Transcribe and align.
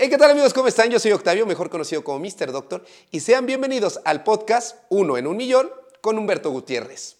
Hey, 0.00 0.08
¿qué 0.10 0.16
tal 0.16 0.30
amigos? 0.30 0.54
¿Cómo 0.54 0.68
están? 0.68 0.90
Yo 0.90 1.00
soy 1.00 1.10
Octavio, 1.10 1.44
mejor 1.44 1.70
conocido 1.70 2.04
como 2.04 2.20
Mr. 2.20 2.52
Doctor, 2.52 2.84
y 3.10 3.18
sean 3.18 3.46
bienvenidos 3.46 3.98
al 4.04 4.22
podcast 4.22 4.76
Uno 4.90 5.18
en 5.18 5.26
un 5.26 5.36
Millón 5.36 5.70
con 6.00 6.16
Humberto 6.16 6.52
Gutiérrez. 6.52 7.16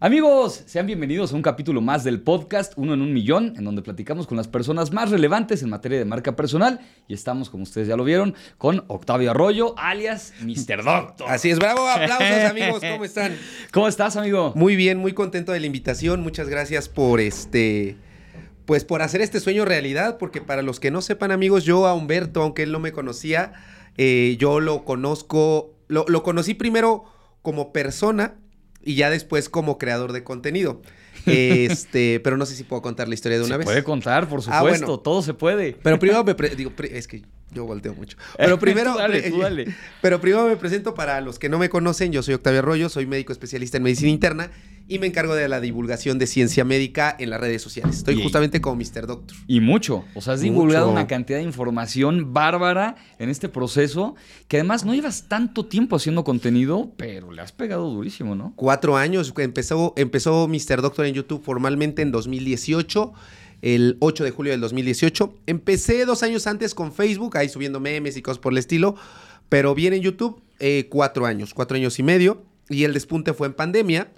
Amigos, 0.00 0.62
sean 0.64 0.86
bienvenidos 0.86 1.32
a 1.32 1.36
un 1.36 1.42
capítulo 1.42 1.82
más 1.82 2.04
del 2.04 2.22
podcast 2.22 2.72
Uno 2.76 2.94
en 2.94 3.02
un 3.02 3.12
Millón, 3.12 3.52
en 3.58 3.64
donde 3.64 3.82
platicamos 3.82 4.26
con 4.26 4.38
las 4.38 4.48
personas 4.48 4.90
más 4.90 5.10
relevantes 5.10 5.62
en 5.62 5.68
materia 5.68 5.98
de 5.98 6.06
marca 6.06 6.34
personal. 6.34 6.80
Y 7.08 7.12
estamos, 7.12 7.50
como 7.50 7.64
ustedes 7.64 7.88
ya 7.88 7.96
lo 7.96 8.04
vieron, 8.04 8.34
con 8.56 8.86
Octavio 8.88 9.32
Arroyo, 9.32 9.74
alias 9.76 10.32
Mr. 10.40 10.82
Doctor. 10.82 11.28
Así 11.28 11.50
es, 11.50 11.58
bravo, 11.58 11.86
aplausos 11.86 12.50
amigos, 12.50 12.80
¿cómo 12.90 13.04
están? 13.04 13.36
¿Cómo 13.70 13.86
estás, 13.86 14.16
amigo? 14.16 14.54
Muy 14.56 14.76
bien, 14.76 14.96
muy 14.96 15.12
contento 15.12 15.52
de 15.52 15.60
la 15.60 15.66
invitación, 15.66 16.22
muchas 16.22 16.48
gracias 16.48 16.88
por 16.88 17.20
este 17.20 17.98
pues 18.68 18.84
por 18.84 19.00
hacer 19.00 19.22
este 19.22 19.40
sueño 19.40 19.64
realidad, 19.64 20.18
porque 20.18 20.42
para 20.42 20.60
los 20.60 20.78
que 20.78 20.90
no 20.90 21.00
sepan 21.00 21.30
amigos, 21.32 21.64
yo 21.64 21.86
a 21.86 21.94
Humberto, 21.94 22.42
aunque 22.42 22.64
él 22.64 22.70
no 22.70 22.78
me 22.80 22.92
conocía, 22.92 23.54
eh, 23.96 24.36
yo 24.38 24.60
lo 24.60 24.84
conozco, 24.84 25.74
lo, 25.88 26.04
lo 26.06 26.22
conocí 26.22 26.52
primero 26.52 27.04
como 27.40 27.72
persona 27.72 28.34
y 28.84 28.94
ya 28.94 29.08
después 29.08 29.48
como 29.48 29.78
creador 29.78 30.12
de 30.12 30.22
contenido. 30.22 30.82
Este, 31.26 32.20
pero 32.20 32.36
no 32.36 32.46
sé 32.46 32.54
si 32.54 32.64
puedo 32.64 32.80
contar 32.80 33.08
la 33.08 33.14
historia 33.14 33.38
de 33.38 33.44
una 33.44 33.54
se 33.54 33.58
vez. 33.58 33.64
Puede 33.66 33.82
contar, 33.84 34.28
por 34.28 34.40
Ah, 34.40 34.42
supuesto, 34.42 34.86
bueno. 34.86 35.00
todo 35.00 35.22
se 35.22 35.34
puede. 35.34 35.76
Pero 35.82 35.98
primero 35.98 36.24
me 36.24 36.34
digo, 36.34 36.72
es 36.90 37.08
que 37.08 37.22
yo 37.52 37.64
volteo 37.64 37.94
mucho. 37.94 38.16
Pero 38.36 38.58
primero 38.60 38.92
Tú 38.92 38.98
dale, 38.98 39.30
tú 39.30 39.38
dale. 39.40 39.74
Pero 40.02 40.20
primero 40.20 40.46
me 40.46 40.56
presento 40.56 40.94
para 40.94 41.20
los 41.20 41.38
que 41.38 41.48
no 41.48 41.58
me 41.58 41.68
conocen, 41.68 42.12
yo 42.12 42.22
soy 42.22 42.34
Octavio 42.34 42.60
Arroyo, 42.60 42.88
soy 42.88 43.06
médico 43.06 43.32
especialista 43.32 43.76
en 43.78 43.82
medicina 43.82 44.10
interna 44.10 44.50
y 44.88 44.98
me 44.98 45.06
encargo 45.06 45.34
de 45.34 45.46
la 45.48 45.60
divulgación 45.60 46.18
de 46.18 46.26
ciencia 46.26 46.64
médica 46.64 47.14
en 47.18 47.28
las 47.28 47.38
redes 47.38 47.60
sociales. 47.60 47.98
Estoy 47.98 48.22
justamente 48.22 48.62
como 48.62 48.76
Mr. 48.76 49.06
Doctor. 49.06 49.36
Y 49.46 49.60
mucho. 49.60 50.06
O 50.14 50.22
sea, 50.22 50.32
has 50.32 50.40
divulgado 50.40 50.86
Mucho. 50.86 50.92
una 50.92 51.06
cantidad 51.06 51.38
de 51.38 51.44
información 51.44 52.32
bárbara 52.32 52.96
en 53.18 53.28
este 53.28 53.50
proceso, 53.50 54.14
que 54.48 54.56
además 54.56 54.86
no 54.86 54.94
llevas 54.94 55.28
tanto 55.28 55.66
tiempo 55.66 55.96
haciendo 55.96 56.24
contenido, 56.24 56.90
pero 56.96 57.30
le 57.30 57.42
has 57.42 57.52
pegado 57.52 57.90
durísimo, 57.90 58.34
¿no? 58.34 58.54
Cuatro 58.56 58.96
años, 58.96 59.34
empezó, 59.36 59.92
empezó 59.96 60.48
Mr. 60.48 60.80
Doctor 60.80 61.04
en 61.04 61.14
YouTube 61.14 61.42
formalmente 61.44 62.00
en 62.00 62.10
2018, 62.10 63.12
el 63.60 63.98
8 64.00 64.24
de 64.24 64.30
julio 64.30 64.52
del 64.52 64.62
2018. 64.62 65.34
Empecé 65.46 66.06
dos 66.06 66.22
años 66.22 66.46
antes 66.46 66.74
con 66.74 66.92
Facebook, 66.92 67.36
ahí 67.36 67.50
subiendo 67.50 67.78
memes 67.78 68.16
y 68.16 68.22
cosas 68.22 68.38
por 68.38 68.52
el 68.54 68.58
estilo, 68.58 68.94
pero 69.50 69.74
bien 69.74 69.92
en 69.92 70.00
YouTube, 70.00 70.40
eh, 70.60 70.86
cuatro 70.88 71.26
años, 71.26 71.52
cuatro 71.52 71.76
años 71.76 71.98
y 71.98 72.02
medio, 72.02 72.42
y 72.70 72.84
el 72.84 72.94
despunte 72.94 73.34
fue 73.34 73.48
en 73.48 73.52
pandemia, 73.52 74.08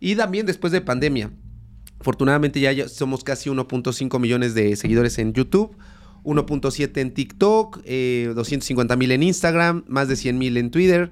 y 0.00 0.16
también 0.16 0.46
después 0.46 0.72
de 0.72 0.80
pandemia. 0.80 1.30
Afortunadamente 2.00 2.60
ya, 2.60 2.88
somos 2.88 3.24
casi 3.24 3.48
1.5 3.50 4.18
millones 4.18 4.54
de 4.54 4.76
seguidores 4.76 5.18
en 5.18 5.32
YouTube. 5.32 5.76
1.7 6.24 7.00
en 7.00 7.12
TikTok, 7.12 7.80
eh, 7.84 8.32
250 8.34 8.96
mil 8.96 9.12
en 9.12 9.22
Instagram, 9.22 9.84
más 9.88 10.08
de 10.08 10.16
100 10.16 10.38
mil 10.38 10.56
en 10.56 10.70
Twitter. 10.70 11.10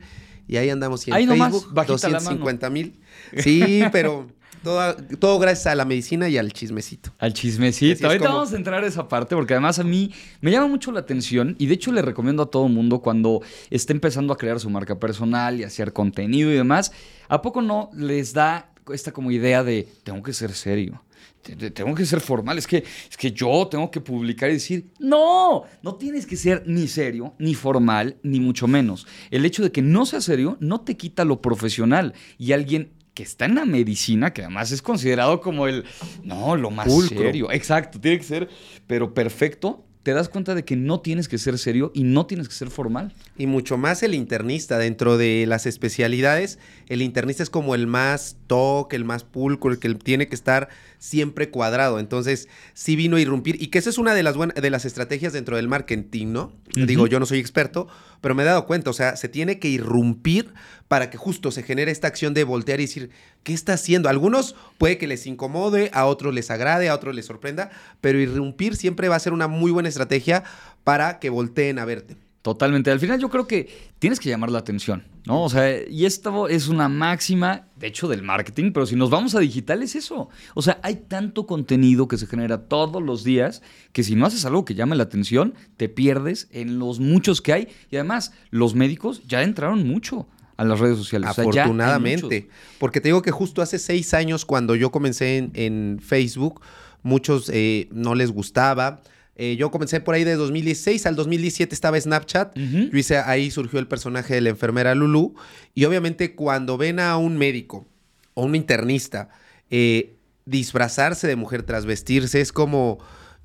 Y 0.48 0.56
ahí 0.56 0.70
andamos 0.70 1.06
y 1.06 1.10
en 1.10 1.16
Ahí 1.16 1.26
nomás, 1.26 1.52
Facebook, 1.52 1.74
mano. 1.74 1.86
250 1.88 2.70
mil. 2.70 3.00
Sí, 3.38 3.82
pero 3.92 4.26
todo, 4.62 4.96
todo 5.18 5.38
gracias 5.38 5.66
a 5.66 5.74
la 5.74 5.84
medicina 5.84 6.28
y 6.28 6.38
al 6.38 6.52
chismecito. 6.52 7.12
Al 7.18 7.32
chismecito. 7.34 8.06
Ahorita 8.06 8.26
como- 8.26 8.38
vamos 8.38 8.52
a 8.52 8.56
entrar 8.56 8.82
a 8.82 8.86
esa 8.86 9.06
parte 9.08 9.34
porque 9.36 9.52
además 9.54 9.78
a 9.78 9.84
mí 9.84 10.12
me 10.40 10.50
llama 10.50 10.66
mucho 10.66 10.92
la 10.92 11.00
atención 11.00 11.56
y 11.58 11.66
de 11.66 11.74
hecho 11.74 11.92
le 11.92 12.00
recomiendo 12.02 12.42
a 12.44 12.46
todo 12.50 12.68
mundo 12.68 13.00
cuando 13.00 13.42
esté 13.70 13.92
empezando 13.92 14.32
a 14.32 14.36
crear 14.38 14.60
su 14.60 14.70
marca 14.70 14.98
personal 14.98 15.60
y 15.60 15.64
hacer 15.64 15.92
contenido 15.92 16.50
y 16.50 16.54
demás, 16.54 16.92
¿a 17.28 17.42
poco 17.42 17.60
no 17.62 17.90
les 17.94 18.32
da 18.32 18.71
esta 18.92 19.12
como 19.12 19.30
idea 19.30 19.62
de 19.64 19.86
tengo 20.04 20.22
que 20.22 20.32
ser 20.32 20.52
serio? 20.52 21.02
te- 21.42 21.56
te- 21.56 21.70
Tengo 21.72 21.94
que 21.94 22.06
ser 22.06 22.20
formal, 22.20 22.56
es 22.58 22.66
que, 22.68 22.78
es 23.10 23.16
que 23.16 23.32
yo 23.32 23.66
tengo 23.68 23.90
que 23.90 24.00
publicar 24.00 24.48
y 24.50 24.54
decir, 24.54 24.92
no, 25.00 25.64
no 25.82 25.94
tienes 25.96 26.24
que 26.24 26.36
ser 26.36 26.62
ni 26.66 26.86
serio, 26.86 27.34
ni 27.38 27.54
formal, 27.54 28.16
ni 28.22 28.38
mucho 28.38 28.68
menos. 28.68 29.06
El 29.30 29.44
hecho 29.44 29.62
de 29.64 29.72
que 29.72 29.82
no 29.82 30.06
sea 30.06 30.20
serio 30.20 30.56
no 30.60 30.82
te 30.82 30.96
quita 30.96 31.24
lo 31.24 31.40
profesional 31.42 32.14
y 32.38 32.52
alguien 32.52 32.92
que 33.14 33.24
está 33.24 33.44
en 33.46 33.56
la 33.56 33.64
medicina, 33.64 34.32
que 34.32 34.42
además 34.42 34.70
es 34.70 34.82
considerado 34.82 35.40
como 35.40 35.66
el, 35.66 35.84
no, 36.22 36.56
lo 36.56 36.70
más 36.70 36.86
Pulcro. 36.86 37.18
serio, 37.18 37.50
exacto, 37.50 38.00
tiene 38.00 38.18
que 38.18 38.24
ser, 38.24 38.48
pero 38.86 39.12
perfecto, 39.12 39.84
te 40.02 40.12
das 40.12 40.28
cuenta 40.28 40.54
de 40.54 40.64
que 40.64 40.76
no 40.76 41.00
tienes 41.00 41.28
que 41.28 41.38
ser 41.38 41.58
serio 41.58 41.92
y 41.94 42.02
no 42.02 42.26
tienes 42.26 42.48
que 42.48 42.54
ser 42.54 42.70
formal. 42.70 43.14
Y 43.36 43.46
mucho 43.46 43.76
más 43.78 44.02
el 44.02 44.14
internista. 44.14 44.78
Dentro 44.78 45.16
de 45.16 45.44
las 45.46 45.66
especialidades, 45.66 46.58
el 46.88 47.02
internista 47.02 47.42
es 47.42 47.50
como 47.50 47.74
el 47.74 47.86
más 47.86 48.36
toque, 48.46 48.96
el 48.96 49.04
más 49.04 49.24
pulcro, 49.24 49.70
el 49.70 49.78
que 49.78 49.94
tiene 49.94 50.26
que 50.26 50.34
estar 50.34 50.68
siempre 51.02 51.50
cuadrado. 51.50 51.98
Entonces, 51.98 52.48
sí 52.74 52.94
vino 52.94 53.16
a 53.16 53.20
irrumpir. 53.20 53.60
Y 53.60 53.66
que 53.66 53.78
esa 53.78 53.90
es 53.90 53.98
una 53.98 54.14
de 54.14 54.22
las, 54.22 54.36
buenas, 54.36 54.54
de 54.54 54.70
las 54.70 54.84
estrategias 54.84 55.32
dentro 55.32 55.56
del 55.56 55.66
marketing, 55.66 56.28
¿no? 56.28 56.52
Digo, 56.76 57.08
yo 57.08 57.18
no 57.18 57.26
soy 57.26 57.40
experto, 57.40 57.88
pero 58.20 58.36
me 58.36 58.44
he 58.44 58.46
dado 58.46 58.66
cuenta. 58.66 58.90
O 58.90 58.92
sea, 58.92 59.16
se 59.16 59.28
tiene 59.28 59.58
que 59.58 59.66
irrumpir 59.66 60.54
para 60.86 61.10
que 61.10 61.18
justo 61.18 61.50
se 61.50 61.64
genere 61.64 61.90
esta 61.90 62.06
acción 62.06 62.34
de 62.34 62.44
voltear 62.44 62.78
y 62.78 62.84
decir, 62.84 63.10
¿qué 63.42 63.52
está 63.52 63.72
haciendo? 63.72 64.08
A 64.08 64.12
algunos 64.12 64.54
puede 64.78 64.96
que 64.96 65.08
les 65.08 65.26
incomode, 65.26 65.90
a 65.92 66.06
otros 66.06 66.32
les 66.32 66.52
agrade, 66.52 66.88
a 66.88 66.94
otros 66.94 67.16
les 67.16 67.26
sorprenda, 67.26 67.70
pero 68.00 68.20
irrumpir 68.20 68.76
siempre 68.76 69.08
va 69.08 69.16
a 69.16 69.20
ser 69.20 69.32
una 69.32 69.48
muy 69.48 69.72
buena 69.72 69.88
estrategia 69.88 70.44
para 70.84 71.18
que 71.18 71.30
volteen 71.30 71.80
a 71.80 71.84
verte. 71.84 72.16
Totalmente. 72.42 72.90
Al 72.90 72.98
final 72.98 73.20
yo 73.20 73.30
creo 73.30 73.46
que 73.46 73.68
tienes 74.00 74.18
que 74.18 74.28
llamar 74.28 74.50
la 74.50 74.58
atención, 74.58 75.04
¿no? 75.26 75.44
O 75.44 75.48
sea, 75.48 75.80
y 75.88 76.06
esto 76.06 76.48
es 76.48 76.66
una 76.66 76.88
máxima, 76.88 77.68
de 77.76 77.86
hecho, 77.86 78.08
del 78.08 78.22
marketing, 78.22 78.72
pero 78.72 78.84
si 78.84 78.96
nos 78.96 79.10
vamos 79.10 79.36
a 79.36 79.38
digital 79.38 79.80
es 79.80 79.94
eso. 79.94 80.28
O 80.54 80.60
sea, 80.60 80.80
hay 80.82 80.96
tanto 80.96 81.46
contenido 81.46 82.08
que 82.08 82.18
se 82.18 82.26
genera 82.26 82.66
todos 82.66 83.00
los 83.00 83.22
días 83.22 83.62
que 83.92 84.02
si 84.02 84.16
no 84.16 84.26
haces 84.26 84.44
algo 84.44 84.64
que 84.64 84.74
llame 84.74 84.96
la 84.96 85.04
atención, 85.04 85.54
te 85.76 85.88
pierdes 85.88 86.48
en 86.50 86.80
los 86.80 86.98
muchos 86.98 87.40
que 87.40 87.52
hay. 87.52 87.68
Y 87.92 87.96
además, 87.96 88.32
los 88.50 88.74
médicos 88.74 89.22
ya 89.24 89.44
entraron 89.44 89.86
mucho 89.86 90.26
a 90.56 90.64
las 90.64 90.80
redes 90.80 90.98
sociales. 90.98 91.30
Afortunadamente. 91.30 92.48
porque 92.80 93.00
te 93.00 93.08
digo 93.08 93.22
que 93.22 93.30
justo 93.30 93.62
hace 93.62 93.78
seis 93.78 94.14
años, 94.14 94.44
cuando 94.44 94.74
yo 94.74 94.90
comencé 94.90 95.38
en, 95.38 95.52
en 95.54 96.00
Facebook, 96.02 96.60
muchos 97.04 97.48
eh, 97.54 97.88
no 97.92 98.16
les 98.16 98.32
gustaba. 98.32 99.00
Eh, 99.36 99.56
yo 99.56 99.70
comencé 99.70 100.00
por 100.00 100.14
ahí 100.14 100.24
de 100.24 100.34
2016 100.34 101.06
al 101.06 101.16
2017 101.16 101.74
estaba 101.74 102.00
Snapchat. 102.00 102.56
Yo 102.56 102.98
hice, 102.98 103.16
ahí 103.18 103.50
surgió 103.50 103.78
el 103.78 103.88
personaje 103.88 104.34
de 104.34 104.40
la 104.40 104.50
enfermera 104.50 104.94
Lulu. 104.94 105.34
Y 105.74 105.84
obviamente 105.84 106.34
cuando 106.34 106.76
ven 106.76 107.00
a 107.00 107.16
un 107.16 107.36
médico 107.38 107.86
o 108.34 108.44
un 108.44 108.54
internista 108.54 109.30
eh, 109.70 110.16
disfrazarse 110.44 111.26
de 111.26 111.36
mujer 111.36 111.62
tras 111.62 111.86
vestirse, 111.86 112.40
es 112.40 112.52
como... 112.52 112.98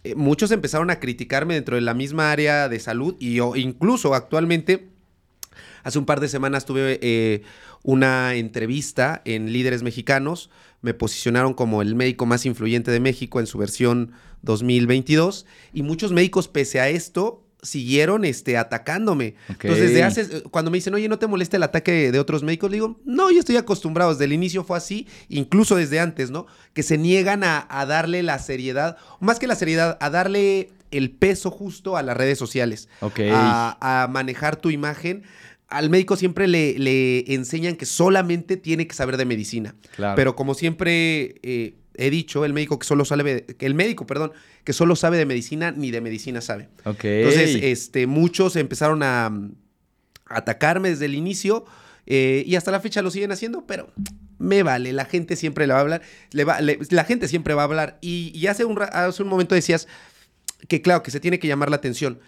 eh, 0.03 0.15
muchos 0.15 0.51
empezaron 0.51 0.89
a 0.89 0.99
criticarme 0.99 1.53
dentro 1.53 1.75
de 1.75 1.81
la 1.81 1.93
misma 1.93 2.31
área 2.31 2.69
de 2.69 2.79
salud 2.79 3.15
y 3.19 3.35
yo 3.35 3.55
incluso 3.55 4.13
actualmente 4.13 4.89
Hace 5.87 5.99
un 5.99 6.05
par 6.05 6.19
de 6.19 6.27
semanas 6.27 6.65
tuve 6.65 6.99
eh, 7.01 7.43
una 7.81 8.35
entrevista 8.35 9.21
en 9.23 9.53
Líderes 9.53 9.83
Mexicanos. 9.83 10.49
Me 10.81 10.93
posicionaron 10.93 11.53
como 11.53 11.81
el 11.81 11.95
médico 11.95 12.25
más 12.25 12.45
influyente 12.45 12.91
de 12.91 12.99
México 12.99 13.39
en 13.39 13.47
su 13.47 13.57
versión 13.57 14.11
2022. 14.47 15.45
Y 15.73 15.83
muchos 15.83 16.11
médicos, 16.11 16.47
pese 16.47 16.79
a 16.79 16.89
esto, 16.89 17.43
siguieron 17.61 18.25
este, 18.25 18.57
atacándome. 18.57 19.35
Entonces, 19.49 19.89
desde 19.91 20.03
hace, 20.03 20.43
cuando 20.43 20.71
me 20.71 20.77
dicen, 20.77 20.93
oye, 20.93 21.07
¿no 21.09 21.19
te 21.19 21.27
molesta 21.27 21.57
el 21.57 21.63
ataque 21.63 22.11
de 22.11 22.19
otros 22.19 22.41
médicos? 22.43 22.69
Le 22.71 22.77
digo, 22.77 22.99
no, 23.05 23.29
yo 23.31 23.39
estoy 23.39 23.57
acostumbrado. 23.57 24.11
Desde 24.11 24.25
el 24.25 24.33
inicio 24.33 24.63
fue 24.63 24.77
así, 24.77 25.07
incluso 25.29 25.75
desde 25.75 25.99
antes, 25.99 26.31
¿no? 26.31 26.45
Que 26.73 26.83
se 26.83 26.97
niegan 26.97 27.43
a, 27.43 27.67
a 27.69 27.85
darle 27.85 28.23
la 28.23 28.39
seriedad, 28.39 28.97
más 29.19 29.37
que 29.39 29.47
la 29.47 29.55
seriedad, 29.55 29.97
a 30.01 30.09
darle 30.09 30.69
el 30.91 31.11
peso 31.11 31.51
justo 31.51 31.97
a 31.97 32.01
las 32.03 32.15
redes 32.15 32.37
sociales 32.39 32.87
Ok. 33.01 33.19
a, 33.33 34.03
a 34.03 34.07
manejar 34.07 34.55
tu 34.55 34.69
imagen. 34.69 35.23
Al 35.67 35.89
médico 35.89 36.15
siempre 36.15 36.47
le, 36.47 36.79
le 36.79 37.33
enseñan 37.33 37.75
que 37.75 37.85
solamente 37.85 38.55
tiene 38.55 38.87
que 38.87 38.95
saber 38.95 39.17
de 39.17 39.25
medicina. 39.25 39.75
Claro. 39.97 40.15
Pero 40.15 40.35
como 40.37 40.53
siempre 40.53 41.35
eh, 41.43 41.73
he 41.97 42.09
dicho, 42.09 42.45
el 42.45 42.53
médico 42.53 42.79
que 42.79 42.85
solo 42.87 43.03
sabe, 43.05 43.45
que 43.45 43.65
el 43.65 43.73
médico, 43.73 44.05
perdón, 44.05 44.31
que 44.63 44.73
solo 44.73 44.95
sabe 44.95 45.17
de 45.17 45.25
medicina, 45.25 45.71
ni 45.71 45.91
de 45.91 46.01
medicina 46.01 46.41
sabe. 46.41 46.69
Ok. 46.85 47.03
Entonces, 47.05 47.59
este, 47.63 48.07
muchos 48.07 48.55
empezaron 48.55 49.03
a, 49.03 49.29
mm, 49.29 49.51
atacarme 50.25 50.89
desde 50.89 51.05
el 51.05 51.15
inicio 51.15 51.65
eh, 52.05 52.43
y 52.45 52.55
hasta 52.55 52.71
la 52.71 52.79
fecha 52.79 53.01
lo 53.01 53.11
siguen 53.11 53.31
haciendo, 53.31 53.65
pero 53.65 53.89
me 54.39 54.63
vale, 54.63 54.93
la 54.93 55.05
gente 55.05 55.35
siempre 55.35 55.67
le 55.67 55.73
va 55.73 55.79
a 55.79 55.81
hablar, 55.81 56.01
le 56.31 56.43
va- 56.43 56.61
le- 56.61 56.79
la 56.91 57.03
gente 57.03 57.27
siempre 57.27 57.53
va 57.53 57.63
a 57.63 57.65
hablar. 57.65 57.97
Y, 58.01 58.31
y 58.35 58.47
hace, 58.47 58.63
un, 58.65 58.79
hace 58.81 59.23
un 59.23 59.29
momento 59.29 59.55
decías 59.55 59.87
que 60.67 60.81
claro, 60.81 61.03
que 61.03 61.11
se 61.11 61.19
tiene 61.19 61.39
que 61.39 61.47
llamar 61.47 61.69
la 61.69 61.75
atención, 61.77 62.19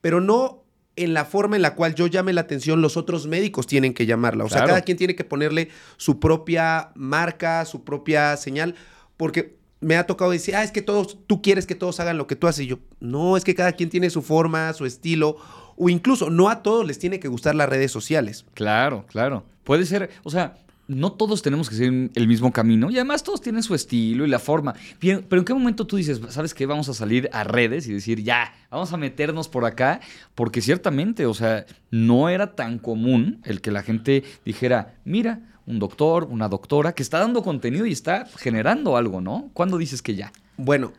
pero 0.00 0.20
no 0.20 0.62
en 0.96 1.12
la 1.12 1.26
forma 1.26 1.56
en 1.56 1.62
la 1.62 1.74
cual 1.74 1.94
yo 1.94 2.06
llame 2.06 2.32
la 2.32 2.40
atención, 2.42 2.80
los 2.80 2.96
otros 2.96 3.26
médicos 3.26 3.66
tienen 3.66 3.92
que 3.92 4.06
llamarla. 4.06 4.44
O 4.44 4.48
sea, 4.48 4.58
Claro. 4.60 4.68
cada 4.68 4.80
quien 4.80 4.96
tiene 4.96 5.14
que 5.14 5.24
ponerle 5.24 5.68
su 5.98 6.18
propia 6.18 6.90
marca, 6.94 7.64
su 7.66 7.84
propia 7.84 8.36
señal, 8.38 8.74
porque 9.16 9.56
me 9.80 9.96
ha 9.96 10.06
tocado 10.06 10.30
decir, 10.30 10.56
ah, 10.56 10.64
es 10.64 10.72
que 10.72 10.82
todos, 10.82 11.18
tú 11.26 11.42
quieres 11.42 11.66
que 11.66 11.74
todos 11.74 12.00
hagan 12.00 12.18
lo 12.18 12.26
que 12.26 12.36
tú 12.36 12.46
haces. 12.46 12.64
Y 12.64 12.68
yo, 12.68 12.78
no, 13.00 13.36
es 13.36 13.44
que 13.44 13.54
cada 13.54 13.72
quien 13.72 13.90
tiene 13.90 14.10
su 14.10 14.22
forma, 14.22 14.72
su 14.72 14.86
estilo, 14.86 15.36
o 15.76 15.88
incluso 15.88 16.30
no 16.30 16.48
a 16.48 16.62
todos 16.62 16.86
les 16.86 16.98
tiene 16.98 17.20
que 17.20 17.28
gustar 17.28 17.54
las 17.54 17.68
redes 17.68 17.92
sociales. 17.92 18.46
Claro, 18.54 19.04
claro. 19.08 19.44
Puede 19.64 19.84
ser, 19.84 20.10
o 20.22 20.30
sea, 20.30 20.56
no 20.88 21.12
todos 21.12 21.42
tenemos 21.42 21.68
que 21.68 21.74
seguir 21.74 22.10
el 22.14 22.28
mismo 22.28 22.52
camino 22.52 22.90
y 22.90 22.94
además 22.94 23.22
todos 23.22 23.40
tienen 23.40 23.62
su 23.62 23.74
estilo 23.74 24.24
y 24.24 24.28
la 24.28 24.38
forma. 24.38 24.74
Pero 25.00 25.24
¿en 25.30 25.44
qué 25.44 25.52
momento 25.52 25.86
tú 25.86 25.96
dices, 25.96 26.20
sabes 26.28 26.54
que 26.54 26.66
vamos 26.66 26.88
a 26.88 26.94
salir 26.94 27.28
a 27.32 27.44
redes 27.44 27.86
y 27.88 27.92
decir, 27.92 28.22
ya, 28.22 28.54
vamos 28.70 28.92
a 28.92 28.96
meternos 28.96 29.48
por 29.48 29.64
acá? 29.64 30.00
Porque 30.34 30.60
ciertamente, 30.60 31.26
o 31.26 31.34
sea, 31.34 31.66
no 31.90 32.28
era 32.28 32.54
tan 32.54 32.78
común 32.78 33.40
el 33.44 33.60
que 33.60 33.70
la 33.72 33.82
gente 33.82 34.24
dijera, 34.44 34.94
mira, 35.04 35.40
un 35.66 35.78
doctor, 35.78 36.24
una 36.30 36.48
doctora 36.48 36.92
que 36.94 37.02
está 37.02 37.18
dando 37.18 37.42
contenido 37.42 37.86
y 37.86 37.92
está 37.92 38.26
generando 38.38 38.96
algo, 38.96 39.20
¿no? 39.20 39.50
¿Cuándo 39.52 39.78
dices 39.78 40.00
que 40.02 40.14
ya? 40.14 40.32
Bueno, 40.56 40.92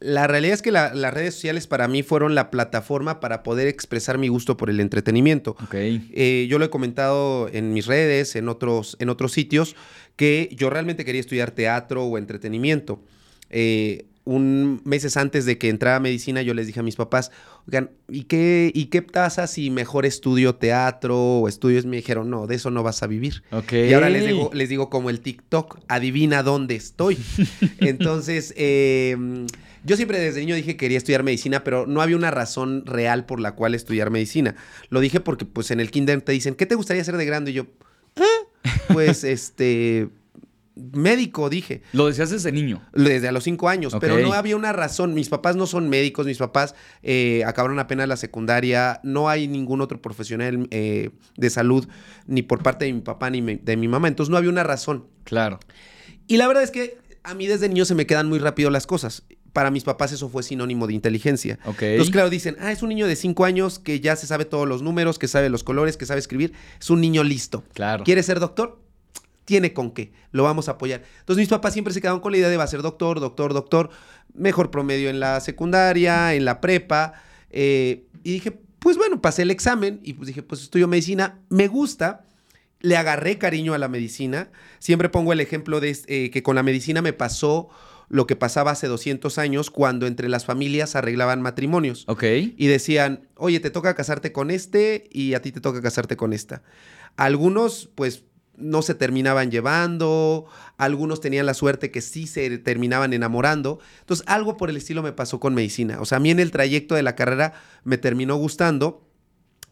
la 0.00 0.26
realidad 0.26 0.54
es 0.54 0.62
que 0.62 0.72
la- 0.72 0.94
las 0.94 1.12
redes 1.14 1.34
sociales 1.34 1.66
para 1.66 1.86
mí 1.88 2.02
fueron 2.02 2.34
la 2.34 2.50
plataforma 2.50 3.20
para 3.20 3.42
poder 3.42 3.68
expresar 3.68 4.18
mi 4.18 4.28
gusto 4.28 4.56
por 4.56 4.68
el 4.70 4.80
entretenimiento. 4.80 5.52
Ok. 5.62 5.74
Eh, 5.74 6.46
yo 6.50 6.58
lo 6.58 6.64
he 6.64 6.70
comentado 6.70 7.48
en 7.52 7.72
mis 7.72 7.86
redes, 7.86 8.34
en 8.36 8.48
otros, 8.48 8.96
en 9.00 9.08
otros 9.10 9.32
sitios, 9.32 9.76
que 10.16 10.50
yo 10.56 10.70
realmente 10.70 11.04
quería 11.04 11.20
estudiar 11.20 11.50
teatro 11.52 12.04
o 12.04 12.18
entretenimiento. 12.18 13.00
Eh, 13.50 14.06
un 14.24 14.80
meses 14.84 15.16
antes 15.16 15.44
de 15.46 15.58
que 15.58 15.68
entrara 15.68 15.96
a 15.96 16.00
medicina, 16.00 16.42
yo 16.42 16.54
les 16.54 16.66
dije 16.66 16.80
a 16.80 16.82
mis 16.82 16.96
papás, 16.96 17.32
oigan, 17.66 17.90
¿y 18.08 18.24
qué, 18.24 18.70
¿y 18.74 18.86
qué 18.86 19.02
pasa 19.02 19.46
si 19.46 19.70
mejor 19.70 20.06
estudio 20.06 20.54
teatro 20.54 21.18
o 21.40 21.48
estudios? 21.48 21.86
Me 21.86 21.96
dijeron, 21.96 22.30
no, 22.30 22.46
de 22.46 22.54
eso 22.54 22.70
no 22.70 22.82
vas 22.82 23.02
a 23.02 23.06
vivir. 23.06 23.42
Y 23.88 23.92
ahora 23.94 24.10
les 24.10 24.24
digo, 24.26 24.50
les 24.54 24.68
digo 24.68 24.90
como 24.90 25.10
el 25.10 25.20
TikTok, 25.20 25.80
adivina 25.88 26.42
dónde 26.42 26.76
estoy. 26.76 27.18
Entonces, 27.78 28.54
eh, 28.56 29.16
yo 29.84 29.96
siempre 29.96 30.20
desde 30.20 30.40
niño 30.40 30.54
dije 30.54 30.72
que 30.72 30.76
quería 30.76 30.98
estudiar 30.98 31.24
medicina, 31.24 31.64
pero 31.64 31.86
no 31.86 32.00
había 32.00 32.16
una 32.16 32.30
razón 32.30 32.86
real 32.86 33.26
por 33.26 33.40
la 33.40 33.56
cual 33.56 33.74
estudiar 33.74 34.10
medicina. 34.10 34.54
Lo 34.88 35.00
dije 35.00 35.18
porque 35.18 35.44
pues 35.44 35.72
en 35.72 35.80
el 35.80 35.90
kinder 35.90 36.22
te 36.22 36.30
dicen, 36.32 36.54
¿qué 36.54 36.66
te 36.66 36.76
gustaría 36.76 37.02
ser 37.02 37.16
de 37.16 37.24
grande? 37.24 37.50
Y 37.50 37.54
yo, 37.54 37.66
"Ah, 38.16 38.72
pues 38.92 39.24
este, 39.24 40.08
médico, 40.74 41.50
dije. 41.50 41.82
Lo 41.92 42.06
decías 42.06 42.30
desde 42.30 42.50
niño. 42.52 42.82
Desde 42.92 43.28
a 43.28 43.32
los 43.32 43.44
cinco 43.44 43.68
años, 43.68 43.94
pero 44.00 44.18
no 44.18 44.32
había 44.32 44.56
una 44.56 44.72
razón. 44.72 45.14
Mis 45.14 45.28
papás 45.28 45.56
no 45.56 45.66
son 45.66 45.88
médicos, 45.88 46.26
mis 46.26 46.38
papás 46.38 46.74
eh, 47.02 47.42
acabaron 47.46 47.78
apenas 47.78 48.08
la 48.08 48.16
secundaria, 48.16 49.00
no 49.02 49.28
hay 49.28 49.48
ningún 49.48 49.80
otro 49.80 50.00
profesional 50.00 50.66
eh, 50.70 51.10
de 51.36 51.50
salud, 51.50 51.86
ni 52.26 52.42
por 52.42 52.62
parte 52.62 52.84
de 52.86 52.92
mi 52.92 53.00
papá 53.00 53.30
ni 53.30 53.42
me- 53.42 53.56
de 53.56 53.76
mi 53.76 53.88
mamá, 53.88 54.08
entonces 54.08 54.30
no 54.30 54.36
había 54.36 54.50
una 54.50 54.62
razón. 54.64 55.06
Claro. 55.24 55.60
Y 56.26 56.36
la 56.36 56.46
verdad 56.48 56.62
es 56.62 56.70
que 56.70 56.98
a 57.22 57.34
mí 57.34 57.46
desde 57.46 57.68
niño 57.68 57.84
se 57.84 57.94
me 57.94 58.06
quedan 58.06 58.28
muy 58.28 58.38
rápido 58.38 58.70
las 58.70 58.86
cosas. 58.86 59.24
Para 59.52 59.70
mis 59.70 59.84
papás 59.84 60.12
eso 60.12 60.30
fue 60.30 60.42
sinónimo 60.42 60.86
de 60.86 60.94
inteligencia. 60.94 61.58
Entonces, 61.92 62.10
claro, 62.10 62.30
dicen, 62.30 62.56
ah, 62.58 62.72
es 62.72 62.82
un 62.82 62.88
niño 62.88 63.06
de 63.06 63.16
cinco 63.16 63.44
años 63.44 63.78
que 63.78 64.00
ya 64.00 64.16
se 64.16 64.26
sabe 64.26 64.46
todos 64.46 64.66
los 64.66 64.80
números, 64.80 65.18
que 65.18 65.28
sabe 65.28 65.50
los 65.50 65.62
colores, 65.62 65.98
que 65.98 66.06
sabe 66.06 66.20
escribir. 66.20 66.54
Es 66.80 66.88
un 66.88 67.02
niño 67.02 67.22
listo. 67.22 67.62
Claro. 67.74 68.02
¿Quiere 68.02 68.22
ser 68.22 68.40
doctor? 68.40 68.80
Tiene 69.52 69.74
con 69.74 69.90
qué. 69.90 70.14
Lo 70.30 70.44
vamos 70.44 70.68
a 70.68 70.72
apoyar. 70.72 71.02
Entonces 71.20 71.42
mis 71.42 71.48
papás 71.50 71.74
siempre 71.74 71.92
se 71.92 72.00
quedaron 72.00 72.20
con 72.20 72.32
la 72.32 72.38
idea 72.38 72.48
de 72.48 72.56
va 72.56 72.64
a 72.64 72.66
ser 72.66 72.80
doctor, 72.80 73.20
doctor, 73.20 73.52
doctor. 73.52 73.90
Mejor 74.32 74.70
promedio 74.70 75.10
en 75.10 75.20
la 75.20 75.40
secundaria, 75.40 76.32
en 76.32 76.46
la 76.46 76.62
prepa. 76.62 77.12
eh, 77.50 78.06
y 78.24 78.32
dije, 78.32 78.58
pues 78.78 78.96
bueno, 78.96 79.20
pasé 79.20 79.42
el 79.42 79.50
examen 79.50 80.00
y 80.02 80.14
pues 80.14 80.28
dije, 80.28 80.42
pues 80.42 80.62
estudio 80.62 80.88
medicina. 80.88 81.40
Me 81.50 81.68
gusta. 81.68 82.24
Le 82.80 82.96
agarré 82.96 83.36
cariño 83.36 83.74
a 83.74 83.78
la 83.78 83.88
medicina. 83.88 84.48
Siempre 84.78 85.10
pongo 85.10 85.34
el 85.34 85.40
ejemplo 85.40 85.80
de 85.80 85.94
eh, 86.06 86.30
que 86.30 86.42
con 86.42 86.56
la 86.56 86.62
medicina 86.62 87.02
me 87.02 87.12
pasó 87.12 87.68
lo 88.08 88.26
que 88.26 88.36
pasaba 88.36 88.70
hace 88.70 88.86
200 88.86 89.36
años 89.36 89.70
cuando 89.70 90.06
entre 90.06 90.30
las 90.30 90.46
familias 90.46 90.96
arreglaban 90.96 91.42
matrimonios 91.42 92.04
Ok. 92.08 92.22
y 92.56 92.66
decían, 92.68 93.28
oye, 93.36 93.60
te 93.60 93.68
toca 93.70 93.94
casarte 93.94 94.32
con 94.32 94.50
este 94.50 95.10
y 95.12 95.34
a 95.34 95.42
ti 95.42 95.52
te 95.52 95.60
toca 95.60 95.82
casarte 95.82 96.16
con 96.16 96.32
esta. 96.32 96.62
Algunos, 97.16 97.90
pues, 97.94 98.24
no 98.56 98.82
se 98.82 98.94
terminaban 98.94 99.50
llevando, 99.50 100.46
algunos 100.76 101.20
tenían 101.20 101.46
la 101.46 101.54
suerte 101.54 101.90
que 101.90 102.00
sí 102.00 102.26
se 102.26 102.58
terminaban 102.58 103.12
enamorando. 103.12 103.80
Entonces, 104.00 104.24
algo 104.28 104.56
por 104.56 104.70
el 104.70 104.76
estilo 104.76 105.02
me 105.02 105.12
pasó 105.12 105.40
con 105.40 105.54
medicina. 105.54 106.00
O 106.00 106.04
sea, 106.04 106.16
a 106.16 106.20
mí 106.20 106.30
en 106.30 106.40
el 106.40 106.50
trayecto 106.50 106.94
de 106.94 107.02
la 107.02 107.16
carrera 107.16 107.54
me 107.84 107.98
terminó 107.98 108.36
gustando. 108.36 109.06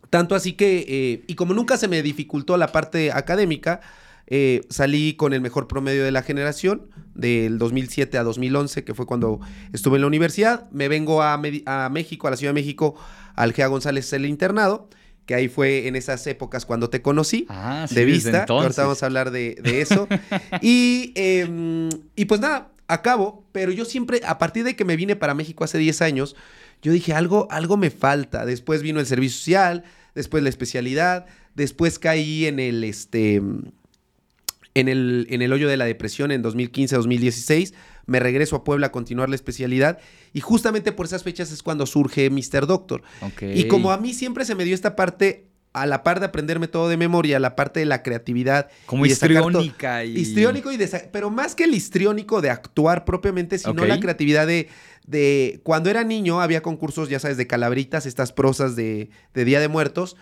Tanto 0.08 0.34
así 0.34 0.54
que, 0.54 0.84
eh, 0.88 1.24
y 1.26 1.34
como 1.34 1.54
nunca 1.54 1.76
se 1.76 1.88
me 1.88 2.02
dificultó 2.02 2.56
la 2.56 2.72
parte 2.72 3.12
académica, 3.12 3.80
eh, 4.26 4.62
salí 4.70 5.14
con 5.14 5.32
el 5.32 5.40
mejor 5.40 5.68
promedio 5.68 6.04
de 6.04 6.12
la 6.12 6.22
generación, 6.22 6.88
del 7.14 7.58
2007 7.58 8.16
a 8.16 8.22
2011, 8.22 8.84
que 8.84 8.94
fue 8.94 9.06
cuando 9.06 9.40
estuve 9.72 9.96
en 9.96 10.02
la 10.02 10.06
universidad. 10.06 10.70
Me 10.70 10.88
vengo 10.88 11.22
a, 11.22 11.34
a 11.34 11.88
México, 11.90 12.28
a 12.28 12.30
la 12.30 12.36
Ciudad 12.36 12.50
de 12.54 12.60
México, 12.60 12.94
al 13.34 13.52
Gea 13.52 13.66
González 13.66 14.12
el 14.12 14.26
internado, 14.26 14.88
que 15.26 15.34
ahí 15.34 15.48
fue 15.48 15.86
en 15.86 15.96
esas 15.96 16.26
épocas 16.26 16.66
cuando 16.66 16.90
te 16.90 17.02
conocí. 17.02 17.46
Ah, 17.48 17.86
sí, 17.88 17.94
de 17.94 18.04
vista, 18.04 18.46
ahorita 18.48 18.82
vamos 18.82 19.02
a 19.02 19.06
hablar 19.06 19.30
de, 19.30 19.56
de 19.62 19.80
eso. 19.80 20.08
y, 20.60 21.12
eh, 21.14 21.88
y 22.16 22.24
pues 22.24 22.40
nada, 22.40 22.72
acabo, 22.88 23.44
pero 23.52 23.72
yo 23.72 23.84
siempre, 23.84 24.20
a 24.26 24.38
partir 24.38 24.64
de 24.64 24.76
que 24.76 24.84
me 24.84 24.96
vine 24.96 25.16
para 25.16 25.34
México 25.34 25.64
hace 25.64 25.78
10 25.78 26.02
años, 26.02 26.36
yo 26.82 26.92
dije, 26.92 27.12
algo, 27.12 27.46
algo 27.50 27.76
me 27.76 27.90
falta. 27.90 28.44
Después 28.44 28.82
vino 28.82 29.00
el 29.00 29.06
servicio 29.06 29.38
social, 29.38 29.84
después 30.14 30.42
la 30.42 30.48
especialidad, 30.48 31.26
después 31.54 31.98
caí 31.98 32.46
en 32.46 32.58
el, 32.58 32.84
este, 32.84 33.36
en 33.36 34.88
el, 34.88 35.26
en 35.30 35.42
el 35.42 35.52
hoyo 35.52 35.68
de 35.68 35.76
la 35.76 35.84
depresión 35.84 36.32
en 36.32 36.42
2015-2016. 36.42 37.74
Me 38.10 38.18
regreso 38.18 38.56
a 38.56 38.64
Puebla 38.64 38.88
a 38.88 38.90
continuar 38.92 39.28
la 39.28 39.36
especialidad 39.36 40.00
y 40.32 40.40
justamente 40.40 40.90
por 40.90 41.06
esas 41.06 41.22
fechas 41.22 41.52
es 41.52 41.62
cuando 41.62 41.86
surge 41.86 42.28
Mr. 42.28 42.66
Doctor. 42.66 43.04
Y 43.40 43.68
como 43.68 43.92
a 43.92 43.98
mí 43.98 44.14
siempre 44.14 44.44
se 44.44 44.56
me 44.56 44.64
dio 44.64 44.74
esta 44.74 44.96
parte, 44.96 45.46
a 45.72 45.86
la 45.86 46.02
par 46.02 46.18
de 46.18 46.26
aprenderme 46.26 46.66
todo 46.66 46.88
de 46.88 46.96
memoria, 46.96 47.38
la 47.38 47.54
parte 47.54 47.78
de 47.78 47.86
la 47.86 48.02
creatividad. 48.02 48.68
Como 48.86 49.06
y 49.06 49.10
histriónica 49.10 50.04
y... 50.04 50.18
Histriónico 50.18 50.72
y 50.72 50.76
de 50.76 50.88
pero 51.12 51.30
más 51.30 51.54
que 51.54 51.62
el 51.62 51.72
histriónico 51.72 52.40
de 52.40 52.50
actuar 52.50 53.04
propiamente, 53.04 53.60
sino 53.60 53.84
la 53.84 54.00
creatividad 54.00 54.44
de, 54.44 54.68
de... 55.06 55.60
Cuando 55.62 55.88
era 55.88 56.02
niño 56.02 56.40
había 56.40 56.62
concursos, 56.62 57.10
ya 57.10 57.20
sabes, 57.20 57.36
de 57.36 57.46
calabritas, 57.46 58.06
estas 58.06 58.32
prosas 58.32 58.74
de, 58.74 59.10
de 59.34 59.44
Día 59.44 59.60
de 59.60 59.68
Muertos. 59.68 60.16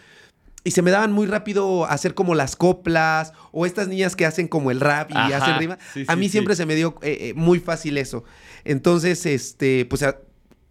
Y 0.65 0.73
se 0.73 0.83
me 0.83 0.91
daban 0.91 1.13
muy 1.13 1.27
rápido 1.27 1.87
hacer 1.87 2.15
como 2.15 2.35
las 2.35 2.57
coplas 2.57 3.33
o 3.53 3.65
estas 3.65 3.89
niñas 3.89 4.17
que 4.17 4.27
hacen 4.27 4.49
como 4.49 4.71
el 4.71 4.81
rap 4.81 5.11
y 5.11 5.15
Ajá, 5.17 5.37
hacen 5.37 5.59
rima. 5.59 5.79
sí, 5.95 6.05
a 6.07 6.17
mí 6.17 6.27
sí. 6.27 6.33
siempre 6.33 6.57
se 6.57 6.67
me 6.67 6.75
dio 6.75 6.97
eh, 7.01 7.17
eh, 7.31 7.35
muy 7.35 7.61
fácil 7.61 7.97
eso. 7.97 8.25
Entonces, 8.65 9.25
este, 9.25 9.85
pues 9.87 10.03
ha- 10.03 10.19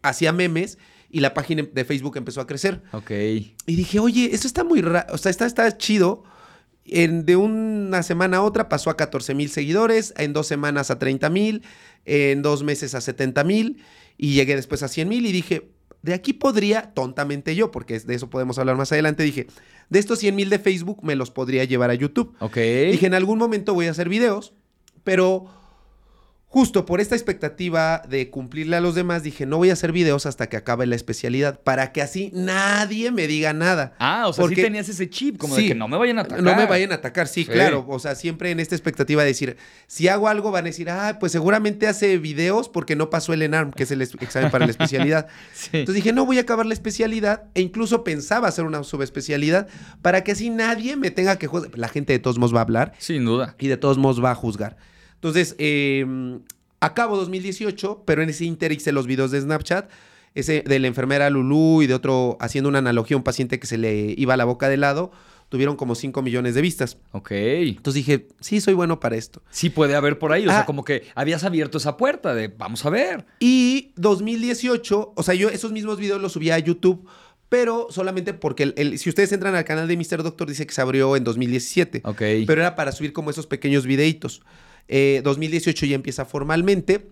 hacía 0.04 0.34
memes 0.34 0.78
y 1.10 1.22
la 1.22 1.34
página 1.34 1.64
de 1.64 1.86
Facebook 1.86 2.18
empezó 2.18 2.42
a 2.42 2.48
crecer. 2.48 2.84
Ok. 2.92 3.12
Y 3.12 3.52
dije, 3.66 4.00
oye, 4.00 4.30
esto 4.34 4.46
está 4.46 4.64
muy 4.64 4.82
raro, 4.82 5.14
o 5.14 5.18
sea, 5.18 5.30
está, 5.32 5.46
está 5.46 5.78
chido. 5.78 6.24
En, 6.90 7.26
de 7.26 7.36
una 7.36 8.02
semana 8.02 8.38
a 8.38 8.42
otra 8.44 8.70
pasó 8.70 8.90
a 8.90 8.96
14 8.98 9.34
mil 9.36 9.50
seguidores, 9.50 10.14
en 10.18 10.32
dos 10.32 10.48
semanas 10.48 10.90
a 10.90 11.00
30 11.00 11.30
mil, 11.30 11.64
en 12.06 12.42
dos 12.42 12.64
meses 12.64 12.96
a 12.96 13.02
70 13.02 13.44
mil 13.44 13.84
y 14.18 14.34
llegué 14.36 14.56
después 14.56 14.84
a 14.84 14.88
100 14.88 15.10
mil 15.10 15.26
y 15.26 15.34
dije, 15.34 15.70
de 16.02 16.14
aquí 16.14 16.32
podría, 16.32 16.94
tontamente 16.94 17.56
yo, 17.56 17.72
porque 17.72 18.00
de 18.00 18.16
eso 18.16 18.30
podemos 18.30 18.58
hablar 18.58 18.78
más 18.78 18.90
adelante, 18.94 19.24
dije, 19.24 19.48
de 19.90 20.00
estos 20.00 20.20
100 20.20 20.36
mil 20.36 20.50
de 20.50 20.60
Facebook 20.60 21.00
me 21.04 21.16
los 21.16 21.32
podría 21.32 21.64
llevar 21.64 21.90
a 21.90 21.94
YouTube. 21.94 22.36
Ok. 22.40 22.58
Dije, 22.58 23.06
en 23.06 23.14
algún 23.14 23.38
momento 23.38 23.74
voy 23.74 23.88
a 23.88 23.92
hacer 23.92 24.10
videos, 24.10 24.54
pero 25.04 25.48
justo 26.58 26.88
por 26.88 27.00
esta 27.02 27.14
expectativa 27.14 28.02
de 28.10 28.32
cumplirle 28.32 28.76
a 28.78 28.82
los 28.82 28.96
demás, 28.96 29.22
dije, 29.22 29.46
no 29.46 29.58
voy 29.58 29.70
a 29.70 29.74
hacer 29.74 29.92
videos 29.92 30.26
hasta 30.26 30.48
que 30.50 30.58
acabe 30.58 30.88
la 30.88 30.96
especialidad, 30.96 31.60
para 31.62 31.92
que 31.92 32.02
así 32.02 32.32
nadie 32.34 33.12
me 33.12 33.28
diga 33.28 33.54
nada. 33.54 33.94
Ah, 34.00 34.28
o 34.28 34.34
sea, 34.34 34.42
Porque- 34.42 34.56
sí 34.56 34.62
tenías 34.64 34.90
ese 34.90 35.08
chip, 35.08 35.38
como 35.38 35.56
de 35.56 35.68
que 35.68 35.76
no 35.76 35.88
me 35.88 35.98
vayan 35.98 36.18
a 36.18 36.22
atacar. 36.22 36.42
No 36.44 36.56
me 36.56 36.66
vayan 36.66 36.92
a 36.92 36.96
atacar, 36.96 37.28
sí, 37.28 37.44
Sí. 37.44 37.52
claro. 37.52 37.86
O 37.88 38.00
sea, 38.00 38.16
siempre 38.16 38.50
en 38.50 38.60
esta 38.60 38.74
expectativa 38.74 39.22
de 39.22 39.28
decir, 39.28 39.56
si 39.86 40.08
hago 40.08 40.28
algo, 40.30 40.50
van 40.50 40.64
a 40.66 40.70
decir, 40.70 40.90
ah, 40.90 41.18
pues 41.20 41.32
seguramente 41.32 41.86
hace 41.88 42.18
videos 42.18 42.70
porque 42.70 42.96
no 42.96 43.12
pasó 43.12 43.34
el 43.34 43.44
ENARM, 43.44 43.72
que 43.72 43.84
es 43.84 43.92
el 43.92 44.02
examen 44.02 44.50
para 44.50 44.66
la 44.66 44.72
especialidad. 44.72 45.28
Sí. 45.54 45.70
Entonces 45.74 46.04
dije, 46.04 46.12
no 46.12 46.26
voy 46.26 46.40
a 46.40 46.42
acabar 46.42 46.66
la 46.66 46.74
especialidad 46.74 47.44
e 47.54 47.62
incluso 47.62 48.04
pensaba 48.04 48.48
hacer 48.48 48.66
una 48.66 48.84
subespecialidad 48.84 49.68
para 50.02 50.24
que 50.24 50.32
así 50.32 50.50
nadie 50.50 50.96
me 50.96 51.12
tenga 51.12 51.38
que 51.38 51.46
juzgar. 51.46 51.78
La 51.78 51.88
gente 51.88 52.14
de 52.14 52.20
todos 52.20 52.40
modos 52.40 52.56
va 52.56 52.60
a 52.62 52.64
hablar 52.64 52.94
Sin 52.98 53.26
duda. 53.26 53.56
y 53.60 53.68
de 53.68 53.78
todos 53.78 54.00
modos 54.00 54.24
va 54.24 54.32
a 54.32 54.36
juzgar. 54.36 54.78
Entonces, 55.18 55.56
eh, 55.60 56.06
acabo 56.80 57.18
2018, 57.18 58.04
pero 58.06 58.22
en 58.24 58.30
ese 58.30 58.46
inter 58.46 58.72
hice 58.72 58.92
los 58.92 59.08
videos 59.08 59.32
de 59.32 59.42
Snapchat, 59.42 59.90
ese 60.36 60.62
de 60.66 60.80
la 60.80 60.88
enfermera 60.88 61.30
Lulú 61.30 61.82
y 61.82 61.88
de 61.88 61.94
otro, 61.96 62.38
haciendo 62.40 62.70
una 62.70 62.80
analogía 62.80 63.16
a 63.16 63.18
un 63.18 63.24
paciente 63.24 63.60
que 63.60 63.66
se 63.68 63.78
le 63.78 64.14
iba 64.18 64.38
la 64.38 64.46
boca 64.46 64.70
de 64.70 64.78
lado, 64.78 65.12
tuvieron 65.50 65.76
como 65.78 65.96
5 65.96 66.22
millones 66.22 66.54
de 66.56 66.62
vistas. 66.62 66.98
Ok. 67.14 67.32
Entonces 67.32 68.06
dije, 68.06 68.28
sí, 68.42 68.60
soy 68.62 68.74
bueno 68.76 69.00
para 69.00 69.16
esto. 69.16 69.42
Sí 69.50 69.70
puede 69.70 69.96
haber 69.96 70.20
por 70.20 70.34
ahí. 70.34 70.46
O 70.46 70.50
sea, 70.50 70.60
Ah. 70.60 70.66
como 70.66 70.84
que 70.84 71.04
habías 71.16 71.44
abierto 71.46 71.78
esa 71.80 71.98
puerta 71.98 72.36
de 72.36 72.50
vamos 72.50 72.86
a 72.86 72.90
ver. 72.90 73.26
Y 73.40 73.94
2018, 73.96 75.14
o 75.16 75.24
sea, 75.24 75.34
yo 75.34 75.50
esos 75.50 75.72
mismos 75.72 75.98
videos 76.00 76.22
los 76.22 76.34
subía 76.34 76.56
a 76.56 76.60
YouTube, 76.60 77.08
pero 77.50 77.88
solamente 77.90 78.34
porque, 78.34 78.64
el- 78.64 78.74
el- 78.78 79.00
si 79.00 79.10
ustedes 79.10 79.32
entran 79.32 79.56
al 79.56 79.64
canal 79.64 79.88
de 79.88 79.96
Mr. 79.96 80.22
Doctor, 80.22 80.50
dice 80.50 80.68
que 80.68 80.74
se 80.74 80.82
abrió 80.82 81.16
en 81.16 81.24
2017. 81.24 82.02
Ok. 82.04 82.22
pero 82.46 82.62
era 82.62 82.76
para 82.76 82.92
subir 82.92 83.14
como 83.14 83.30
esos 83.32 83.48
pequeños 83.48 83.86
videitos. 83.86 84.42
Eh, 84.88 85.22
2018 85.24 85.86
ya 85.86 85.96
empieza 85.96 86.26
formalmente. 86.26 87.08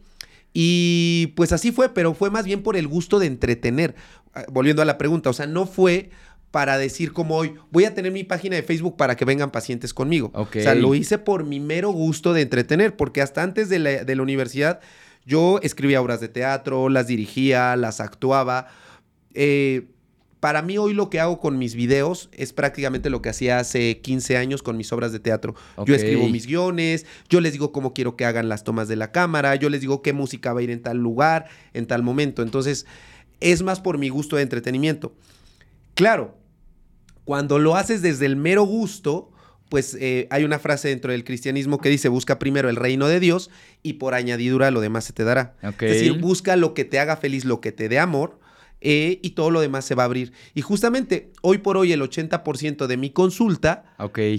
Y 0.54 1.34
pues 1.36 1.52
así 1.52 1.72
fue, 1.72 1.90
pero 1.90 2.14
fue 2.14 2.30
más 2.30 2.46
bien 2.46 2.64
por 2.64 2.78
el 2.78 2.88
gusto 2.88 3.20
de 3.20 3.28
entretener. 3.28 3.96
Ah, 4.34 4.46
Volviendo 4.52 4.82
a 4.82 4.86
la 4.86 4.98
pregunta, 4.98 5.30
o 5.30 5.34
sea, 5.34 5.48
no 5.48 5.66
fue 5.66 6.12
para 6.52 6.78
decir 6.78 7.12
como 7.12 7.36
hoy, 7.36 7.56
voy 7.70 7.84
a 7.84 7.94
tener 7.94 8.14
mi 8.14 8.24
página 8.24 8.56
de 8.56 8.64
Facebook 8.64 8.96
para 8.96 9.18
que 9.18 9.26
vengan 9.26 9.52
pacientes 9.52 9.94
conmigo. 9.94 10.32
Ok. 10.34 10.56
O 10.56 10.62
sea, 10.62 10.74
lo 10.74 10.96
hice 10.96 11.18
por 11.18 11.44
mi 11.44 11.60
mero 11.60 11.90
gusto 11.90 12.32
de 12.32 12.42
entretener, 12.42 12.96
porque 12.96 13.22
hasta 13.22 13.44
antes 13.44 13.68
de 13.68 13.80
la, 13.80 14.06
de 14.06 14.16
la 14.16 14.22
universidad 14.22 14.80
yo 15.26 15.60
escribía 15.64 16.02
obras 16.02 16.22
de 16.22 16.30
teatro, 16.30 16.88
las 16.88 17.08
dirigía, 17.08 17.76
las 17.76 18.00
actuaba. 18.00 18.68
Eh, 19.34 19.88
para 20.46 20.62
mí 20.62 20.78
hoy 20.78 20.94
lo 20.94 21.10
que 21.10 21.20
hago 21.20 21.40
con 21.40 21.58
mis 21.58 21.74
videos 21.74 22.30
es 22.32 22.54
prácticamente 22.54 23.10
lo 23.10 23.20
que 23.20 23.30
hacía 23.30 23.58
hace 23.58 24.00
15 24.02 24.38
años 24.38 24.62
con 24.62 24.78
mis 24.78 24.94
obras 24.94 25.12
de 25.12 25.20
teatro. 25.20 25.56
Yo 25.88 25.96
escribo 25.96 26.30
mis 26.30 26.46
guiones, 26.46 27.08
yo 27.30 27.42
les 27.42 27.54
digo 27.54 27.72
cómo 27.72 27.96
quiero 27.96 28.16
que 28.16 28.26
hagan 28.26 28.48
las 28.48 28.64
tomas 28.64 28.88
de 28.88 28.96
la 28.96 29.12
cámara, 29.12 29.56
yo 29.56 29.72
les 29.72 29.82
digo 29.82 30.04
qué 30.04 30.14
música 30.14 30.54
va 30.54 30.60
a 30.60 30.64
ir 30.64 30.70
en 30.70 30.84
tal 30.84 31.00
lugar, 31.00 31.48
en 31.74 31.88
tal 31.88 32.04
momento. 32.04 32.44
Entonces, 32.44 32.86
es 33.40 33.64
más 33.64 33.80
por 33.80 33.98
mi 33.98 34.10
gusto 34.10 34.36
de 34.36 34.44
entretenimiento. 34.44 35.16
Claro, 35.96 36.38
cuando 37.24 37.58
lo 37.58 37.76
haces 37.76 38.04
desde 38.04 38.28
el 38.28 38.36
mero 38.36 38.66
gusto, 38.66 39.32
pues 39.70 39.98
eh, 40.00 40.28
hay 40.30 40.44
una 40.44 40.60
frase 40.60 40.90
dentro 40.90 41.12
del 41.12 41.24
cristianismo 41.24 41.80
que 41.80 41.90
dice, 41.90 42.08
busca 42.08 42.38
primero 42.38 42.70
el 42.70 42.76
reino 42.76 43.08
de 43.08 43.20
Dios 43.20 43.50
y 43.82 43.94
por 43.94 44.14
añadidura 44.14 44.70
lo 44.70 44.80
demás 44.80 45.06
se 45.06 45.14
te 45.14 45.24
dará. 45.24 45.56
Es 45.64 45.78
decir, 45.80 46.22
busca 46.22 46.56
lo 46.56 46.76
que 46.76 46.86
te 46.86 47.00
haga 47.00 47.18
feliz, 47.18 47.46
lo 47.46 47.62
que 47.62 47.72
te 47.72 47.90
dé 47.90 47.98
amor. 47.98 48.45
Eh, 48.82 49.20
y 49.22 49.32
todo 49.32 49.52
lo 49.52 49.62
demás 49.62 49.86
se 49.86 49.96
va 49.96 50.04
a 50.04 50.06
abrir. 50.06 50.34
Y 50.54 50.62
justamente 50.62 51.32
hoy 51.42 51.60
por 51.60 51.78
hoy 51.78 51.92
el 51.92 52.02
80% 52.02 52.88
de 52.88 52.98
mi 52.98 53.10
consulta 53.10 53.96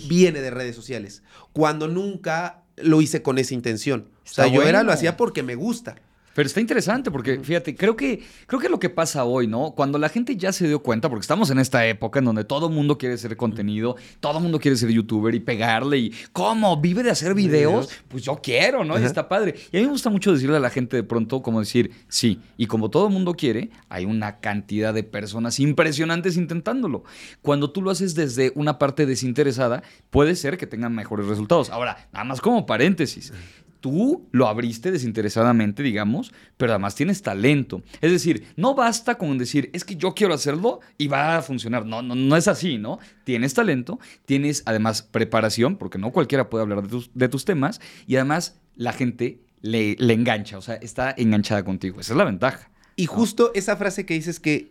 viene 0.09 0.41
de 0.41 0.51
redes 0.51 0.77
sociales, 0.77 1.23
cuando 1.53 1.89
nunca 1.89 2.63
lo 2.77 3.01
hice 3.01 3.23
con 3.23 3.39
esa 3.39 3.55
intención. 3.55 4.09
O 4.25 4.29
sea, 4.29 4.49
yo 4.49 4.63
era, 4.63 4.83
lo 4.83 4.93
hacía 4.93 5.17
porque 5.17 5.43
me 5.43 5.55
gusta. 5.55 5.97
Pero 6.37 6.49
está 6.49 6.61
interesante 6.61 7.11
porque, 7.11 7.41
fíjate, 7.41 7.75
creo 7.75 7.97
que, 7.97 8.23
creo 8.47 8.61
que 8.61 8.69
lo 8.69 8.79
que 8.79 8.91
pasa 8.91 9.25
hoy, 9.25 9.47
¿no? 9.47 9.71
Cuando 9.71 9.99
la 9.99 10.11
gente 10.11 10.37
ya 10.37 10.53
se 10.53 10.69
dio 10.69 10.81
cuenta, 10.81 11.09
porque 11.09 11.23
estamos 11.23 11.49
en 11.49 11.59
esta 11.59 11.87
época 11.87 12.19
en 12.19 12.27
donde 12.27 12.45
todo 12.45 12.69
mundo 12.69 12.99
quiere 12.99 13.15
hacer 13.15 13.39
contenido, 13.39 13.97
todo 14.21 14.39
mundo 14.39 14.61
quiere 14.61 14.77
ser 14.77 14.91
youtuber 14.91 15.35
y 15.35 15.41
pegarle 15.41 15.97
y 15.97 16.13
¿cómo? 16.35 16.79
¿Vive 16.79 17.03
de 17.03 17.11
hacer 17.11 17.33
videos? 17.33 17.89
Pues 18.09 18.23
yo 18.23 18.39
quiero, 18.43 18.85
¿no? 18.85 19.01
Y 19.01 19.05
está 19.05 19.31
padre. 19.31 19.55
Y 19.73 19.79
a 19.79 19.81
mí 19.81 19.87
me 19.87 19.93
gusta 19.93 20.11
mucho 20.11 20.31
decirle 20.31 20.59
a 20.59 20.61
la 20.61 20.69
gente 20.69 20.99
de 20.99 21.05
pronto 21.05 21.41
como 21.41 21.61
decir, 21.61 21.91
sí, 22.09 22.39
y 22.59 22.67
como 22.67 22.91
todo 22.91 23.09
mundo 23.09 23.33
quiere, 23.33 23.71
hay 23.89 24.05
una 24.05 24.41
cantidad 24.41 24.93
de 24.93 25.05
personas 25.05 25.59
impresionantes 25.59 26.37
intentándolo. 26.37 27.05
Cuando 27.41 27.71
tú 27.71 27.81
lo 27.81 27.91
haces 27.91 28.15
desde 28.15 28.53
una 28.57 28.79
parte 28.79 29.07
desinteresada, 29.07 29.83
puede 30.11 30.37
ser 30.37 30.59
que 30.59 30.67
tengan 30.67 30.95
mejores 30.95 31.29
resultados. 31.29 31.71
Ahora, 31.71 32.09
nada 32.13 32.27
más 32.27 32.43
como 32.43 32.67
paréntesis. 32.67 33.33
Tú 33.81 34.29
lo 34.33 34.49
abriste 34.49 34.91
desinteresadamente, 34.91 35.83
digamos, 35.83 36.33
pero 36.57 36.73
además 36.73 36.95
tienes 36.95 37.23
talento. 37.23 37.83
Es 38.01 38.11
decir, 38.11 38.47
no 38.57 38.75
basta 38.75 39.17
con 39.17 39.39
decir, 39.39 39.71
es 39.73 39.85
que 39.85 39.97
yo 39.97 40.15
quiero 40.15 40.35
hacerlo 40.35 40.81
y 40.99 41.09
va 41.09 41.37
a 41.37 41.43
funcionar. 41.43 41.87
No, 41.87 42.03
no, 42.03 42.15
no 42.15 42.37
es 42.37 42.49
así, 42.49 42.79
¿no? 42.79 42.99
Tienes 43.25 43.55
talento, 43.55 43.99
tienes 44.25 44.63
además 44.67 45.03
preparación, 45.03 45.77
porque 45.77 45.99
no 45.99 46.13
cualquiera 46.13 46.51
puede 46.51 46.63
hablar 46.63 46.83
de 46.83 46.89
tus, 46.89 47.11
de 47.15 47.29
tus 47.29 47.45
temas, 47.45 47.81
y 48.07 48.17
además 48.17 48.59
la 48.77 48.93
gente 48.93 49.41
le, 49.63 49.97
le 49.99 50.15
engancha, 50.15 50.59
o 50.59 50.63
sea, 50.63 50.77
está 50.77 51.15
enganchada 51.17 51.65
contigo. 51.65 52.01
Esa 52.01 52.13
es 52.13 52.17
la 52.17 52.25
ventaja. 52.25 52.71
Y 52.97 53.07
justo 53.07 53.53
esa 53.55 53.77
frase 53.77 54.07
que 54.07 54.15
dices 54.15 54.41
que 54.41 54.69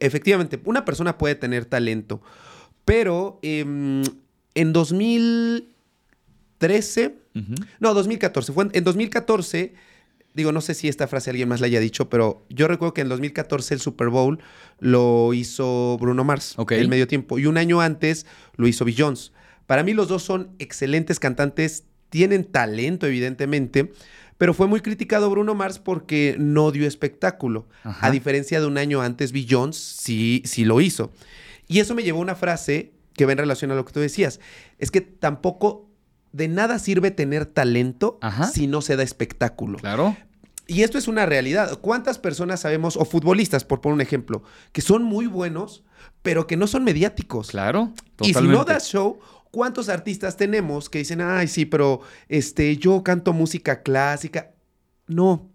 efectivamente 0.00 0.60
una 0.64 0.84
persona 0.84 1.16
puede 1.16 1.36
tener 1.36 1.64
talento, 1.64 2.20
pero 2.84 3.38
em, 3.42 4.02
en 4.54 4.72
2013, 6.60 7.14
Ujú. 7.34 7.54
no, 7.80 7.94
2014, 7.94 8.52
fue 8.52 8.64
en, 8.64 8.70
en 8.74 8.84
2014, 8.84 9.74
digo, 10.34 10.52
no 10.52 10.60
sé 10.60 10.74
si 10.74 10.88
esta 10.88 11.06
frase 11.06 11.30
alguien 11.30 11.48
más 11.48 11.60
la 11.60 11.66
haya 11.66 11.80
dicho, 11.80 12.08
pero 12.08 12.44
yo 12.48 12.68
recuerdo 12.68 12.94
que 12.94 13.00
en 13.00 13.08
2014 13.08 13.74
el 13.74 13.80
Super 13.80 14.08
Bowl 14.08 14.38
lo 14.80 15.32
hizo 15.34 15.96
Bruno 16.00 16.24
Mars, 16.24 16.54
Ok. 16.56 16.72
el 16.72 16.88
medio 16.88 17.06
tiempo, 17.06 17.38
y 17.38 17.46
un 17.46 17.56
año 17.58 17.80
antes 17.80 18.26
lo 18.56 18.66
hizo 18.66 18.84
Jones. 18.96 19.32
Para 19.66 19.82
mí 19.82 19.92
los 19.94 20.08
dos 20.08 20.22
son 20.22 20.50
excelentes 20.58 21.20
cantantes, 21.20 21.84
tienen 22.10 22.44
talento 22.44 23.06
evidentemente, 23.06 23.92
pero 24.38 24.54
fue 24.54 24.66
muy 24.66 24.80
criticado 24.80 25.28
Bruno 25.30 25.54
Mars 25.54 25.78
porque 25.78 26.36
no 26.38 26.70
dio 26.70 26.86
espectáculo. 26.86 27.68
Ajá. 27.82 28.06
A 28.06 28.10
diferencia 28.10 28.60
de 28.60 28.66
un 28.66 28.78
año 28.78 29.02
antes, 29.02 29.32
Bill 29.32 29.46
Jones 29.50 29.76
sí, 29.76 30.42
sí 30.46 30.64
lo 30.64 30.80
hizo. 30.80 31.12
Y 31.66 31.80
eso 31.80 31.94
me 31.94 32.02
llevó 32.02 32.20
a 32.20 32.22
una 32.22 32.34
frase 32.36 32.92
que 33.14 33.26
va 33.26 33.32
en 33.32 33.38
relación 33.38 33.72
a 33.72 33.74
lo 33.74 33.84
que 33.84 33.92
tú 33.92 33.98
decías. 34.00 34.38
Es 34.78 34.90
que 34.92 35.00
tampoco 35.00 35.87
de 36.32 36.48
nada 36.48 36.78
sirve 36.78 37.10
tener 37.10 37.46
talento 37.46 38.18
Ajá. 38.20 38.46
si 38.46 38.66
no 38.66 38.82
se 38.82 38.96
da 38.96 39.02
espectáculo. 39.02 39.78
Claro. 39.78 40.16
Y 40.66 40.82
esto 40.82 40.98
es 40.98 41.08
una 41.08 41.24
realidad. 41.24 41.78
¿Cuántas 41.80 42.18
personas 42.18 42.60
sabemos, 42.60 42.96
o 42.96 43.06
futbolistas, 43.06 43.64
por 43.64 43.80
poner 43.80 43.94
un 43.94 44.00
ejemplo, 44.02 44.42
que 44.72 44.82
son 44.82 45.02
muy 45.02 45.26
buenos, 45.26 45.82
pero 46.22 46.46
que 46.46 46.58
no 46.58 46.66
son 46.66 46.84
mediáticos? 46.84 47.48
Claro. 47.48 47.92
Y 48.20 48.34
si 48.34 48.44
no 48.44 48.64
das 48.64 48.88
show, 48.88 49.18
¿cuántos 49.50 49.88
artistas 49.88 50.36
tenemos 50.36 50.90
que 50.90 50.98
dicen, 50.98 51.22
ay, 51.22 51.48
sí, 51.48 51.64
pero 51.64 52.00
este, 52.28 52.76
yo 52.76 53.02
canto 53.02 53.32
música 53.32 53.82
clásica? 53.82 54.50
No, 55.06 55.48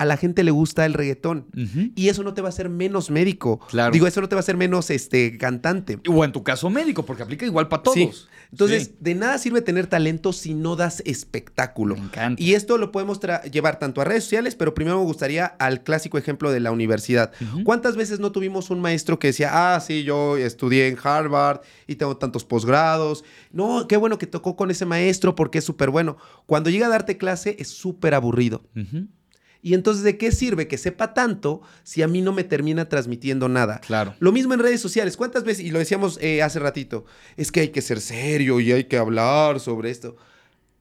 a 0.00 0.06
la 0.06 0.16
gente 0.16 0.42
le 0.44 0.50
gusta 0.50 0.86
el 0.86 0.94
reggaetón. 0.94 1.46
Y 1.94 2.08
eso 2.08 2.22
no 2.22 2.32
te 2.32 2.40
va 2.40 2.48
a 2.48 2.50
hacer 2.50 2.70
menos 2.70 3.10
médico. 3.10 3.60
Claro. 3.68 3.92
Digo, 3.92 4.06
eso 4.06 4.22
no 4.22 4.30
te 4.30 4.34
va 4.34 4.38
a 4.38 4.40
hacer 4.40 4.56
menos 4.56 4.88
este, 4.88 5.36
cantante. 5.36 5.98
O 6.08 6.24
en 6.24 6.32
tu 6.32 6.42
caso 6.42 6.70
médico, 6.70 7.04
porque 7.04 7.22
aplica 7.22 7.44
igual 7.44 7.68
para 7.68 7.82
todos. 7.82 7.96
Sí. 7.96 8.10
Entonces, 8.50 8.84
Sí. 8.86 8.94
de 8.98 9.14
nada 9.14 9.36
sirve 9.36 9.60
tener 9.60 9.86
talento 9.88 10.32
si 10.32 10.54
no 10.54 10.74
das 10.74 11.02
espectáculo. 11.04 11.96
Me 11.96 12.00
encanta. 12.00 12.42
Y 12.42 12.54
esto 12.54 12.78
lo 12.78 12.90
podemos 12.92 13.20
llevar 13.52 13.78
tanto 13.78 14.00
a 14.00 14.04
redes 14.04 14.24
sociales, 14.24 14.56
pero 14.56 14.72
primero 14.74 14.98
me 14.98 15.04
gustaría 15.04 15.44
al 15.44 15.82
clásico 15.82 16.16
ejemplo 16.16 16.50
de 16.50 16.60
la 16.60 16.72
universidad. 16.72 17.30
¿Cuántas 17.64 17.94
veces 17.96 18.20
no 18.20 18.32
tuvimos 18.32 18.70
un 18.70 18.80
maestro 18.80 19.18
que 19.18 19.26
decía, 19.28 19.50
ah, 19.74 19.80
sí, 19.80 20.02
yo 20.02 20.38
estudié 20.38 20.88
en 20.88 20.96
Harvard 21.02 21.60
y 21.86 21.96
tengo 21.96 22.16
tantos 22.16 22.44
posgrados? 22.46 23.22
No, 23.52 23.86
qué 23.86 23.98
bueno 23.98 24.16
que 24.18 24.26
tocó 24.26 24.56
con 24.56 24.70
ese 24.70 24.86
maestro 24.86 25.34
porque 25.34 25.58
es 25.58 25.64
súper 25.64 25.90
bueno. 25.90 26.16
Cuando 26.46 26.70
llega 26.70 26.86
a 26.86 26.90
darte 26.90 27.18
clase 27.18 27.54
es 27.58 27.68
súper 27.68 28.14
aburrido. 28.14 28.64
Ujú. 28.74 29.06
Y 29.62 29.74
entonces, 29.74 30.02
¿de 30.02 30.16
qué 30.16 30.32
sirve 30.32 30.68
que 30.68 30.78
sepa 30.78 31.12
tanto 31.12 31.60
si 31.82 32.02
a 32.02 32.08
mí 32.08 32.22
no 32.22 32.32
me 32.32 32.44
termina 32.44 32.88
transmitiendo 32.88 33.48
nada? 33.48 33.80
Claro. 33.80 34.14
Lo 34.18 34.32
mismo 34.32 34.54
en 34.54 34.60
redes 34.60 34.80
sociales. 34.80 35.16
¿Cuántas 35.16 35.44
veces, 35.44 35.64
y 35.64 35.70
lo 35.70 35.78
decíamos 35.78 36.18
eh, 36.22 36.42
hace 36.42 36.58
ratito, 36.58 37.04
es 37.36 37.52
que 37.52 37.60
hay 37.60 37.68
que 37.68 37.82
ser 37.82 38.00
serio 38.00 38.60
y 38.60 38.72
hay 38.72 38.84
que 38.84 38.96
hablar 38.96 39.60
sobre 39.60 39.90
esto? 39.90 40.16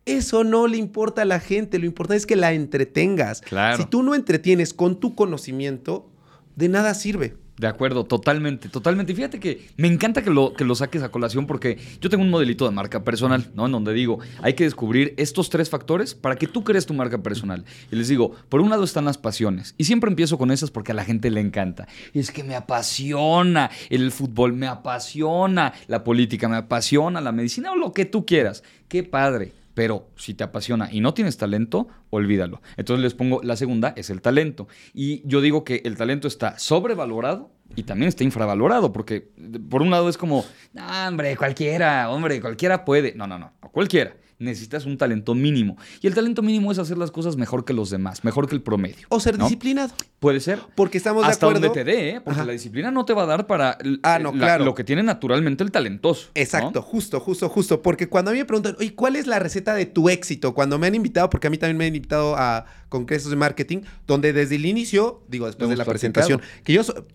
Eso 0.05 0.43
no 0.43 0.67
le 0.67 0.77
importa 0.77 1.23
a 1.23 1.25
la 1.25 1.39
gente, 1.39 1.77
lo 1.77 1.85
importante 1.85 2.17
es 2.17 2.25
que 2.25 2.35
la 2.35 2.53
entretengas. 2.53 3.41
Claro. 3.41 3.77
Si 3.77 3.85
tú 3.85 4.01
no 4.01 4.15
entretienes 4.15 4.73
con 4.73 4.99
tu 4.99 5.13
conocimiento, 5.13 6.09
de 6.55 6.69
nada 6.69 6.93
sirve. 6.93 7.35
De 7.59 7.67
acuerdo, 7.67 8.05
totalmente, 8.05 8.69
totalmente. 8.69 9.11
Y 9.11 9.15
fíjate 9.15 9.37
que 9.37 9.67
me 9.75 9.89
encanta 9.89 10.21
que 10.21 10.29
lo, 10.29 10.53
que 10.53 10.63
lo 10.63 10.75
saques 10.75 11.03
a 11.03 11.09
colación 11.09 11.45
porque 11.45 11.77
yo 11.99 12.09
tengo 12.09 12.23
un 12.23 12.29
modelito 12.29 12.63
de 12.63 12.71
marca 12.71 13.03
personal, 13.03 13.51
¿no? 13.53 13.65
En 13.65 13.73
donde 13.73 13.91
digo, 13.91 14.19
hay 14.41 14.53
que 14.53 14.63
descubrir 14.63 15.13
estos 15.17 15.49
tres 15.49 15.69
factores 15.69 16.15
para 16.15 16.37
que 16.37 16.47
tú 16.47 16.63
crees 16.63 16.85
tu 16.85 16.93
marca 16.93 17.17
personal. 17.17 17.65
Y 17.91 17.97
les 17.97 18.07
digo, 18.07 18.33
por 18.47 18.61
un 18.61 18.69
lado 18.69 18.85
están 18.85 19.03
las 19.03 19.17
pasiones. 19.17 19.75
Y 19.77 19.83
siempre 19.83 20.09
empiezo 20.09 20.37
con 20.37 20.51
esas 20.51 20.71
porque 20.71 20.93
a 20.93 20.95
la 20.95 21.03
gente 21.03 21.29
le 21.31 21.41
encanta. 21.41 21.89
Es 22.13 22.31
que 22.31 22.45
me 22.45 22.55
apasiona 22.55 23.69
el 23.89 24.13
fútbol, 24.13 24.53
me 24.53 24.67
apasiona 24.67 25.73
la 25.87 26.05
política, 26.05 26.47
me 26.47 26.55
apasiona 26.55 27.19
la 27.19 27.33
medicina 27.33 27.73
o 27.73 27.75
lo 27.75 27.91
que 27.91 28.05
tú 28.05 28.25
quieras. 28.25 28.63
Qué 28.87 29.03
padre. 29.03 29.58
Pero 29.73 30.09
si 30.15 30.33
te 30.33 30.43
apasiona 30.43 30.89
y 30.91 30.99
no 31.01 31.13
tienes 31.13 31.37
talento, 31.37 31.87
olvídalo. 32.09 32.61
Entonces 32.77 33.03
les 33.03 33.13
pongo 33.13 33.41
la 33.43 33.55
segunda, 33.55 33.93
es 33.95 34.09
el 34.09 34.21
talento. 34.21 34.67
Y 34.93 35.21
yo 35.27 35.41
digo 35.41 35.63
que 35.63 35.81
el 35.85 35.95
talento 35.95 36.27
está 36.27 36.57
sobrevalorado 36.59 37.51
y 37.75 37.83
también 37.83 38.09
está 38.09 38.23
infravalorado, 38.23 38.91
porque 38.91 39.29
por 39.69 39.81
un 39.81 39.91
lado 39.91 40.09
es 40.09 40.17
como, 40.17 40.43
"Ah, 40.75 41.07
hombre, 41.09 41.37
cualquiera, 41.37 42.09
hombre, 42.09 42.41
cualquiera 42.41 42.83
puede. 42.83 43.13
No, 43.15 43.27
no, 43.27 43.37
no 43.39 43.53
cualquiera. 43.71 44.15
Necesitas 44.39 44.85
un 44.85 44.97
talento 44.97 45.35
mínimo. 45.35 45.75
Y 46.01 46.07
el 46.07 46.15
talento 46.15 46.41
mínimo 46.41 46.71
es 46.71 46.79
hacer 46.79 46.97
las 46.97 47.11
cosas 47.11 47.35
mejor 47.35 47.65
que 47.65 47.73
los 47.73 47.89
demás, 47.89 48.23
mejor 48.23 48.47
que 48.47 48.55
el 48.55 48.61
promedio. 48.61 49.05
O 49.09 49.19
ser 49.19 49.37
¿no? 49.37 49.43
disciplinado. 49.43 49.93
Puede 50.19 50.39
ser. 50.39 50.59
Porque 50.75 50.97
estamos 50.97 51.25
Hasta 51.25 51.45
de 51.45 51.51
acuerdo. 51.51 51.67
donde 51.67 51.83
te 51.83 51.91
dé, 51.91 52.09
¿eh? 52.11 52.21
porque 52.21 52.39
Ajá. 52.39 52.45
la 52.45 52.53
disciplina 52.53 52.89
no 52.89 53.03
te 53.03 53.13
va 53.13 53.23
a 53.23 53.25
dar 53.25 53.47
para 53.47 53.77
Ah, 54.01 54.17
no, 54.17 54.31
la- 54.31 54.37
claro. 54.37 54.63
lo 54.63 54.73
que 54.75 54.85
tiene 54.85 55.03
naturalmente 55.03 55.61
el 55.65 55.71
talentoso. 55.71 56.27
¿no? 56.27 56.41
Exacto, 56.41 56.81
justo, 56.81 57.19
justo, 57.19 57.49
justo. 57.49 57.81
Porque 57.81 58.07
cuando 58.07 58.31
a 58.31 58.33
mí 58.33 58.39
me 58.39 58.45
preguntan, 58.45 58.77
oye, 58.79 58.95
¿cuál 58.95 59.17
es 59.17 59.27
la 59.27 59.39
receta 59.39 59.73
de 59.75 59.85
tu 59.85 60.07
éxito? 60.09 60.53
Cuando 60.53 60.79
me 60.79 60.87
han 60.87 60.95
invitado, 60.95 61.29
porque 61.29 61.47
a 61.47 61.49
mí 61.49 61.57
también 61.57 61.75
me 61.77 61.85
han 61.87 61.95
invitado 61.95 62.35
a 62.37 62.65
congresos 62.87 63.29
de 63.31 63.35
marketing, 63.35 63.79
donde 64.07 64.31
desde 64.31 64.55
el 64.55 64.65
inicio, 64.65 65.21
digo, 65.27 65.47
después 65.47 65.69
de 65.69 65.75
la 65.75 65.83
presentación, 65.85 66.41
que 66.63 66.71
yo, 66.73 66.83
so- 66.85 67.05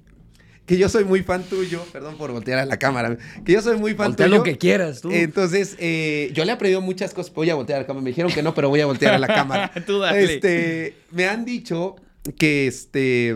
que 0.67 0.79
yo 0.79 0.89
soy 0.89 1.05
muy 1.05 1.23
fan 1.23 1.43
tuyo, 1.45 1.85
perdón 1.93 2.17
por 2.17 2.33
voltear 2.33 2.59
a 2.59 2.65
la 2.67 2.79
cámara, 2.79 3.17
que 3.45 3.53
yo 3.53 3.61
soy 3.61 3.77
muy 3.77 3.95
fan 3.95 4.09
Voltea 4.09 4.27
tuyo. 4.27 4.39
lo 4.39 4.43
que 4.43 4.57
quieras, 4.57 5.01
tú. 5.01 5.11
Entonces, 5.11 5.77
eh, 5.79 6.31
yo 6.33 6.45
le 6.45 6.51
he 6.53 6.55
aprendido 6.55 6.81
muchas 6.81 7.13
cosas. 7.13 7.33
Voy 7.35 7.51
a 7.51 7.55
voltear 7.55 7.79
a 7.79 7.83
la 7.83 7.87
cámara. 7.87 8.03
Me 8.03 8.11
dijeron 8.11 8.33
que 8.33 8.43
no, 8.43 8.55
pero 8.55 8.69
voy 8.71 8.81
a 8.81 8.87
voltear 8.87 9.15
a 9.15 9.19
la 9.19 9.27
cámara. 9.35 9.71
Tú 9.87 9.99
dale. 9.99 10.25
Este, 10.25 10.97
me 11.11 11.27
han 11.27 11.45
dicho 11.45 11.97
que 12.39 12.67
este. 12.67 13.35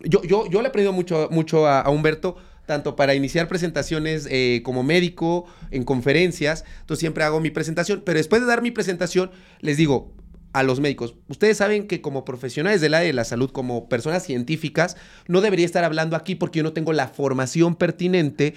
Yo, 0.00 0.22
yo, 0.24 0.50
yo 0.50 0.60
le 0.60 0.66
he 0.66 0.68
aprendido 0.68 0.92
mucho, 0.92 1.28
mucho 1.30 1.66
a, 1.66 1.80
a 1.80 1.90
Humberto, 1.90 2.36
tanto 2.66 2.96
para 2.96 3.14
iniciar 3.14 3.46
presentaciones 3.48 4.26
eh, 4.30 4.60
como 4.64 4.82
médico, 4.82 5.46
en 5.70 5.84
conferencias. 5.84 6.64
Entonces 6.80 7.00
siempre 7.00 7.22
hago 7.24 7.40
mi 7.40 7.50
presentación. 7.50 8.02
Pero 8.04 8.18
después 8.18 8.42
de 8.42 8.48
dar 8.48 8.62
mi 8.62 8.72
presentación, 8.72 9.30
les 9.60 9.76
digo 9.76 10.12
a 10.54 10.62
los 10.62 10.80
médicos, 10.80 11.14
ustedes 11.28 11.58
saben 11.58 11.86
que 11.86 12.00
como 12.00 12.24
profesionales 12.24 12.80
del 12.80 12.94
área 12.94 13.06
de 13.06 13.12
la 13.12 13.24
salud, 13.24 13.50
como 13.50 13.88
personas 13.88 14.22
científicas, 14.24 14.96
no 15.28 15.40
debería 15.42 15.66
estar 15.66 15.84
hablando 15.84 16.16
aquí 16.16 16.34
porque 16.36 16.58
yo 16.58 16.62
no 16.62 16.72
tengo 16.72 16.92
la 16.94 17.08
formación 17.08 17.76
pertinente 17.76 18.54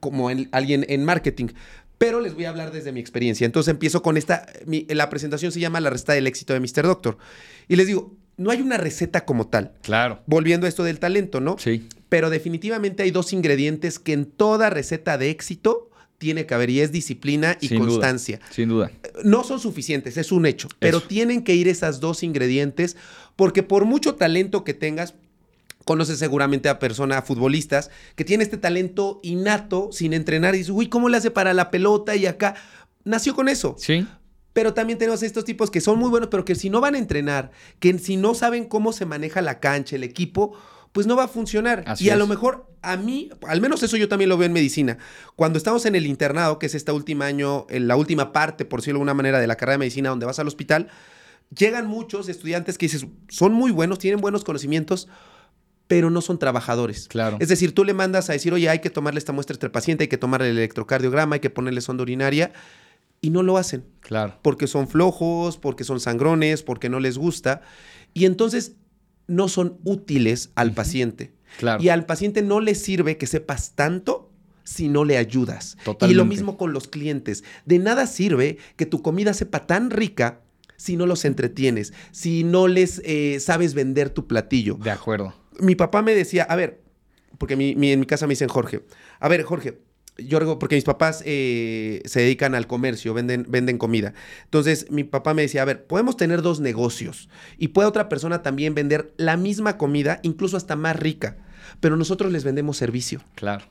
como 0.00 0.30
en- 0.30 0.48
alguien 0.52 0.86
en 0.88 1.04
marketing. 1.04 1.48
Pero 1.98 2.20
les 2.20 2.34
voy 2.34 2.46
a 2.46 2.48
hablar 2.48 2.72
desde 2.72 2.90
mi 2.92 2.98
experiencia. 3.00 3.44
Entonces 3.44 3.70
empiezo 3.70 4.02
con 4.02 4.16
esta. 4.16 4.46
mi- 4.66 4.86
la 4.88 5.08
presentación 5.10 5.52
se 5.52 5.60
llama 5.60 5.80
La 5.80 5.90
receta 5.90 6.14
del 6.14 6.26
éxito 6.26 6.52
de 6.52 6.60
Mr. 6.60 6.82
Doctor. 6.84 7.18
Y 7.68 7.76
les 7.76 7.86
digo, 7.86 8.16
no 8.36 8.50
hay 8.50 8.60
una 8.60 8.76
receta 8.78 9.24
como 9.24 9.46
tal. 9.46 9.72
Claro. 9.82 10.20
Volviendo 10.26 10.66
a 10.66 10.68
esto 10.68 10.82
del 10.84 10.98
talento, 10.98 11.40
¿no? 11.40 11.56
Sí. 11.58 11.86
Pero 12.08 12.30
definitivamente 12.30 13.02
hay 13.04 13.10
dos 13.12 13.32
ingredientes 13.32 13.98
que 13.98 14.14
en 14.14 14.24
toda 14.26 14.68
receta 14.70 15.16
de 15.18 15.30
éxito 15.30 15.90
tiene 16.22 16.46
que 16.46 16.54
haber 16.54 16.70
y 16.70 16.78
es 16.78 16.92
disciplina 16.92 17.58
y 17.60 17.66
Sin 17.66 17.78
duda. 17.78 17.88
constancia. 17.88 18.38
Sin 18.52 18.68
duda. 18.68 18.92
No 19.24 19.42
son 19.42 19.58
suficientes, 19.58 20.16
es 20.16 20.30
un 20.30 20.46
hecho, 20.46 20.68
pero 20.78 20.98
Eso. 20.98 21.08
tienen 21.08 21.42
que 21.42 21.56
ir 21.56 21.66
esas 21.66 21.98
dos 21.98 22.22
ingredientes 22.22 22.96
porque 23.34 23.64
por 23.64 23.86
mucho 23.86 24.14
talento 24.14 24.62
que 24.62 24.72
tengas, 24.72 25.14
conoces 25.84 26.20
seguramente 26.20 26.68
a 26.68 26.78
personas, 26.78 27.18
a 27.18 27.22
futbolistas, 27.22 27.90
que 28.14 28.24
tienen 28.24 28.44
este 28.44 28.56
talento 28.56 29.18
innato 29.24 29.88
sin 29.90 30.12
entrenar 30.12 30.54
y 30.54 30.58
dices, 30.58 30.70
uy, 30.72 30.88
¿cómo 30.88 31.08
le 31.08 31.16
hace 31.16 31.32
para 31.32 31.54
la 31.54 31.72
pelota 31.72 32.14
y 32.14 32.26
acá? 32.26 32.54
Nació 33.02 33.34
con 33.34 33.48
eso. 33.48 33.74
Sí. 33.78 34.06
Pero 34.52 34.74
también 34.74 35.00
tenemos 35.00 35.24
estos 35.24 35.44
tipos 35.44 35.72
que 35.72 35.80
son 35.80 35.98
muy 35.98 36.08
buenos, 36.08 36.28
pero 36.30 36.44
que 36.44 36.54
si 36.54 36.70
no 36.70 36.80
van 36.80 36.94
a 36.94 36.98
entrenar, 36.98 37.50
que 37.80 37.98
si 37.98 38.16
no 38.16 38.34
saben 38.34 38.66
cómo 38.66 38.92
se 38.92 39.06
maneja 39.06 39.42
la 39.42 39.58
cancha, 39.58 39.96
el 39.96 40.04
equipo, 40.04 40.52
pues 40.92 41.06
no 41.06 41.16
va 41.16 41.24
a 41.24 41.28
funcionar. 41.28 41.84
Así 41.86 42.04
y 42.04 42.10
a 42.10 42.14
es. 42.14 42.18
lo 42.18 42.26
mejor 42.26 42.66
a 42.82 42.96
mí, 42.96 43.30
al 43.48 43.60
menos 43.60 43.82
eso 43.82 43.96
yo 43.96 44.08
también 44.08 44.28
lo 44.28 44.36
veo 44.36 44.46
en 44.46 44.52
medicina. 44.52 44.98
Cuando 45.36 45.56
estamos 45.56 45.86
en 45.86 45.94
el 45.94 46.06
internado, 46.06 46.58
que 46.58 46.66
es 46.66 46.74
esta 46.74 46.92
última 46.92 47.26
año, 47.26 47.66
en 47.70 47.88
la 47.88 47.96
última 47.96 48.32
parte, 48.32 48.64
por 48.64 48.80
decirlo 48.80 48.98
de 48.98 49.00
alguna 49.02 49.14
manera, 49.14 49.40
de 49.40 49.46
la 49.46 49.56
carrera 49.56 49.72
de 49.74 49.78
medicina, 49.78 50.10
donde 50.10 50.26
vas 50.26 50.38
al 50.38 50.48
hospital, 50.48 50.88
llegan 51.56 51.86
muchos 51.86 52.28
estudiantes 52.28 52.78
que 52.78 52.86
dices, 52.86 53.06
son 53.28 53.52
muy 53.52 53.70
buenos, 53.70 53.98
tienen 53.98 54.20
buenos 54.20 54.44
conocimientos, 54.44 55.08
pero 55.86 56.10
no 56.10 56.20
son 56.20 56.38
trabajadores. 56.38 57.08
Claro. 57.08 57.36
Es 57.40 57.48
decir, 57.48 57.74
tú 57.74 57.84
le 57.84 57.94
mandas 57.94 58.30
a 58.30 58.32
decir, 58.32 58.52
oye, 58.52 58.68
hay 58.68 58.80
que 58.80 58.90
tomarle 58.90 59.18
esta 59.18 59.32
muestra 59.32 59.52
este 59.54 59.68
paciente, 59.70 60.04
hay 60.04 60.08
que 60.08 60.18
tomarle 60.18 60.50
el 60.50 60.58
electrocardiograma, 60.58 61.34
hay 61.36 61.40
que 61.40 61.50
ponerle 61.50 61.80
sonda 61.82 62.02
urinaria, 62.02 62.52
y 63.20 63.30
no 63.30 63.42
lo 63.44 63.56
hacen 63.56 63.84
Claro. 64.00 64.38
porque 64.42 64.66
son 64.66 64.88
flojos, 64.88 65.56
porque 65.56 65.84
son 65.84 66.00
sangrones, 66.00 66.62
porque 66.62 66.88
no 66.88 66.98
les 66.98 67.18
gusta. 67.18 67.60
Y 68.14 68.24
entonces 68.24 68.72
no 69.32 69.48
son 69.48 69.78
útiles 69.84 70.50
al 70.54 70.72
paciente. 70.72 71.32
Claro. 71.58 71.82
Y 71.82 71.88
al 71.88 72.06
paciente 72.06 72.42
no 72.42 72.60
le 72.60 72.74
sirve 72.74 73.16
que 73.18 73.26
sepas 73.26 73.72
tanto 73.74 74.30
si 74.64 74.88
no 74.88 75.04
le 75.04 75.16
ayudas. 75.18 75.76
Y 76.08 76.14
lo 76.14 76.24
mismo 76.24 76.56
con 76.56 76.72
los 76.72 76.86
clientes. 76.88 77.42
De 77.66 77.78
nada 77.78 78.06
sirve 78.06 78.58
que 78.76 78.86
tu 78.86 79.02
comida 79.02 79.34
sepa 79.34 79.66
tan 79.66 79.90
rica 79.90 80.40
si 80.76 80.96
no 80.96 81.06
los 81.06 81.24
entretienes, 81.24 81.92
si 82.10 82.42
no 82.44 82.66
les 82.68 83.00
eh, 83.04 83.38
sabes 83.40 83.74
vender 83.74 84.10
tu 84.10 84.26
platillo 84.26 84.74
De 84.82 84.90
acuerdo. 84.90 85.32
mi 85.60 85.74
papá 85.76 86.02
me 86.02 86.12
decía, 86.14 86.42
a 86.44 86.56
ver, 86.56 86.80
porque 87.38 87.54
mi- 87.56 87.74
mi- 87.76 87.92
en 87.92 88.00
mi 88.00 88.06
casa 88.06 88.26
me 88.26 88.32
dicen 88.32 88.48
Jorge, 88.48 88.82
a 89.20 89.28
ver, 89.28 89.42
Jorge, 89.44 89.78
yo 90.18 90.58
porque 90.58 90.74
mis 90.76 90.84
papás 90.84 91.22
eh, 91.24 92.02
se 92.04 92.20
dedican 92.20 92.54
al 92.54 92.66
comercio, 92.66 93.14
venden, 93.14 93.46
venden 93.48 93.78
comida. 93.78 94.12
Entonces, 94.44 94.86
mi 94.90 95.04
papá 95.04 95.32
me 95.34 95.42
decía, 95.42 95.62
a 95.62 95.64
ver, 95.64 95.86
podemos 95.86 96.16
tener 96.16 96.42
dos 96.42 96.60
negocios 96.60 97.28
y 97.58 97.68
puede 97.68 97.88
otra 97.88 98.08
persona 98.08 98.42
también 98.42 98.74
vender 98.74 99.12
la 99.16 99.36
misma 99.36 99.78
comida, 99.78 100.20
incluso 100.22 100.56
hasta 100.56 100.76
más 100.76 100.96
rica, 100.96 101.38
pero 101.80 101.96
nosotros 101.96 102.30
les 102.32 102.44
vendemos 102.44 102.76
servicio. 102.76 103.20
Claro. 103.34 103.64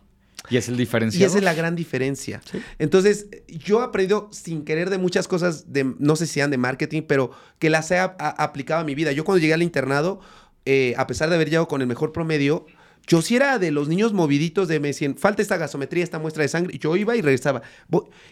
Y 0.49 0.57
es 0.57 0.67
el 0.67 0.73
Y 0.73 0.77
diferenciador. 0.79 1.27
esa 1.27 1.37
es 1.37 1.43
la 1.43 1.53
gran 1.53 1.75
diferencia. 1.75 2.41
Sí. 2.51 2.59
Entonces, 2.79 3.27
yo 3.47 3.81
he 3.81 3.83
aprendido 3.83 4.27
sin 4.31 4.65
querer 4.65 4.89
de 4.89 4.97
muchas 4.97 5.27
cosas, 5.27 5.71
de, 5.71 5.93
no 5.99 6.15
sé 6.15 6.25
si 6.25 6.33
sean 6.33 6.49
de 6.49 6.57
marketing, 6.57 7.03
pero 7.07 7.29
que 7.59 7.69
las 7.69 7.91
he 7.91 7.99
a- 7.99 8.15
a- 8.17 8.43
aplicado 8.43 8.81
a 8.81 8.83
mi 8.83 8.95
vida. 8.95 9.11
Yo 9.11 9.23
cuando 9.23 9.39
llegué 9.39 9.53
al 9.53 9.61
internado, 9.61 10.19
eh, 10.65 10.95
a 10.97 11.05
pesar 11.05 11.29
de 11.29 11.35
haber 11.35 11.49
llegado 11.49 11.67
con 11.67 11.81
el 11.81 11.87
mejor 11.87 12.11
promedio, 12.11 12.65
yo 13.11 13.21
sí 13.21 13.35
era 13.35 13.59
de 13.59 13.71
los 13.71 13.89
niños 13.89 14.13
moviditos 14.13 14.69
de 14.69 14.79
me 14.79 14.87
decían, 14.87 15.17
falta 15.17 15.41
esta 15.41 15.57
gasometría, 15.57 16.01
esta 16.01 16.17
muestra 16.17 16.43
de 16.43 16.47
sangre. 16.47 16.73
y 16.73 16.79
Yo 16.79 16.95
iba 16.95 17.13
y 17.17 17.21
regresaba. 17.21 17.61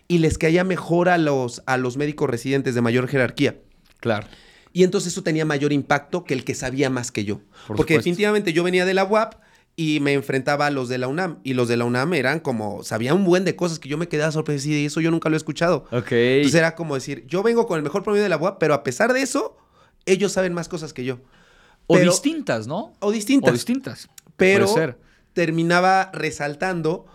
Y 0.08 0.20
les 0.20 0.38
caía 0.38 0.64
mejor 0.64 1.10
a 1.10 1.18
los, 1.18 1.62
a 1.66 1.76
los 1.76 1.98
médicos 1.98 2.30
residentes 2.30 2.76
de 2.76 2.82
mayor 2.82 3.10
jerarquía. 3.10 3.58
Claro. 4.00 4.28
Y 4.72 4.86
entonces 4.86 5.12
eso 5.12 5.22
tenía 5.22 5.44
mayor 5.44 5.74
impacto 5.74 6.24
que 6.24 6.34
el 6.34 6.46
que 6.46 6.56
sabía 6.56 6.90
más 6.90 7.12
que 7.12 7.26
yo. 7.26 7.40
Por 7.40 7.76
Porque 7.76 7.96
supuesto. 7.96 7.98
definitivamente 7.98 8.54
yo 8.54 8.64
venía 8.64 8.86
de 8.86 8.94
la 8.94 9.04
UAP 9.04 9.34
y 9.76 10.00
me 10.00 10.14
enfrentaba 10.14 10.68
a 10.68 10.72
los 10.72 10.88
de 10.88 10.98
la 10.98 11.10
UNAM. 11.10 11.40
Y 11.44 11.56
los 11.56 11.68
de 11.68 11.76
la 11.76 11.84
UNAM 11.84 12.14
eran 12.14 12.40
como, 12.40 12.82
sabían 12.84 13.18
un 13.18 13.26
buen 13.26 13.44
de 13.44 13.58
cosas 13.58 13.80
que 13.80 13.90
yo 13.90 13.98
me 13.98 14.08
quedaba 14.08 14.32
sorprendido 14.32 14.78
y 14.80 14.86
eso 14.86 15.02
yo 15.02 15.12
nunca 15.12 15.28
lo 15.28 15.36
he 15.36 15.38
escuchado. 15.38 15.88
Ok. 15.92 16.14
Entonces 16.14 16.56
era 16.58 16.76
como 16.76 16.96
decir, 16.96 17.26
yo 17.28 17.44
vengo 17.44 17.68
con 17.68 17.76
el 17.76 17.84
mejor 17.84 18.02
promedio 18.04 18.24
de 18.24 18.30
la 18.30 18.38
UAP, 18.38 18.60
pero 18.60 18.74
a 18.74 18.84
pesar 18.84 19.12
de 19.12 19.24
eso, 19.24 19.58
ellos 20.06 20.32
saben 20.32 20.54
más 20.54 20.70
cosas 20.70 20.94
que 20.94 21.04
yo. 21.04 21.20
o 21.88 21.98
distintas, 21.98 22.66
¿no? 22.66 22.94
O 23.00 23.12
distintas. 23.12 23.50
O 23.50 23.54
distintas. 23.54 24.10
Pero 24.40 24.96
terminaba 25.34 26.10
resaltando 26.14 27.06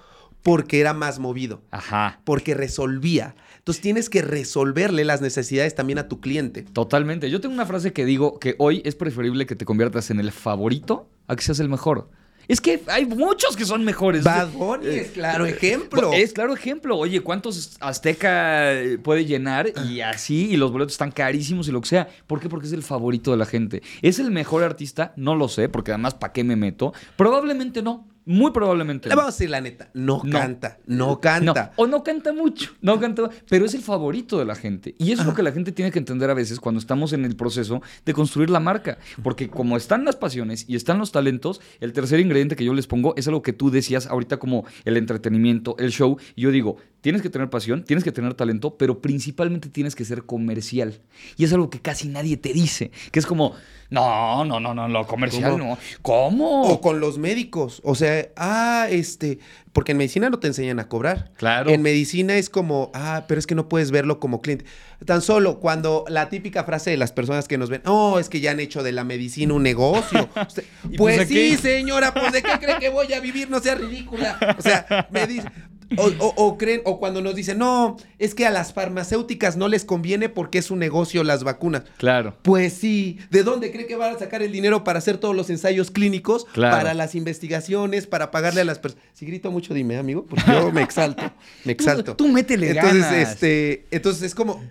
porque 0.42 0.78
era 0.78 0.92
más 0.92 1.18
movido 1.18 1.62
Ajá. 1.70 2.20
porque 2.24 2.54
resolvía. 2.54 3.34
Entonces 3.58 3.82
tienes 3.82 4.10
que 4.10 4.20
resolverle 4.20 5.04
las 5.04 5.22
necesidades 5.22 5.74
también 5.74 5.98
a 5.98 6.06
tu 6.06 6.20
cliente. 6.20 6.62
Totalmente. 6.62 7.30
Yo 7.30 7.40
tengo 7.40 7.54
una 7.54 7.64
frase 7.64 7.94
que 7.94 8.04
digo 8.04 8.38
que 8.38 8.54
hoy 8.58 8.82
es 8.84 8.94
preferible 8.94 9.46
que 9.46 9.56
te 9.56 9.64
conviertas 9.64 10.10
en 10.10 10.20
el 10.20 10.30
favorito 10.32 11.08
a 11.26 11.34
que 11.34 11.42
seas 11.42 11.60
el 11.60 11.70
mejor. 11.70 12.10
Es 12.48 12.60
que 12.60 12.82
hay 12.88 13.06
muchos 13.06 13.56
que 13.56 13.64
son 13.64 13.84
mejores. 13.84 14.24
Bad 14.24 14.50
Bunny 14.50 14.86
es 14.86 15.10
claro 15.10 15.46
ejemplo. 15.46 16.12
Es 16.12 16.32
claro 16.32 16.54
ejemplo. 16.54 16.96
Oye, 16.96 17.20
¿cuántos 17.20 17.76
Azteca 17.80 18.72
eh, 18.72 18.98
puede 18.98 19.24
llenar? 19.24 19.72
Y 19.88 20.00
así, 20.00 20.50
y 20.50 20.56
los 20.56 20.72
boletos 20.72 20.92
están 20.92 21.10
carísimos 21.10 21.68
y 21.68 21.72
lo 21.72 21.80
que 21.80 21.88
sea. 21.88 22.08
¿Por 22.26 22.40
qué? 22.40 22.48
Porque 22.48 22.66
es 22.66 22.72
el 22.72 22.82
favorito 22.82 23.30
de 23.30 23.36
la 23.36 23.46
gente. 23.46 23.82
¿Es 24.02 24.18
el 24.18 24.30
mejor 24.30 24.62
artista? 24.62 25.12
No 25.16 25.34
lo 25.34 25.48
sé, 25.48 25.68
porque 25.68 25.92
además, 25.92 26.14
¿para 26.14 26.32
qué 26.32 26.44
me 26.44 26.56
meto? 26.56 26.92
Probablemente 27.16 27.82
no. 27.82 28.06
Muy 28.26 28.52
probablemente. 28.52 29.08
Le 29.08 29.14
vamos 29.14 29.34
a 29.34 29.36
decir 29.36 29.50
la 29.50 29.60
neta, 29.60 29.90
no, 29.92 30.22
No. 30.24 30.38
canta, 30.38 30.78
no 30.86 31.06
No, 31.08 31.20
canta. 31.20 31.72
o 31.76 31.86
no 31.86 32.02
canta 32.02 32.32
mucho, 32.32 32.72
no 32.80 32.98
canta, 32.98 33.28
pero 33.50 33.66
es 33.66 33.74
el 33.74 33.82
favorito 33.82 34.38
de 34.38 34.46
la 34.46 34.54
gente. 34.54 34.94
Y 34.98 35.12
eso 35.12 35.22
es 35.22 35.28
lo 35.28 35.34
que 35.34 35.42
la 35.42 35.52
gente 35.52 35.72
tiene 35.72 35.90
que 35.90 35.98
entender 35.98 36.30
a 36.30 36.34
veces 36.34 36.58
cuando 36.58 36.78
estamos 36.78 37.12
en 37.12 37.24
el 37.26 37.36
proceso 37.36 37.82
de 38.06 38.12
construir 38.14 38.48
la 38.48 38.60
marca. 38.60 38.96
Porque 39.22 39.48
como 39.50 39.76
están 39.76 40.04
las 40.06 40.16
pasiones 40.16 40.64
y 40.68 40.76
están 40.76 40.98
los 40.98 41.12
talentos, 41.12 41.60
el 41.80 41.92
tercer 41.92 42.18
ingrediente 42.20 42.56
que 42.56 42.64
yo 42.64 42.72
les 42.72 42.86
pongo 42.86 43.14
es 43.16 43.28
algo 43.28 43.42
que 43.42 43.52
tú 43.52 43.70
decías 43.70 44.06
ahorita 44.06 44.38
como 44.38 44.64
el 44.86 44.96
entretenimiento, 44.96 45.76
el 45.78 45.90
show. 45.90 46.16
Y 46.34 46.42
yo 46.42 46.50
digo, 46.50 46.76
tienes 47.02 47.20
que 47.20 47.28
tener 47.28 47.50
pasión, 47.50 47.84
tienes 47.84 48.04
que 48.04 48.12
tener 48.12 48.32
talento, 48.34 48.76
pero 48.78 49.00
principalmente 49.02 49.68
tienes 49.68 49.94
que 49.94 50.04
ser 50.06 50.24
comercial. 50.24 51.00
Y 51.36 51.44
es 51.44 51.52
algo 51.52 51.68
que 51.68 51.80
casi 51.80 52.08
nadie 52.08 52.36
te 52.38 52.52
dice, 52.54 52.90
que 53.12 53.18
es 53.18 53.26
como, 53.26 53.54
no, 53.94 54.44
no, 54.44 54.58
no, 54.58 54.74
no, 54.74 54.88
lo 54.88 55.06
comercial 55.06 55.52
¿Cómo? 55.52 55.64
no. 55.64 55.78
¿Cómo? 56.02 56.62
O 56.62 56.80
con 56.80 56.98
los 56.98 57.16
médicos. 57.16 57.80
O 57.84 57.94
sea, 57.94 58.28
ah, 58.36 58.88
este. 58.90 59.38
Porque 59.72 59.92
en 59.92 59.98
medicina 59.98 60.30
no 60.30 60.38
te 60.38 60.48
enseñan 60.48 60.78
a 60.80 60.88
cobrar. 60.88 61.30
Claro. 61.36 61.70
En 61.70 61.82
medicina 61.82 62.36
es 62.36 62.50
como, 62.50 62.90
ah, 62.94 63.24
pero 63.26 63.38
es 63.38 63.46
que 63.46 63.54
no 63.54 63.68
puedes 63.68 63.90
verlo 63.90 64.20
como 64.20 64.40
cliente. 64.40 64.64
Tan 65.04 65.22
solo 65.22 65.60
cuando 65.60 66.04
la 66.08 66.28
típica 66.28 66.64
frase 66.64 66.90
de 66.90 66.96
las 66.96 67.12
personas 67.12 67.48
que 67.48 67.58
nos 67.58 67.70
ven, 67.70 67.82
oh, 67.86 68.18
es 68.18 68.28
que 68.28 68.40
ya 68.40 68.50
han 68.52 68.60
hecho 68.60 68.82
de 68.82 68.92
la 68.92 69.04
medicina 69.04 69.54
un 69.54 69.62
negocio. 69.62 70.28
Usted, 70.46 70.64
¿Y 70.90 70.96
pues 70.96 71.16
pues 71.16 71.28
sí, 71.28 71.56
señora, 71.56 72.12
pues 72.12 72.32
de 72.32 72.42
qué 72.42 72.58
cree 72.60 72.78
que 72.78 72.88
voy 72.88 73.12
a 73.12 73.20
vivir, 73.20 73.48
no 73.48 73.60
sea 73.60 73.76
ridícula. 73.76 74.56
O 74.58 74.62
sea, 74.62 75.08
me 75.10 75.26
dice. 75.26 75.48
O, 75.96 76.06
o- 76.18 76.34
o 76.36 76.58
creen, 76.58 76.80
o 76.84 76.98
cuando 76.98 77.20
nos 77.22 77.34
dicen, 77.34 77.58
no, 77.58 77.96
es 78.18 78.34
que 78.34 78.46
a 78.46 78.50
las 78.50 78.72
farmacéuticas 78.72 79.56
no 79.56 79.68
les 79.68 79.84
conviene 79.84 80.28
porque 80.28 80.58
es 80.58 80.70
un 80.70 80.78
negocio 80.78 81.24
las 81.24 81.44
vacunas. 81.44 81.82
Claro. 81.98 82.36
Pues 82.42 82.72
sí, 82.72 83.18
¿de 83.30 83.42
dónde 83.42 83.70
cree 83.72 83.86
que 83.86 83.96
van 83.96 84.14
a 84.16 84.18
sacar 84.18 84.42
el 84.42 84.52
dinero 84.52 84.84
para 84.84 84.98
hacer 84.98 85.18
todos 85.18 85.34
los 85.36 85.50
ensayos 85.50 85.90
clínicos, 85.90 86.46
Claro. 86.52 86.76
para 86.76 86.94
las 86.94 87.14
investigaciones, 87.14 88.06
para 88.06 88.30
pagarle 88.30 88.62
a 88.62 88.64
las 88.64 88.78
personas? 88.78 89.04
Si 89.12 89.26
grito 89.26 89.50
mucho, 89.50 89.74
dime, 89.74 89.96
amigo, 89.96 90.24
porque 90.26 90.44
yo 90.52 90.72
me 90.72 90.82
exalto, 90.82 91.22
me 91.64 91.72
exalto. 91.72 92.16
Tú, 92.16 92.24
tú 92.26 92.32
métele 92.32 92.70
entonces, 92.70 93.02
ganas. 93.02 93.30
este, 93.32 93.86
entonces 93.90 94.22
es 94.22 94.34
como, 94.34 94.62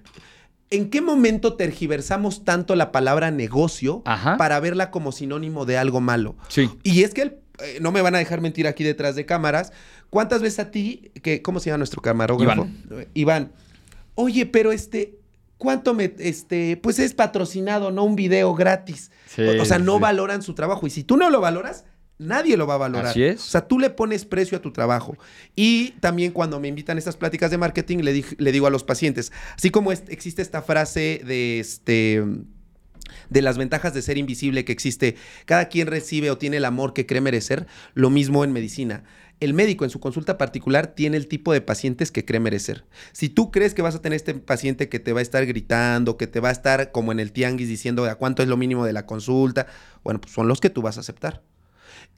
¿en 0.69 0.89
qué 0.89 1.01
momento 1.01 1.53
tergiversamos 1.53 2.43
tanto 2.43 2.75
la 2.75 2.91
palabra 2.91 3.29
negocio 3.31 4.01
Ajá. 4.05 4.37
para 4.37 4.59
verla 4.59 4.89
como 4.91 5.11
sinónimo 5.11 5.65
de 5.65 5.77
algo 5.77 6.01
malo? 6.01 6.35
Sí. 6.47 6.69
Y 6.83 7.03
es 7.03 7.13
que 7.13 7.21
el- 7.23 7.37
eh, 7.59 7.77
no 7.81 7.91
me 7.91 8.01
van 8.01 8.15
a 8.15 8.17
dejar 8.17 8.41
mentir 8.41 8.67
aquí 8.67 8.83
detrás 8.83 9.15
de 9.15 9.25
cámaras. 9.25 9.71
¿Cuántas 10.09 10.41
veces 10.41 10.59
a 10.59 10.71
ti, 10.71 11.11
que, 11.21 11.41
¿cómo 11.41 11.59
se 11.59 11.69
llama 11.69 11.79
nuestro 11.79 12.01
camarógrafo? 12.01 12.67
Iván. 12.89 13.07
Iván. 13.13 13.51
Oye, 14.15 14.45
pero 14.45 14.71
este, 14.71 15.17
¿cuánto 15.57 15.93
me, 15.93 16.13
este, 16.19 16.77
pues 16.77 16.99
es 16.99 17.13
patrocinado, 17.13 17.91
no 17.91 18.03
un 18.03 18.15
video 18.15 18.53
gratis? 18.53 19.11
Sí, 19.27 19.41
o, 19.41 19.61
o 19.61 19.65
sea, 19.65 19.79
no 19.79 19.95
sí. 19.95 20.01
valoran 20.01 20.41
su 20.41 20.53
trabajo. 20.53 20.85
Y 20.85 20.89
si 20.91 21.03
tú 21.03 21.17
no 21.17 21.29
lo 21.31 21.41
valoras, 21.41 21.85
nadie 22.19 22.57
lo 22.57 22.67
va 22.67 22.75
a 22.75 22.77
valorar. 22.77 23.07
Así 23.07 23.23
es. 23.23 23.41
O 23.41 23.49
sea, 23.49 23.67
tú 23.67 23.79
le 23.79 23.89
pones 23.89 24.23
precio 24.25 24.57
a 24.57 24.61
tu 24.61 24.71
trabajo. 24.71 25.17
Y 25.55 25.91
también 25.99 26.31
cuando 26.31 26.59
me 26.59 26.67
invitan 26.67 26.97
a 26.97 26.99
estas 26.99 27.17
pláticas 27.17 27.49
de 27.49 27.57
marketing, 27.57 27.99
le, 27.99 28.15
dij- 28.15 28.35
le 28.37 28.51
digo 28.51 28.67
a 28.67 28.69
los 28.69 28.83
pacientes, 28.83 29.31
así 29.57 29.71
como 29.71 29.91
es- 29.91 30.03
existe 30.09 30.41
esta 30.43 30.61
frase 30.61 31.21
de 31.25 31.59
este 31.59 32.23
de 33.29 33.41
las 33.41 33.57
ventajas 33.57 33.93
de 33.93 34.01
ser 34.01 34.17
invisible 34.17 34.65
que 34.65 34.71
existe, 34.71 35.15
cada 35.45 35.69
quien 35.69 35.87
recibe 35.87 36.31
o 36.31 36.37
tiene 36.37 36.57
el 36.57 36.65
amor 36.65 36.93
que 36.93 37.05
cree 37.05 37.21
merecer, 37.21 37.67
lo 37.93 38.09
mismo 38.09 38.43
en 38.43 38.51
medicina. 38.51 39.03
El 39.39 39.53
médico 39.53 39.83
en 39.83 39.89
su 39.89 39.99
consulta 39.99 40.37
particular 40.37 40.87
tiene 40.87 41.17
el 41.17 41.27
tipo 41.27 41.51
de 41.51 41.59
pacientes 41.59 42.11
que 42.11 42.23
cree 42.23 42.39
merecer. 42.39 42.85
Si 43.11 43.29
tú 43.29 43.51
crees 43.51 43.73
que 43.73 43.81
vas 43.81 43.95
a 43.95 44.01
tener 44.01 44.15
este 44.15 44.33
paciente 44.35 44.87
que 44.87 44.99
te 44.99 45.11
va 45.11 45.19
a 45.19 45.23
estar 45.23 45.45
gritando, 45.45 46.17
que 46.17 46.27
te 46.27 46.39
va 46.39 46.49
a 46.49 46.53
estar 46.53 46.91
como 46.91 47.11
en 47.11 47.19
el 47.19 47.33
tianguis 47.33 47.67
diciendo 47.67 48.05
a 48.05 48.15
cuánto 48.15 48.41
es 48.41 48.47
lo 48.47 48.55
mínimo 48.57 48.85
de 48.85 48.93
la 48.93 49.05
consulta, 49.05 49.67
bueno, 50.03 50.21
pues 50.21 50.33
son 50.33 50.47
los 50.47 50.61
que 50.61 50.69
tú 50.69 50.81
vas 50.81 50.97
a 50.97 51.01
aceptar. 51.01 51.41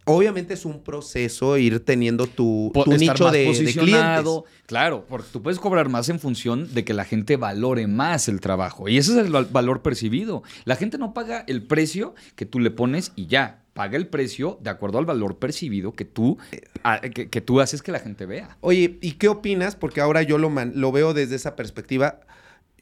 Obviamente 0.07 0.53
es 0.53 0.65
un 0.65 0.83
proceso 0.83 1.57
ir 1.57 1.83
teniendo 1.83 2.27
tu, 2.27 2.69
Po- 2.73 2.83
tu 2.83 2.91
estar 2.93 2.99
nicho 3.13 3.23
más 3.23 3.33
de, 3.33 3.39
de 3.39 3.45
posicionado. 3.47 4.43
clientes. 4.43 4.63
Claro, 4.67 5.05
porque 5.09 5.27
tú 5.31 5.41
puedes 5.41 5.59
cobrar 5.59 5.89
más 5.89 6.09
en 6.09 6.19
función 6.19 6.71
de 6.73 6.85
que 6.85 6.93
la 6.93 7.05
gente 7.05 7.37
valore 7.37 7.87
más 7.87 8.27
el 8.29 8.39
trabajo. 8.39 8.87
Y 8.87 8.97
ese 8.97 9.13
es 9.13 9.17
el 9.25 9.31
val- 9.31 9.47
valor 9.51 9.81
percibido. 9.81 10.43
La 10.65 10.75
gente 10.75 10.97
no 10.99 11.13
paga 11.13 11.43
el 11.47 11.63
precio 11.63 12.13
que 12.35 12.45
tú 12.45 12.59
le 12.59 12.69
pones 12.71 13.13
y 13.15 13.25
ya. 13.25 13.63
Paga 13.73 13.97
el 13.97 14.07
precio 14.07 14.57
de 14.61 14.69
acuerdo 14.69 14.99
al 14.99 15.05
valor 15.05 15.37
percibido 15.37 15.91
que 15.93 16.05
tú, 16.05 16.37
a- 16.83 17.01
que, 17.01 17.29
que 17.29 17.41
tú 17.41 17.59
haces 17.59 17.81
que 17.81 17.91
la 17.91 17.99
gente 17.99 18.25
vea. 18.25 18.57
Oye, 18.61 18.99
¿y 19.01 19.13
qué 19.13 19.27
opinas? 19.27 19.75
Porque 19.75 20.01
ahora 20.01 20.21
yo 20.21 20.37
lo, 20.37 20.49
man- 20.49 20.73
lo 20.75 20.91
veo 20.91 21.13
desde 21.15 21.35
esa 21.35 21.55
perspectiva. 21.55 22.21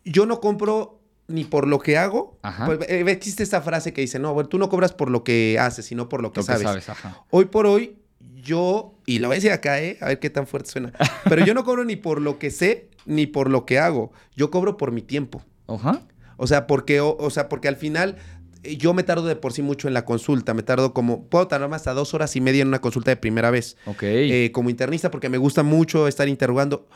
Yo 0.06 0.26
no 0.26 0.40
compro 0.42 1.00
ni 1.28 1.44
por 1.46 1.68
lo 1.68 1.80
que 1.80 1.98
hago. 1.98 2.38
Ajá. 2.42 2.66
Pues, 2.66 2.80
eh, 2.90 3.04
existe 3.08 3.44
esta 3.44 3.62
frase 3.62 3.94
que 3.94 4.02
dice, 4.02 4.20
no, 4.20 4.34
bueno, 4.34 4.50
tú 4.50 4.58
no 4.58 4.70
cobras 4.70 4.94
por 4.94 5.10
lo 5.10 5.24
que 5.24 5.58
haces, 5.60 5.86
sino 5.86 6.10
por 6.10 6.22
lo 6.22 6.32
que 6.32 6.42
Lo 6.42 6.46
que 6.46 6.54
sabes. 6.64 6.90
ajá. 6.90 7.24
Hoy 7.30 7.46
por 7.46 7.66
hoy, 7.66 7.96
yo, 8.36 8.96
y 9.06 9.20
lo 9.20 9.28
voy 9.28 9.36
a 9.36 9.38
decir 9.38 9.52
acá, 9.52 9.82
¿eh? 9.82 9.98
A 10.02 10.08
ver 10.08 10.20
qué 10.20 10.30
tan 10.30 10.48
fuerte 10.48 10.70
suena. 10.72 10.92
Pero 11.30 11.46
yo 11.46 11.54
no 11.54 11.64
cobro 11.64 11.86
ni 11.86 11.96
por 11.96 12.22
lo 12.22 12.40
que 12.40 12.52
sé, 12.52 12.90
ni 13.06 13.26
por 13.28 13.50
lo 13.50 13.66
que 13.66 13.80
hago. 13.80 14.12
Yo 14.36 14.52
cobro 14.52 14.78
por 14.78 14.92
mi 14.92 15.02
tiempo. 15.02 15.42
Ajá. 15.68 16.02
O 16.38 16.48
sea, 16.48 16.68
porque, 16.68 17.00
o, 17.00 17.16
o 17.18 17.30
sea, 17.30 17.48
porque 17.48 17.68
al 17.70 17.78
final 17.78 18.18
eh, 18.64 18.76
yo 18.76 18.94
me 18.94 19.04
tardo 19.04 19.26
de 19.28 19.36
por 19.38 19.54
sí 19.54 19.62
mucho 19.62 19.88
en 19.88 19.94
la 19.94 20.04
consulta. 20.04 20.54
Me 20.54 20.64
tardo 20.64 20.94
como, 20.94 21.26
puedo 21.30 21.48
tardarme 21.48 21.76
hasta 21.78 21.94
dos 21.94 22.14
horas 22.14 22.36
y 22.36 22.42
media 22.42 22.62
en 22.64 22.68
una 22.68 22.82
consulta 22.82 23.12
de 23.12 23.18
primera 23.18 23.50
vez. 23.50 23.78
Ok. 23.86 24.04
eh, 24.04 24.52
como 24.54 24.70
internista 24.70 25.10
porque 25.10 25.30
me 25.30 25.38
gusta 25.38 25.64
mucho 25.64 26.08
estar 26.10 26.28
interrogando. 26.28 26.88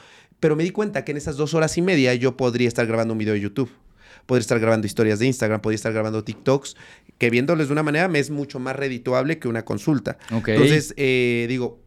Pero 0.42 0.56
me 0.56 0.64
di 0.64 0.72
cuenta 0.72 1.04
que 1.06 1.12
en 1.12 1.18
esas 1.18 1.38
dos 1.38 1.54
horas 1.54 1.78
y 1.78 1.82
media 1.82 2.14
yo 2.14 2.36
podría 2.36 2.68
estar 2.68 2.86
grabando 2.88 3.14
un 3.14 3.18
video 3.20 3.34
de 3.36 3.40
YouTube. 3.42 3.72
Podría 4.28 4.42
estar 4.42 4.60
grabando 4.60 4.86
historias 4.86 5.18
de 5.18 5.26
Instagram, 5.26 5.62
podría 5.62 5.78
estar 5.78 5.92
grabando 5.92 6.24
TikToks, 6.24 6.76
que 7.18 7.32
viéndoles 7.32 7.68
de 7.68 7.74
una 7.74 7.82
manera 7.82 8.08
me 8.08 8.20
es 8.20 8.30
mucho 8.30 8.60
más 8.60 8.76
redituable 8.76 9.40
que 9.40 9.48
una 9.48 9.66
consulta. 9.66 10.20
Entonces, 10.30 10.94
eh, 10.98 11.48
digo, 11.50 11.80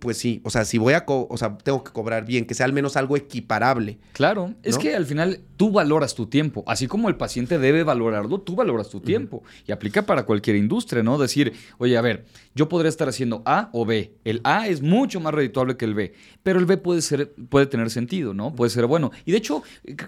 pues 0.00 0.18
sí, 0.18 0.40
o 0.44 0.50
sea, 0.50 0.64
si 0.64 0.78
voy 0.78 0.94
a, 0.94 1.04
o 1.06 1.36
sea, 1.36 1.56
tengo 1.58 1.84
que 1.84 1.92
cobrar 1.92 2.24
bien, 2.24 2.44
que 2.44 2.54
sea 2.54 2.66
al 2.66 2.72
menos 2.72 2.96
algo 2.96 3.16
equiparable. 3.16 3.98
Claro, 4.12 4.52
es 4.64 4.78
que 4.78 4.96
al 4.96 5.06
final 5.06 5.40
tú 5.56 5.70
valoras 5.70 6.14
tu 6.14 6.26
tiempo, 6.26 6.64
así 6.66 6.88
como 6.88 7.08
el 7.08 7.16
paciente 7.16 7.58
debe 7.58 7.84
valorarlo, 7.84 8.40
tú 8.40 8.56
valoras 8.56 8.88
tu 8.88 9.00
tiempo 9.00 9.44
y 9.64 9.70
aplica 9.70 10.04
para 10.04 10.24
cualquier 10.24 10.56
industria, 10.56 11.04
¿no? 11.04 11.18
Decir, 11.18 11.52
oye, 11.78 11.96
a 11.96 12.00
ver, 12.00 12.26
yo 12.54 12.68
podría 12.68 12.88
estar 12.88 13.08
haciendo 13.08 13.42
A 13.46 13.70
o 13.72 13.84
B. 13.84 14.12
El 14.24 14.40
A 14.42 14.66
es 14.66 14.82
mucho 14.82 15.20
más 15.20 15.32
redituable 15.32 15.76
que 15.76 15.84
el 15.84 15.94
B, 15.94 16.14
pero 16.42 16.58
el 16.58 16.66
B 16.66 16.78
puede 16.78 17.00
ser 17.00 17.32
puede 17.48 17.66
tener 17.66 17.90
sentido, 17.90 18.34
¿no? 18.34 18.54
Puede 18.54 18.70
ser 18.70 18.86
bueno. 18.86 19.12
Y 19.24 19.30
de 19.30 19.38
hecho, 19.38 19.62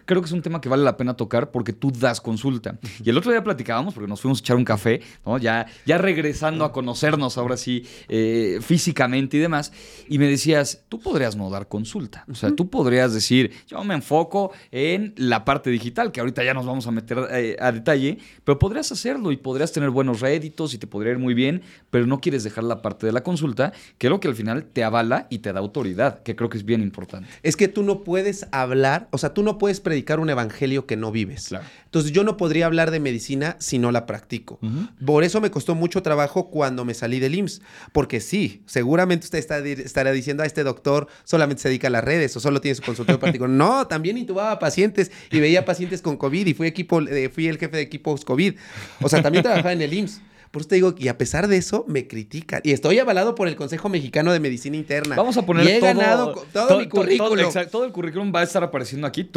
creo 0.04 0.20
que 0.22 0.26
es 0.26 0.32
un 0.32 0.42
tema 0.42 0.60
que 0.60 0.68
vale 0.68 0.82
la 0.82 0.96
pena 0.96 1.14
tocar 1.14 1.52
porque 1.52 1.72
tú 1.72 1.92
das 1.92 2.20
consulta. 2.20 2.78
Y 3.04 3.10
el 3.10 3.16
otro 3.16 3.30
día 3.30 3.44
platicábamos 3.44 3.94
porque 3.94 4.08
nos 4.08 4.20
fuimos 4.20 4.40
a 4.40 4.42
echar 4.42 4.56
un 4.56 4.64
café, 4.64 5.02
¿no? 5.24 5.38
Ya 5.38 5.66
ya 5.86 5.98
regresando 5.98 6.64
a 6.64 6.72
conocernos 6.72 7.38
ahora 7.38 7.56
sí 7.56 7.86
eh, 8.08 8.58
físicamente 8.60 9.36
y 9.36 9.40
demás, 9.40 9.67
y 10.08 10.18
me 10.18 10.28
decías, 10.28 10.84
tú 10.88 11.00
podrías 11.00 11.36
no 11.36 11.50
dar 11.50 11.68
consulta. 11.68 12.24
O 12.30 12.34
sea, 12.34 12.54
tú 12.54 12.70
podrías 12.70 13.12
decir, 13.12 13.52
yo 13.66 13.82
me 13.84 13.94
enfoco 13.94 14.52
en 14.70 15.14
la 15.16 15.44
parte 15.44 15.70
digital, 15.70 16.12
que 16.12 16.20
ahorita 16.20 16.44
ya 16.44 16.54
nos 16.54 16.66
vamos 16.66 16.86
a 16.86 16.90
meter 16.90 17.18
eh, 17.30 17.56
a 17.60 17.72
detalle, 17.72 18.18
pero 18.44 18.58
podrías 18.58 18.90
hacerlo 18.92 19.32
y 19.32 19.36
podrías 19.36 19.72
tener 19.72 19.90
buenos 19.90 20.20
réditos 20.20 20.74
y 20.74 20.78
te 20.78 20.86
podría 20.86 21.12
ir 21.12 21.18
muy 21.18 21.34
bien, 21.34 21.62
pero 21.90 22.06
no 22.06 22.20
quieres 22.20 22.44
dejar 22.44 22.64
la 22.64 22.82
parte 22.82 23.06
de 23.06 23.12
la 23.12 23.22
consulta, 23.22 23.72
que 23.98 24.06
es 24.06 24.10
lo 24.10 24.20
que 24.20 24.28
al 24.28 24.34
final 24.34 24.64
te 24.64 24.84
avala 24.84 25.26
y 25.30 25.38
te 25.38 25.52
da 25.52 25.60
autoridad, 25.60 26.22
que 26.22 26.36
creo 26.36 26.48
que 26.48 26.58
es 26.58 26.64
bien 26.64 26.82
importante. 26.82 27.28
Es 27.42 27.56
que 27.56 27.68
tú 27.68 27.82
no 27.82 28.04
puedes 28.04 28.46
hablar, 28.52 29.08
o 29.10 29.18
sea, 29.18 29.34
tú 29.34 29.42
no 29.42 29.58
puedes 29.58 29.80
predicar 29.80 30.20
un 30.20 30.30
evangelio 30.30 30.86
que 30.86 30.96
no 30.96 31.12
vives. 31.12 31.48
Claro. 31.48 31.64
Entonces 31.84 32.12
yo 32.12 32.22
no 32.22 32.36
podría 32.36 32.66
hablar 32.66 32.90
de 32.90 33.00
medicina 33.00 33.56
si 33.60 33.78
no 33.78 33.90
la 33.92 34.04
practico. 34.04 34.58
Por 35.04 35.24
eso 35.24 35.40
me 35.40 35.50
costó 35.50 35.74
mucho 35.74 36.02
trabajo 36.02 36.50
cuando 36.50 36.84
me 36.84 36.92
salí 36.92 37.18
del 37.18 37.34
IMSS. 37.34 37.62
Porque 37.92 38.20
sí, 38.20 38.62
seguramente 38.66 39.24
usted 39.24 39.38
está, 39.38 39.57
estará 39.66 40.12
diciendo, 40.12 40.42
a 40.42 40.46
este 40.46 40.64
doctor 40.64 41.08
solamente 41.24 41.62
se 41.62 41.68
dedica 41.68 41.88
a 41.88 41.90
las 41.90 42.04
redes 42.04 42.36
o 42.36 42.40
solo 42.40 42.60
tiene 42.60 42.74
su 42.74 42.82
consultorio 42.82 43.20
particular. 43.20 43.50
No, 43.50 43.86
también 43.86 44.18
intubaba 44.18 44.58
pacientes 44.58 45.10
y 45.30 45.40
veía 45.40 45.64
pacientes 45.64 46.02
con 46.02 46.16
COVID 46.16 46.46
y 46.46 46.54
fui, 46.54 46.66
equipo, 46.66 47.00
eh, 47.00 47.28
fui 47.28 47.48
el 47.48 47.58
jefe 47.58 47.76
de 47.76 47.82
equipos 47.82 48.24
COVID. 48.24 48.54
O 49.02 49.08
sea, 49.08 49.22
también 49.22 49.42
trabajaba 49.42 49.72
en 49.72 49.82
el 49.82 49.92
IMSS. 49.92 50.20
Por 50.50 50.62
eso 50.62 50.68
te 50.68 50.74
digo, 50.76 50.94
y 50.98 51.08
a 51.08 51.18
pesar 51.18 51.46
de 51.48 51.56
eso, 51.56 51.84
me 51.88 52.06
critican. 52.08 52.60
Y 52.64 52.72
estoy 52.72 52.98
avalado 52.98 53.34
por 53.34 53.48
el 53.48 53.56
Consejo 53.56 53.88
Mexicano 53.88 54.32
de 54.32 54.40
Medicina 54.40 54.76
Interna. 54.76 55.14
Vamos 55.16 55.36
a 55.36 55.42
poner 55.42 55.64
y 55.66 55.70
he 55.72 55.78
todo, 55.80 55.86
ganado 55.88 56.32
todo, 56.52 56.66
to- 56.68 56.78
mi 56.78 56.86
todo- 56.86 57.00
currículum. 57.02 57.38
exacto, 57.40 57.70
todo 57.70 57.84
el 57.84 57.92
currículum 57.92 58.32
va 58.34 58.40
a 58.40 58.42
estar 58.44 58.62
apareciendo 58.64 59.06
aquí. 59.06 59.28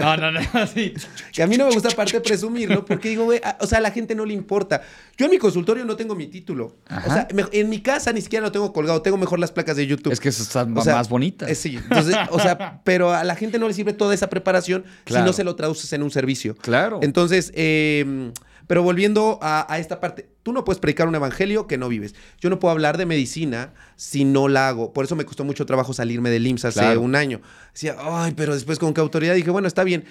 No, 0.00 0.16
no, 0.16 0.30
no. 0.32 0.40
así. 0.54 0.94
Que 1.32 1.42
a 1.42 1.46
mí 1.46 1.56
no 1.56 1.66
me 1.66 1.74
gusta 1.74 1.88
aparte 1.90 2.20
presumirlo, 2.20 2.84
porque 2.84 3.10
digo, 3.10 3.24
güey, 3.24 3.40
a- 3.44 3.58
o 3.60 3.66
sea, 3.66 3.78
a 3.78 3.80
la 3.80 3.90
gente 3.90 4.14
no 4.14 4.24
le 4.24 4.34
importa. 4.34 4.82
Yo 5.16 5.26
en 5.26 5.30
mi 5.30 5.38
consultorio 5.38 5.84
no 5.84 5.96
tengo 5.96 6.14
mi 6.14 6.26
título. 6.28 6.76
Ajá. 6.88 7.08
O 7.08 7.12
sea, 7.12 7.28
me- 7.34 7.44
en 7.52 7.68
mi 7.68 7.80
casa 7.80 8.12
ni 8.12 8.20
siquiera 8.20 8.44
lo 8.44 8.52
tengo 8.52 8.72
colgado, 8.72 9.02
tengo 9.02 9.16
mejor 9.16 9.38
las 9.38 9.52
placas 9.52 9.76
de 9.76 9.86
YouTube. 9.86 10.12
Es 10.12 10.20
que 10.20 10.30
están 10.30 10.76
O 10.76 10.82
sea, 10.82 10.94
más 10.96 11.08
bonitas. 11.08 11.50
eh, 11.50 11.54
sí, 11.54 11.76
entonces, 11.76 12.16
o 12.30 12.40
sea, 12.40 12.80
pero 12.84 13.12
a 13.12 13.22
la 13.24 13.36
gente 13.36 13.58
no 13.58 13.68
le 13.68 13.74
sirve 13.74 13.92
toda 13.92 14.14
esa 14.14 14.28
preparación 14.30 14.84
Claro. 15.04 15.24
si 15.24 15.26
no 15.28 15.32
se 15.32 15.44
lo 15.44 15.54
traduces 15.56 15.92
en 15.92 16.02
un 16.02 16.10
servicio. 16.10 16.56
Claro. 16.56 17.00
Entonces, 17.02 17.52
eh, 17.54 18.30
pero 18.66 18.82
volviendo 18.82 19.38
a, 19.42 19.66
a 19.72 19.78
esta 19.78 20.00
parte, 20.00 20.28
tú 20.42 20.52
no 20.52 20.64
puedes 20.64 20.80
predicar 20.80 21.06
un 21.08 21.14
evangelio 21.14 21.66
que 21.66 21.78
no 21.78 21.88
vives. 21.88 22.14
Yo 22.40 22.50
no 22.50 22.58
puedo 22.58 22.72
hablar 22.72 22.96
de 22.98 23.06
medicina 23.06 23.72
si 23.96 24.24
no 24.24 24.48
la 24.48 24.68
hago. 24.68 24.92
Por 24.92 25.04
eso 25.04 25.16
me 25.16 25.24
costó 25.24 25.44
mucho 25.44 25.66
trabajo 25.66 25.92
salirme 25.92 26.30
del 26.30 26.46
IMSS 26.46 26.64
hace 26.66 26.80
Claro. 26.80 27.00
un 27.00 27.14
año. 27.16 27.40
Decía, 27.72 27.96
ay, 27.98 28.32
pero 28.36 28.54
después 28.54 28.78
con 28.78 28.94
qué 28.94 29.00
autoridad 29.00 29.34
dije, 29.34 29.50
bueno, 29.50 29.68
está 29.68 29.84
bien. 29.84 30.04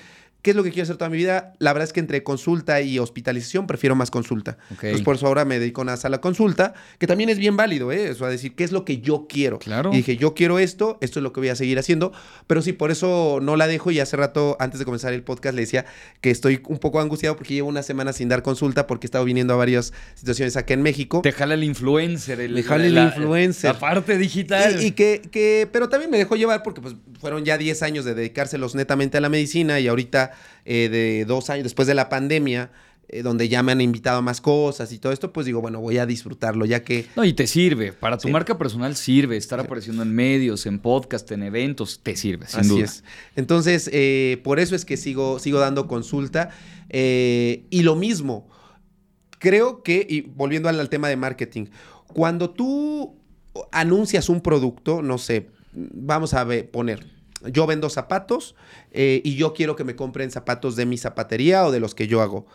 ¿Qué 0.44 0.52
es 0.52 0.56
lo 0.56 0.64
que 0.64 0.70
quiero 0.72 0.84
hacer 0.84 0.98
toda 0.98 1.10
mi 1.10 1.18
vida? 1.18 1.54
La 1.58 1.74
verdad 1.74 1.88
es 1.88 1.94
que 1.94 2.00
entre 2.02 2.22
consulta 2.22 2.82
y 2.82 3.00
hospitalización 3.00 3.66
prefiero 3.66 3.96
más 3.96 4.12
consulta. 4.12 4.58
Ok. 4.74 4.84
Entonces, 4.84 5.02
por 5.02 5.16
eso 5.16 5.26
ahora 5.26 5.46
me 5.46 5.58
dedico 5.58 5.82
a 5.82 5.84
una 5.84 5.98
sala 5.98 6.20
consulta, 6.22 6.74
que 7.00 7.08
también 7.08 7.30
es 7.30 7.38
bien 7.40 7.56
válido, 7.58 7.92
¿eh? 7.94 8.12
O 8.12 8.14
sea, 8.14 8.28
decir, 8.28 8.54
¿qué 8.54 8.64
es 8.66 8.72
lo 8.74 8.84
que 8.84 9.00
yo 9.00 9.26
quiero? 9.30 9.58
Claro. 9.58 9.92
Y 9.94 9.98
dije, 9.98 10.18
yo 10.18 10.34
quiero 10.36 10.60
esto, 10.60 10.98
esto 11.02 11.20
es 11.20 11.24
lo 11.24 11.32
que 11.32 11.40
voy 11.40 11.48
a 11.50 11.56
seguir 11.56 11.80
haciendo, 11.80 12.12
pero 12.46 12.62
sí, 12.62 12.74
por 12.74 12.92
eso 12.92 13.40
no 13.42 13.56
la 13.56 13.68
dejo 13.68 13.90
y 13.90 14.02
hace 14.02 14.18
rato, 14.18 14.58
antes 14.60 14.80
de 14.80 14.86
comenzar 14.86 15.14
el 15.14 15.24
podcast, 15.24 15.56
le 15.56 15.62
decía 15.62 15.86
que 16.20 16.30
estoy 16.30 16.62
un 16.68 16.78
poco 16.78 17.00
angustiado 17.00 17.38
porque 17.38 17.54
llevo 17.54 17.70
una 17.70 17.82
semana 17.82 18.12
sin 18.12 18.28
dar 18.28 18.44
consulta 18.44 18.86
porque 18.86 19.06
he 19.06 19.08
estado 19.08 19.24
viniendo 19.24 19.54
a 19.54 19.58
varias 19.58 19.94
situaciones 20.16 20.58
acá 20.58 20.74
en 20.74 20.82
México. 20.82 21.22
Te 21.24 21.32
jala 21.32 21.54
el 21.54 21.64
influencer. 21.64 22.42
El, 22.42 22.52
Me 22.54 22.64
jala 22.64 22.86
el 22.86 22.96
la- 22.96 23.06
influencer. 23.06 23.74
La 23.74 23.80
parte 23.80 24.18
digital. 24.18 24.84
Y, 24.84 24.88
y 24.88 24.92
que, 24.92 25.22
que- 25.32 25.70
pero 25.72 25.88
también 25.88 26.12
me 26.12 26.18
dejó 26.18 26.36
llevar 26.36 26.64
porque 26.64 26.82
pues 26.82 26.96
fueron 27.22 27.46
ya 27.46 27.58
10 27.58 27.82
años 27.84 28.04
de 28.04 28.14
dedicárselos 28.14 28.76
netamente 28.76 29.18
a 29.18 29.22
la 29.22 29.30
medicina 29.30 29.80
y 29.80 29.88
ahorita 29.88 30.33
eh, 30.66 30.90
de 30.90 31.26
dos 31.26 31.50
años 31.50 31.64
después 31.64 31.88
de 31.88 31.94
la 31.96 32.10
pandemia, 32.10 32.72
eh, 33.10 33.22
donde 33.22 33.50
ya 33.50 33.62
me 33.64 33.74
han 33.74 33.82
invitado 33.82 34.20
a 34.20 34.22
más 34.22 34.40
cosas 34.42 34.92
y 34.94 34.98
todo 34.98 35.12
esto, 35.12 35.34
pues 35.34 35.46
digo, 35.46 35.60
bueno, 35.62 35.80
voy 35.82 35.98
a 35.98 36.06
disfrutarlo 36.06 36.66
ya 36.66 36.84
que... 36.84 37.06
No, 37.18 37.26
y 37.26 37.34
te 37.34 37.48
sirve. 37.48 37.92
Para 37.92 38.18
tu 38.18 38.28
Sí. 38.30 38.32
marca 38.32 38.58
personal 38.58 38.96
sirve. 38.96 39.36
Estar 39.38 39.60
apareciendo 39.60 40.04
en 40.04 40.16
medios, 40.16 40.66
en 40.66 40.80
podcast, 40.80 41.30
en 41.32 41.44
eventos, 41.44 42.00
te 42.02 42.16
sirve, 42.16 42.48
sin 42.48 42.62
Así 42.62 42.70
duda. 42.70 42.86
es. 42.86 43.04
Entonces, 43.36 43.90
eh, 43.92 44.40
por 44.44 44.60
eso 44.60 44.74
es 44.76 44.86
que 44.86 44.96
sigo, 44.98 45.38
sigo 45.40 45.60
dando 45.60 45.88
consulta. 45.88 46.50
eh, 46.90 47.66
y 47.70 47.82
lo 47.84 47.96
mismo, 47.96 48.48
creo 49.40 49.84
que, 49.84 50.06
y 50.10 50.22
volviendo 50.22 50.70
al, 50.70 50.80
al 50.80 50.90
tema 50.90 51.10
de 51.10 51.18
marketing, 51.18 51.66
cuando 52.08 52.50
tú 52.52 53.16
anuncias 53.72 54.30
un 54.30 54.42
producto, 54.42 55.02
no 55.02 55.18
sé, 55.18 55.50
vamos 55.74 56.34
a 56.34 56.44
ver, 56.44 56.70
poner, 56.72 57.06
yo 57.52 57.68
vendo 57.68 57.90
zapatos 57.90 58.56
eh, 58.92 59.22
y 59.24 59.36
yo 59.36 59.54
quiero 59.54 59.76
que 59.76 59.84
me 59.84 59.96
compren 59.96 60.32
zapatos 60.32 60.76
de 60.76 60.86
mi 60.86 60.98
zapatería 60.98 61.66
o 61.66 61.72
de 61.72 61.80
los 61.80 61.96
que 61.96 62.08
yo 62.08 62.22
hago. 62.22 62.46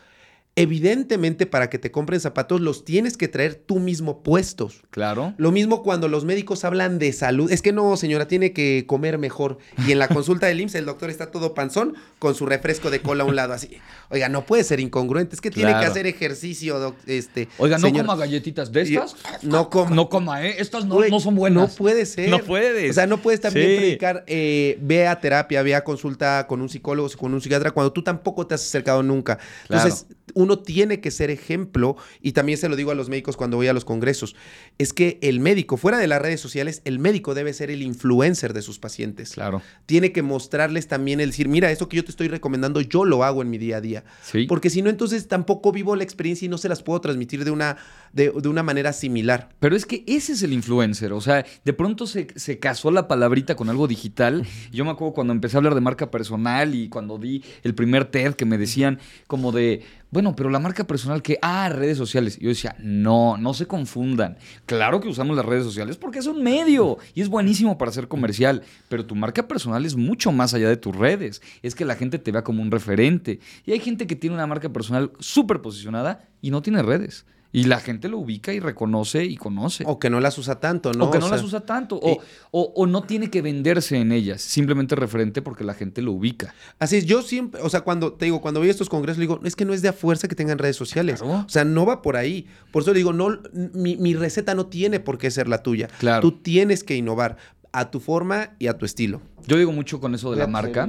Evidentemente, 0.60 1.46
para 1.46 1.70
que 1.70 1.78
te 1.78 1.90
compren 1.90 2.20
zapatos, 2.20 2.60
los 2.60 2.84
tienes 2.84 3.16
que 3.16 3.28
traer 3.28 3.54
tú 3.54 3.78
mismo 3.78 4.22
puestos. 4.22 4.82
Claro. 4.90 5.34
Lo 5.38 5.52
mismo 5.52 5.82
cuando 5.82 6.08
los 6.08 6.24
médicos 6.24 6.64
hablan 6.64 6.98
de 6.98 7.12
salud. 7.12 7.50
Es 7.50 7.62
que 7.62 7.72
no, 7.72 7.96
señora, 7.96 8.28
tiene 8.28 8.52
que 8.52 8.84
comer 8.86 9.18
mejor. 9.18 9.58
Y 9.86 9.92
en 9.92 9.98
la 9.98 10.08
consulta 10.08 10.46
del 10.46 10.60
IMSS 10.60 10.74
el 10.76 10.86
doctor 10.86 11.10
está 11.10 11.30
todo 11.30 11.54
panzón 11.54 11.94
con 12.18 12.34
su 12.34 12.46
refresco 12.46 12.90
de 12.90 13.00
cola 13.00 13.24
a 13.24 13.26
un 13.26 13.36
lado 13.36 13.52
así. 13.52 13.78
Oiga, 14.10 14.28
no 14.28 14.44
puede 14.46 14.64
ser 14.64 14.80
incongruente. 14.80 15.34
Es 15.34 15.40
que 15.40 15.50
tiene 15.50 15.70
que 15.78 15.86
hacer 15.86 16.06
ejercicio, 16.06 16.78
doc- 16.78 16.96
este. 17.06 17.48
Oiga, 17.58 17.78
no 17.78 17.86
señor. 17.88 18.06
coma 18.06 18.16
galletitas 18.16 18.72
de 18.72 18.82
estas. 18.82 19.16
No 19.42 19.70
coma. 19.70 19.94
No 19.94 20.08
coma, 20.08 20.44
¿eh? 20.46 20.56
Estas 20.58 20.84
no, 20.86 21.00
no 21.08 21.20
son 21.20 21.34
buenas. 21.34 21.70
No 21.70 21.76
puede 21.76 22.06
ser. 22.06 22.28
No 22.28 22.38
puedes. 22.40 22.90
O 22.90 22.94
sea, 22.94 23.06
no 23.06 23.18
puedes 23.18 23.40
también 23.40 23.68
Sí. 23.68 23.76
predicar, 23.76 24.24
eh, 24.26 24.78
ve 24.80 25.06
a 25.06 25.20
terapia, 25.20 25.62
ve 25.62 25.74
a 25.74 25.84
consulta 25.84 26.46
con 26.46 26.60
un 26.60 26.68
psicólogo, 26.68 27.08
con 27.18 27.34
un 27.34 27.40
psiquiatra, 27.40 27.70
cuando 27.70 27.92
tú 27.92 28.02
tampoco 28.02 28.46
te 28.46 28.54
has 28.54 28.62
acercado 28.62 29.02
nunca. 29.02 29.38
Claro. 29.66 29.94
Uno 30.38 30.60
tiene 30.60 31.00
que 31.00 31.10
ser 31.10 31.30
ejemplo, 31.30 31.96
y 32.22 32.32
también 32.32 32.58
se 32.58 32.68
lo 32.68 32.76
digo 32.76 32.92
a 32.92 32.94
los 32.94 33.08
médicos 33.08 33.36
cuando 33.36 33.56
voy 33.56 33.66
a 33.66 33.72
los 33.72 33.84
congresos, 33.84 34.36
es 34.78 34.92
que 34.92 35.18
el 35.20 35.40
médico, 35.40 35.76
fuera 35.76 35.98
de 35.98 36.06
las 36.06 36.22
redes 36.22 36.40
sociales, 36.40 36.80
el 36.84 37.00
médico 37.00 37.34
debe 37.34 37.52
ser 37.52 37.72
el 37.72 37.82
influencer 37.82 38.52
de 38.52 38.62
sus 38.62 38.78
pacientes. 38.78 39.32
Claro. 39.32 39.62
Tiene 39.86 40.12
que 40.12 40.22
mostrarles 40.22 40.86
también 40.86 41.20
el 41.20 41.30
decir, 41.30 41.48
mira, 41.48 41.72
esto 41.72 41.88
que 41.88 41.96
yo 41.96 42.04
te 42.04 42.10
estoy 42.10 42.28
recomendando, 42.28 42.80
yo 42.80 43.04
lo 43.04 43.24
hago 43.24 43.42
en 43.42 43.50
mi 43.50 43.58
día 43.58 43.78
a 43.78 43.80
día. 43.80 44.04
Sí. 44.22 44.46
Porque 44.48 44.70
si 44.70 44.80
no, 44.80 44.90
entonces 44.90 45.26
tampoco 45.26 45.72
vivo 45.72 45.96
la 45.96 46.04
experiencia 46.04 46.46
y 46.46 46.48
no 46.48 46.58
se 46.58 46.68
las 46.68 46.82
puedo 46.82 47.00
transmitir 47.00 47.44
de 47.44 47.50
una, 47.50 47.76
de, 48.12 48.30
de 48.30 48.48
una 48.48 48.62
manera 48.62 48.92
similar. 48.92 49.48
Pero 49.58 49.74
es 49.74 49.86
que 49.86 50.04
ese 50.06 50.34
es 50.34 50.42
el 50.42 50.52
influencer. 50.52 51.12
O 51.12 51.20
sea, 51.20 51.44
de 51.64 51.72
pronto 51.72 52.06
se, 52.06 52.28
se 52.36 52.58
casó 52.58 52.90
la 52.90 53.08
palabrita 53.08 53.56
con 53.56 53.68
algo 53.68 53.88
digital. 53.88 54.46
Yo 54.70 54.84
me 54.84 54.92
acuerdo 54.92 55.14
cuando 55.14 55.32
empecé 55.32 55.56
a 55.56 55.58
hablar 55.58 55.74
de 55.74 55.80
marca 55.80 56.10
personal 56.10 56.74
y 56.74 56.88
cuando 56.88 57.18
di 57.18 57.42
el 57.62 57.74
primer 57.74 58.04
TED 58.04 58.34
que 58.34 58.44
me 58.44 58.58
decían 58.58 58.98
como 59.26 59.52
de, 59.52 59.82
bueno, 60.10 60.34
pero 60.34 60.48
la 60.48 60.58
marca 60.58 60.86
personal 60.86 61.22
que, 61.22 61.38
ah, 61.42 61.68
redes 61.68 61.98
sociales. 61.98 62.38
Yo 62.38 62.48
decía, 62.48 62.74
no, 62.78 63.36
no 63.36 63.52
se 63.52 63.66
confundan. 63.66 64.38
Claro 64.64 65.00
que 65.00 65.08
usamos 65.08 65.36
las 65.36 65.44
redes 65.44 65.64
sociales 65.64 65.96
porque 65.96 66.18
es 66.18 66.26
un 66.26 66.42
medio 66.42 66.98
y 67.14 67.20
es 67.20 67.28
buenísimo 67.28 67.76
para 67.76 67.90
hacer 67.90 68.08
comercial, 68.08 68.62
pero 68.88 69.04
tu 69.04 69.14
marca 69.14 69.46
personal 69.46 69.84
es 69.84 69.96
mucho 69.96 70.32
más 70.32 70.54
allá 70.54 70.68
de 70.68 70.76
tus 70.78 70.96
redes. 70.96 71.42
Es 71.62 71.74
que 71.74 71.84
la 71.84 71.94
gente 71.94 72.18
te 72.18 72.32
vea 72.32 72.42
como 72.42 72.62
un 72.62 72.70
referente. 72.70 73.40
Y 73.66 73.72
hay 73.72 73.80
gente 73.80 74.06
que 74.06 74.16
tiene 74.16 74.34
una 74.34 74.46
marca 74.46 74.70
personal 74.70 75.12
súper 75.18 75.60
posicionada 75.60 76.28
y 76.40 76.50
no 76.50 76.62
tiene 76.62 76.82
redes. 76.82 77.26
Y 77.50 77.64
la 77.64 77.80
gente 77.80 78.08
lo 78.08 78.18
ubica 78.18 78.52
y 78.52 78.60
reconoce 78.60 79.24
y 79.24 79.36
conoce. 79.36 79.84
O 79.86 79.98
que 79.98 80.10
no 80.10 80.20
las 80.20 80.36
usa 80.36 80.60
tanto, 80.60 80.92
¿no? 80.92 81.06
O 81.06 81.10
que 81.10 81.18
no 81.18 81.30
las 81.30 81.42
usa 81.42 81.60
tanto. 81.60 81.96
O, 81.96 82.18
o, 82.50 82.72
o, 82.76 82.86
no 82.86 83.02
tiene 83.02 83.30
que 83.30 83.40
venderse 83.40 83.96
en 83.96 84.12
ellas. 84.12 84.42
Simplemente 84.42 84.94
referente 84.94 85.40
porque 85.40 85.64
la 85.64 85.72
gente 85.72 86.02
lo 86.02 86.12
ubica. 86.12 86.54
Así 86.78 86.96
es. 86.96 87.06
Yo 87.06 87.22
siempre, 87.22 87.62
o 87.62 87.70
sea, 87.70 87.80
cuando 87.80 88.12
te 88.12 88.26
digo, 88.26 88.42
cuando 88.42 88.60
voy 88.60 88.68
a 88.68 88.72
estos 88.72 88.90
congresos, 88.90 89.18
le 89.18 89.22
digo, 89.22 89.40
es 89.44 89.56
que 89.56 89.64
no 89.64 89.72
es 89.72 89.80
de 89.80 89.88
a 89.88 89.92
fuerza 89.94 90.28
que 90.28 90.34
tengan 90.34 90.58
redes 90.58 90.76
sociales. 90.76 91.20
Claro. 91.20 91.44
O 91.46 91.48
sea, 91.48 91.64
no 91.64 91.86
va 91.86 92.02
por 92.02 92.16
ahí. 92.16 92.46
Por 92.70 92.82
eso 92.82 92.92
le 92.92 92.98
digo, 92.98 93.14
no, 93.14 93.38
mi, 93.52 93.96
mi, 93.96 94.14
receta 94.14 94.54
no 94.54 94.66
tiene 94.66 95.00
por 95.00 95.16
qué 95.16 95.30
ser 95.30 95.48
la 95.48 95.62
tuya. 95.62 95.88
Claro. 95.98 96.20
Tú 96.20 96.32
tienes 96.32 96.84
que 96.84 96.96
innovar 96.96 97.36
a 97.72 97.90
tu 97.90 98.00
forma 98.00 98.50
y 98.58 98.66
a 98.66 98.76
tu 98.76 98.84
estilo. 98.84 99.22
Yo 99.46 99.56
digo 99.56 99.72
mucho 99.72 100.00
con 100.00 100.14
eso 100.14 100.30
de 100.30 100.36
la 100.36 100.46
marca. 100.46 100.88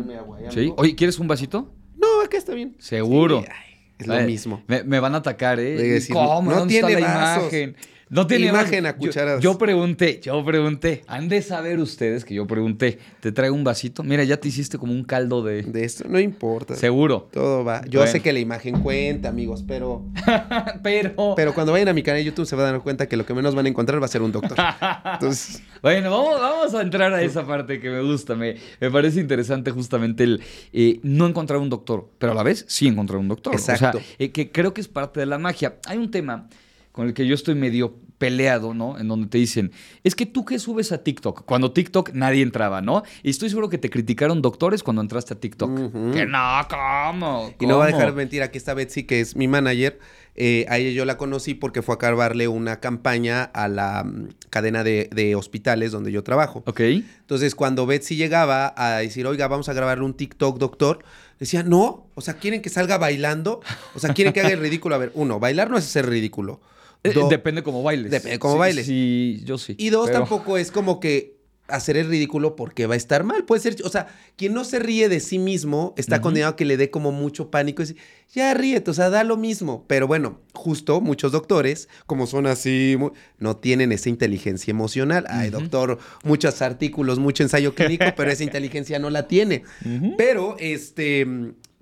¿Sí? 0.49 0.73
Oye, 0.75 0.95
¿quieres 0.95 1.19
un 1.19 1.27
vasito? 1.27 1.71
No, 1.95 2.21
acá 2.21 2.37
está 2.37 2.53
bien. 2.53 2.75
Seguro. 2.79 3.41
Sí, 3.41 3.68
es 3.99 4.07
lo 4.07 4.19
mismo. 4.21 4.63
Me, 4.67 4.83
me, 4.83 4.99
van 4.99 5.13
a 5.13 5.17
atacar, 5.19 5.59
¿eh? 5.59 5.75
Decir, 5.75 6.13
¿Cómo? 6.13 6.49
No 6.51 6.65
tiene 6.67 6.93
está 6.93 7.07
la 7.07 7.13
vasos. 7.13 7.43
imagen? 7.43 7.75
No 8.09 8.25
tiene 8.25 8.47
imagen 8.47 8.87
a 8.87 8.95
cucharadas. 8.95 9.39
Yo, 9.41 9.53
yo, 9.53 9.57
pregunté, 9.59 10.19
yo 10.23 10.43
pregunté. 10.43 11.03
Han 11.05 11.29
de 11.29 11.43
saber 11.43 11.79
ustedes 11.79 12.25
que 12.25 12.33
yo 12.33 12.47
pregunté. 12.47 12.97
Te 13.19 13.31
traigo 13.31 13.55
un 13.55 13.63
vasito. 13.63 14.03
Mira, 14.03 14.23
ya 14.23 14.37
te 14.37 14.47
hiciste 14.47 14.79
como 14.79 14.93
un 14.93 15.03
caldo 15.03 15.43
de. 15.43 15.61
De 15.61 15.83
esto, 15.83 16.05
no 16.09 16.19
importa. 16.19 16.75
Seguro. 16.75 17.29
Todo 17.31 17.63
va. 17.63 17.85
Yo 17.85 17.99
bueno. 17.99 18.11
sé 18.11 18.21
que 18.21 18.33
la 18.33 18.39
imagen 18.39 18.81
cuenta, 18.81 19.29
amigos, 19.29 19.63
pero. 19.67 20.03
pero. 20.83 21.35
Pero 21.35 21.53
cuando 21.53 21.71
vayan 21.71 21.89
a 21.89 21.93
mi 21.93 22.01
canal 22.01 22.21
de 22.21 22.25
YouTube 22.25 22.47
se 22.47 22.55
van 22.55 22.65
a 22.65 22.71
dar 22.71 22.81
cuenta 22.81 23.07
que 23.07 23.15
lo 23.15 23.27
que 23.27 23.35
menos 23.35 23.53
van 23.53 23.67
a 23.67 23.69
encontrar 23.69 24.01
va 24.01 24.05
a 24.05 24.09
ser 24.09 24.23
un 24.23 24.31
doctor. 24.31 24.57
Entonces. 25.13 25.61
Bueno, 25.83 26.09
vamos, 26.09 26.41
vamos, 26.41 26.73
a 26.73 26.81
entrar 26.81 27.13
a 27.13 27.21
esa 27.21 27.45
parte 27.45 27.79
que 27.79 27.91
me 27.91 28.01
gusta. 28.01 28.33
Me, 28.35 28.55
me 28.79 28.89
parece 28.89 29.19
interesante 29.19 29.69
justamente 29.69 30.23
el 30.23 30.41
eh, 30.73 30.99
no 31.03 31.27
encontrar 31.27 31.59
un 31.59 31.69
doctor, 31.69 32.09
pero 32.17 32.31
a 32.31 32.35
la 32.35 32.41
vez 32.41 32.65
sí 32.67 32.87
encontrar 32.87 33.19
un 33.19 33.27
doctor. 33.27 33.53
Exacto. 33.53 33.99
O 33.99 34.01
sea, 34.01 34.15
eh, 34.17 34.31
que 34.31 34.51
creo 34.51 34.73
que 34.73 34.81
es 34.81 34.87
parte 34.87 35.19
de 35.19 35.27
la 35.27 35.37
magia. 35.37 35.77
Hay 35.85 35.99
un 35.99 36.09
tema 36.09 36.49
con 36.91 37.07
el 37.07 37.13
que 37.13 37.25
yo 37.27 37.35
estoy 37.35 37.55
medio 37.55 37.95
peleado, 38.19 38.73
¿no? 38.73 38.99
En 38.99 39.07
donde 39.07 39.27
te 39.27 39.37
dicen, 39.37 39.71
es 40.03 40.13
que 40.13 40.25
tú 40.25 40.45
que 40.45 40.59
subes 40.59 40.91
a 40.91 41.03
TikTok, 41.03 41.45
cuando 41.45 41.71
TikTok 41.71 42.11
nadie 42.13 42.43
entraba, 42.43 42.81
¿no? 42.81 43.03
Y 43.23 43.29
estoy 43.29 43.49
seguro 43.49 43.69
que 43.69 43.77
te 43.77 43.89
criticaron 43.89 44.41
doctores 44.41 44.83
cuando 44.83 45.01
entraste 45.01 45.33
a 45.33 45.39
TikTok. 45.39 45.69
Uh 45.69 45.91
-huh. 45.91 46.13
Que 46.13 46.25
no, 46.25 46.67
¿cómo? 46.69 47.53
Y 47.59 47.65
no 47.65 47.77
va 47.77 47.85
a 47.85 47.87
dejar 47.87 48.13
mentir, 48.13 48.43
aquí 48.43 48.57
está 48.57 48.73
Betsy, 48.73 49.05
que 49.05 49.21
es 49.21 49.35
mi 49.35 49.47
manager. 49.47 49.99
Eh, 50.35 50.65
a 50.69 50.77
ella 50.77 50.91
yo 50.91 51.05
la 51.05 51.17
conocí 51.17 51.53
porque 51.53 51.81
fue 51.81 51.93
a 51.93 51.95
acabarle 51.95 52.47
una 52.47 52.79
campaña 52.79 53.43
a 53.43 53.67
la 53.67 54.03
um, 54.05 54.29
cadena 54.49 54.85
de, 54.85 55.09
de, 55.11 55.35
hospitales 55.35 55.91
donde 55.91 56.11
yo 56.11 56.23
trabajo. 56.23 56.63
Ok. 56.65 56.79
Entonces, 56.79 57.55
cuando 57.55 57.85
Betsy 57.85 58.15
llegaba 58.15 58.73
a 58.77 58.99
decir, 58.99 59.25
oiga, 59.27 59.47
vamos 59.47 59.67
a 59.69 59.73
grabarle 59.73 60.05
un 60.05 60.13
TikTok, 60.13 60.57
doctor, 60.57 60.99
decía, 61.39 61.63
no, 61.63 62.07
o 62.15 62.21
sea, 62.21 62.35
quieren 62.35 62.61
que 62.61 62.69
salga 62.69 62.97
bailando, 62.97 63.61
o 63.95 63.99
sea, 63.99 64.13
quieren 64.13 64.33
que 64.33 64.39
haga 64.41 64.51
el 64.51 64.59
ridículo. 64.59 64.95
A 64.95 64.97
ver, 64.97 65.11
uno, 65.13 65.39
bailar 65.39 65.69
no 65.69 65.77
es 65.77 65.85
hacer 65.85 66.07
ridículo. 66.07 66.61
Do 67.03 67.29
depende 67.29 67.63
cómo 67.63 67.81
bailes. 67.81 68.11
Depende 68.11 68.39
cómo 68.39 68.55
sí, 68.55 68.59
bailes. 68.59 68.85
Sí, 68.85 69.41
yo 69.45 69.57
sí. 69.57 69.75
Y 69.77 69.89
dos, 69.89 70.07
pero... 70.07 70.19
tampoco 70.19 70.57
es 70.57 70.71
como 70.71 70.99
que 70.99 71.39
hacer 71.69 71.97
el 71.97 72.07
ridículo 72.07 72.55
porque 72.55 72.87
va 72.87 72.95
a 72.95 72.97
estar 72.97 73.23
mal. 73.23 73.45
Puede 73.45 73.61
ser, 73.61 73.75
o 73.83 73.89
sea, 73.89 74.07
quien 74.35 74.53
no 74.53 74.63
se 74.63 74.79
ríe 74.79 75.07
de 75.07 75.19
sí 75.19 75.39
mismo 75.39 75.93
está 75.97 76.15
uh 76.15 76.19
-huh. 76.19 76.23
condenado 76.23 76.53
a 76.53 76.55
que 76.55 76.65
le 76.65 76.77
dé 76.77 76.89
como 76.89 77.11
mucho 77.11 77.51
pánico 77.51 77.81
y 77.81 77.85
decir, 77.85 78.01
ya 78.33 78.53
ríete, 78.53 78.91
o 78.91 78.93
sea, 78.93 79.09
da 79.09 79.23
lo 79.23 79.37
mismo. 79.37 79.85
Pero 79.87 80.07
bueno, 80.07 80.39
justo 80.53 80.99
muchos 80.99 81.31
doctores, 81.31 81.87
como 82.05 82.27
son 82.27 82.47
así, 82.47 82.97
no 83.37 83.57
tienen 83.57 83.91
esa 83.91 84.09
inteligencia 84.09 84.71
emocional. 84.71 85.25
Ay, 85.29 85.49
uh 85.49 85.51
-huh. 85.51 85.59
doctor, 85.59 85.99
muchos 86.23 86.61
artículos, 86.61 87.19
mucho 87.19 87.43
ensayo 87.43 87.73
clínico, 87.75 88.05
pero 88.15 88.31
esa 88.31 88.43
inteligencia 88.43 88.99
no 88.99 89.09
la 89.09 89.27
tiene. 89.27 89.63
Uh 89.85 89.89
-huh. 89.89 90.15
Pero, 90.17 90.55
este, 90.59 91.25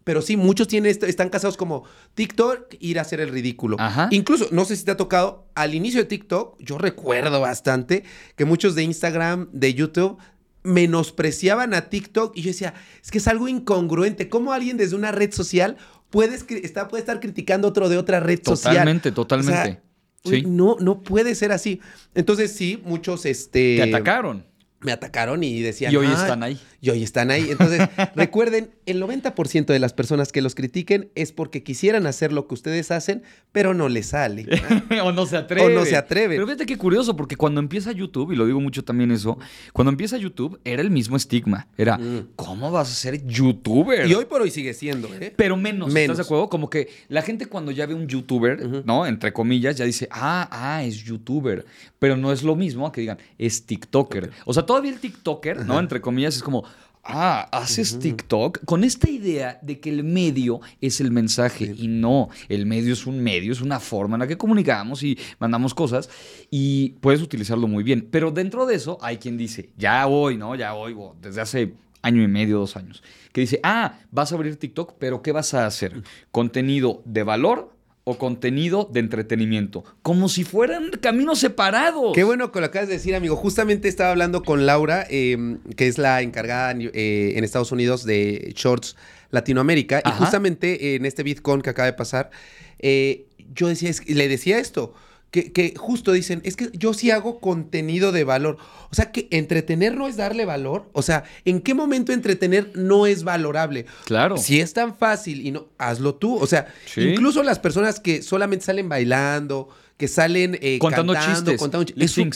pero 0.07 0.21
sí, 0.21 0.37
muchos 0.37 0.69
tienen 0.69 0.89
esto, 0.89 1.05
están 1.05 1.27
casados 1.27 1.57
como 1.57 1.83
TikTok, 2.13 2.75
ir 2.79 2.97
a 2.97 3.01
hacer 3.01 3.19
el 3.19 3.27
ridículo. 3.27 3.75
Ajá. 3.77 4.07
Incluso, 4.11 4.47
no 4.51 4.63
sé 4.63 4.77
si 4.77 4.85
te 4.85 4.91
ha 4.91 4.95
tocado, 4.95 5.49
al 5.53 5.75
inicio 5.75 5.99
de 5.99 6.05
TikTok, 6.05 6.55
yo 6.59 6.77
recuerdo 6.77 7.41
bastante 7.41 8.05
que 8.37 8.45
muchos 8.45 8.73
de 8.73 8.83
Instagram, 8.83 9.49
de 9.51 9.73
YouTube, 9.73 10.17
menospreciaban 10.63 11.73
a 11.73 11.89
TikTok 11.89 12.37
y 12.37 12.43
yo 12.43 12.51
decía, 12.51 12.73
es 13.03 13.11
que 13.11 13.17
es 13.17 13.27
algo 13.27 13.49
incongruente. 13.49 14.29
¿Cómo 14.29 14.53
alguien 14.53 14.77
desde 14.77 14.95
una 14.95 15.11
red 15.11 15.33
social 15.33 15.75
puede, 16.09 16.39
está, 16.63 16.87
puede 16.87 17.01
estar 17.01 17.19
criticando 17.19 17.67
otro 17.67 17.89
de 17.89 17.97
otra 17.97 18.21
red 18.21 18.39
totalmente, 18.39 18.55
social? 18.55 18.75
Totalmente, 18.75 19.11
totalmente. 19.11 19.81
O 20.23 20.29
sea, 20.29 20.39
sí. 20.39 20.45
No, 20.47 20.77
no 20.79 21.03
puede 21.03 21.35
ser 21.35 21.51
así. 21.51 21.81
Entonces, 22.15 22.53
sí, 22.53 22.81
muchos, 22.85 23.25
este... 23.25 23.75
Te 23.75 23.83
atacaron 23.83 24.45
me 24.81 24.91
atacaron 24.91 25.43
y 25.43 25.61
decían. 25.61 25.91
Y 25.91 25.95
hoy 25.95 26.07
están 26.07 26.43
ahí. 26.43 26.59
Y 26.79 26.89
hoy 26.91 27.03
están 27.03 27.31
ahí. 27.31 27.47
Entonces, 27.49 27.87
recuerden, 28.15 28.71
el 28.85 29.01
90% 29.01 29.65
de 29.65 29.79
las 29.79 29.93
personas 29.93 30.31
que 30.31 30.41
los 30.41 30.55
critiquen 30.55 31.09
es 31.15 31.31
porque 31.31 31.63
quisieran 31.63 32.05
hacer 32.05 32.31
lo 32.31 32.47
que 32.47 32.53
ustedes 32.53 32.91
hacen, 32.91 33.23
pero 33.51 33.73
no 33.73 33.89
les 33.89 34.07
sale. 34.07 34.45
o 35.03 35.11
no 35.11 35.25
se 35.25 35.37
atreven. 35.37 35.71
O 35.71 35.79
no 35.79 35.85
se 35.85 35.95
atreven. 35.95 36.37
Pero 36.37 36.45
fíjate 36.45 36.65
qué 36.65 36.77
curioso, 36.77 37.15
porque 37.15 37.35
cuando 37.35 37.59
empieza 37.59 37.91
YouTube, 37.91 38.31
y 38.31 38.35
lo 38.35 38.45
digo 38.45 38.59
mucho 38.61 38.83
también 38.83 39.11
eso, 39.11 39.37
cuando 39.73 39.91
empieza 39.91 40.17
YouTube 40.17 40.59
era 40.63 40.81
el 40.81 40.91
mismo 40.91 41.17
estigma. 41.17 41.67
Era, 41.77 41.97
mm. 41.97 42.29
¿cómo 42.35 42.71
vas 42.71 42.91
a 42.91 42.95
ser 42.95 43.25
youtuber? 43.25 44.07
Y 44.07 44.13
hoy 44.13 44.25
por 44.25 44.41
hoy 44.41 44.51
sigue 44.51 44.73
siendo, 44.73 45.07
¿eh? 45.15 45.33
Pero 45.35 45.57
menos, 45.57 45.91
menos. 45.91 46.13
¿estás 46.13 46.17
de 46.17 46.23
acuerdo? 46.23 46.49
Como 46.49 46.69
que 46.69 46.89
la 47.09 47.21
gente 47.21 47.47
cuando 47.47 47.71
ya 47.71 47.85
ve 47.85 47.93
un 47.93 48.07
youtuber, 48.07 48.61
uh 48.61 48.69
-huh. 48.69 48.83
¿no? 48.85 49.05
Entre 49.05 49.33
comillas, 49.33 49.77
ya 49.77 49.85
dice, 49.85 50.07
ah, 50.11 50.47
ah, 50.51 50.83
es 50.83 51.03
youtuber. 51.03 51.65
Pero 51.99 52.15
no 52.15 52.31
es 52.31 52.43
lo 52.43 52.55
mismo 52.55 52.85
a 52.85 52.91
que 52.91 53.01
digan, 53.01 53.17
es 53.37 53.65
TikToker. 53.65 54.25
Okay. 54.25 54.37
O 54.45 54.53
sea, 54.53 54.65
todavía 54.65 54.91
el 54.91 54.99
TikToker, 54.99 55.65
¿no? 55.65 55.79
Entre 55.79 55.99
comillas, 56.01 56.35
es 56.35 56.43
como, 56.43 56.63
ah, 57.07 57.49
haces 57.51 57.93
uh 57.93 57.97
-huh. 57.97 58.01
TikTok 58.01 58.65
con 58.65 58.83
esta 58.83 59.09
idea 59.09 59.59
de 59.61 59.79
que 59.79 59.89
el 59.89 60.03
medio 60.03 60.59
es 60.81 61.01
el 61.01 61.11
mensaje 61.11 61.73
sí. 61.73 61.85
y 61.85 61.87
no, 61.87 62.29
el 62.49 62.65
medio 62.65 62.93
es 62.93 63.05
un 63.05 63.21
medio, 63.21 63.51
es 63.51 63.61
una 63.61 63.79
forma 63.79 64.15
en 64.15 64.21
la 64.21 64.27
que 64.27 64.37
comunicamos 64.37 65.03
y 65.03 65.17
mandamos 65.39 65.73
cosas 65.73 66.09
y 66.49 66.89
puedes 67.01 67.21
utilizarlo 67.21 67.67
muy 67.67 67.83
bien. 67.83 68.07
Pero 68.11 68.31
dentro 68.31 68.65
de 68.65 68.75
eso 68.75 68.97
hay 69.01 69.17
quien 69.17 69.37
dice, 69.37 69.69
ya 69.77 70.05
voy, 70.05 70.37
¿no? 70.37 70.55
Ya 70.55 70.73
voy, 70.73 70.95
desde 71.21 71.41
hace 71.41 71.73
año 72.01 72.23
y 72.23 72.27
medio, 72.27 72.59
dos 72.59 72.75
años, 72.77 73.03
que 73.31 73.41
dice, 73.41 73.59
ah, 73.63 73.99
vas 74.11 74.31
a 74.31 74.35
abrir 74.35 74.55
TikTok, 74.57 74.95
pero 74.97 75.21
¿qué 75.21 75.31
vas 75.31 75.53
a 75.53 75.65
hacer? 75.65 76.01
Contenido 76.31 77.01
de 77.05 77.23
valor 77.23 77.76
o 78.09 78.17
contenido 78.17 78.89
de 78.89 79.01
entretenimiento, 79.01 79.83
como 80.01 80.29
si 80.29 80.45
fueran 80.45 80.91
caminos 81.01 81.39
separados. 81.39 82.13
Qué 82.15 82.23
bueno 82.23 82.53
que 82.53 82.61
lo 82.61 82.67
acabas 82.67 82.87
de 82.87 82.93
decir, 82.93 83.13
amigo. 83.13 83.35
Justamente 83.35 83.89
estaba 83.89 84.11
hablando 84.11 84.43
con 84.43 84.65
Laura, 84.65 85.05
eh, 85.09 85.57
que 85.75 85.87
es 85.87 85.97
la 85.97 86.21
encargada 86.21 86.73
eh, 86.79 87.33
en 87.35 87.43
Estados 87.43 87.73
Unidos 87.73 88.05
de 88.05 88.53
Shorts 88.55 88.95
Latinoamérica, 89.29 90.01
Ajá. 90.05 90.15
y 90.15 90.19
justamente 90.19 90.95
en 90.95 91.05
este 91.05 91.21
Bitcoin 91.23 91.61
que 91.61 91.69
acaba 91.69 91.87
de 91.87 91.93
pasar, 91.93 92.31
eh, 92.79 93.25
yo 93.53 93.67
decía, 93.67 93.91
le 94.07 94.29
decía 94.29 94.57
esto. 94.57 94.93
Que, 95.31 95.51
que, 95.51 95.73
justo 95.75 96.13
dicen, 96.13 96.41
es 96.45 96.55
que 96.55 96.69
yo 96.73 96.93
sí 96.93 97.11
hago 97.11 97.39
contenido 97.39 98.11
de 98.11 98.23
valor. 98.23 98.57
O 98.89 98.95
sea, 98.95 99.11
que 99.11 99.27
entretener 99.31 99.95
no 99.95 100.07
es 100.07 100.15
darle 100.15 100.45
valor. 100.45 100.89
O 100.93 101.01
sea, 101.01 101.25
¿en 101.43 101.61
qué 101.61 101.73
momento 101.73 102.13
entretener 102.13 102.71
no 102.75 103.05
es 103.05 103.23
valorable? 103.23 103.85
Claro. 104.05 104.37
Si 104.37 104.61
es 104.61 104.73
tan 104.73 104.95
fácil 104.95 105.45
y 105.45 105.51
no, 105.51 105.67
hazlo 105.77 106.15
tú. 106.15 106.37
O 106.37 106.47
sea, 106.47 106.73
sí. 106.85 107.01
incluso 107.01 107.43
las 107.43 107.59
personas 107.59 107.99
que 107.99 108.21
solamente 108.21 108.65
salen 108.65 108.87
bailando, 108.87 109.69
que 109.97 110.07
salen 110.07 110.57
eh, 110.61 110.79
contando 110.79 111.13
cantando, 111.13 111.35
chistes, 111.35 111.59
contando 111.59 111.83
chistes. 111.83 112.11
Es 112.11 112.17
un 112.17 112.31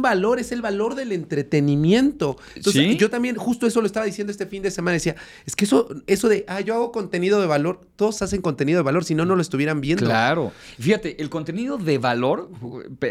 valor, 0.00 0.38
es 0.38 0.52
el 0.52 0.62
valor 0.62 0.94
del 0.94 1.12
entretenimiento. 1.12 2.36
Entonces, 2.54 2.82
¿Sí? 2.82 2.96
yo 2.96 3.10
también 3.10 3.36
justo 3.36 3.66
eso 3.66 3.80
lo 3.80 3.86
estaba 3.86 4.06
diciendo 4.06 4.30
este 4.30 4.46
fin 4.46 4.62
de 4.62 4.70
semana. 4.70 4.94
Decía, 4.94 5.16
es 5.46 5.56
que 5.56 5.64
eso, 5.64 5.88
eso 6.06 6.28
de, 6.28 6.44
ah, 6.48 6.60
yo 6.60 6.74
hago 6.74 6.92
contenido 6.92 7.40
de 7.40 7.46
valor, 7.46 7.80
todos 7.96 8.22
hacen 8.22 8.40
contenido 8.40 8.78
de 8.78 8.82
valor, 8.82 9.04
si 9.04 9.14
no, 9.14 9.24
no 9.24 9.36
lo 9.36 9.42
estuvieran 9.42 9.80
viendo. 9.80 10.04
Claro. 10.04 10.52
Fíjate, 10.78 11.20
el 11.20 11.30
contenido 11.30 11.78
de 11.78 11.98
valor, 11.98 12.50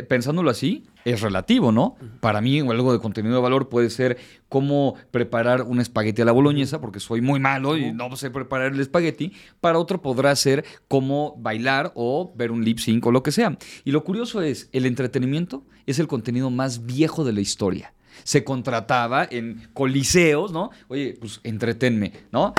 pensándolo 0.08 0.50
así, 0.50 0.86
es 1.06 1.22
relativo, 1.22 1.72
¿no? 1.72 1.96
Para 2.20 2.42
mí, 2.42 2.60
algo 2.60 2.92
de 2.92 3.00
contenido 3.00 3.36
de 3.36 3.42
valor 3.42 3.70
puede 3.70 3.90
ser 3.90 4.18
cómo 4.50 4.96
preparar 5.12 5.64
un 5.64 5.80
espagueti 5.80 6.22
a 6.22 6.26
la 6.26 6.32
boloñesa, 6.32 6.80
porque 6.82 7.00
soy 7.00 7.22
muy 7.22 7.40
malo 7.40 7.78
y 7.78 7.92
no 7.92 8.16
sé 8.16 8.30
preparar 8.30 8.74
el 8.74 8.80
espagueti. 8.80 9.34
Para 9.62 9.80
otro 9.80 10.02
podrá 10.02 10.36
ser 10.36 10.66
cómo 10.88 11.36
bailar 11.38 11.92
o 11.96 12.34
ver 12.36 12.52
un 12.52 12.64
lip 12.64 12.80
sync 12.80 13.06
o 13.06 13.12
lo 13.12 13.24
que 13.24 13.32
sea. 13.32 13.58
Y 13.84 13.92
lo 13.92 14.04
curioso 14.04 14.42
es, 14.42 14.70
el 14.72 14.86
entretenimiento 14.86 15.66
es 15.86 16.00
el 16.00 16.08
contenido 16.08 16.50
más 16.50 16.86
viejo 16.86 17.24
de 17.24 17.34
la 17.34 17.42
historia. 17.42 17.94
Se 18.24 18.44
contrataba 18.44 19.28
en 19.30 19.70
coliseos, 19.74 20.52
¿no? 20.52 20.72
Oye, 20.88 21.18
pues 21.20 21.40
entretenme, 21.44 22.14
¿no? 22.32 22.54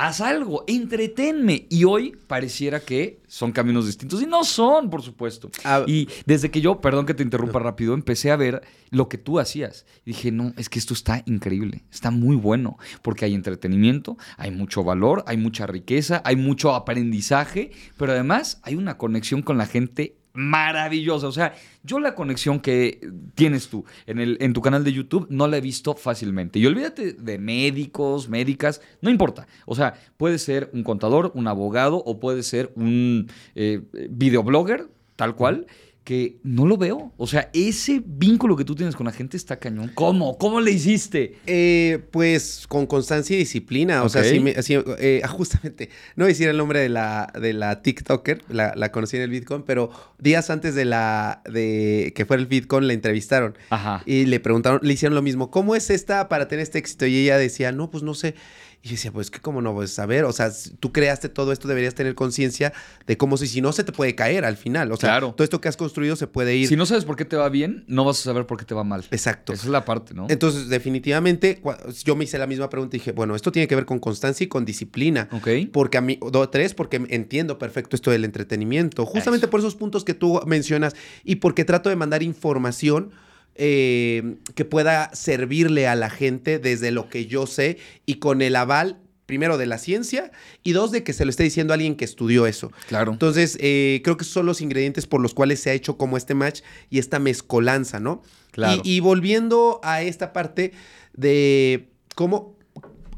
Haz 0.00 0.22
algo, 0.22 0.64
entretenme. 0.66 1.66
Y 1.68 1.84
hoy 1.84 2.16
pareciera 2.26 2.80
que 2.80 3.20
son 3.28 3.52
caminos 3.52 3.86
distintos 3.86 4.22
y 4.22 4.26
no 4.26 4.44
son, 4.44 4.88
por 4.88 5.02
supuesto. 5.02 5.50
Ah. 5.62 5.84
y 5.86 6.08
desde 6.24 6.50
que 6.50 6.62
yo, 6.62 6.80
perdón 6.80 7.04
que 7.04 7.12
te 7.12 7.22
interrumpa 7.22 7.58
rápido, 7.58 7.92
empecé 7.92 8.30
a 8.30 8.36
ver 8.36 8.62
lo 8.90 9.08
que 9.08 9.18
tú 9.18 9.38
hacías. 9.38 9.84
Y 10.06 10.12
dije, 10.12 10.32
no, 10.32 10.54
es 10.56 10.70
que 10.70 10.78
esto 10.78 10.94
está 10.94 11.22
increíble, 11.26 11.84
está 11.92 12.10
muy 12.10 12.36
bueno, 12.36 12.78
porque 13.02 13.26
hay 13.26 13.34
entretenimiento, 13.34 14.16
hay 14.38 14.50
mucho 14.50 14.82
valor, 14.82 15.22
hay 15.26 15.36
mucha 15.36 15.66
riqueza, 15.66 16.22
hay 16.24 16.36
mucho 16.36 16.74
aprendizaje, 16.74 17.70
pero 17.98 18.12
además 18.12 18.58
hay 18.62 18.76
una 18.76 18.96
conexión 18.96 19.42
con 19.42 19.58
la 19.58 19.66
gente 19.66 20.16
maravillosa. 20.32 21.28
O 21.28 21.32
sea, 21.32 21.54
yo 21.82 22.00
la 22.00 22.14
conexión 22.14 22.60
que 22.60 23.00
tienes 23.34 23.68
tú 23.68 23.84
en, 24.06 24.18
el, 24.18 24.36
en 24.40 24.52
tu 24.52 24.60
canal 24.60 24.84
de 24.84 24.92
YouTube 24.92 25.26
no 25.30 25.46
la 25.48 25.56
he 25.56 25.60
visto 25.60 25.94
fácilmente. 25.94 26.58
Y 26.58 26.66
olvídate 26.66 27.12
de 27.12 27.38
médicos, 27.38 28.28
médicas, 28.28 28.80
no 29.00 29.10
importa. 29.10 29.46
O 29.66 29.74
sea, 29.74 29.94
puede 30.16 30.38
ser 30.38 30.70
un 30.72 30.82
contador, 30.82 31.32
un 31.34 31.48
abogado 31.48 32.02
o 32.04 32.20
puede 32.20 32.42
ser 32.42 32.72
un 32.76 33.30
eh, 33.54 33.82
videoblogger, 34.10 34.88
tal 35.16 35.34
cual 35.34 35.66
que 36.10 36.38
no 36.42 36.66
lo 36.66 36.76
veo. 36.76 37.12
O 37.18 37.28
sea, 37.28 37.50
ese 37.52 38.02
vínculo 38.04 38.56
que 38.56 38.64
tú 38.64 38.74
tienes 38.74 38.96
con 38.96 39.06
la 39.06 39.12
gente 39.12 39.36
está 39.36 39.60
cañón. 39.60 39.92
¿Cómo? 39.94 40.36
¿Cómo 40.38 40.60
le 40.60 40.72
hiciste? 40.72 41.36
Eh, 41.46 42.00
pues 42.10 42.64
con 42.68 42.86
constancia 42.86 43.36
y 43.36 43.38
disciplina. 43.38 44.02
O 44.02 44.08
sea, 44.08 44.24
sí, 44.24 44.40
me- 44.40 44.60
sí, 44.60 44.74
eh, 44.98 45.22
justamente, 45.28 45.88
no 46.16 46.24
voy 46.24 46.30
a 46.30 46.34
decir 46.34 46.48
el 46.48 46.56
nombre 46.56 46.80
de 46.80 46.88
la, 46.88 47.32
de 47.40 47.52
la 47.52 47.80
TikToker, 47.82 48.42
la, 48.48 48.72
la 48.74 48.90
conocí 48.90 49.18
en 49.18 49.22
el 49.22 49.30
Bitcoin, 49.30 49.62
pero 49.62 49.90
días 50.18 50.50
antes 50.50 50.74
de 50.74 50.84
la 50.84 51.42
de 51.48 52.12
que 52.16 52.26
fuera 52.26 52.40
el 52.40 52.48
Bitcoin 52.48 52.88
la 52.88 52.92
entrevistaron. 52.92 53.56
Ajá. 53.70 54.02
Y 54.04 54.26
le 54.26 54.40
preguntaron, 54.40 54.80
le 54.82 54.92
hicieron 54.92 55.14
lo 55.14 55.22
mismo, 55.22 55.52
¿cómo 55.52 55.76
es 55.76 55.90
esta 55.90 56.28
para 56.28 56.48
tener 56.48 56.64
este 56.64 56.78
éxito? 56.80 57.06
Y 57.06 57.18
ella 57.18 57.38
decía, 57.38 57.70
no, 57.70 57.88
pues 57.88 58.02
no 58.02 58.14
sé. 58.14 58.34
Y 58.82 58.88
yo 58.88 58.92
decía, 58.92 59.12
pues 59.12 59.30
que 59.30 59.40
cómo 59.40 59.60
no, 59.60 59.74
pues 59.74 59.90
saber, 59.92 60.24
o 60.24 60.32
sea, 60.32 60.50
tú 60.80 60.90
creaste 60.90 61.28
todo 61.28 61.52
esto, 61.52 61.68
deberías 61.68 61.94
tener 61.94 62.14
conciencia 62.14 62.72
de 63.06 63.18
cómo 63.18 63.36
si, 63.36 63.46
si 63.46 63.60
no 63.60 63.72
se 63.72 63.84
te 63.84 63.92
puede 63.92 64.14
caer 64.14 64.46
al 64.46 64.56
final. 64.56 64.90
O 64.90 64.96
sea, 64.96 65.10
Claro. 65.10 65.34
todo 65.36 65.44
esto 65.44 65.60
que 65.60 65.68
has 65.68 65.76
construido 65.76 66.16
se 66.16 66.26
puede 66.26 66.56
ir. 66.56 66.66
Si 66.66 66.76
no 66.76 66.86
sabes 66.86 67.04
por 67.04 67.16
qué 67.16 67.26
te 67.26 67.36
va 67.36 67.50
bien, 67.50 67.84
no 67.88 68.06
vas 68.06 68.18
a 68.20 68.22
saber 68.22 68.46
por 68.46 68.56
qué 68.58 68.64
te 68.64 68.74
va 68.74 68.82
mal. 68.82 69.04
Exacto. 69.10 69.52
Esa 69.52 69.64
es 69.64 69.68
la 69.70 69.84
parte, 69.84 70.14
¿no? 70.14 70.26
Entonces, 70.30 70.68
definitivamente, 70.70 71.60
yo 72.04 72.16
me 72.16 72.24
hice 72.24 72.38
la 72.38 72.46
misma 72.46 72.70
pregunta 72.70 72.96
y 72.96 73.00
dije, 73.00 73.12
bueno, 73.12 73.36
esto 73.36 73.52
tiene 73.52 73.68
que 73.68 73.74
ver 73.76 73.84
con 73.84 73.98
constancia 73.98 74.44
y 74.44 74.48
con 74.48 74.64
disciplina. 74.64 75.28
Ok. 75.32 75.48
Porque 75.72 75.98
a 75.98 76.00
mí, 76.00 76.18
do, 76.30 76.48
tres, 76.48 76.72
porque 76.72 77.04
entiendo 77.10 77.58
perfecto 77.58 77.96
esto 77.96 78.10
del 78.10 78.24
entretenimiento. 78.24 79.04
Justamente 79.04 79.44
Eso. 79.44 79.50
por 79.50 79.60
esos 79.60 79.74
puntos 79.74 80.04
que 80.04 80.14
tú 80.14 80.40
mencionas 80.46 80.94
y 81.22 81.36
porque 81.36 81.66
trato 81.66 81.90
de 81.90 81.96
mandar 81.96 82.22
información 82.22 83.10
eh, 83.54 84.36
que 84.54 84.64
pueda 84.64 85.14
servirle 85.14 85.86
a 85.88 85.94
la 85.94 86.10
gente 86.10 86.58
desde 86.58 86.90
lo 86.90 87.08
que 87.08 87.26
yo 87.26 87.46
sé 87.46 87.78
y 88.06 88.14
con 88.16 88.42
el 88.42 88.56
aval, 88.56 88.98
primero, 89.26 89.58
de 89.58 89.66
la 89.66 89.78
ciencia 89.78 90.32
y 90.62 90.72
dos, 90.72 90.90
de 90.90 91.04
que 91.04 91.12
se 91.12 91.24
lo 91.24 91.30
esté 91.30 91.44
diciendo 91.44 91.72
a 91.72 91.74
alguien 91.74 91.96
que 91.96 92.04
estudió 92.04 92.46
eso. 92.46 92.72
Claro. 92.88 93.12
Entonces, 93.12 93.56
eh, 93.60 94.00
creo 94.02 94.16
que 94.16 94.22
esos 94.22 94.34
son 94.34 94.46
los 94.46 94.60
ingredientes 94.60 95.06
por 95.06 95.20
los 95.20 95.34
cuales 95.34 95.60
se 95.60 95.70
ha 95.70 95.72
hecho 95.72 95.96
como 95.96 96.16
este 96.16 96.34
match 96.34 96.62
y 96.88 96.98
esta 96.98 97.18
mezcolanza, 97.18 98.00
¿no? 98.00 98.22
Claro. 98.50 98.80
Y, 98.84 98.96
y 98.96 99.00
volviendo 99.00 99.80
a 99.82 100.02
esta 100.02 100.32
parte 100.32 100.72
de 101.12 101.90
cómo, 102.14 102.56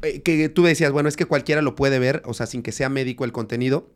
eh, 0.01 0.21
que 0.21 0.49
tú 0.49 0.63
decías, 0.63 0.91
bueno, 0.91 1.09
es 1.09 1.15
que 1.15 1.25
cualquiera 1.25 1.61
lo 1.61 1.75
puede 1.75 1.99
ver, 1.99 2.21
o 2.25 2.33
sea, 2.33 2.45
sin 2.45 2.61
que 2.61 2.71
sea 2.71 2.89
médico 2.89 3.25
el 3.25 3.31
contenido. 3.31 3.89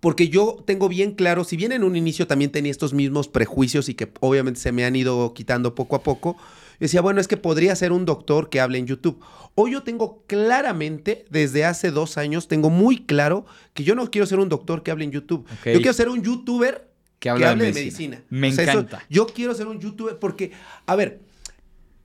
Porque 0.00 0.28
yo 0.30 0.62
tengo 0.66 0.88
bien 0.88 1.12
claro, 1.12 1.44
si 1.44 1.56
bien 1.56 1.72
en 1.72 1.84
un 1.84 1.94
inicio 1.94 2.26
también 2.26 2.50
tenía 2.50 2.70
estos 2.72 2.94
mismos 2.94 3.28
prejuicios 3.28 3.88
y 3.90 3.94
que 3.94 4.10
obviamente 4.20 4.58
se 4.58 4.72
me 4.72 4.84
han 4.86 4.96
ido 4.96 5.34
quitando 5.34 5.74
poco 5.74 5.94
a 5.94 6.02
poco, 6.02 6.38
decía, 6.78 7.02
bueno, 7.02 7.20
es 7.20 7.28
que 7.28 7.36
podría 7.36 7.76
ser 7.76 7.92
un 7.92 8.06
doctor 8.06 8.48
que 8.48 8.60
hable 8.60 8.78
en 8.78 8.86
YouTube. 8.86 9.20
Hoy 9.54 9.72
yo 9.72 9.82
tengo 9.82 10.24
claramente, 10.26 11.26
desde 11.30 11.64
hace 11.66 11.90
dos 11.90 12.16
años, 12.16 12.48
tengo 12.48 12.70
muy 12.70 13.04
claro 13.04 13.44
que 13.74 13.84
yo 13.84 13.94
no 13.94 14.10
quiero 14.10 14.26
ser 14.26 14.38
un 14.38 14.48
doctor 14.48 14.82
que 14.82 14.90
hable 14.90 15.04
en 15.04 15.10
YouTube. 15.12 15.46
Yo 15.66 15.80
quiero 15.80 15.92
ser 15.92 16.08
un 16.08 16.22
youtuber 16.22 16.88
Que 17.18 17.28
habla 17.28 17.54
de 17.54 17.66
de 17.66 17.72
medicina. 17.74 18.22
medicina. 18.30 18.62
Me 18.72 18.72
encanta. 18.72 19.04
yo 19.10 19.26
quiero 19.26 19.54
ser 19.54 19.66
un 19.66 19.80
youtuber 19.80 20.18
porque, 20.18 20.52
a 20.86 20.96
ver, 20.96 21.20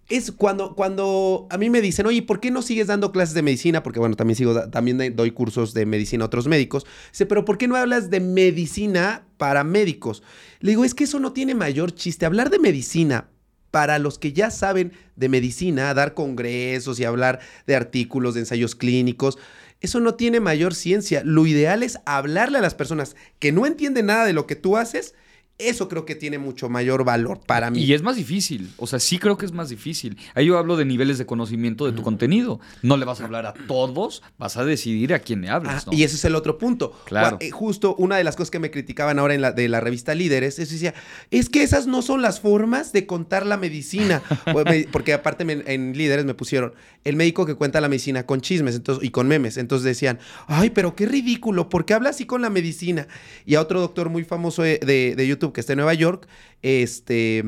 es 0.08 0.32
cuando, 0.32 0.76
cuando 0.76 1.48
a 1.50 1.58
mí 1.58 1.70
me 1.70 1.82
dicen, 1.82 2.06
oye, 2.06 2.22
¿por 2.22 2.39
qué 2.39 2.52
no 2.52 2.62
sigues 2.62 2.88
dando 2.88 3.12
clases 3.12 3.34
de 3.34 3.41
medicina? 3.41 3.82
Porque, 3.82 4.00
bueno, 4.00 4.15
también 4.15 4.36
sigo, 4.36 4.70
también 4.70 5.15
doy 5.15 5.32
cursos 5.32 5.74
de 5.74 5.86
medicina 5.86 6.24
a 6.24 6.28
otros 6.28 6.48
médicos. 6.48 6.86
Dice, 7.12 7.26
pero 7.26 7.44
¿por 7.44 7.58
qué 7.58 7.68
no 7.68 7.76
hablas 7.76 8.10
de 8.10 8.20
medicina 8.20 9.26
para 9.38 9.63
médicos? 9.63 10.22
Le 10.60 10.72
digo, 10.72 10.86
es 10.86 10.94
que 10.94 11.06
eso 11.06 11.20
no 11.20 11.34
tiene 11.34 11.56
mayor 11.56 11.94
chiste. 11.94 12.26
Hablar 12.26 12.52
de 12.52 12.60
medicina 12.60 13.30
para 13.72 13.98
los 14.00 14.20
que 14.20 14.32
ya 14.32 14.52
saben 14.52 14.94
de 15.15 15.28
medicina, 15.28 15.94
dar 15.94 16.13
congresos 16.13 17.00
y 17.00 17.04
hablar 17.04 17.39
de 17.65 17.76
artículos, 17.76 18.36
de 18.36 18.41
ensayos 18.41 18.76
clínicos, 18.76 19.38
eso 19.82 20.00
no 20.00 20.15
tiene 20.15 20.39
mayor 20.39 20.76
ciencia. 20.76 21.24
Lo 21.26 21.46
ideal 21.48 21.84
es 21.84 22.00
hablarle 22.06 22.60
a 22.60 22.62
las 22.62 22.76
personas 22.76 23.15
que 23.39 23.52
no 23.52 23.65
entienden 23.65 24.06
nada 24.06 24.26
de 24.26 24.34
lo 24.34 24.48
que 24.48 24.56
tú 24.56 24.78
haces. 24.78 25.15
Eso 25.58 25.88
creo 25.88 26.06
que 26.06 26.15
tiene 26.15 26.38
mucho 26.38 26.68
mayor 26.68 27.06
valor 27.06 27.39
para 27.46 27.72
mí. 27.72 27.82
Y 27.82 27.94
es 27.94 28.02
más 28.02 28.18
difícil. 28.18 28.72
O 28.76 28.88
sea, 28.88 29.00
sí 29.00 29.20
creo 29.20 29.38
que 29.38 29.46
es 29.46 29.54
más 29.54 29.70
difícil. 29.70 30.18
Ahí 30.34 30.48
yo 30.48 30.58
hablo 30.58 30.76
de 30.76 30.84
niveles 30.84 31.18
de 31.18 31.26
conocimiento 31.26 31.86
de 31.86 31.94
tu 31.94 32.02
contenido. 32.02 32.60
No 32.82 32.98
le 32.98 33.06
vas 33.06 33.22
a 33.22 33.24
hablar 33.26 33.46
a 33.46 33.54
todos, 33.54 34.22
vas 34.38 34.58
a 34.58 34.65
decidir 34.65 35.13
a 35.13 35.20
quién 35.20 35.39
le 35.41 35.48
Ah, 35.50 35.56
hablas. 35.56 35.88
¿no? 35.88 35.94
Y 35.94 36.04
ese 36.04 36.18
es 36.18 36.26
el 36.26 36.36
otro 36.36 36.58
punto. 36.58 36.91
Claro. 37.06 37.38
Eh, 37.39 37.52
Justo 37.52 37.96
una 37.96 38.18
de 38.18 38.26
las 38.26 38.36
cosas 38.36 38.52
que 38.52 38.60
me 38.60 38.70
criticaban 38.70 39.18
ahora 39.18 39.34
en 39.34 39.39
la, 39.41 39.54
de 39.54 39.70
la 39.70 39.80
revista 39.80 40.13
Líderes, 40.13 40.60
es 40.60 40.72
decía, 40.72 40.94
es 41.32 41.48
que 41.50 41.63
esas 41.63 41.88
no 41.88 42.02
son 42.02 42.22
las 42.22 42.41
formas 42.41 42.91
de 42.91 43.06
contar 43.06 43.46
la 43.46 43.56
medicina. 43.56 44.22
Me- 44.65 44.88
Porque 44.91 45.13
aparte 45.13 45.46
me- 45.46 45.63
en 45.68 45.98
Líderes 45.98 46.26
me 46.26 46.34
pusieron 46.34 46.74
el 47.06 47.15
médico 47.15 47.46
que 47.46 47.56
cuenta 47.56 47.80
la 47.80 47.88
medicina 47.88 48.26
con 48.26 48.41
chismes 48.41 48.76
entonces, 48.76 49.04
y 49.06 49.10
con 49.12 49.28
memes. 49.30 49.56
Entonces 49.56 49.86
decían, 49.86 50.20
ay, 50.48 50.72
pero 50.72 50.96
qué 50.98 51.06
ridículo, 51.06 51.70
¿por 51.70 51.86
qué 51.86 51.94
habla 51.94 52.10
así 52.10 52.26
con 52.26 52.41
la 52.41 52.50
medicina? 52.50 53.08
Y 53.46 53.56
a 53.56 53.62
otro 53.62 53.80
doctor 53.80 54.10
muy 54.10 54.26
famoso 54.26 54.62
de, 54.62 54.80
de- 54.80 55.15
de 55.15 55.28
YouTube 55.28 55.45
que 55.54 55.62
está 55.62 55.74
en 55.74 55.78
Nueva 55.78 55.94
York, 55.94 56.28
este, 56.62 57.44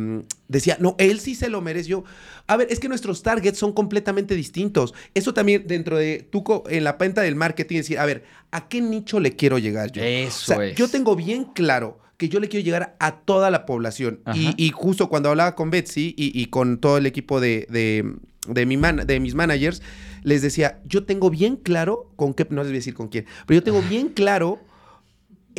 decía, 0.48 0.78
no, 0.80 0.96
él 1.00 1.20
sí 1.20 1.36
se 1.36 1.50
lo 1.50 1.62
mereció. 1.62 2.04
A 2.48 2.56
ver, 2.58 2.68
es 2.70 2.80
que 2.80 2.88
nuestros 2.88 3.24
targets 3.24 3.58
son 3.58 3.74
completamente 3.74 4.36
distintos. 4.36 4.94
Eso 5.14 5.34
también 5.34 5.66
dentro 5.68 5.98
de 5.98 6.30
co- 6.44 6.64
en 6.70 6.84
la 6.84 6.94
venta 6.94 7.22
del 7.22 7.36
marketing, 7.36 7.78
decir, 7.78 8.00
a 8.00 8.06
ver, 8.06 8.24
¿a 8.52 8.68
qué 8.70 8.80
nicho 8.82 9.20
le 9.20 9.36
quiero 9.36 9.58
llegar 9.58 9.92
yo? 9.92 10.02
Eso 10.04 10.54
O 10.54 10.56
sea, 10.56 10.66
es. 10.66 10.76
Yo 10.76 10.88
tengo 10.88 11.16
bien 11.16 11.46
claro 11.46 12.00
que 12.18 12.30
yo 12.30 12.40
le 12.40 12.48
quiero 12.50 12.64
llegar 12.64 12.96
a 13.00 13.20
toda 13.20 13.52
la 13.52 13.66
población. 13.66 14.22
Y, 14.34 14.70
justo 14.72 15.08
cuando 15.10 15.30
hablaba 15.30 15.56
con 15.56 15.70
Betsy 15.70 16.14
y, 16.18 16.40
y 16.40 16.46
con 16.48 16.80
todo 16.80 16.98
el 16.98 17.06
equipo 17.06 17.40
de, 17.40 17.68
de, 17.70 18.12
de 18.48 18.66
mi 18.66 18.78
man- 18.78 19.04
de 19.06 19.20
mis 19.20 19.36
managers, 19.36 19.82
les 20.24 20.42
decía, 20.42 20.82
yo 20.86 21.06
tengo 21.06 21.30
bien 21.30 21.58
claro 21.58 22.12
con 22.16 22.34
qué, 22.34 22.48
no 22.50 22.62
les 22.64 22.68
voy 22.72 22.78
a 22.78 22.80
decir 22.80 22.94
con 22.96 23.08
quién, 23.08 23.26
pero 23.46 23.60
yo 23.60 23.64
tengo 23.64 23.82
bien 23.84 24.10
claro 24.10 24.60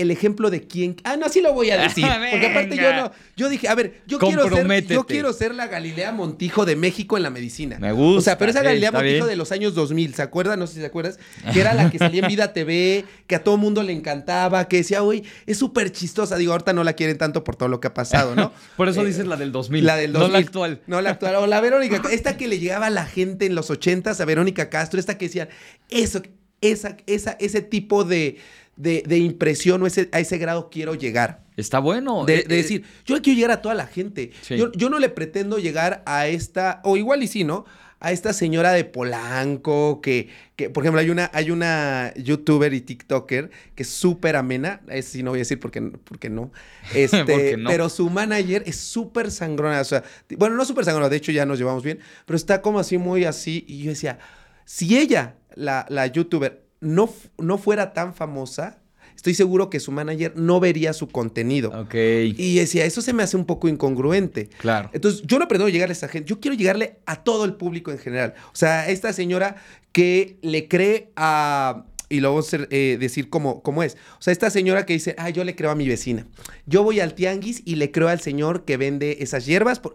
el 0.01 0.11
ejemplo 0.11 0.51
de 0.51 0.67
quién. 0.67 0.97
Ah, 1.05 1.17
no, 1.17 1.29
sí 1.29 1.41
lo 1.41 1.53
voy 1.53 1.71
a 1.71 1.77
decir. 1.77 2.05
Porque 2.31 2.47
aparte 2.47 2.77
yo 2.77 2.93
no. 2.95 3.13
Yo 3.37 3.49
dije, 3.49 3.69
a 3.69 3.75
ver, 3.75 4.03
yo 4.07 4.19
quiero, 4.19 4.49
ser, 4.49 4.87
yo 4.87 5.07
quiero 5.07 5.33
ser 5.33 5.55
la 5.55 5.67
Galilea 5.69 6.13
Montijo 6.13 6.65
de 6.65 6.77
México 6.77 7.17
en 7.17 7.23
la 7.23 7.31
medicina. 7.31 7.79
Me 7.79 7.93
gusta, 7.93 8.19
O 8.19 8.21
sea, 8.23 8.39
pero 8.39 8.51
esa 8.51 8.61
sí, 8.61 8.67
Galilea 8.67 8.93
Montijo 8.93 9.15
bien. 9.15 9.27
de 9.29 9.37
los 9.37 9.53
años 9.53 9.75
2000, 9.75 10.15
¿se 10.15 10.23
acuerdan? 10.23 10.59
No 10.59 10.67
sé 10.67 10.75
si 10.75 10.81
se 10.81 10.87
acuerdas. 10.87 11.19
Que 11.53 11.61
era 11.61 11.75
la 11.75 11.91
que 11.91 11.99
salía 11.99 12.23
en 12.23 12.29
Vida 12.29 12.53
TV, 12.53 13.05
que 13.27 13.35
a 13.37 13.45
todo 13.45 13.57
mundo 13.57 13.83
le 13.83 13.93
encantaba, 13.93 14.67
que 14.69 14.79
decía, 14.79 15.03
uy, 15.03 15.25
es 15.47 15.59
súper 15.59 15.93
chistosa. 15.93 16.37
Digo, 16.37 16.53
ahorita 16.53 16.73
no 16.73 16.85
la 16.85 16.95
quieren 16.95 17.19
tanto 17.19 17.45
por 17.45 17.57
todo 17.57 17.69
lo 17.69 17.81
que 17.81 17.89
ha 17.89 17.95
pasado, 17.95 18.35
¿no? 18.35 18.53
Por 18.77 18.89
eso 18.89 19.03
Eh, 19.03 19.07
dices 19.07 19.27
la 19.27 19.37
del 19.37 19.53
2000. 19.53 19.85
la 19.87 19.97
del 19.97 20.13
2000. 20.13 20.29
No 20.29 20.33
la 20.33 20.39
actual. 20.39 20.81
No 20.87 21.01
la 21.01 21.11
actual. 21.11 21.35
O 21.37 21.47
la 21.47 21.61
Verónica. 21.61 22.03
Esta 22.11 22.37
que 22.37 22.49
le 22.49 22.59
llegaba 22.59 22.87
a 22.87 22.91
la 22.91 23.05
gente 23.07 23.47
en 23.47 23.55
los 23.55 23.71
80s, 23.71 24.21
a 24.21 24.25
Verónica 24.25 24.69
Castro, 24.71 24.99
esta 24.99 25.17
que 25.19 25.27
decía, 25.27 25.49
eso, 25.91 26.23
esa, 26.61 26.97
esa, 27.07 27.33
ese 27.41 27.61
tipo 27.63 28.05
de, 28.05 28.39
de, 28.79 29.03
de 29.07 29.19
impresión 29.19 29.83
o 29.83 29.87
ese, 29.87 30.09
a 30.13 30.21
ese 30.21 30.39
grado 30.39 30.71
quiero 30.71 30.95
llegar. 30.95 31.43
Está 31.57 31.81
bueno. 31.81 32.25
De, 32.25 32.39
Eh, 32.39 32.45
de 32.49 32.55
eh, 32.55 32.63
decir, 32.63 32.85
yo 33.05 33.21
quiero 33.21 33.37
llegar 33.37 33.51
a 33.51 33.61
toda 33.61 33.75
la 33.75 33.87
gente. 33.87 34.31
Sí. 34.43 34.57
Yo, 34.57 34.73
yo 34.73 34.89
no 34.89 34.99
le 35.01 35.09
pretendo 35.09 35.59
llegar 35.59 36.03
a 36.07 36.29
esta, 36.29 36.81
o 36.85 36.97
igual 36.97 37.23
y 37.23 37.27
sí, 37.27 37.43
¿no? 37.43 37.65
A 38.01 38.13
esta 38.13 38.33
señora 38.33 38.71
de 38.71 38.85
Polanco, 38.85 40.01
que, 40.01 40.29
que 40.55 40.71
por 40.71 40.85
ejemplo, 40.85 41.01
hay 41.01 41.11
una, 41.11 41.29
hay 41.35 41.51
una 41.51 42.15
youtuber 42.15 42.73
y 42.73 42.81
TikToker 42.81 43.51
que 43.75 43.83
es 43.83 43.89
súper 43.89 44.37
amena. 44.37 44.83
Ese 44.89 45.11
sí 45.11 45.23
no 45.25 45.31
voy 45.31 45.41
a 45.41 45.43
decir 45.43 45.59
porque, 45.59 45.83
porque 46.05 46.31
no. 46.31 46.53
Este, 46.95 47.25
Porque 47.25 47.57
no. 47.57 47.69
Pero 47.69 47.89
su 47.89 48.09
manager 48.09 48.63
es 48.67 48.77
súper 48.77 49.33
sangrona. 49.33 49.81
O 49.81 49.85
sea, 49.85 50.05
bueno, 50.37 50.55
no 50.55 50.65
súper 50.65 50.85
sangrona, 50.85 51.09
de 51.09 51.17
hecho 51.17 51.33
ya 51.33 51.45
nos 51.45 51.59
llevamos 51.59 51.83
bien, 51.83 51.99
pero 52.25 52.37
está 52.37 52.63
como 52.63 52.79
así, 52.79 52.99
muy 52.99 53.25
así. 53.25 53.65
Y 53.67 53.83
yo 53.83 53.91
decía, 53.91 54.21
si 54.65 54.97
ella, 54.97 55.35
la, 55.57 55.85
la 55.89 56.07
youtuber, 56.07 56.68
no, 56.81 57.13
no 57.39 57.59
fuera 57.59 57.93
tan 57.93 58.15
famosa, 58.15 58.79
estoy 59.17 59.35
seguro 59.35 59.69
que 59.69 59.81
su 59.81 59.91
manager 59.91 60.35
no 60.37 60.61
vería 60.61 60.93
su 60.93 61.09
contenido. 61.09 61.71
Ok. 61.71 61.95
Y 61.95 62.57
decía, 62.57 62.85
eso 62.85 63.03
se 63.03 63.13
me 63.13 63.23
hace 63.23 63.37
un 63.37 63.47
poco 63.47 63.69
incongruente. 63.69 64.49
Claro. 64.59 64.91
Entonces, 64.93 65.23
yo 65.27 65.39
no 65.39 65.49
pretendo 65.49 65.69
llegarle 65.69 65.93
a 65.93 65.97
esa 65.97 66.09
gente, 66.09 66.29
yo 66.29 66.41
quiero 66.41 66.57
llegarle 66.57 67.01
a 67.05 67.17
todo 67.25 67.45
el 67.45 67.55
público 67.55 67.91
en 67.91 67.99
general. 67.99 68.35
O 68.53 68.57
sea, 68.57 68.89
esta 68.89 69.13
señora 69.13 69.57
que 69.93 70.39
le 70.43 70.69
cree 70.69 71.11
a... 71.17 71.85
Y 72.11 72.21
lo 72.21 72.31
voy 72.31 72.39
a 72.39 72.41
hacer, 72.41 72.69
eh, 72.71 72.97
decir 72.99 73.29
cómo, 73.29 73.63
cómo 73.63 73.83
es. 73.83 73.99
O 74.19 74.23
sea, 74.23 74.33
esta 74.33 74.49
señora 74.49 74.87
que 74.87 74.95
dice, 74.95 75.15
ah, 75.19 75.29
yo 75.29 75.45
le 75.45 75.55
creo 75.55 75.71
a 75.71 75.75
mi 75.75 75.87
vecina. 75.87 76.27
Yo 76.65 76.83
voy 76.83 77.01
al 77.01 77.13
tianguis 77.13 77.61
y 77.67 77.75
le 77.75 77.91
creo 77.91 78.09
al 78.09 78.21
señor 78.21 78.65
que 78.65 78.79
vende 78.79 79.19
esas 79.21 79.45
hierbas. 79.45 79.79
por-". 79.79 79.95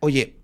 Oye, 0.00 0.41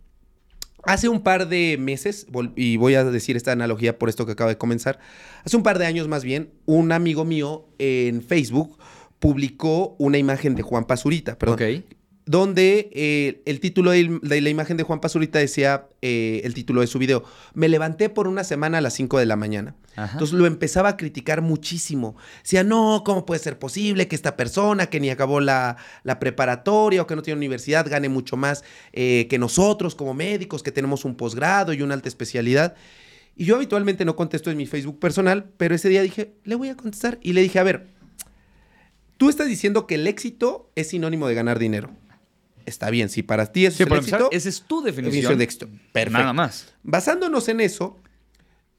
Hace 0.89 1.11
un 1.11 1.21
par 1.21 1.51
de 1.51 1.77
meses, 1.79 2.27
y 2.57 2.79
voy 2.79 2.95
a 2.95 3.05
decir 3.05 3.37
esta 3.37 3.53
analogía 3.53 3.99
por 3.99 4.09
esto 4.09 4.25
que 4.25 4.33
acaba 4.33 4.49
de 4.49 4.57
comenzar, 4.57 4.99
hace 5.45 5.55
un 5.55 5.63
par 5.63 5.79
de 5.79 5.85
años 5.85 6.09
más 6.09 6.25
bien, 6.25 6.51
un 6.65 6.93
amigo 6.93 7.27
mío 7.27 7.67
en 7.79 8.23
Facebook 8.23 8.79
publicó 9.19 9.97
una 9.99 10.17
imagen 10.17 10.55
de 10.55 10.63
Juan 10.63 10.87
Pazurita, 10.87 11.37
perdón. 11.37 11.85
Donde 12.29 12.91
eh, 12.93 13.41
el 13.47 13.59
título 13.59 13.91
de, 13.91 14.19
de 14.21 14.41
la 14.43 14.51
imagen 14.51 14.77
de 14.77 14.83
Juan 14.83 15.01
Pazurita 15.01 15.39
decía 15.39 15.89
eh, 16.03 16.43
el 16.45 16.53
título 16.53 16.83
de 16.83 16.87
su 16.87 16.99
video, 16.99 17.25
me 17.55 17.71
levanté 17.71 18.11
por 18.11 18.29
una 18.29 18.45
semana 18.45 18.79
a 18.79 18.81
las 18.83 18.93
5 18.93 19.19
de 19.19 19.25
la 19.25 19.37
mañana. 19.37 19.77
Ajá. 19.97 20.13
Entonces 20.13 20.37
lo 20.39 20.45
empezaba 20.45 20.91
a 20.91 20.97
criticar 20.99 21.41
muchísimo. 21.41 22.17
Decía, 22.43 22.65
no, 22.65 23.03
¿cómo 23.03 23.25
puede 23.25 23.41
ser 23.41 23.59
posible 23.59 24.09
que 24.09 24.15
esta 24.15 24.37
persona 24.37 24.91
que 24.91 25.01
ni 25.01 25.09
acabó 25.09 25.41
la, 25.41 25.79
la 26.03 26.19
preparatoria 26.19 27.01
o 27.01 27.07
que 27.07 27.17
no 27.17 27.23
tiene 27.23 27.39
universidad 27.39 27.89
gane 27.89 28.11
mucho 28.11 28.37
más 28.37 28.63
eh, 28.93 29.27
que 29.31 29.39
nosotros 29.39 29.95
como 29.95 30.13
médicos 30.13 30.63
que 30.63 30.71
tenemos 30.71 31.07
un 31.07 31.17
posgrado 31.17 31.73
y 31.73 31.81
una 31.81 31.95
alta 31.95 32.11
especialidad? 32.11 32.75
Y 33.37 33.47
yo 33.47 33.57
habitualmente 33.57 34.05
no 34.05 34.17
contesto 34.17 34.51
en 34.51 34.59
mi 34.59 34.67
Facebook 34.67 34.99
personal, 34.99 35.51
pero 35.57 35.75
ese 35.75 35.89
día 35.89 36.03
dije, 36.03 36.35
le 36.45 36.57
voy 36.57 36.69
a 36.69 36.77
contestar. 36.77 37.19
Y 37.23 37.33
le 37.33 37.41
dije, 37.41 37.59
a 37.59 37.63
ver, 37.63 37.87
tú 39.17 39.31
estás 39.31 39.49
diciendo 39.49 39.87
que 39.87 39.95
el 39.95 40.07
éxito 40.07 40.71
es 40.75 40.89
sinónimo 40.89 41.27
de 41.27 41.35
ganar 41.35 41.59
dinero. 41.59 41.91
Está 42.69 42.91
bien, 42.91 43.09
si 43.09 43.23
para 43.23 43.51
ti 43.51 43.67
eso 43.67 43.79
Sí, 43.79 43.83
es 43.83 43.89
el 43.89 43.97
empezar, 43.97 44.21
éxito, 44.21 44.37
esa 44.37 44.49
es 44.49 44.63
tu 44.63 44.83
definición. 44.83 45.37
de 45.39 45.45
éxito. 45.45 45.69
Perfecto. 45.93 46.19
Nada 46.19 46.33
más. 46.33 46.75
Basándonos 46.83 47.49
en 47.49 47.61
eso, 47.61 47.99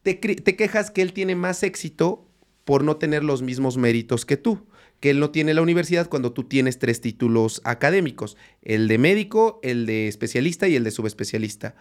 te, 0.03 0.13
te 0.15 0.55
quejas 0.55 0.91
que 0.91 1.01
él 1.01 1.11
tiene 1.13 1.35
más 1.35 1.63
éxito 1.63 2.25
por 2.65 2.83
no 2.83 2.97
tener 2.97 3.23
los 3.23 3.41
mismos 3.41 3.77
méritos 3.77 4.25
que 4.25 4.37
tú. 4.37 4.65
Que 4.99 5.11
él 5.11 5.19
no 5.19 5.29
tiene 5.31 5.53
la 5.53 5.61
universidad 5.61 6.09
cuando 6.09 6.33
tú 6.33 6.43
tienes 6.43 6.77
tres 6.77 6.99
títulos 7.01 7.61
académicos: 7.63 8.35
el 8.61 8.87
de 8.87 8.97
médico, 8.97 9.59
el 9.63 9.85
de 9.85 10.07
especialista 10.07 10.67
y 10.67 10.75
el 10.75 10.83
de 10.83 10.91
subespecialista. 10.91 11.75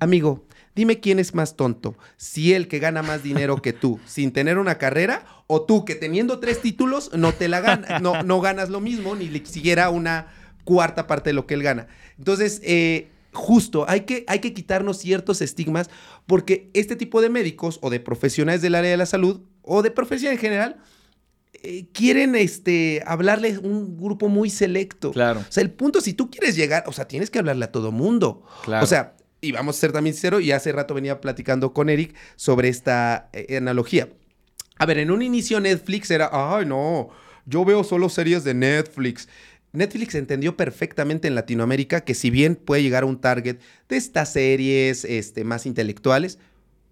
Amigo, 0.00 0.46
dime 0.76 1.00
quién 1.00 1.18
es 1.18 1.34
más 1.34 1.56
tonto: 1.56 1.96
si 2.18 2.52
él 2.52 2.68
que 2.68 2.78
gana 2.78 3.02
más 3.02 3.22
dinero 3.22 3.56
que 3.62 3.72
tú 3.72 3.98
sin 4.06 4.32
tener 4.32 4.58
una 4.58 4.76
carrera, 4.76 5.24
o 5.46 5.62
tú 5.62 5.84
que 5.86 5.94
teniendo 5.94 6.40
tres 6.40 6.60
títulos 6.60 7.10
no 7.14 7.32
te 7.32 7.48
la 7.48 7.60
ganas, 7.60 8.02
no, 8.02 8.22
no 8.22 8.40
ganas 8.42 8.68
lo 8.68 8.80
mismo, 8.80 9.16
ni 9.16 9.28
le 9.28 9.44
siquiera 9.46 9.88
una 9.88 10.26
cuarta 10.68 11.06
parte 11.06 11.30
de 11.30 11.34
lo 11.34 11.46
que 11.46 11.54
él 11.54 11.62
gana. 11.62 11.88
Entonces, 12.18 12.60
eh, 12.62 13.08
justo, 13.32 13.86
hay 13.88 14.02
que, 14.02 14.26
hay 14.28 14.40
que 14.40 14.52
quitarnos 14.52 14.98
ciertos 14.98 15.40
estigmas 15.40 15.88
porque 16.26 16.68
este 16.74 16.94
tipo 16.94 17.22
de 17.22 17.30
médicos 17.30 17.78
o 17.80 17.88
de 17.88 18.00
profesionales 18.00 18.60
del 18.60 18.74
área 18.74 18.90
de 18.90 18.98
la 18.98 19.06
salud 19.06 19.40
o 19.62 19.80
de 19.80 19.90
profesión 19.90 20.30
en 20.30 20.38
general 20.38 20.76
eh, 21.62 21.86
quieren 21.94 22.34
este, 22.34 23.02
hablarle 23.06 23.54
a 23.54 23.60
un 23.60 23.96
grupo 23.96 24.28
muy 24.28 24.50
selecto. 24.50 25.10
Claro. 25.12 25.40
O 25.40 25.50
sea, 25.50 25.62
el 25.62 25.70
punto, 25.70 26.02
si 26.02 26.12
tú 26.12 26.30
quieres 26.30 26.54
llegar, 26.54 26.84
o 26.86 26.92
sea, 26.92 27.08
tienes 27.08 27.30
que 27.30 27.38
hablarle 27.38 27.64
a 27.64 27.72
todo 27.72 27.90
mundo. 27.90 28.44
Claro. 28.62 28.84
O 28.84 28.86
sea, 28.86 29.16
y 29.40 29.52
vamos 29.52 29.78
a 29.78 29.80
ser 29.80 29.92
también 29.92 30.12
sinceros, 30.12 30.42
y 30.42 30.52
hace 30.52 30.70
rato 30.70 30.92
venía 30.92 31.22
platicando 31.22 31.72
con 31.72 31.88
Eric 31.88 32.14
sobre 32.36 32.68
esta 32.68 33.30
eh, 33.32 33.56
analogía. 33.56 34.10
A 34.76 34.84
ver, 34.84 34.98
en 34.98 35.10
un 35.10 35.22
inicio 35.22 35.60
Netflix 35.60 36.10
era, 36.10 36.28
ay, 36.30 36.66
no, 36.66 37.08
yo 37.48 37.64
veo 37.64 37.82
solo 37.82 38.10
series 38.10 38.44
de 38.44 38.52
Netflix. 38.52 39.28
Netflix 39.78 40.14
entendió 40.14 40.56
perfectamente 40.56 41.28
en 41.28 41.34
Latinoamérica 41.34 42.02
que 42.02 42.14
si 42.14 42.30
bien 42.30 42.56
puede 42.56 42.82
llegar 42.82 43.04
a 43.04 43.06
un 43.06 43.20
target 43.20 43.56
de 43.88 43.96
estas 43.96 44.32
series 44.32 45.04
este, 45.04 45.44
más 45.44 45.64
intelectuales, 45.66 46.38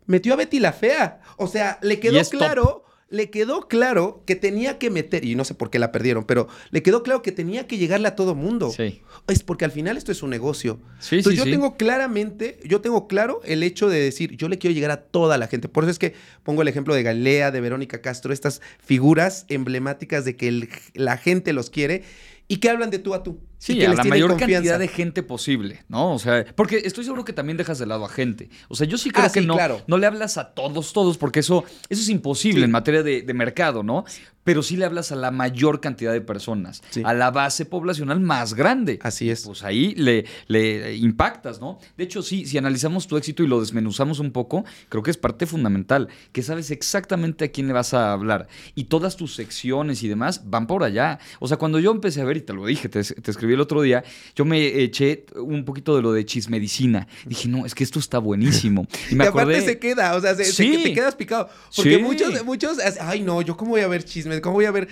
metió 0.07 0.33
a 0.33 0.37
Betty 0.37 0.59
la 0.61 0.73
Fea. 0.73 1.21
O 1.37 1.47
sea, 1.49 1.79
le 1.83 2.01
quedó 2.01 2.19
top. 2.23 2.31
claro, 2.31 2.85
le 3.09 3.31
quedó 3.31 3.69
claro 3.69 4.23
que 4.27 4.35
tenía 4.35 4.79
que 4.79 4.91
meter, 4.91 5.25
y 5.25 5.37
no 5.37 5.45
sé 5.45 5.55
por 5.55 5.71
qué 5.71 5.79
la 5.79 5.93
perdieron, 5.93 6.25
pero 6.25 6.49
le 6.71 6.83
quedó 6.83 7.05
claro 7.05 7.23
que 7.23 7.31
tenía 7.31 7.67
que 7.69 7.79
llegarle 7.79 8.09
a 8.09 8.17
todo 8.17 8.35
mundo. 8.35 8.73
Sí. 8.77 9.01
Es 9.29 9.43
porque 9.45 9.65
al 9.65 9.71
final 9.71 9.97
esto 9.97 10.11
es 10.11 10.25
un 10.25 10.31
negocio. 10.31 10.81
Sí, 10.99 11.17
Entonces 11.19 11.33
sí, 11.35 11.37
yo 11.39 11.45
sí. 11.45 11.51
tengo 11.53 11.77
claramente, 11.77 12.59
yo 12.65 12.81
tengo 12.81 13.07
claro 13.07 13.41
el 13.45 13.63
hecho 13.63 13.89
de 13.89 14.01
decir, 14.01 14.37
yo 14.37 14.49
le 14.49 14.59
quiero 14.59 14.75
llegar 14.75 14.91
a 14.91 15.03
toda 15.03 15.39
la 15.39 15.47
gente. 15.47 15.69
Por 15.69 15.85
eso 15.85 15.91
es 15.93 15.99
que 16.01 16.15
pongo 16.43 16.63
el 16.63 16.69
ejemplo 16.69 16.95
de 16.95 17.03
Galilea, 17.05 17.51
de 17.53 17.61
Verónica 17.61 18.01
Castro, 18.01 18.33
estas 18.33 18.61
figuras 18.85 19.45
emblemáticas 19.49 20.25
de 20.25 20.35
que 20.37 20.49
el- 20.49 20.69
la 20.95 21.17
gente 21.17 21.53
los 21.53 21.71
quiere 21.71 22.03
y 22.49 22.59
que 22.59 22.71
hablan 22.71 22.91
de 22.91 22.99
tú 22.99 23.15
a 23.15 23.23
tú. 23.23 23.41
Sí, 23.59 23.79
que 23.79 23.87
a 23.87 23.95
la 23.95 24.05
mayor 24.05 24.31
confianza. 24.31 24.55
cantidad 24.57 24.79
de 24.79 24.89
gente 24.89 25.23
posible, 25.23 25.85
¿no? 25.89 26.13
O 26.15 26.19
sea, 26.19 26.45
porque 26.55 26.83
estoy 26.85 27.05
seguro 27.05 27.25
que 27.25 27.33
también 27.33 27.57
dejas 27.57 27.79
de 27.79 27.87
lado 27.87 28.05
a 28.05 28.09
gente. 28.09 28.51
O 28.69 28.77
sea, 28.77 28.87
yo 28.87 28.99
sí 28.99 29.11
creo 29.11 29.27
Ah, 29.27 29.33
que 29.33 29.41
sí, 29.41 29.47
no, 29.47 29.55
claro. 29.55 29.83
no 29.87 29.99
le 29.99 30.07
hablas 30.07 30.37
a 30.39 30.53
todos, 30.55 30.93
todos, 30.93 31.17
porque 31.19 31.41
eso, 31.41 31.65
eso 31.89 32.03
es 32.03 32.09
imposible 32.09 32.61
Sí. 32.61 32.65
en 32.65 32.71
materia 32.71 33.03
de, 33.03 33.23
de 33.23 33.35
mercado, 33.35 33.83
¿no? 33.83 34.05
Pero 34.45 34.63
sí 34.63 34.77
le 34.77 34.85
hablas 34.85 35.11
a 35.11 35.17
la 35.17 35.33
mayor 35.33 35.81
cantidad 35.81 36.13
de 36.13 36.21
personas, 36.21 36.81
Sí. 36.91 37.03
a 37.05 37.13
la 37.15 37.33
base 37.33 37.65
poblacional 37.65 38.21
más 38.21 38.55
grande. 38.55 39.01
Así 39.03 39.29
es. 39.29 39.43
Pues 39.45 39.65
ahí 39.65 39.95
le, 39.97 40.25
le 40.47 40.95
impactas, 40.97 41.61
¿no? 41.61 41.79
De 41.97 42.05
hecho, 42.05 42.23
sí, 42.23 42.47
si 42.47 42.57
analizamos 42.57 43.09
tu 43.09 43.17
éxito 43.17 43.43
y 43.43 43.49
lo 43.49 43.59
desmenuzamos 43.59 44.21
un 44.21 44.31
poco, 44.31 44.65
creo 44.89 45.03
que 45.03 45.11
es 45.11 45.17
parte 45.17 45.47
fundamental, 45.47 46.09
que 46.31 46.43
sabes 46.43 46.71
exactamente 46.71 47.47
a 47.47 47.49
quién 47.51 47.67
le 47.67 47.73
vas 47.73 47.93
a 47.95 48.13
hablar. 48.13 48.47
Y 48.77 48.85
todas 48.85 49.17
tus 49.17 49.35
secciones 49.35 50.03
y 50.05 50.09
demás 50.09 50.43
van 50.49 50.69
por 50.69 50.85
allá. 50.85 51.19
O 51.41 51.49
sea, 51.49 51.57
cuando 51.57 51.81
yo 51.81 51.91
empecé 51.91 52.21
a 52.21 52.25
ver, 52.25 52.37
y 52.37 52.43
te 52.43 52.53
lo 52.53 52.67
dije, 52.67 52.89
te, 52.89 53.03
te 53.03 53.31
escribí 53.33 53.46
el 53.55 53.61
otro 53.61 53.83
día, 53.83 54.05
yo 54.35 54.45
me 54.45 54.67
eché 54.83 55.25
un 55.37 55.65
poquito 55.65 55.95
de 55.97 56.03
lo 56.03 56.13
de 56.13 56.25
chismedicina. 56.25 57.07
Dije, 57.25 57.49
no, 57.49 57.65
es 57.67 57.75
que 57.75 57.85
esto 57.85 57.99
está 57.99 58.19
buenísimo. 58.19 58.87
Y 59.11 59.15
me 59.15 59.25
y 59.25 59.29
acordé... 59.29 59.57
aparte 59.57 59.73
se 59.73 59.79
queda, 59.79 60.15
o 60.17 60.21
sea, 60.21 60.35
se- 60.35 60.45
se- 60.45 60.53
Sí. 60.53 60.81
te 60.83 60.93
quedas 60.93 61.15
picado. 61.15 61.49
Porque 61.75 61.97
Sí. 61.97 62.03
muchos, 62.03 62.45
muchos, 62.45 62.79
ay 63.01 63.23
no, 63.23 63.43
yo 63.43 63.57
cómo 63.57 63.73
voy 63.73 63.81
a 63.83 63.89
ver 63.89 64.05
chismes, 64.05 64.41
cómo 64.41 64.55
voy 64.55 64.65
a 64.65 64.71
ver... 64.71 64.89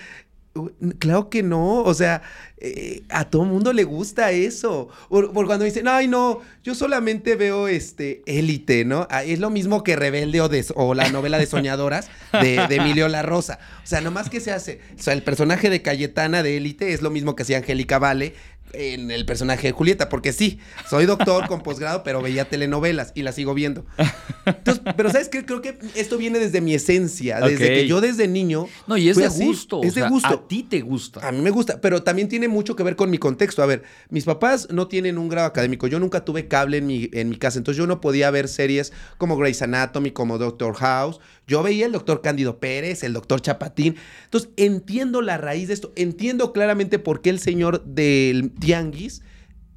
Claro 1.01 1.31
que 1.31 1.43
no, 1.43 1.83
o 1.83 1.95
sea, 1.95 2.23
eh, 2.59 3.03
a 3.09 3.25
todo 3.29 3.45
mundo 3.45 3.73
le 3.73 3.83
gusta 3.83 4.31
eso. 4.31 4.89
Por, 5.09 5.33
cuando 5.47 5.65
dicen, 5.65 5.89
ay 5.89 6.07
no, 6.07 6.43
yo 6.63 6.77
solamente 6.77 7.35
veo 7.35 7.67
este 7.67 8.23
élite, 8.27 8.85
¿no? 8.85 9.09
Ah, 9.11 9.25
es 9.25 9.41
lo 9.41 9.51
mismo 9.51 9.83
que 9.83 9.97
Rebelde 9.97 10.41
o, 10.41 10.49
o 10.77 10.95
la 10.95 11.09
novela 11.09 11.39
de 11.39 11.47
Soñadoras 11.47 12.09
de, 12.41 12.69
de 12.69 12.77
Emilio 12.77 13.09
La 13.09 13.23
Rosa. 13.23 13.59
O 13.83 13.87
sea, 13.87 14.01
nomás 14.01 14.31
que 14.31 14.39
se 14.39 14.53
hace, 14.53 14.81
o 14.97 15.03
sea, 15.03 15.13
el 15.13 15.25
personaje 15.25 15.71
de 15.71 15.83
Cayetana 15.83 16.45
de 16.45 16.57
élite 16.57 16.93
es 16.93 17.03
lo 17.03 17.11
mismo 17.11 17.35
que 17.35 17.43
hacía 17.43 17.59
Angélica 17.59 17.99
Vale 17.99 18.35
en 18.75 19.11
el 19.11 19.25
personaje 19.27 19.69
de 19.69 19.73
Julieta, 19.73 20.09
porque 20.09 20.33
sí, 20.33 20.59
soy 20.89 21.07
doctor 21.07 21.47
con 21.49 21.63
posgrado, 21.63 22.03
pero 22.03 22.21
veía 22.21 22.49
telenovelas 22.49 23.13
y 23.15 23.23
la 23.23 23.33
sigo 23.33 23.55
viendo. 23.55 23.85
Entonces, 24.47 24.83
pero 24.97 25.11
¿sabes 25.11 25.29
qué? 25.29 25.45
Creo 25.45 25.63
que 25.63 25.79
esto 25.95 26.19
viene 26.19 26.39
desde 26.39 26.61
mi 26.61 26.75
esencia, 26.75 27.41
desde 27.41 27.69
que 27.69 27.87
yo 27.87 28.01
desde 28.01 28.29
niño... 28.29 28.67
No, 28.87 28.97
y 28.97 29.09
es 29.09 29.17
de 29.17 29.27
así. 29.27 29.45
gusto. 29.45 29.83
Es 29.83 29.93
o 29.93 29.95
de 29.95 30.01
sea, 30.03 30.09
gusto. 30.09 30.29
A 30.29 30.49
ti 30.49 30.63
te 30.63 30.81
gusta. 30.81 31.27
A 31.27 31.33
mí 31.33 31.41
me 31.41 31.51
gusta, 31.51 31.81
pero 31.81 32.03
también 32.03 32.29
tiene 32.29 32.49
mucho 32.49 32.77
que 32.77 32.83
ver 32.83 32.97
con 32.97 33.11
mi 33.11 33.19
contexto. 33.19 33.63
A 33.63 33.67
ver, 33.67 33.83
mis 34.11 34.25
papás 34.25 34.69
no 34.71 34.89
tienen 34.89 35.19
un 35.19 35.29
grado 35.29 35.47
académico. 35.47 35.87
Yo 35.87 35.99
nunca 35.99 36.25
tuve 36.25 36.49
cable 36.49 36.79
en 36.79 36.87
mi, 36.87 37.09
en 37.13 37.29
mi 37.29 37.37
casa, 37.37 37.59
entonces 37.59 37.79
yo 37.79 37.87
no 37.87 38.01
podía 38.01 38.31
ver 38.31 38.49
series 38.49 38.93
como 39.19 39.37
Grey's 39.37 39.63
Anatomy, 39.63 40.11
como 40.11 40.39
Doctor 40.39 40.75
House. 40.75 41.21
Yo 41.47 41.63
veía 41.63 41.87
el 41.87 41.93
doctor 41.93 42.23
Cándido 42.23 42.59
Pérez, 42.59 43.03
el 43.03 43.13
doctor 43.13 43.41
Chapatín. 43.41 43.97
Entonces 44.25 44.51
entiendo 44.57 45.21
la 45.23 45.39
raíz 45.39 45.69
de 45.69 45.75
esto. 45.75 45.93
Entiendo 45.97 46.53
claramente 46.53 46.99
por 46.99 47.21
qué 47.21 47.31
el 47.31 47.39
señor 47.39 47.85
del 47.85 48.53
Tianguis 48.53 49.23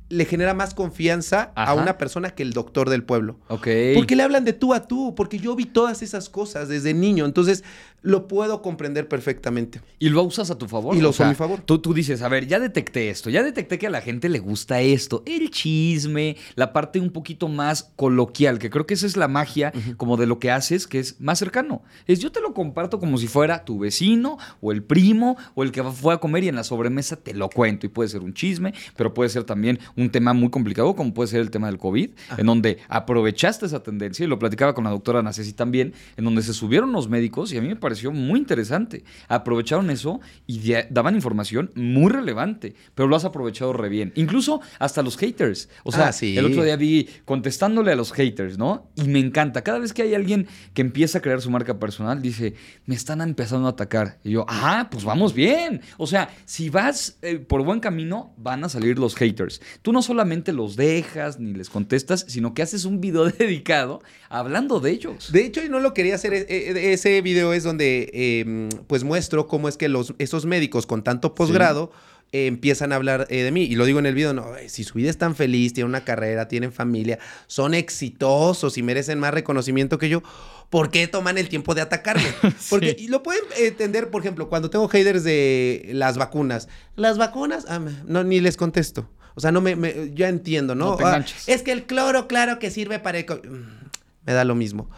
le 0.10 0.26
genera 0.26 0.54
más 0.54 0.74
confianza 0.74 1.52
a 1.56 1.74
una 1.74 1.98
persona 1.98 2.32
que 2.32 2.44
el 2.44 2.54
doctor 2.54 2.90
del 2.90 3.04
pueblo. 3.04 3.38
Ok. 3.48 3.68
Porque 3.96 4.16
le 4.16 4.24
hablan 4.24 4.46
de 4.46 4.54
tú 4.54 4.74
a 4.74 4.88
tú, 4.88 5.16
porque 5.16 5.40
yo 5.40 5.56
vi 5.56 5.66
todas 5.66 6.02
esas 6.02 6.30
cosas 6.30 6.70
desde 6.70 6.94
niño, 6.94 7.26
entonces 7.26 7.64
lo 8.02 8.28
puedo 8.28 8.62
comprender 8.62 9.08
perfectamente. 9.08 9.82
Y 10.00 10.10
lo 10.10 10.24
usas 10.24 10.50
a 10.52 10.58
tu 10.58 10.68
favor. 10.68 10.96
Y 10.96 11.02
lo 11.02 11.10
uso 11.10 11.26
a 11.26 11.30
mi 11.30 11.36
favor. 11.36 11.62
Tú, 11.62 11.80
tú 11.80 11.94
dices, 11.94 12.22
a 12.22 12.30
ver, 12.30 12.48
ya 12.48 12.60
detecté 12.60 13.10
esto, 13.10 13.30
ya 13.30 13.44
detecté 13.44 13.78
que 13.78 13.88
a 13.88 13.90
la 13.90 14.02
gente 14.02 14.30
le 14.30 14.40
gusta 14.40 14.80
esto, 14.82 15.24
el 15.26 15.50
chisme, 15.50 16.38
la 16.56 16.72
parte 16.72 17.00
un 17.00 17.10
poquito 17.10 17.50
más 17.50 17.92
coloquial, 17.96 18.60
que 18.60 18.70
creo 18.70 18.86
que 18.86 18.94
esa 18.94 19.08
es 19.08 19.18
la 19.18 19.28
magia 19.28 19.74
como 19.98 20.16
de 20.16 20.26
lo 20.26 20.40
que 20.40 20.52
haces, 20.52 20.88
que 20.88 21.00
es 21.00 21.20
más 21.20 21.40
cercano. 21.40 21.82
Es 22.06 22.20
yo 22.20 22.32
te 22.32 22.40
lo 22.40 22.54
comparto 22.54 23.00
como 23.00 23.18
si 23.18 23.28
fuera 23.28 23.66
tu 23.66 23.80
vecino 23.80 24.38
o 24.62 24.72
el 24.72 24.84
primo 24.84 25.36
o 25.56 25.64
el 25.64 25.72
que 25.72 25.84
fue 25.84 26.14
a 26.14 26.18
comer 26.18 26.46
y 26.46 26.50
en 26.50 26.56
la 26.56 26.64
sobremesa 26.64 27.18
te 27.18 27.34
lo 27.34 27.50
cuento. 27.50 27.86
Y 27.86 27.90
puede 27.90 28.10
ser 28.10 28.22
un 28.22 28.34
chisme, 28.34 28.74
pero 28.96 29.14
puede 29.14 29.30
ser 29.30 29.44
también 29.44 29.80
un 29.98 30.10
tema 30.10 30.32
muy 30.34 30.50
complicado 30.50 30.96
como 30.96 31.14
puede 31.14 31.28
ser 31.28 31.42
el 31.42 31.50
tema 31.52 31.68
del 31.68 31.78
COVID, 31.78 32.12
en 32.38 32.46
donde 32.46 32.78
aprovechaste 32.88 33.66
esa 33.66 33.84
tendencia 33.84 34.24
y 34.24 34.28
lo 34.28 34.40
platicaba 34.40 34.74
con 34.74 34.84
la 34.86 34.92
doctora 34.92 35.22
Nacesi 35.22 35.54
también, 35.54 35.94
en 36.16 36.24
donde 36.26 36.42
se 36.44 36.54
subieron 36.54 36.92
los 36.94 37.10
médicos 37.10 37.52
y 37.52 37.58
a 37.58 37.62
mí 37.62 37.68
me 37.68 37.76
pareció 37.76 38.12
muy 38.12 38.40
interesante. 38.40 39.04
Aprovecharon 39.28 39.90
eso 39.90 40.20
y 40.46 40.72
daban 40.90 41.16
información 41.16 41.72
muy 41.76 42.12
relevante, 42.12 42.76
pero 42.96 43.08
lo 43.08 43.16
has 43.16 43.26
aprovechado 43.26 43.74
re 43.74 43.90
bien. 43.90 44.12
Incluso 44.16 44.62
hasta 44.80 45.02
los 45.02 45.18
haters. 45.18 45.70
O 45.84 45.92
sea, 45.92 46.08
Ah, 46.08 46.12
sí. 46.14 46.38
el 46.38 46.46
otro 46.46 46.64
día 46.64 46.76
vi 46.78 47.10
contestándole 47.26 47.92
a 47.92 47.96
los 47.96 48.14
haters, 48.14 48.58
¿no? 48.58 48.90
Y 48.96 49.04
me 49.10 49.20
encanta. 49.20 49.64
Cada 49.64 49.80
vez 49.80 49.94
que 49.94 50.04
hay 50.04 50.14
alguien 50.14 50.48
que 50.74 50.82
empieza 50.82 51.18
a 51.18 51.22
crear 51.22 51.42
su 51.42 51.50
marca 51.50 51.80
personal, 51.80 52.22
dice, 52.22 52.54
me 52.86 52.96
están 52.96 53.20
empezando 53.22 53.68
a 53.68 53.72
atacar. 53.72 54.20
Y 54.24 54.32
yo, 54.32 54.46
ah, 54.48 54.88
pues 54.92 55.04
vamos 55.04 55.34
bien. 55.34 55.82
O 55.98 56.08
sea, 56.08 56.30
si 56.46 56.70
vas 56.70 57.18
eh, 57.22 57.40
por 57.40 57.64
buen 57.64 57.80
camino, 57.80 58.34
van 58.38 58.64
a 58.64 58.70
salir 58.70 59.00
los 59.00 59.16
haters. 59.16 59.62
Tú 59.88 59.94
no 59.94 60.02
solamente 60.02 60.52
los 60.52 60.76
dejas 60.76 61.40
ni 61.40 61.54
les 61.54 61.70
contestas, 61.70 62.26
sino 62.28 62.54
que 62.54 62.62
haces 62.62 62.84
un 62.84 63.00
video 63.00 63.24
dedicado 63.32 64.02
hablando 64.28 64.82
de 64.82 64.92
ellos. 64.92 65.32
De 65.32 65.46
hecho, 65.46 65.62
yo 65.62 65.70
no 65.70 65.80
lo 65.80 65.94
quería 65.94 66.16
hacer. 66.16 66.34
e- 66.34 66.46
e- 66.50 66.92
Ese 66.92 67.22
video 67.22 67.54
es 67.54 67.64
donde 67.64 68.10
eh, 68.14 68.68
pues 68.88 69.06
muestro 69.06 69.48
cómo 69.48 69.70
es 69.70 69.78
que 69.78 69.88
los, 69.88 70.14
esos 70.18 70.46
médicos 70.46 70.86
con 70.88 71.06
tanto 71.06 71.34
posgrado 71.34 71.90
eh, 72.34 72.48
empiezan 72.48 72.92
a 72.92 72.98
hablar 72.98 73.28
eh, 73.30 73.44
de 73.44 73.52
mí. 73.54 73.64
Y 73.64 73.76
lo 73.76 73.86
digo 73.86 74.00
en 74.00 74.08
el 74.08 74.14
video, 74.14 74.34
no, 74.34 74.48
si 74.68 74.84
su 74.84 74.96
vida 74.96 75.10
es 75.10 75.18
tan 75.18 75.38
feliz, 75.38 75.72
tienen 75.72 75.88
una 75.88 76.04
carrera, 76.04 76.50
tienen 76.50 76.74
familia, 76.74 77.18
son 77.48 77.74
exitosos 77.74 78.78
y 78.78 78.84
merecen 78.84 79.20
más 79.22 79.34
reconocimiento 79.34 79.98
que 79.98 80.10
yo, 80.10 80.22
¿por 80.70 80.92
qué 80.92 81.08
toman 81.08 81.38
el 81.38 81.48
tiempo 81.48 81.76
de 81.76 81.80
atacarme? 81.80 82.28
Porque 82.70 82.94
y 83.00 83.08
lo 83.08 83.24
pueden 83.24 83.44
entender, 83.58 84.10
por 84.10 84.22
ejemplo, 84.22 84.50
cuando 84.50 84.70
tengo 84.70 84.90
haters 84.90 85.24
de 85.24 85.92
las 85.94 86.18
vacunas. 86.18 86.68
Las 86.98 87.18
vacunas, 87.18 87.64
ah, 87.70 87.80
no, 88.06 88.26
ni 88.26 88.42
les 88.42 88.58
contesto. 88.58 89.10
O 89.38 89.40
sea, 89.40 89.52
no 89.52 89.62
me, 89.62 89.76
me- 89.76 90.12
ya 90.16 90.30
entiendo, 90.30 90.74
¿no? 90.74 90.86
No 90.92 90.96
te 90.96 91.04
Ah, 91.04 91.24
es 91.46 91.62
que 91.62 91.72
el 91.72 91.84
cloro, 91.86 92.28
claro 92.28 92.58
que 92.58 92.72
sirve 92.72 92.98
para 92.98 93.20
el... 93.20 93.26
Mm, 93.26 93.90
Me 94.26 94.34
da 94.34 94.44
lo 94.44 94.56
mismo. 94.56 94.90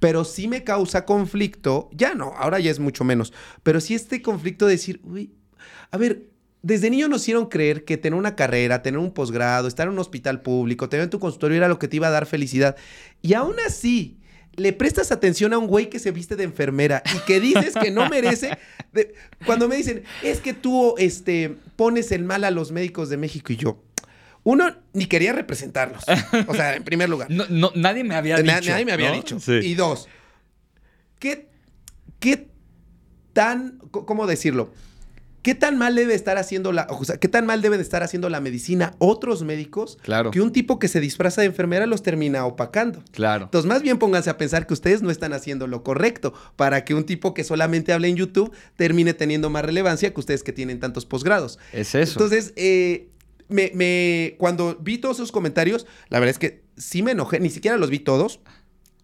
Pero 0.00 0.24
sí 0.24 0.48
me 0.48 0.64
causa 0.64 1.04
conflicto, 1.04 1.90
ya 1.92 2.14
no, 2.14 2.32
ahora 2.38 2.58
ya 2.58 2.70
es 2.70 2.78
mucho 2.80 3.04
menos, 3.04 3.34
pero 3.62 3.80
sí 3.80 3.94
este 3.94 4.22
conflicto 4.22 4.64
de 4.66 4.72
decir, 4.72 5.00
uy, 5.04 5.30
a 5.90 5.98
ver, 5.98 6.24
desde 6.62 6.88
niño 6.88 7.06
nos 7.08 7.20
hicieron 7.20 7.46
creer 7.46 7.84
que 7.84 7.98
tener 7.98 8.18
una 8.18 8.34
carrera, 8.34 8.82
tener 8.82 8.98
un 8.98 9.12
posgrado, 9.12 9.68
estar 9.68 9.86
en 9.88 9.92
un 9.92 9.98
hospital 9.98 10.40
público, 10.40 10.88
tener 10.88 11.04
en 11.04 11.10
tu 11.10 11.20
consultorio 11.20 11.58
era 11.58 11.68
lo 11.68 11.78
que 11.78 11.86
te 11.86 11.96
iba 11.96 12.08
a 12.08 12.10
dar 12.10 12.24
felicidad. 12.24 12.76
Y 13.20 13.34
aún 13.34 13.56
así, 13.66 14.18
le 14.56 14.72
prestas 14.72 15.12
atención 15.12 15.52
a 15.52 15.58
un 15.58 15.66
güey 15.66 15.88
que 15.88 15.98
se 15.98 16.10
viste 16.10 16.36
de 16.36 16.44
enfermera 16.44 17.02
y 17.14 17.18
que 17.26 17.40
dices 17.40 17.74
que 17.74 17.90
no 17.90 18.08
merece. 18.08 18.56
de- 18.92 19.14
cuando 19.46 19.68
me 19.68 19.76
dicen, 19.76 20.02
es 20.22 20.40
que 20.40 20.52
tú 20.52 20.94
este, 20.98 21.56
pones 21.76 22.12
el 22.12 22.24
mal 22.24 22.44
a 22.44 22.50
los 22.50 22.70
médicos 22.72 23.08
de 23.08 23.16
México 23.16 23.52
y 23.52 23.56
yo. 23.56 23.82
Uno, 24.44 24.76
ni 24.92 25.06
quería 25.06 25.32
representarlos. 25.32 26.02
O 26.48 26.54
sea, 26.54 26.74
en 26.74 26.82
primer 26.84 27.08
lugar. 27.08 27.30
No, 27.30 27.44
no, 27.48 27.70
nadie 27.76 28.02
me 28.04 28.14
había 28.16 28.36
Na- 28.42 28.58
dicho. 28.60 28.70
Nadie 28.72 28.84
me 28.84 28.92
había 28.92 29.10
¿no? 29.10 29.14
dicho. 29.16 29.38
Sí. 29.40 29.52
Y 29.62 29.74
dos, 29.74 30.08
¿qué, 31.18 31.48
¿qué 32.18 32.48
tan, 33.32 33.78
cómo 33.90 34.26
decirlo? 34.26 34.72
¿Qué 35.42 35.54
tan 35.56 35.76
mal 35.76 35.94
debe 35.96 36.14
estar 36.14 36.38
haciendo 36.38 36.70
la, 36.72 36.86
o 36.88 37.04
sea, 37.04 37.16
qué 37.18 37.26
tan 37.28 37.46
mal 37.46 37.62
debe 37.62 37.76
de 37.76 37.82
estar 37.82 38.02
haciendo 38.02 38.28
la 38.28 38.40
medicina 38.40 38.94
otros 38.98 39.42
médicos 39.42 39.98
Claro. 40.02 40.30
que 40.30 40.40
un 40.40 40.52
tipo 40.52 40.78
que 40.78 40.86
se 40.88 41.00
disfraza 41.00 41.40
de 41.40 41.48
enfermera 41.48 41.86
los 41.86 42.02
termina 42.02 42.46
opacando? 42.46 43.02
Claro. 43.10 43.44
Entonces, 43.46 43.68
más 43.68 43.82
bien 43.82 43.98
pónganse 43.98 44.30
a 44.30 44.38
pensar 44.38 44.66
que 44.68 44.74
ustedes 44.74 45.02
no 45.02 45.10
están 45.10 45.32
haciendo 45.32 45.66
lo 45.66 45.82
correcto 45.82 46.32
para 46.54 46.84
que 46.84 46.94
un 46.94 47.04
tipo 47.04 47.34
que 47.34 47.42
solamente 47.42 47.92
habla 47.92 48.06
en 48.06 48.16
YouTube 48.16 48.52
termine 48.76 49.14
teniendo 49.14 49.50
más 49.50 49.64
relevancia 49.64 50.14
que 50.14 50.20
ustedes 50.20 50.42
que 50.44 50.52
tienen 50.52 50.78
tantos 50.78 51.06
posgrados. 51.06 51.58
Es 51.72 51.94
eso. 51.96 52.12
Entonces, 52.12 52.52
eh, 52.56 53.08
me, 53.48 53.72
me- 53.74 54.36
cuando 54.38 54.76
vi 54.80 54.98
todos 54.98 55.16
esos 55.16 55.32
comentarios, 55.32 55.86
la 56.08 56.20
verdad 56.20 56.30
es 56.30 56.38
que 56.38 56.62
sí 56.76 57.02
me 57.02 57.10
enojé, 57.10 57.40
ni 57.40 57.50
siquiera 57.50 57.76
los 57.76 57.90
vi 57.90 57.98
todos. 57.98 58.40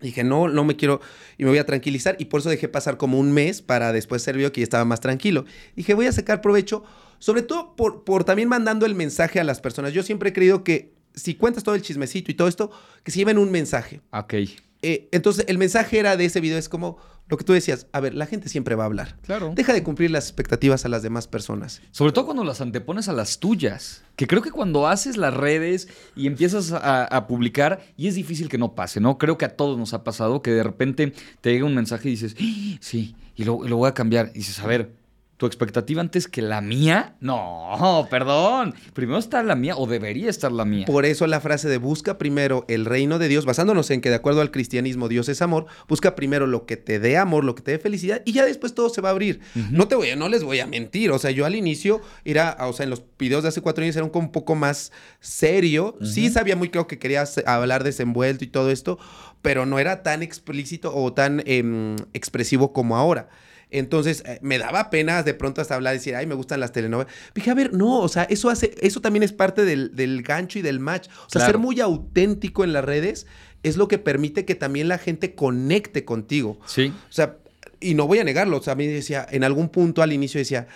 Dije, 0.01 0.22
no, 0.22 0.49
no 0.49 0.64
me 0.64 0.76
quiero 0.76 1.01
y 1.38 1.44
me 1.44 1.51
voy 1.51 1.59
a 1.59 1.66
tranquilizar 1.66 2.16
y 2.18 2.26
por 2.26 2.40
eso 2.40 2.51
dejé 2.51 2.68
pasar 2.68 2.96
como 2.96 3.18
un 3.18 3.32
mes 3.32 3.62
para 3.62 3.92
después 3.92 4.22
ser 4.22 4.36
vio 4.36 4.53
que 4.53 4.61
ya 4.61 4.64
estaba 4.64 4.84
más 4.84 5.01
tranquilo. 5.01 5.44
Dije, 5.74 5.94
voy 5.94 6.07
a 6.07 6.12
sacar 6.12 6.40
provecho, 6.40 6.84
sobre 7.18 7.42
todo 7.42 7.74
por, 7.74 8.05
por 8.05 8.24
también 8.24 8.49
mandando 8.49 8.86
el 8.86 8.94
mensaje 8.94 9.40
a 9.40 9.44
las 9.44 9.61
personas. 9.61 9.92
Yo 9.92 10.03
siempre 10.03 10.30
he 10.30 10.32
creído 10.32 10.62
que 10.62 10.92
si 11.14 11.34
cuentas 11.34 11.64
todo 11.64 11.74
el 11.74 11.82
chismecito 11.82 12.30
y 12.30 12.34
todo 12.34 12.49
esto, 12.49 12.70
que 13.03 13.11
se 13.11 13.18
lleven 13.18 13.38
un 13.38 13.51
mensaje. 13.51 14.01
ok. 14.12 14.34
Eh, 14.82 15.09
entonces, 15.11 15.44
el 15.49 15.59
mensaje 15.59 15.99
era 15.99 16.16
de 16.16 16.24
ese 16.24 16.40
video, 16.40 16.57
es 16.57 16.68
como 16.68 16.99
lo 17.28 17.36
que 17.36 17.44
tú 17.44 17.52
decías, 17.52 17.86
a 17.92 18.00
ver, 18.00 18.14
la 18.14 18.26
gente 18.26 18.48
siempre 18.48 18.74
va 18.74 18.84
a 18.84 18.86
hablar. 18.86 19.16
Claro. 19.22 19.52
Deja 19.54 19.72
de 19.72 19.82
cumplir 19.82 20.10
las 20.10 20.24
expectativas 20.24 20.84
a 20.84 20.88
las 20.88 21.02
demás 21.02 21.28
personas. 21.28 21.82
Sobre 21.90 22.12
todo 22.12 22.24
cuando 22.24 22.44
las 22.44 22.60
antepones 22.60 23.08
a 23.08 23.12
las 23.12 23.38
tuyas. 23.38 24.02
Que 24.16 24.26
creo 24.26 24.42
que 24.42 24.50
cuando 24.50 24.88
haces 24.88 25.16
las 25.16 25.34
redes 25.34 25.88
y 26.16 26.26
empiezas 26.26 26.72
a, 26.72 27.04
a 27.04 27.26
publicar, 27.26 27.80
y 27.96 28.08
es 28.08 28.14
difícil 28.14 28.48
que 28.48 28.58
no 28.58 28.74
pase, 28.74 29.00
¿no? 29.00 29.18
Creo 29.18 29.38
que 29.38 29.44
a 29.44 29.56
todos 29.56 29.78
nos 29.78 29.94
ha 29.94 30.02
pasado 30.04 30.42
que 30.42 30.50
de 30.50 30.62
repente 30.62 31.12
te 31.40 31.52
llega 31.52 31.64
un 31.66 31.74
mensaje 31.74 32.08
y 32.08 32.12
dices, 32.12 32.34
"Ah, 32.40 32.78
sí, 32.80 33.14
y 33.36 33.44
lo, 33.44 33.62
lo 33.62 33.76
voy 33.76 33.88
a 33.88 33.94
cambiar. 33.94 34.30
Y 34.34 34.38
dices, 34.38 34.58
a 34.58 34.66
ver, 34.66 34.90
¿tu 35.39 35.47
expectativa 35.47 36.01
antes 36.01 36.26
que 36.26 36.43
la 36.43 36.61
mía? 36.61 37.14
No, 37.20 38.07
perdón. 38.11 38.74
Primero 38.93 39.18
está 39.18 39.43
la 39.45 39.55
mía 39.55 39.76
o 39.76 39.86
debería 39.86 40.28
estar 40.28 40.51
la 40.51 40.64
mía. 40.64 40.84
Por 40.84 41.07
eso 41.07 41.26
la 41.28 41.41
frase 41.41 41.68
de 41.68 41.78
busca 41.78 42.18
primero 42.18 42.64
el 42.68 42.84
reino 42.84 43.20
de 43.20 43.28
Dios, 43.28 43.47
basándonos 43.47 43.91
en 43.91 44.01
que 44.01 44.11
de 44.11 44.16
acuerdo 44.16 44.41
al 44.41 44.51
cristianismo 44.51 45.09
Dios 45.09 45.28
es 45.28 45.41
amor, 45.41 45.66
busca 45.89 46.16
primero 46.16 46.49
lo 46.49 46.66
que 46.66 46.76
te 46.76 46.99
dé 46.99 47.16
amor, 47.16 47.45
lo 47.45 47.55
que 47.55 47.62
te 47.62 47.70
dé 47.70 47.78
felicidad 47.78 48.20
y 48.24 48.32
ya 48.32 48.45
después 48.45 48.74
todo 48.74 48.91
se 48.91 49.01
va 49.01 49.11
a 49.11 49.12
abrir. 49.12 49.41
No 49.70 49.86
te 49.86 49.95
voy 49.95 50.11
a, 50.11 50.16
no 50.16 50.28
les 50.28 50.43
voy 50.43 50.59
a 50.59 50.66
mentir, 50.66 51.12
o 51.12 51.18
sea, 51.20 51.30
yo 51.30 51.47
al 51.47 51.55
inicio 51.55 52.01
era, 52.24 52.57
o 52.61 52.72
sea, 52.72 52.84
en 52.84 52.91
los 52.91 53.05
videos 53.16 53.45
de 53.45 53.51
hace 53.51 53.61
cuatro 53.61 53.84
años 53.84 53.95
era 53.95 54.05
un, 54.05 54.11
un 54.12 54.32
poco 54.32 54.57
más 54.57 54.91
serio, 55.20 55.97
sí 56.03 56.30
sabía 56.30 56.57
muy 56.57 56.68
claro 56.68 56.89
que 56.89 56.99
quería 56.99 57.24
hablar 57.47 57.84
desenvuelto 57.84 58.43
y 58.43 58.49
todo 58.49 58.72
esto, 58.72 58.99
pero 59.41 59.66
no 59.66 59.78
era 59.78 60.03
tan 60.03 60.24
explícito 60.24 60.93
o 60.95 61.12
tan 61.12 61.43
em, 61.47 61.95
expresivo 62.12 62.72
como 62.72 62.97
ahora. 62.97 63.28
Entonces 63.70 64.22
eh, 64.26 64.38
me 64.42 64.58
daba 64.58 64.90
pena 64.90 65.22
de 65.22 65.34
pronto 65.34 65.60
hasta 65.60 65.74
hablar 65.74 65.94
y 65.94 65.98
decir, 65.98 66.14
ay, 66.16 66.26
me 66.26 66.34
gustan 66.34 66.60
las 66.60 66.72
telenovelas. 66.72 67.12
Dije, 67.34 67.50
a 67.50 67.54
ver, 67.54 67.74
no, 67.74 68.00
o 68.00 68.08
sea, 68.08 68.24
eso 68.24 68.48
hace, 68.50 68.74
eso 68.80 69.00
también 69.00 69.22
es 69.22 69.32
parte 69.32 69.64
del, 69.64 69.94
del 69.94 70.22
gancho 70.22 70.58
y 70.58 70.62
del 70.62 70.80
match. 70.80 71.08
O 71.08 71.28
sea, 71.28 71.40
Claro. 71.40 71.46
ser 71.46 71.58
muy 71.58 71.80
auténtico 71.80 72.64
en 72.64 72.72
las 72.72 72.84
redes 72.84 73.26
es 73.62 73.76
lo 73.76 73.88
que 73.88 73.98
permite 73.98 74.44
que 74.44 74.54
también 74.54 74.88
la 74.88 74.98
gente 74.98 75.34
conecte 75.34 76.04
contigo. 76.04 76.58
Sí. 76.66 76.92
O 77.08 77.12
sea, 77.12 77.36
y 77.80 77.94
no 77.94 78.06
voy 78.06 78.18
a 78.20 78.24
negarlo. 78.24 78.56
O 78.56 78.62
sea, 78.62 78.72
a 78.72 78.76
mí 78.76 78.86
decía, 78.86 79.26
en 79.30 79.44
algún 79.44 79.68
punto 79.68 80.00
al 80.02 80.12
inicio 80.12 80.38
decía, 80.38 80.66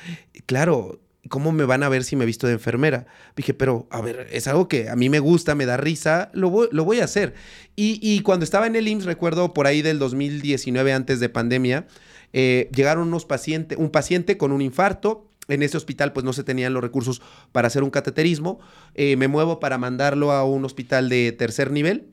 claro, 0.47 1.01
¿cómo 1.29 1.53
me 1.53 1.65
van 1.65 1.83
a 1.85 1.89
ver 1.89 2.05
si 2.05 2.17
me 2.17 2.27
visto 2.27 2.47
de 2.47 2.55
enfermera? 2.55 3.07
Dije, 3.37 3.55
pero 3.55 3.87
a 3.91 4.01
ver, 4.01 4.29
es 4.33 4.47
algo 4.49 4.69
que 4.69 4.89
a 4.89 4.97
mí 4.97 5.09
me 5.09 5.19
gusta, 5.21 5.55
me 5.55 5.65
da 5.67 5.77
risa, 5.77 6.31
lo 6.35 6.51
voy, 6.51 6.69
lo 6.73 6.85
voy 6.85 7.01
a 7.01 7.05
hacer. 7.05 7.35
Y, 7.77 7.99
y 8.03 8.21
cuando 8.21 8.45
estaba 8.45 8.67
en 8.67 8.77
el 8.77 8.87
IMSS, 8.89 9.05
recuerdo 9.07 9.55
por 9.55 9.67
ahí 9.67 9.81
del 9.83 9.99
2019, 9.99 10.93
antes 10.93 11.21
de 11.21 11.29
pandemia, 11.29 11.87
eh, 12.33 12.71
llegaron 12.75 13.09
unos 13.09 13.25
pacientes, 13.25 13.79
un 13.79 13.91
paciente 13.91 14.37
con 14.37 14.53
un 14.53 14.63
infarto. 14.63 15.29
En 15.49 15.63
ese 15.63 15.77
hospital, 15.77 16.13
pues 16.13 16.25
no 16.25 16.33
se 16.33 16.45
tenían 16.45 16.73
los 16.73 16.83
recursos 16.83 17.21
para 17.51 17.67
hacer 17.67 17.83
un 17.83 17.91
cateterismo. 17.91 18.61
Eh, 18.95 19.17
me 19.17 19.27
muevo 19.27 19.59
para 19.59 19.77
mandarlo 19.77 20.31
a 20.31 20.45
un 20.45 20.65
hospital 20.65 21.09
de 21.09 21.33
tercer 21.33 21.73
nivel. 21.73 22.13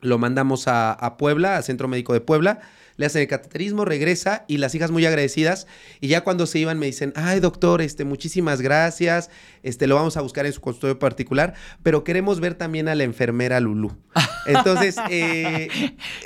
Lo 0.00 0.18
mandamos 0.18 0.68
a, 0.68 0.92
a 0.92 1.16
Puebla, 1.16 1.56
al 1.56 1.64
Centro 1.64 1.88
Médico 1.88 2.12
de 2.12 2.20
Puebla. 2.20 2.60
Le 2.96 3.06
hacen 3.06 3.22
el 3.22 3.28
cateterismo, 3.28 3.84
regresa 3.84 4.44
y 4.48 4.58
las 4.58 4.74
hijas 4.74 4.90
muy 4.90 5.04
agradecidas. 5.06 5.66
Y 6.00 6.08
ya 6.08 6.22
cuando 6.22 6.46
se 6.46 6.58
iban 6.58 6.78
me 6.78 6.86
dicen, 6.86 7.12
ay 7.16 7.40
doctor, 7.40 7.80
este, 7.82 8.04
muchísimas 8.04 8.60
gracias. 8.60 9.30
Este, 9.62 9.86
lo 9.86 9.94
vamos 9.94 10.16
a 10.16 10.20
buscar 10.20 10.44
en 10.46 10.52
su 10.52 10.60
consultorio 10.60 10.98
particular, 10.98 11.54
pero 11.82 12.04
queremos 12.04 12.40
ver 12.40 12.54
también 12.54 12.88
a 12.88 12.94
la 12.94 13.04
enfermera 13.04 13.60
Lulú. 13.60 13.96
Entonces 14.46 14.96
eh, 15.10 15.68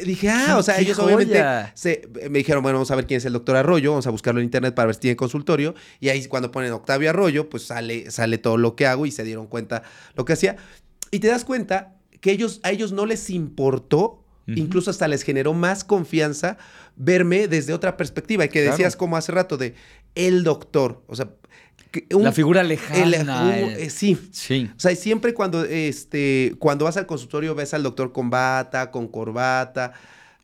dije, 0.04 0.30
ah, 0.30 0.56
o 0.58 0.62
sea, 0.62 0.76
¡Qué 0.76 0.82
ellos 0.82 0.98
obviamente 0.98 1.42
se- 1.74 2.08
me 2.30 2.38
dijeron, 2.38 2.62
bueno, 2.62 2.78
vamos 2.78 2.90
a 2.90 2.96
ver 2.96 3.06
quién 3.06 3.18
es 3.18 3.24
el 3.26 3.32
doctor 3.34 3.56
Arroyo, 3.56 3.90
vamos 3.90 4.06
a 4.06 4.10
buscarlo 4.10 4.40
en 4.40 4.44
internet 4.44 4.74
para 4.74 4.86
ver 4.86 4.94
si 4.94 5.02
tiene 5.02 5.16
consultorio. 5.16 5.74
Y 6.00 6.08
ahí 6.08 6.24
cuando 6.26 6.50
ponen 6.50 6.72
Octavio 6.72 7.10
Arroyo, 7.10 7.48
pues 7.50 7.64
sale, 7.64 8.10
sale 8.10 8.38
todo 8.38 8.56
lo 8.56 8.74
que 8.74 8.86
hago 8.86 9.06
y 9.06 9.10
se 9.10 9.22
dieron 9.24 9.46
cuenta 9.46 9.82
lo 10.14 10.24
que 10.24 10.32
hacía. 10.32 10.56
Y 11.10 11.20
te 11.20 11.28
das 11.28 11.44
cuenta 11.44 11.94
que 12.20 12.32
ellos, 12.32 12.60
a 12.62 12.70
ellos 12.72 12.92
no 12.92 13.06
les 13.06 13.30
importó, 13.30 14.24
Incluso 14.46 14.90
hasta 14.90 15.08
les 15.08 15.22
generó 15.22 15.54
más 15.54 15.82
confianza 15.82 16.56
verme 16.94 17.48
desde 17.48 17.72
otra 17.74 17.96
perspectiva. 17.96 18.44
Y 18.44 18.48
que 18.48 18.60
Claro. 18.62 18.76
decías 18.76 18.94
como 18.96 19.16
hace 19.16 19.32
rato 19.32 19.56
de 19.56 19.74
el 20.14 20.44
doctor. 20.44 21.02
O 21.08 21.16
sea, 21.16 21.30
un- 22.14 22.22
la 22.24 22.32
figura 22.32 22.60
el- 22.60 22.68
lejana. 22.68 23.40
un- 23.42 23.70
eh, 23.70 23.90
sí. 23.90 24.16
Sí. 24.30 24.70
O 24.76 24.78
sea, 24.80 24.94
siempre 24.94 25.34
cuando, 25.34 25.64
este, 25.64 26.54
cuando 26.58 26.84
vas 26.84 26.96
al 26.96 27.06
consultorio 27.06 27.54
ves 27.54 27.74
al 27.74 27.82
doctor 27.82 28.12
con 28.12 28.30
bata, 28.30 28.90
con 28.90 29.08
corbata. 29.08 29.92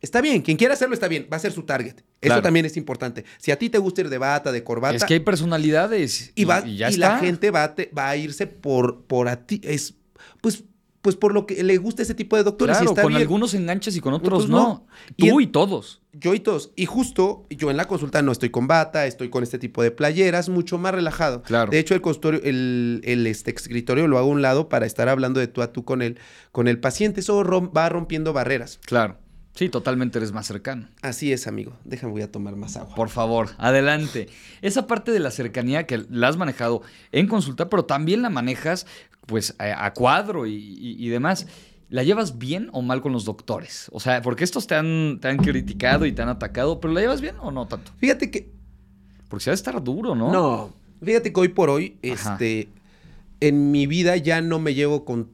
Está 0.01 0.19
bien, 0.19 0.41
quien 0.41 0.57
quiera 0.57 0.73
hacerlo 0.73 0.93
está 0.95 1.07
bien, 1.07 1.27
va 1.31 1.37
a 1.37 1.39
ser 1.39 1.53
su 1.53 1.63
target. 1.63 1.95
Eso 2.19 2.41
también 2.41 2.65
es 2.65 2.75
importante. 2.77 3.23
Si 3.37 3.51
a 3.51 3.57
ti 3.59 3.69
te 3.69 3.77
gusta 3.77 4.01
ir 4.01 4.09
de 4.09 4.17
bata, 4.17 4.51
de 4.51 4.63
corbata, 4.63 4.95
Es 4.95 5.03
que 5.05 5.13
hay 5.13 5.19
personalidades. 5.21 6.31
y, 6.35 6.43
va, 6.45 6.61
y 6.65 6.77
ya 6.77 6.89
y 6.89 6.93
está. 6.95 7.09
la 7.13 7.19
gente 7.19 7.51
va 7.51 7.73
te- 7.75 7.89
va 7.97 8.09
a 8.09 8.17
irse 8.17 8.47
por, 8.47 9.03
por 9.05 9.27
a 9.29 9.45
ti. 9.45 9.61
Es, 9.63 9.93
pues, 10.41 10.63
pues 11.03 11.15
por 11.17 11.33
lo 11.35 11.45
que 11.45 11.61
le 11.63 11.77
gusta 11.77 12.01
ese 12.01 12.15
tipo 12.15 12.35
de 12.37 12.43
doctores. 12.43 12.77
y 12.77 12.79
Claro, 12.79 12.91
está 12.91 13.01
con 13.03 13.09
bien. 13.11 13.21
algunos 13.21 13.53
enganches 13.53 13.95
y 13.95 13.99
con 13.99 14.13
otros 14.13 14.45
Otros 14.45 14.49
no. 14.49 14.57
no. 14.57 14.87
Y 15.17 15.29
Tú 15.29 15.35
en- 15.39 15.43
y 15.43 15.47
todos. 15.51 16.01
Yo 16.13 16.33
y 16.33 16.39
todos. 16.39 16.71
Y 16.75 16.85
justo 16.85 17.45
yo 17.49 17.69
en 17.71 17.77
la 17.77 17.85
consulta 17.85 18.21
no 18.21 18.31
estoy 18.31 18.49
con 18.51 18.67
bata, 18.67 19.05
estoy 19.05 19.29
con 19.29 19.43
este 19.43 19.59
tipo 19.59 19.83
de 19.83 19.91
playeras, 19.91 20.47
mucho 20.47 20.77
más 20.77 20.93
relajado. 20.95 21.41
Claro. 21.43 21.69
De 21.71 21.77
hecho, 21.79 21.93
el 21.93 22.01
consultorio, 22.01 22.39
el, 22.43 23.01
el 23.03 23.27
este, 23.27 23.51
escritorio 23.51 24.07
lo 24.07 24.17
hago 24.17 24.27
a 24.29 24.31
un 24.31 24.41
lado 24.41 24.69
para 24.69 24.85
estar 24.85 25.09
hablando 25.09 25.39
de 25.39 25.47
tú 25.47 25.61
a 25.61 25.73
tú 25.73 25.83
con 25.83 26.01
el, 26.01 26.17
con 26.51 26.67
el 26.67 26.79
paciente. 26.79 27.19
Eso 27.19 27.43
rom- 27.43 27.71
va 27.75 27.89
rompiendo 27.89 28.31
barreras. 28.31 28.79
Claro. 28.85 29.17
Sí, 29.55 29.69
totalmente 29.69 30.17
eres 30.17 30.31
más 30.31 30.47
cercano. 30.47 30.87
Así 31.03 31.31
es, 31.31 31.45
amigo. 31.45 31.73
Déjame, 31.83 32.11
voy 32.13 32.21
a 32.23 32.31
tomar 32.31 32.55
más 32.55 32.75
agua. 32.75 32.95
Por 32.95 33.09
favor, 33.09 33.49
adelante. 33.59 34.27
Esa 34.63 34.87
parte 34.87 35.11
de 35.11 35.19
la 35.19 35.29
cercanía 35.29 35.85
que 35.85 36.03
la 36.09 36.27
has 36.27 36.37
manejado 36.37 36.81
en 37.11 37.27
consulta, 37.27 37.69
pero 37.69 37.85
también 37.85 38.21
la 38.23 38.29
manejas 38.31 38.87
pues 39.27 39.55
a, 39.59 39.85
a 39.85 39.93
cuadro 39.93 40.47
y, 40.47 40.53
y- 40.55 40.95
y 41.05 41.09
demás. 41.09 41.45
¿La 41.89 42.01
llevas 42.01 42.39
bien 42.39 42.69
o 42.73 42.81
mal 42.81 43.01
con 43.01 43.11
los 43.11 43.25
doctores? 43.25 43.89
O 43.93 43.99
sea, 43.99 44.23
porque 44.23 44.43
estos 44.43 44.65
te 44.65 44.73
han, 44.73 45.19
te 45.21 45.27
han 45.27 45.37
criticado 45.37 46.07
y 46.07 46.11
te 46.11 46.23
han 46.23 46.29
atacado, 46.29 46.79
pero 46.79 46.91
¿la 46.91 47.01
llevas 47.01 47.21
bien 47.21 47.35
o 47.39 47.51
no 47.51 47.67
tanto? 47.67 47.91
Fíjate 47.97 48.31
que 48.31 48.51
Porque 49.29 49.43
se 49.43 49.49
ha 49.49 49.53
de 49.53 49.55
estar 49.55 49.83
duro, 49.83 50.15
¿no? 50.15 50.31
No, 50.31 50.73
fíjate 51.03 51.31
que 51.31 51.39
hoy 51.39 51.49
por 51.49 51.69
hoy, 51.69 51.99
Ajá. 52.11 52.33
este, 52.33 52.69
en 53.41 53.69
mi 53.71 53.85
vida 53.85 54.17
ya 54.17 54.41
no 54.41 54.57
me 54.57 54.73
llevo 54.73 55.05
con, 55.05 55.29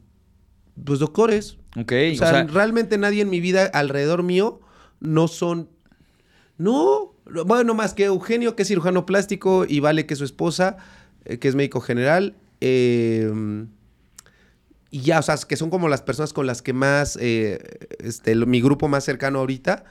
pues, 0.84 1.00
doctores. 1.00 1.56
Ok, 1.78 1.92
O 2.14 2.16
sea, 2.16 2.44
realmente 2.48 2.98
nadie 2.98 3.22
en 3.22 3.30
mi 3.30 3.40
vida 3.40 3.66
alrededor 3.74 4.24
mío 4.24 4.60
no 5.00 5.28
son, 5.28 5.70
no, 6.58 7.14
bueno, 7.46 7.74
más 7.76 7.94
que 7.94 8.06
Eugenio, 8.06 8.56
que 8.56 8.64
es 8.64 8.68
cirujano 8.68 9.06
plástico, 9.06 9.66
y 9.68 9.80
Vale, 9.80 10.06
que 10.06 10.14
es 10.16 10.18
su 10.18 10.26
esposa, 10.26 10.78
eh, 11.26 11.38
que 11.40 11.48
es 11.48 11.56
médico 11.56 11.80
general. 11.82 12.36
eh, 12.62 13.32
y 14.92 15.02
ya, 15.02 15.20
o 15.20 15.22
sea, 15.22 15.38
que 15.48 15.56
son 15.56 15.70
como 15.70 15.88
las 15.88 16.02
personas 16.02 16.34
con 16.34 16.48
las 16.48 16.62
que 16.64 16.74
más, 16.74 17.16
eh, 17.22 17.60
este, 18.00 18.34
lo- 18.34 18.48
mi 18.48 18.60
grupo 18.60 18.88
más 18.88 19.04
cercano 19.04 19.38
ahorita, 19.40 19.84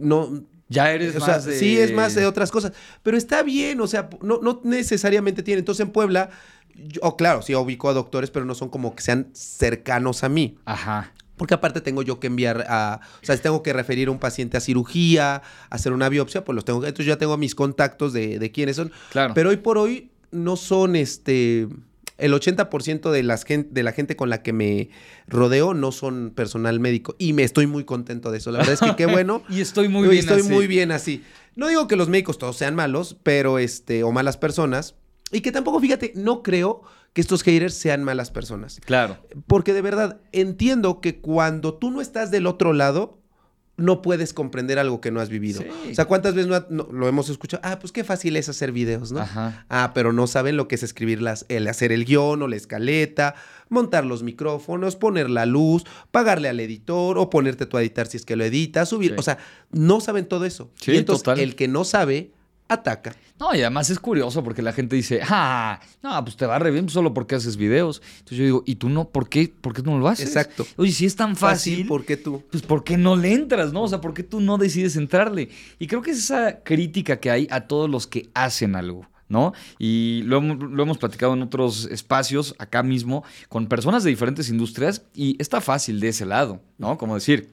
no, 0.00 0.42
Ya 0.68 0.90
eres 0.90 1.14
o 1.16 1.20
sea, 1.20 1.34
más 1.34 1.44
de... 1.44 1.58
sí 1.58 1.78
es 1.78 1.92
más 1.92 2.14
de 2.14 2.26
otras 2.26 2.50
cosas, 2.50 2.72
pero 3.02 3.16
está 3.16 3.42
bien, 3.42 3.80
o 3.80 3.86
sea, 3.86 4.08
no, 4.20 4.40
no 4.42 4.60
necesariamente 4.64 5.42
tiene. 5.42 5.60
Entonces 5.60 5.86
en 5.86 5.92
Puebla, 5.92 6.30
yo- 6.74 7.00
oh, 7.04 7.16
claro, 7.16 7.42
sí 7.42 7.54
ubico 7.54 7.88
a 7.88 7.92
doctores, 7.92 8.30
pero 8.30 8.44
no 8.44 8.54
son 8.54 8.68
como 8.68 8.94
que 8.96 9.02
sean 9.02 9.28
cercanos 9.32 10.24
a 10.24 10.28
mí. 10.28 10.58
Ajá. 10.64 11.12
Porque 11.36 11.52
aparte 11.54 11.80
tengo 11.82 12.02
yo 12.02 12.18
que 12.18 12.26
enviar 12.28 12.64
a, 12.68 13.00
o 13.22 13.24
sea, 13.24 13.36
si 13.36 13.42
tengo 13.42 13.62
que 13.62 13.72
referir 13.74 14.08
a 14.08 14.10
un 14.10 14.18
paciente 14.18 14.56
a 14.56 14.60
cirugía, 14.60 15.42
hacer 15.70 15.92
una 15.92 16.08
biopsia, 16.08 16.44
pues 16.44 16.54
los 16.54 16.64
tengo, 16.64 16.80
que- 16.80 16.88
entonces 16.88 17.06
ya 17.06 17.18
tengo 17.18 17.36
mis 17.36 17.54
contactos 17.54 18.12
de, 18.12 18.38
de 18.38 18.50
quiénes 18.50 18.76
son. 18.76 18.90
Claro. 19.12 19.34
Pero 19.34 19.50
hoy 19.50 19.58
por 19.58 19.78
hoy 19.78 20.10
no 20.32 20.56
son 20.56 20.96
este, 20.96 21.68
el 22.18 22.32
80% 22.32 23.10
de, 23.10 23.22
las 23.22 23.44
gen- 23.44 23.68
de 23.70 23.82
la 23.82 23.92
gente 23.92 24.16
con 24.16 24.30
la 24.30 24.42
que 24.42 24.52
me 24.52 24.90
rodeo 25.26 25.74
no 25.74 25.92
son 25.92 26.32
personal 26.34 26.80
médico 26.80 27.14
y 27.18 27.32
me 27.32 27.42
estoy 27.42 27.66
muy 27.66 27.84
contento 27.84 28.30
de 28.30 28.38
eso. 28.38 28.50
La 28.50 28.58
verdad 28.58 28.74
es 28.74 28.80
que 28.80 28.96
qué 28.96 29.06
bueno. 29.12 29.42
Y 29.48 29.60
estoy 29.60 29.88
muy 29.88 30.06
y 30.08 30.10
bien 30.10 30.20
Estoy 30.20 30.40
así. 30.40 30.50
muy 30.52 30.66
bien 30.66 30.92
así. 30.92 31.22
No 31.54 31.68
digo 31.68 31.88
que 31.88 31.96
los 31.96 32.08
médicos 32.08 32.38
todos 32.38 32.56
sean 32.56 32.74
malos, 32.74 33.16
pero 33.22 33.58
este, 33.58 34.02
o 34.02 34.12
malas 34.12 34.36
personas. 34.36 34.94
Y 35.32 35.40
que 35.40 35.52
tampoco, 35.52 35.80
fíjate, 35.80 36.12
no 36.14 36.42
creo 36.42 36.82
que 37.12 37.20
estos 37.20 37.42
haters 37.42 37.74
sean 37.74 38.04
malas 38.04 38.30
personas. 38.30 38.80
Claro. 38.84 39.16
Porque 39.46 39.72
de 39.72 39.82
verdad 39.82 40.20
entiendo 40.32 41.00
que 41.00 41.20
cuando 41.20 41.74
tú 41.74 41.90
no 41.90 42.00
estás 42.00 42.30
del 42.30 42.46
otro 42.46 42.72
lado, 42.72 43.18
no 43.78 44.00
puedes 44.00 44.32
comprender 44.32 44.78
algo 44.78 45.00
que 45.02 45.10
no 45.10 45.20
has 45.20 45.28
vivido. 45.28 45.60
Sí. 45.60 45.90
O 45.90 45.94
sea, 45.94 46.06
¿cuántas 46.06 46.34
veces 46.34 46.48
no 46.48 46.54
ha- 46.56 46.66
no- 46.70 46.88
lo 46.90 47.08
hemos 47.08 47.28
escuchado? 47.28 47.60
Ah, 47.64 47.78
pues 47.78 47.92
qué 47.92 48.04
fácil 48.04 48.36
es 48.36 48.48
hacer 48.48 48.72
videos, 48.72 49.12
¿no? 49.12 49.20
Ajá. 49.20 49.66
Ah, 49.68 49.92
pero 49.94 50.12
no 50.14 50.26
saben 50.26 50.56
lo 50.56 50.66
que 50.66 50.76
es 50.76 50.82
escribir 50.82 51.20
las, 51.20 51.44
el 51.50 51.68
hacer 51.68 51.92
el 51.92 52.04
guion 52.06 52.40
o 52.42 52.48
la 52.48 52.56
escaleta, 52.56 53.34
montar 53.68 54.06
los 54.06 54.22
micrófonos, 54.22 54.96
poner 54.96 55.28
la 55.28 55.44
luz, 55.44 55.84
pagarle 56.10 56.48
al 56.48 56.58
editor 56.60 57.18
o 57.18 57.28
ponerte 57.28 57.66
tú 57.66 57.76
a 57.76 57.82
editar 57.82 58.06
si 58.06 58.16
es 58.16 58.24
que 58.24 58.36
lo 58.36 58.44
editas, 58.44 58.88
subir. 58.88 59.10
Sí. 59.12 59.16
O 59.18 59.22
sea, 59.22 59.38
no 59.70 60.00
saben 60.00 60.26
todo 60.26 60.46
eso. 60.46 60.70
Sí, 60.80 60.92
y 60.92 60.96
entonces 60.96 61.22
total. 61.24 61.40
el 61.40 61.54
que 61.54 61.68
no 61.68 61.84
sabe, 61.84 62.30
ataca. 62.68 63.14
No, 63.38 63.54
y 63.54 63.60
además 63.60 63.90
es 63.90 63.98
curioso 63.98 64.42
porque 64.42 64.62
la 64.62 64.72
gente 64.72 64.96
dice, 64.96 65.20
ah, 65.22 65.80
no, 66.02 66.24
pues 66.24 66.36
te 66.36 66.46
va 66.46 66.58
re 66.58 66.70
bien 66.70 66.88
solo 66.88 67.12
porque 67.14 67.34
haces 67.34 67.56
videos. 67.56 68.02
Entonces 68.18 68.38
yo 68.38 68.44
digo, 68.44 68.62
¿y 68.66 68.76
tú 68.76 68.88
no? 68.88 69.08
¿Por 69.08 69.28
qué? 69.28 69.52
¿Por 69.60 69.74
qué 69.74 69.82
no 69.82 69.98
lo 69.98 70.08
haces? 70.08 70.28
Exacto. 70.28 70.66
Oye, 70.76 70.92
si 70.92 71.06
es 71.06 71.16
tan 71.16 71.36
fácil, 71.36 71.86
¿por 71.86 72.04
qué 72.04 72.16
tú? 72.16 72.42
pues 72.50 72.62
¿por 72.62 72.84
qué 72.84 72.96
no 72.96 73.16
le 73.16 73.32
entras, 73.32 73.72
no? 73.72 73.82
O 73.82 73.88
sea, 73.88 74.00
¿por 74.00 74.14
qué 74.14 74.22
tú 74.22 74.40
no 74.40 74.58
decides 74.58 74.96
entrarle? 74.96 75.50
Y 75.78 75.86
creo 75.86 76.02
que 76.02 76.12
es 76.12 76.18
esa 76.18 76.60
crítica 76.62 77.18
que 77.18 77.30
hay 77.30 77.46
a 77.50 77.62
todos 77.62 77.90
los 77.90 78.06
que 78.06 78.30
hacen 78.34 78.76
algo. 78.76 79.06
¿No? 79.28 79.54
Y 79.76 80.22
lo, 80.22 80.40
lo 80.40 80.82
hemos 80.84 80.98
platicado 80.98 81.34
en 81.34 81.42
otros 81.42 81.88
espacios, 81.90 82.54
acá 82.60 82.84
mismo, 82.84 83.24
con 83.48 83.66
personas 83.66 84.04
de 84.04 84.10
diferentes 84.10 84.48
industrias, 84.50 85.02
y 85.14 85.34
está 85.40 85.60
fácil 85.60 85.98
de 85.98 86.10
ese 86.10 86.24
lado, 86.24 86.60
¿no? 86.78 86.96
Como 86.96 87.16
decir, 87.16 87.52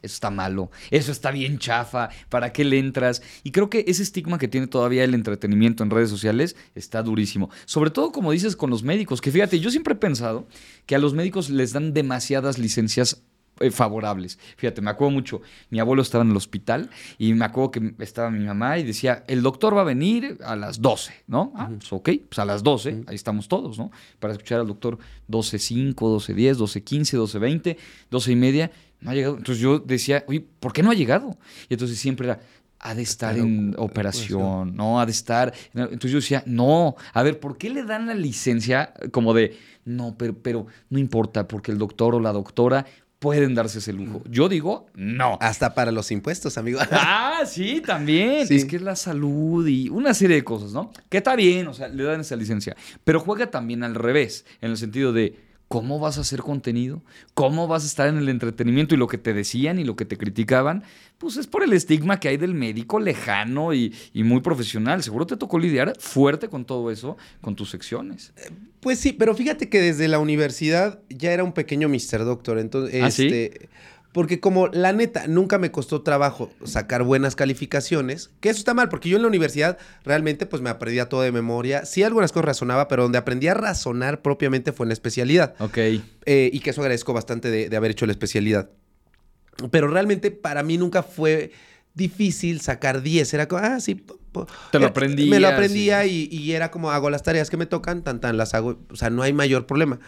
eso 0.00 0.14
está 0.14 0.30
malo, 0.30 0.70
eso 0.90 1.10
está 1.10 1.30
bien 1.30 1.58
chafa, 1.58 2.10
¿para 2.28 2.52
qué 2.52 2.64
le 2.64 2.78
entras? 2.78 3.22
Y 3.42 3.50
creo 3.50 3.68
que 3.68 3.84
ese 3.88 4.02
estigma 4.02 4.38
que 4.38 4.46
tiene 4.46 4.66
todavía 4.68 5.04
el 5.04 5.14
entretenimiento 5.14 5.82
en 5.82 5.90
redes 5.90 6.10
sociales 6.10 6.56
está 6.74 7.02
durísimo. 7.02 7.50
Sobre 7.64 7.90
todo, 7.90 8.12
como 8.12 8.32
dices, 8.32 8.54
con 8.54 8.70
los 8.70 8.82
médicos, 8.82 9.20
que 9.20 9.32
fíjate, 9.32 9.58
yo 9.58 9.70
siempre 9.70 9.94
he 9.94 9.96
pensado 9.96 10.46
que 10.86 10.94
a 10.94 10.98
los 10.98 11.14
médicos 11.14 11.50
les 11.50 11.72
dan 11.72 11.92
demasiadas 11.94 12.58
licencias 12.58 13.22
eh, 13.60 13.70
favorables. 13.72 14.38
Fíjate, 14.56 14.80
me 14.80 14.90
acuerdo 14.90 15.10
mucho, 15.10 15.42
mi 15.70 15.80
abuelo 15.80 16.02
estaba 16.02 16.22
en 16.22 16.30
el 16.30 16.36
hospital 16.36 16.90
y 17.18 17.34
me 17.34 17.44
acuerdo 17.44 17.72
que 17.72 17.94
estaba 17.98 18.30
mi 18.30 18.44
mamá 18.44 18.78
y 18.78 18.84
decía, 18.84 19.24
el 19.26 19.42
doctor 19.42 19.76
va 19.76 19.80
a 19.80 19.84
venir 19.84 20.38
a 20.44 20.54
las 20.54 20.80
12, 20.80 21.24
¿no? 21.26 21.52
Ah, 21.56 21.68
pues 21.68 21.92
ok, 21.92 22.10
pues 22.28 22.38
a 22.38 22.44
las 22.44 22.62
12, 22.62 23.04
ahí 23.08 23.16
estamos 23.16 23.48
todos, 23.48 23.78
¿no? 23.78 23.90
Para 24.20 24.34
escuchar 24.34 24.60
al 24.60 24.68
doctor 24.68 24.98
12.05, 25.28 25.94
12.10, 25.94 26.54
12.15, 26.54 27.18
12.20, 27.18 27.76
12 28.10 28.32
y 28.32 28.36
media, 28.36 28.70
no 29.00 29.10
ha 29.10 29.14
llegado. 29.14 29.36
Entonces 29.36 29.62
yo 29.62 29.78
decía, 29.78 30.24
oye, 30.26 30.44
¿por 30.60 30.72
qué 30.72 30.82
no 30.82 30.90
ha 30.90 30.94
llegado? 30.94 31.36
Y 31.68 31.74
entonces 31.74 31.98
siempre 31.98 32.26
era, 32.26 32.40
ha 32.80 32.94
de 32.94 33.02
estar 33.02 33.36
en 33.36 33.74
operación, 33.78 34.76
¿no? 34.76 35.00
Ha 35.00 35.06
de 35.06 35.12
estar... 35.12 35.52
Entonces 35.74 36.10
yo 36.10 36.18
decía, 36.18 36.42
no, 36.46 36.96
a 37.12 37.22
ver, 37.22 37.40
¿por 37.40 37.58
qué 37.58 37.70
le 37.70 37.84
dan 37.84 38.06
la 38.06 38.14
licencia 38.14 38.92
como 39.10 39.34
de, 39.34 39.56
no, 39.84 40.16
pero, 40.16 40.34
pero 40.34 40.66
no 40.90 40.98
importa, 40.98 41.48
porque 41.48 41.72
el 41.72 41.78
doctor 41.78 42.14
o 42.14 42.20
la 42.20 42.32
doctora 42.32 42.86
pueden 43.18 43.54
darse 43.54 43.78
ese 43.78 43.92
lujo? 43.92 44.22
Yo 44.28 44.48
digo, 44.48 44.86
no. 44.94 45.38
Hasta 45.40 45.74
para 45.74 45.90
los 45.90 46.10
impuestos, 46.10 46.58
amigo. 46.58 46.80
Ah, 46.90 47.44
sí, 47.46 47.80
también. 47.84 48.46
Sí. 48.46 48.56
Es 48.56 48.64
que 48.64 48.76
es 48.76 48.82
la 48.82 48.96
salud 48.96 49.66
y 49.66 49.88
una 49.88 50.12
serie 50.14 50.36
de 50.36 50.44
cosas, 50.44 50.72
¿no? 50.72 50.92
Que 51.08 51.18
está 51.18 51.36
bien, 51.36 51.68
o 51.68 51.74
sea, 51.74 51.88
le 51.88 52.02
dan 52.02 52.20
esa 52.20 52.36
licencia. 52.36 52.76
Pero 53.04 53.20
juega 53.20 53.50
también 53.50 53.84
al 53.84 53.94
revés, 53.94 54.44
en 54.60 54.72
el 54.72 54.76
sentido 54.76 55.12
de 55.12 55.47
cómo 55.68 55.98
vas 55.98 56.18
a 56.18 56.22
hacer 56.22 56.40
contenido, 56.40 57.02
cómo 57.34 57.68
vas 57.68 57.84
a 57.84 57.86
estar 57.86 58.08
en 58.08 58.16
el 58.16 58.28
entretenimiento 58.28 58.94
y 58.94 58.98
lo 58.98 59.06
que 59.06 59.18
te 59.18 59.34
decían 59.34 59.78
y 59.78 59.84
lo 59.84 59.96
que 59.96 60.06
te 60.06 60.16
criticaban, 60.16 60.82
pues 61.18 61.36
es 61.36 61.46
por 61.46 61.62
el 61.62 61.74
estigma 61.74 62.18
que 62.18 62.28
hay 62.28 62.38
del 62.38 62.54
médico 62.54 62.98
lejano 62.98 63.74
y, 63.74 63.94
y 64.14 64.24
muy 64.24 64.40
profesional. 64.40 65.02
Seguro 65.02 65.26
te 65.26 65.36
tocó 65.36 65.58
lidiar 65.58 65.92
fuerte 65.98 66.48
con 66.48 66.64
todo 66.64 66.90
eso, 66.90 67.18
con 67.42 67.54
tus 67.54 67.70
secciones. 67.70 68.32
Pues 68.80 68.98
sí, 68.98 69.12
pero 69.12 69.34
fíjate 69.34 69.68
que 69.68 69.80
desde 69.80 70.08
la 70.08 70.18
universidad 70.18 71.00
ya 71.10 71.32
era 71.32 71.44
un 71.44 71.52
pequeño 71.52 71.88
Mr. 71.88 72.24
Doctor. 72.24 72.58
Entonces, 72.58 73.02
¿Ah, 73.02 73.10
sí? 73.10 73.50
Porque 74.12 74.40
como 74.40 74.68
la 74.68 74.92
neta 74.92 75.26
nunca 75.26 75.58
me 75.58 75.70
costó 75.70 76.02
trabajo 76.02 76.50
sacar 76.64 77.02
buenas 77.02 77.36
calificaciones, 77.36 78.30
que 78.40 78.48
eso 78.48 78.58
está 78.58 78.74
mal, 78.74 78.88
porque 78.88 79.08
yo 79.08 79.16
en 79.16 79.22
la 79.22 79.28
universidad 79.28 79.78
realmente 80.04 80.46
pues 80.46 80.62
me 80.62 80.70
aprendía 80.70 81.08
todo 81.08 81.22
de 81.22 81.32
memoria. 81.32 81.84
Sí, 81.84 82.02
algunas 82.02 82.32
cosas 82.32 82.46
razonaba, 82.46 82.88
pero 82.88 83.02
donde 83.04 83.18
aprendí 83.18 83.48
a 83.48 83.54
razonar 83.54 84.22
propiamente 84.22 84.72
fue 84.72 84.84
en 84.84 84.88
la 84.88 84.94
especialidad. 84.94 85.54
Ok. 85.58 85.78
Eh, 85.78 86.50
y 86.52 86.60
que 86.60 86.70
eso 86.70 86.80
agradezco 86.80 87.12
bastante 87.12 87.50
de, 87.50 87.68
de 87.68 87.76
haber 87.76 87.90
hecho 87.90 88.06
la 88.06 88.12
especialidad. 88.12 88.70
Pero 89.70 89.88
realmente 89.88 90.30
para 90.30 90.62
mí 90.62 90.78
nunca 90.78 91.02
fue 91.02 91.52
difícil 91.94 92.60
sacar 92.60 93.02
10. 93.02 93.34
Era 93.34 93.48
como, 93.48 93.62
ah, 93.62 93.80
sí. 93.80 94.02
Te 94.70 94.78
lo 94.78 94.86
eh, 94.86 94.88
aprendías, 94.88 95.28
Me 95.28 95.40
lo 95.40 95.48
aprendía 95.48 96.06
y, 96.06 96.28
y 96.30 96.52
era 96.52 96.70
como, 96.70 96.92
hago 96.92 97.10
las 97.10 97.22
tareas 97.22 97.50
que 97.50 97.56
me 97.56 97.66
tocan, 97.66 98.02
tan, 98.02 98.20
tan, 98.20 98.36
las 98.36 98.54
hago. 98.54 98.80
O 98.90 98.96
sea, 98.96 99.10
no 99.10 99.22
hay 99.22 99.32
mayor 99.32 99.66
problema. 99.66 99.98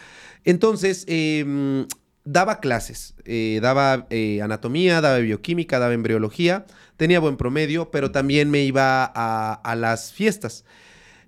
Entonces, 0.44 1.04
eh, 1.08 1.84
daba 2.24 2.60
clases. 2.60 3.14
eh, 3.24 3.60
daba 3.62 4.06
eh, 4.10 4.40
anatomía, 4.42 5.00
daba 5.00 5.18
bioquímica, 5.18 5.78
daba 5.78 5.94
embriología. 5.94 6.66
Tenía 6.96 7.20
buen 7.20 7.36
promedio, 7.36 7.90
pero 7.90 8.10
también 8.10 8.50
me 8.50 8.62
iba 8.62 9.04
a, 9.14 9.54
a 9.54 9.74
las 9.76 10.12
fiestas. 10.12 10.64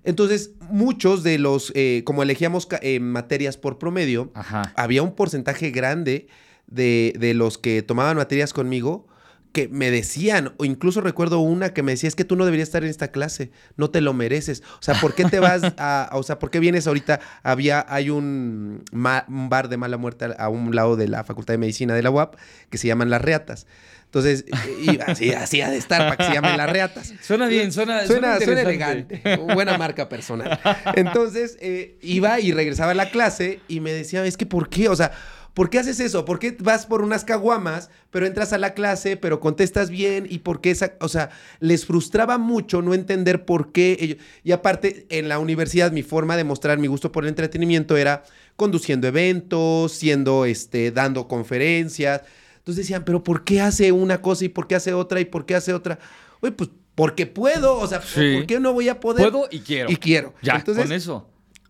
Entonces, 0.03 0.51
muchos 0.69 1.23
de 1.23 1.37
los, 1.37 1.71
eh, 1.75 2.03
como 2.05 2.23
elegíamos 2.23 2.67
materias 2.99 3.57
por 3.57 3.79
promedio, 3.79 4.31
Ajá. 4.33 4.73
había 4.75 5.01
un 5.01 5.15
porcentaje 5.15 5.71
grande 5.71 6.27
de, 6.67 7.13
de 7.17 7.33
los 7.33 7.57
que 7.57 7.81
tomaban 7.83 8.17
materias 8.17 8.53
conmigo 8.53 9.07
que 9.53 9.69
me 9.69 9.89
decían, 9.91 10.53
o 10.57 10.65
incluso 10.65 10.99
recuerdo 10.99 11.39
una 11.39 11.73
que 11.73 11.83
me 11.83 11.93
decía, 11.93 12.09
es 12.09 12.15
que 12.15 12.25
tú 12.25 12.35
no 12.35 12.43
deberías 12.43 12.67
estar 12.67 12.83
en 12.83 12.89
esta 12.89 13.09
clase, 13.09 13.51
no 13.77 13.89
te 13.91 14.01
lo 14.01 14.13
mereces. 14.13 14.63
O 14.79 14.81
sea, 14.83 14.95
¿por 14.99 15.13
qué 15.15 15.23
te 15.25 15.39
vas 15.39 15.63
a, 15.77 16.09
a- 16.11 16.17
o 16.17 16.23
sea, 16.23 16.39
¿por 16.39 16.49
qué 16.49 16.59
vienes 16.59 16.87
ahorita? 16.87 17.19
Había, 17.43 17.85
hay 17.87 18.09
un, 18.09 18.83
ma- 18.91 19.25
un 19.29 19.49
bar 19.49 19.69
de 19.69 19.77
mala 19.77 19.97
muerte 19.97 20.25
a, 20.37 20.49
un 20.49 20.75
lado 20.75 20.95
de 20.97 21.07
la 21.07 21.23
Facultad 21.23 21.53
de 21.53 21.59
Medicina 21.59 21.93
de 21.93 22.01
la 22.03 22.09
UAP 22.09 22.35
que 22.69 22.77
se 22.77 22.87
llaman 22.87 23.09
Las 23.09 23.21
Reatas. 23.21 23.67
Entonces, 24.05 24.45
y 24.83 24.99
así, 24.99 25.31
así 25.33 25.61
ha 25.61 25.71
de 25.71 25.77
estar 25.77 25.99
para 26.01 26.17
que 26.17 26.25
se 26.25 26.33
llamen 26.33 26.55
Las 26.55 26.69
Reatas. 26.71 27.13
Suena 27.21 27.47
bien, 27.47 27.71
suena, 27.71 28.05
Suena, 28.05 28.39
suena 28.39 28.61
elegante. 28.61 29.21
Buena 29.55 29.75
marca 29.77 30.07
personal. 30.07 30.59
Entonces, 30.95 31.57
eh, 31.61 31.97
iba 32.01 32.39
y 32.39 32.51
regresaba 32.51 32.91
a 32.91 32.95
la 32.95 33.09
clase 33.09 33.59
y 33.67 33.79
me 33.79 33.91
decía, 33.91 34.23
es 34.25 34.37
que 34.37 34.45
¿por 34.45 34.69
qué? 34.69 34.87
O 34.89 34.95
sea, 34.95 35.11
¿por 35.53 35.69
qué 35.69 35.79
haces 35.79 35.99
eso? 35.99 36.25
¿Por 36.25 36.39
qué 36.39 36.55
vas 36.59 36.85
por 36.85 37.01
unas 37.01 37.23
caguamas, 37.25 37.89
pero 38.09 38.25
entras 38.25 38.53
a 38.53 38.57
la 38.57 38.73
clase, 38.73 39.17
pero 39.17 39.39
contestas 39.39 39.89
bien? 39.89 40.25
¿Y 40.29 40.39
por 40.39 40.61
qué 40.61 40.71
esa...? 40.71 40.93
O 40.99 41.09
sea, 41.09 41.29
les 41.59 41.85
frustraba 41.85 42.37
mucho 42.37 42.81
no 42.81 42.93
entender 42.93 43.45
por 43.45 43.71
qué 43.71 43.97
ellos... 43.99 44.17
Y 44.43 44.51
aparte, 44.51 45.05
en 45.09 45.29
la 45.29 45.39
universidad, 45.39 45.91
mi 45.91 46.03
forma 46.03 46.37
de 46.37 46.43
mostrar 46.43 46.77
mi 46.77 46.87
gusto 46.87 47.11
por 47.11 47.23
el 47.23 47.29
entretenimiento 47.29 47.97
era 47.97 48.23
conduciendo 48.55 49.07
eventos, 49.07 49.91
siendo, 49.91 50.45
este, 50.45 50.91
dando 50.91 51.27
conferencias. 51.27 52.21
Entonces 52.57 52.85
decían, 52.85 53.03
pero 53.03 53.23
¿por 53.23 53.43
qué 53.43 53.61
hace 53.61 53.91
una 53.91 54.21
cosa 54.21 54.45
y 54.45 54.49
por 54.49 54.67
qué 54.67 54.75
hace 54.75 54.93
otra 54.93 55.19
y 55.19 55.25
por 55.25 55.45
qué 55.45 55.55
hace 55.55 55.73
otra? 55.73 55.99
Oye, 56.39 56.51
pues 56.53 56.69
porque 56.95 57.25
puedo, 57.25 57.77
o 57.77 57.87
sea, 57.87 58.01
Sí. 58.01 58.35
¿por 58.35 58.45
qué 58.45 58.59
no 58.59 58.71
voy 58.73 58.87
a 58.87 58.99
poder? 58.99 59.31
Puedo 59.31 59.47
y 59.51 59.59
quiero. 59.59 59.91
Y 59.91 59.95
quiero. 59.97 60.33
Ya, 60.41 60.55
Entonces, 60.55 60.83
con 60.83 60.93
eso. 60.93 61.29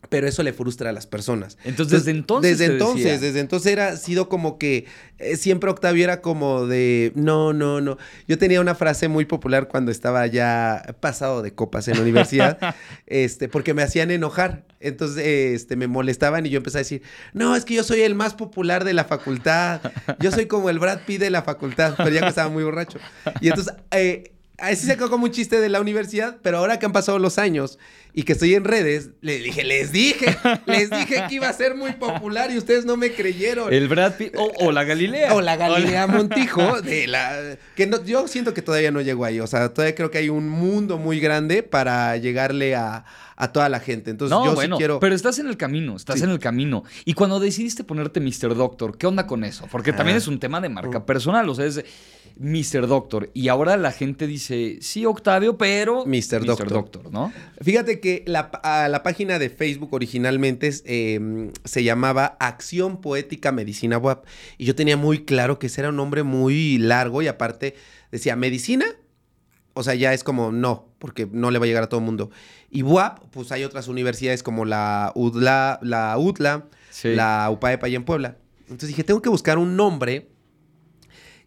Pero 0.09 0.27
eso 0.27 0.43
le 0.43 0.53
frustra 0.53 0.89
a 0.89 0.93
las 0.93 1.07
personas. 1.07 1.57
Entonces, 1.63 2.05
desde 2.05 2.11
entonces 2.17 2.57
Desde 2.57 2.73
entonces, 2.73 3.03
decía. 3.03 3.19
desde 3.19 3.39
entonces 3.39 3.71
era 3.71 3.97
sido 3.97 4.29
como 4.29 4.57
que 4.57 4.85
eh, 5.17 5.37
siempre 5.37 5.69
Octavio 5.69 6.03
era 6.03 6.21
como 6.21 6.67
de 6.67 7.11
no, 7.15 7.53
no, 7.53 7.81
no. 7.81 7.97
Yo 8.27 8.37
tenía 8.37 8.61
una 8.61 8.75
frase 8.75 9.07
muy 9.07 9.25
popular 9.25 9.67
cuando 9.67 9.91
estaba 9.91 10.25
ya 10.27 10.95
pasado 10.99 11.41
de 11.41 11.53
copas 11.53 11.87
en 11.87 11.95
la 11.95 12.01
universidad, 12.01 12.75
este, 13.07 13.47
porque 13.47 13.73
me 13.73 13.83
hacían 13.83 14.11
enojar. 14.11 14.65
Entonces, 14.79 15.23
este, 15.25 15.75
me 15.77 15.87
molestaban 15.87 16.45
y 16.45 16.49
yo 16.49 16.57
empecé 16.57 16.77
a 16.77 16.79
decir, 16.79 17.01
no, 17.33 17.55
es 17.55 17.63
que 17.63 17.75
yo 17.75 17.83
soy 17.83 18.01
el 18.01 18.15
más 18.15 18.33
popular 18.33 18.83
de 18.83 18.93
la 18.93 19.05
facultad. 19.05 19.79
Yo 20.19 20.31
soy 20.31 20.47
como 20.47 20.69
el 20.69 20.79
Brad 20.79 21.05
Pitt 21.05 21.21
de 21.21 21.29
la 21.29 21.43
facultad, 21.43 21.93
pero 21.97 22.09
ya 22.09 22.21
que 22.21 22.27
estaba 22.27 22.49
muy 22.49 22.63
borracho. 22.63 22.99
Y 23.39 23.47
entonces, 23.47 23.73
eh, 23.91 24.32
Así 24.59 24.85
se 24.85 24.97
como 24.97 25.25
un 25.25 25.31
chiste 25.31 25.59
de 25.59 25.67
la 25.67 25.81
universidad, 25.81 26.37
pero 26.43 26.59
ahora 26.59 26.77
que 26.77 26.85
han 26.85 26.91
pasado 26.91 27.17
los 27.17 27.39
años 27.39 27.79
y 28.13 28.21
que 28.21 28.33
estoy 28.33 28.53
en 28.53 28.63
redes, 28.63 29.09
le 29.21 29.39
dije, 29.39 29.63
les 29.63 29.91
dije, 29.91 30.37
les 30.67 30.91
dije 30.91 31.23
que 31.27 31.35
iba 31.35 31.49
a 31.49 31.53
ser 31.53 31.75
muy 31.75 31.93
popular 31.93 32.51
y 32.51 32.59
ustedes 32.59 32.85
no 32.85 32.95
me 32.95 33.11
creyeron. 33.11 33.73
El 33.73 33.87
Brad 33.87 34.13
Pitt 34.13 34.35
o, 34.35 34.71
la 34.71 34.83
Galilea. 34.83 35.33
O 35.33 35.41
la 35.41 35.55
Galilea 35.55 36.05
Montijo 36.05 36.81
de 36.83 37.07
la 37.07 37.57
que 37.75 37.87
no, 37.87 38.03
yo 38.05 38.27
siento 38.27 38.53
que 38.53 38.61
todavía 38.61 38.91
no 38.91 39.01
llego 39.01 39.25
ahí, 39.25 39.39
o 39.39 39.47
sea, 39.47 39.73
todavía 39.73 39.95
creo 39.95 40.11
que 40.11 40.19
hay 40.19 40.29
un 40.29 40.47
mundo 40.47 40.99
muy 40.99 41.19
grande 41.19 41.63
para 41.63 42.15
llegarle 42.17 42.75
a, 42.75 43.05
toda 43.51 43.67
la 43.67 43.81
gente. 43.81 44.09
Entonces 44.09 44.37
yo 44.41 44.55
sí 44.55 44.69
quiero 44.77 45.01
Pero 45.01 45.13
estás 45.13 45.37
en 45.37 45.47
el 45.47 45.57
camino, 45.57 45.97
estás 45.97 46.21
en 46.21 46.29
el 46.29 46.39
camino. 46.39 46.85
Y 47.03 47.13
cuando 47.13 47.41
decidiste 47.41 47.83
ponerte 47.83 48.21
Mr. 48.21 48.55
Doctor, 48.55 48.97
¿qué 48.97 49.05
onda 49.05 49.27
con 49.27 49.43
eso? 49.43 49.67
Porque 49.69 49.91
también 49.91 50.15
ah. 50.15 50.19
es 50.19 50.29
un 50.29 50.39
tema 50.39 50.61
de 50.61 50.69
marca 50.69 51.05
personal, 51.05 51.49
o 51.49 51.55
sea, 51.55 51.65
es 51.65 51.83
Mr. 52.37 52.87
Doctor. 52.87 53.29
Y 53.33 53.47
ahora 53.47 53.77
la 53.77 53.91
gente 53.91 54.27
dice, 54.27 54.77
sí, 54.81 55.05
Octavio, 55.05 55.57
pero 55.57 56.05
Mr. 56.05 56.45
Doctor. 56.45 57.11
¿no? 57.11 57.31
Fíjate 57.61 57.99
que 57.99 58.23
la, 58.27 58.51
la, 58.89 59.03
página 59.03 59.39
de 59.39 59.49
Facebook 59.49 59.93
originalmente 59.93 60.71
em, 60.85 61.51
se 61.63 61.83
llamaba 61.83 62.37
Acción 62.39 63.01
Poética 63.01 63.51
Medicina 63.51 63.97
WAP. 63.97 64.25
Y 64.57 64.65
yo 64.65 64.75
tenía 64.75 64.97
muy 64.97 65.25
claro 65.25 65.59
que 65.59 65.67
ese 65.67 65.81
era 65.81 65.89
un 65.89 65.95
nombre 65.95 66.23
muy 66.23 66.77
largo 66.77 67.21
y 67.21 67.27
aparte 67.27 67.75
decía, 68.11 68.35
¿medicina? 68.35 68.85
O 69.73 69.83
sea, 69.83 69.95
ya 69.95 70.13
es 70.13 70.23
como 70.23 70.51
no, 70.51 70.89
porque 70.99 71.27
no 71.31 71.49
le 71.49 71.59
va 71.59 71.65
a 71.65 71.67
llegar 71.67 71.83
a 71.83 71.89
todo 71.89 71.99
el 71.99 72.05
mundo. 72.05 72.29
Y 72.69 72.83
WAP, 72.83 73.19
pues 73.31 73.51
hay 73.51 73.63
otras 73.63 73.87
universidades 73.87 74.43
como 74.43 74.65
la 74.65 75.11
UDLA, 75.15 75.79
la 75.81 76.17
UTLA, 76.17 76.67
la 77.03 77.49
UPAEPA 77.51 77.89
y 77.89 77.95
en 77.95 78.03
Puebla. 78.03 78.37
Entonces 78.63 78.89
dije, 78.89 79.03
tengo 79.03 79.21
que 79.21 79.29
buscar 79.29 79.57
un 79.57 79.75
nombre 79.75 80.29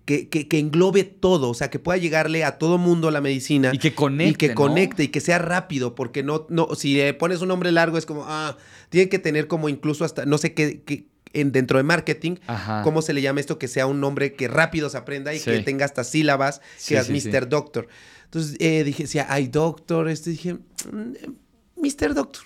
que, 0.06 0.46
englobe 0.52 1.02
todo, 1.04 1.50
o 1.50 1.54
sea, 1.54 1.68
que 1.68 1.78
pueda 1.78 1.98
llegarle 1.98 2.44
a 2.44 2.58
todo 2.58 2.78
mundo 2.78 3.10
la 3.10 3.20
medicina. 3.20 3.70
Y 3.74 3.78
que 3.78 3.92
conecte. 3.94 4.30
Y 4.30 4.48
que 4.48 4.54
conecte 4.54 5.02
y 5.04 5.08
que 5.08 5.20
sea 5.20 5.38
rápido, 5.38 5.94
porque 5.94 6.22
no, 6.22 6.46
no, 6.48 6.68
si 6.76 6.94
le 6.94 7.12
pones 7.12 7.42
un 7.42 7.48
nombre 7.48 7.72
largo 7.72 7.98
es 7.98 8.06
como, 8.06 8.24
ah, 8.26 8.56
tiene 8.88 9.08
que 9.08 9.18
tener 9.18 9.48
como 9.48 9.68
incluso 9.68 10.04
hasta, 10.04 10.24
no 10.24 10.38
sé 10.38 10.54
qué, 10.54 11.08
en, 11.32 11.50
dentro 11.52 11.78
de 11.78 11.82
marketing, 11.82 12.36
cómo 12.84 13.02
se 13.02 13.12
le 13.12 13.20
llama 13.20 13.40
esto, 13.40 13.58
que 13.58 13.66
sea 13.66 13.86
un 13.86 14.00
nombre 14.00 14.34
que 14.34 14.46
rápido 14.46 14.88
se 14.88 14.96
aprenda 14.96 15.34
y 15.34 15.40
que 15.40 15.58
tenga 15.60 15.84
hasta 15.84 16.04
sílabas, 16.04 16.62
que 16.86 16.96
es 16.96 17.10
Mr. 17.10 17.48
Doctor. 17.48 17.88
Entonces 18.24 18.56
eh, 18.60 18.84
dije, 18.84 19.06
si 19.06 19.18
hay 19.18 19.48
doctor, 19.48 20.08
este 20.08 20.30
dije, 20.30 20.56
Mr. 21.76 22.14
Doctor, 22.14 22.44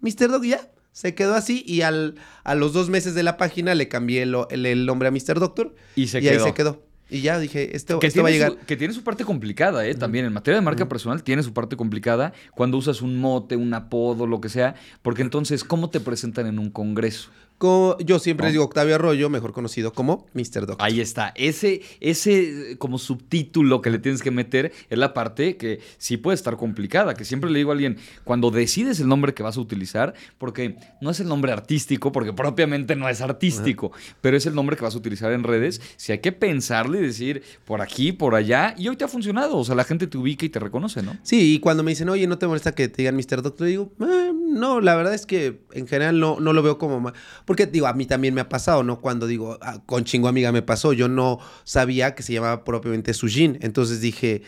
Mr. 0.00 0.28
Doctor, 0.28 0.46
ya. 0.46 0.70
Se 0.92 1.14
quedó 1.14 1.34
así 1.34 1.62
y 1.66 1.82
al, 1.82 2.16
a 2.42 2.54
los 2.56 2.72
dos 2.72 2.90
meses 2.90 3.14
de 3.14 3.22
la 3.22 3.36
página 3.36 3.74
le 3.74 3.88
cambié 3.88 4.22
el, 4.22 4.36
el, 4.50 4.86
nombre 4.86 5.08
a 5.08 5.10
Mr. 5.12 5.38
Doctor. 5.38 5.74
Y, 5.94 6.08
se 6.08 6.20
y 6.20 6.28
ahí 6.28 6.40
se 6.40 6.52
quedó. 6.52 6.89
Y 7.10 7.22
ya 7.22 7.38
dije, 7.38 7.76
esto, 7.76 7.98
va 7.98 8.28
a 8.28 8.30
llegar. 8.30 8.56
que 8.66 8.76
tiene 8.76 8.94
su 8.94 9.02
parte 9.02 9.24
complicada, 9.24 9.86
¿eh? 9.86 9.94
También 9.94 10.24
en 10.24 10.32
materia 10.32 10.60
de 10.60 10.64
marca 10.64 10.88
personal 10.88 11.22
tiene 11.22 11.42
su 11.42 11.52
parte 11.52 11.76
complicada 11.76 12.32
cuando 12.52 12.76
usas 12.76 13.02
un 13.02 13.18
mote, 13.18 13.56
un 13.56 13.74
apodo, 13.74 14.26
lo 14.26 14.40
que 14.40 14.48
sea. 14.48 14.74
Porque 15.02 15.22
entonces, 15.22 15.64
¿cómo 15.64 15.90
te 15.90 16.00
presentan 16.00 16.46
en 16.46 16.58
un 16.58 16.70
congreso? 16.70 17.30
Yo 17.60 18.18
siempre 18.18 18.50
digo 18.50 18.64
Octavio 18.64 18.94
Arroyo, 18.94 19.28
mejor 19.28 19.52
conocido 19.52 19.92
como 19.92 20.26
Mr. 20.32 20.66
Doctor. 20.66 20.76
Ahí 20.78 21.00
está. 21.00 21.32
Ese, 21.36 21.82
ese 22.00 22.76
como 22.78 22.98
subtítulo 22.98 23.82
que 23.82 23.90
le 23.90 23.98
tienes 23.98 24.22
que 24.22 24.30
meter 24.30 24.72
es 24.88 24.98
la 24.98 25.12
parte 25.12 25.56
que 25.56 25.80
sí 25.98 26.16
puede 26.16 26.36
estar 26.36 26.56
complicada. 26.56 27.14
Que 27.14 27.24
siempre 27.24 27.50
le 27.50 27.58
digo 27.58 27.70
a 27.70 27.74
alguien, 27.74 27.98
cuando 28.24 28.50
decides 28.50 29.00
el 29.00 29.08
nombre 29.08 29.34
que 29.34 29.42
vas 29.42 29.58
a 29.58 29.60
utilizar, 29.60 30.14
porque 30.38 30.76
no 31.00 31.10
es 31.10 31.20
el 31.20 31.28
nombre 31.28 31.52
artístico, 31.52 32.12
porque 32.12 32.32
propiamente 32.32 32.96
no 32.96 33.08
es 33.08 33.20
artístico, 33.20 33.92
pero 34.20 34.36
es 34.36 34.46
el 34.46 34.54
nombre 34.54 34.76
que 34.76 34.82
vas 34.82 34.94
a 34.94 34.98
utilizar 34.98 35.32
en 35.32 35.44
redes, 35.44 35.80
si 35.96 36.12
hay 36.12 36.20
que 36.20 36.32
pensarle 36.32 36.98
y 36.98 37.02
decir 37.02 37.42
por 37.64 37.82
aquí, 37.82 38.12
por 38.12 38.34
allá, 38.34 38.74
y 38.78 38.88
hoy 38.88 38.96
te 38.96 39.04
ha 39.04 39.08
funcionado. 39.08 39.58
O 39.58 39.64
sea, 39.64 39.74
la 39.74 39.84
gente 39.84 40.06
te 40.06 40.16
ubica 40.16 40.46
y 40.46 40.48
te 40.48 40.58
reconoce, 40.58 41.02
¿no? 41.02 41.16
Sí, 41.22 41.54
y 41.54 41.60
cuando 41.60 41.82
me 41.82 41.90
dicen, 41.90 42.08
oye, 42.08 42.26
¿no 42.26 42.38
te 42.38 42.46
molesta 42.46 42.72
que 42.72 42.88
te 42.88 43.02
digan 43.02 43.16
Mr. 43.16 43.42
Doctor? 43.42 43.66
Digo, 43.66 43.92
eh, 44.00 44.32
no, 44.50 44.80
la 44.80 44.94
verdad 44.96 45.14
es 45.14 45.26
que 45.26 45.62
en 45.72 45.86
general 45.86 46.18
no, 46.18 46.40
no 46.40 46.52
lo 46.52 46.62
veo 46.62 46.78
como 46.78 47.00
mal. 47.00 47.14
Porque 47.44 47.66
digo, 47.66 47.86
a 47.86 47.92
mí 47.92 48.06
también 48.06 48.34
me 48.34 48.40
ha 48.40 48.48
pasado, 48.48 48.82
¿no? 48.82 49.00
Cuando 49.00 49.26
digo, 49.26 49.58
ah, 49.62 49.82
con 49.86 50.04
chingo 50.04 50.28
amiga 50.28 50.52
me 50.52 50.62
pasó, 50.62 50.92
yo 50.92 51.08
no 51.08 51.38
sabía 51.64 52.14
que 52.14 52.22
se 52.22 52.32
llamaba 52.32 52.64
propiamente 52.64 53.14
Sujin. 53.14 53.58
Entonces 53.62 54.00
dije, 54.00 54.42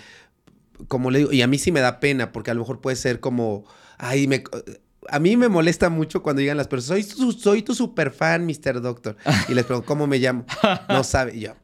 como 0.89 1.11
le 1.11 1.21
digo, 1.21 1.33
y 1.33 1.43
a 1.43 1.47
mí 1.47 1.59
sí 1.59 1.73
me 1.73 1.81
da 1.81 2.01
pena, 2.01 2.33
porque 2.33 2.51
a 2.51 2.55
lo 2.55 2.61
mejor 2.61 2.81
puede 2.81 2.97
ser 2.97 3.21
como, 3.21 3.65
ay, 3.99 4.27
me... 4.27 4.45
A 5.09 5.19
mí 5.19 5.37
me 5.37 5.49
molesta 5.49 5.91
mucho 5.91 6.23
cuando 6.23 6.39
digan 6.41 6.57
las 6.57 6.69
personas, 6.69 7.05
soy 7.05 7.17
tu, 7.17 7.33
soy 7.33 7.63
tu 7.63 7.75
super 7.75 8.13
fan, 8.13 8.47
Mr. 8.47 8.81
Doctor. 8.81 9.17
Y 9.49 9.55
les 9.55 9.65
pregunto, 9.65 9.85
¿cómo 9.85 10.07
me 10.07 10.19
llamo? 10.19 10.47
No 10.89 11.03
sabe. 11.03 11.35
Y 11.35 11.41
yo, 11.41 11.55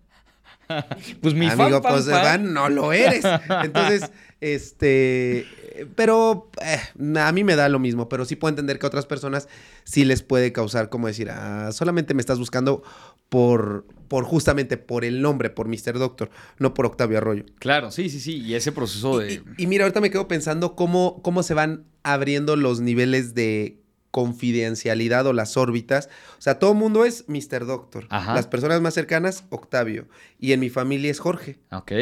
pues 1.21 1.35
mi 1.35 1.47
Amigo, 1.49 1.81
pues 1.81 2.07
fan, 2.07 2.53
no 2.53 2.69
lo 2.69 2.93
eres. 2.93 3.25
Entonces, 3.63 4.11
este, 4.41 5.47
pero 5.95 6.51
eh, 6.65 7.19
a 7.19 7.33
mí 7.33 7.45
me 7.45 7.57
da 7.57 7.69
lo 7.69 7.79
mismo, 7.79 8.09
pero 8.09 8.25
sí 8.25 8.37
puedo 8.37 8.51
entender 8.51 8.79
que 8.79 8.87
a 8.87 8.89
otras 8.89 9.07
personas 9.07 9.49
sí 9.85 10.05
les 10.05 10.23
puede 10.23 10.53
causar 10.53 10.89
como 10.89 11.07
decir, 11.07 11.31
ah, 11.31 11.71
solamente 11.73 12.15
me 12.15 12.21
estás 12.21 12.39
buscando 12.39 12.83
por, 13.29 13.87
por 14.09 14.25
justamente 14.25 14.77
por 14.77 15.05
el 15.05 15.23
nombre, 15.23 15.51
por 15.51 15.69
Mr. 15.69 15.99
Doctor, 15.99 16.31
no 16.59 16.75
por 16.75 16.87
Octavio 16.87 17.19
Arroyo. 17.19 17.45
Claro, 17.59 17.91
sí, 17.91 18.09
sí, 18.09 18.21
sí, 18.21 18.39
y 18.39 18.55
ese 18.55 18.73
proceso 18.73 19.19
de... 19.19 19.43
Y, 19.57 19.67
mira, 19.67 19.85
ahorita 19.85 20.01
me 20.01 20.11
quedo 20.11 20.29
pensando 20.29 20.75
cómo, 20.75 21.21
cómo 21.23 21.43
se 21.43 21.55
van 21.55 21.85
abriendo 22.03 22.57
los 22.57 22.81
niveles 22.81 23.35
de 23.35 23.81
confidencialidad 24.11 25.27
o 25.27 25.33
las 25.33 25.57
órbitas. 25.57 26.09
O 26.39 26.43
sea, 26.43 26.59
todo 26.59 26.73
el 26.73 26.79
mundo 26.79 27.05
es 27.05 27.25
Mr. 27.29 27.67
Doctor. 27.67 28.09
Las 28.11 28.47
personas 28.47 28.81
más 28.81 28.95
cercanas, 28.95 29.45
Octavio. 29.51 30.09
Y 30.39 30.53
en 30.53 30.61
mi 30.61 30.71
familia 30.71 31.11
es 31.11 31.21
Jorge. 31.21 31.59
Ok. 31.71 31.93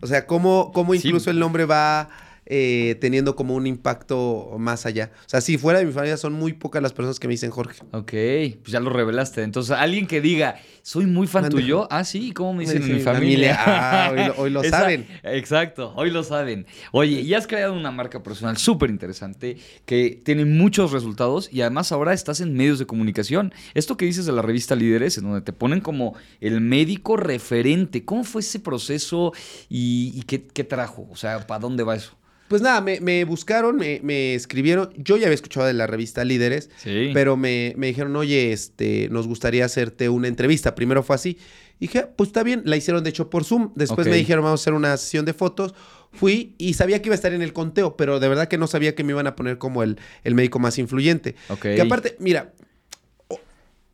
O 0.00 0.06
sea, 0.06 0.26
cómo, 0.26 0.70
cómo 0.72 0.94
incluso 0.94 1.30
el 1.30 1.38
nombre 1.38 1.64
va 1.64 2.10
eh, 2.46 2.96
teniendo 3.00 3.36
como 3.36 3.54
un 3.54 3.66
impacto 3.66 4.54
más 4.58 4.86
allá. 4.86 5.10
O 5.20 5.28
sea, 5.28 5.40
si 5.40 5.56
fuera 5.56 5.78
de 5.78 5.86
mi 5.86 5.92
familia, 5.92 6.16
son 6.16 6.34
muy 6.34 6.52
pocas 6.52 6.82
las 6.82 6.92
personas 6.92 7.18
que 7.18 7.26
me 7.26 7.32
dicen 7.32 7.50
Jorge. 7.50 7.82
Ok, 7.92 8.10
pues 8.10 8.72
ya 8.72 8.80
lo 8.80 8.90
revelaste. 8.90 9.42
Entonces, 9.42 9.74
alguien 9.76 10.06
que 10.06 10.20
diga, 10.20 10.56
soy 10.82 11.06
muy 11.06 11.26
fan 11.26 11.48
tuyo. 11.48 11.88
Ah, 11.90 12.04
sí, 12.04 12.32
¿cómo 12.32 12.52
me 12.52 12.64
dicen 12.64 12.82
en 12.82 12.94
mi 12.94 13.00
familia? 13.00 13.56
Ah, 13.58 14.32
hoy 14.36 14.50
lo, 14.50 14.62
saben. 14.68 15.06
Exacto, 15.22 15.94
hoy 15.96 16.10
lo 16.10 16.22
saben. 16.22 16.66
Oye, 16.92 17.22
y 17.22 17.32
has 17.34 17.46
creado 17.46 17.72
una 17.72 17.90
marca 17.90 18.22
personal 18.22 18.58
súper 18.58 18.90
interesante 18.90 19.56
que 19.86 20.20
tiene 20.22 20.44
muchos 20.44 20.92
resultados 20.92 21.48
y 21.50 21.62
además 21.62 21.92
ahora 21.92 22.12
estás 22.12 22.40
en 22.40 22.54
medios 22.54 22.78
de 22.78 22.86
comunicación. 22.86 23.54
Esto 23.72 23.96
que 23.96 24.04
dices 24.04 24.26
de 24.26 24.32
la 24.32 24.42
revista 24.42 24.76
Líderes, 24.76 25.16
en 25.16 25.24
donde 25.24 25.40
te 25.40 25.52
ponen 25.52 25.80
como 25.80 26.14
el 26.40 26.60
médico 26.60 27.16
referente. 27.16 28.04
¿Cómo 28.04 28.24
fue 28.24 28.42
ese 28.42 28.60
proceso 28.60 29.32
y, 29.68 30.22
qué 30.24 30.64
trajo? 30.64 31.08
O 31.10 31.16
sea, 31.16 31.46
¿para 31.46 31.60
dónde 31.60 31.82
va 31.82 31.96
eso? 31.96 32.16
Pues 32.48 32.60
nada, 32.60 32.80
me, 32.80 33.24
buscaron, 33.24 33.76
me, 33.76 34.34
escribieron. 34.34 34.90
Yo 34.96 35.16
ya 35.16 35.26
había 35.26 35.34
escuchado 35.34 35.66
de 35.66 35.72
la 35.72 35.86
revista 35.86 36.24
Líderes, 36.24 36.70
pero 37.12 37.36
me, 37.36 37.74
dijeron, 37.76 38.14
oye, 38.16 38.52
este, 38.52 39.08
nos 39.10 39.26
gustaría 39.26 39.64
hacerte 39.64 40.08
una 40.08 40.28
entrevista. 40.28 40.74
Primero 40.74 41.02
fue 41.02 41.16
así. 41.16 41.38
Y 41.80 41.86
dije, 41.86 42.06
pues 42.16 42.28
está 42.28 42.42
bien, 42.42 42.62
la 42.64 42.76
hicieron 42.76 43.02
de 43.02 43.10
hecho 43.10 43.30
por 43.30 43.44
Zoom. 43.44 43.72
Después 43.74 44.06
me 44.06 44.16
dijeron, 44.16 44.44
vamos 44.44 44.60
a 44.60 44.62
hacer 44.62 44.74
una 44.74 44.96
sesión 44.96 45.24
de 45.24 45.32
fotos. 45.32 45.74
Fui 46.12 46.54
y 46.58 46.74
sabía 46.74 47.02
que 47.02 47.08
iba 47.08 47.14
a 47.14 47.16
estar 47.16 47.32
en 47.32 47.42
el 47.42 47.52
conteo, 47.52 47.96
pero 47.96 48.20
de 48.20 48.28
verdad 48.28 48.46
que 48.46 48.58
no 48.58 48.68
sabía 48.68 48.94
que 48.94 49.02
me 49.02 49.12
iban 49.12 49.26
a 49.26 49.34
poner 49.34 49.58
como 49.58 49.82
el, 49.82 49.98
el 50.22 50.34
médico 50.34 50.60
más 50.60 50.78
influyente. 50.78 51.34
Que 51.60 51.80
aparte, 51.80 52.16
mira, 52.20 52.52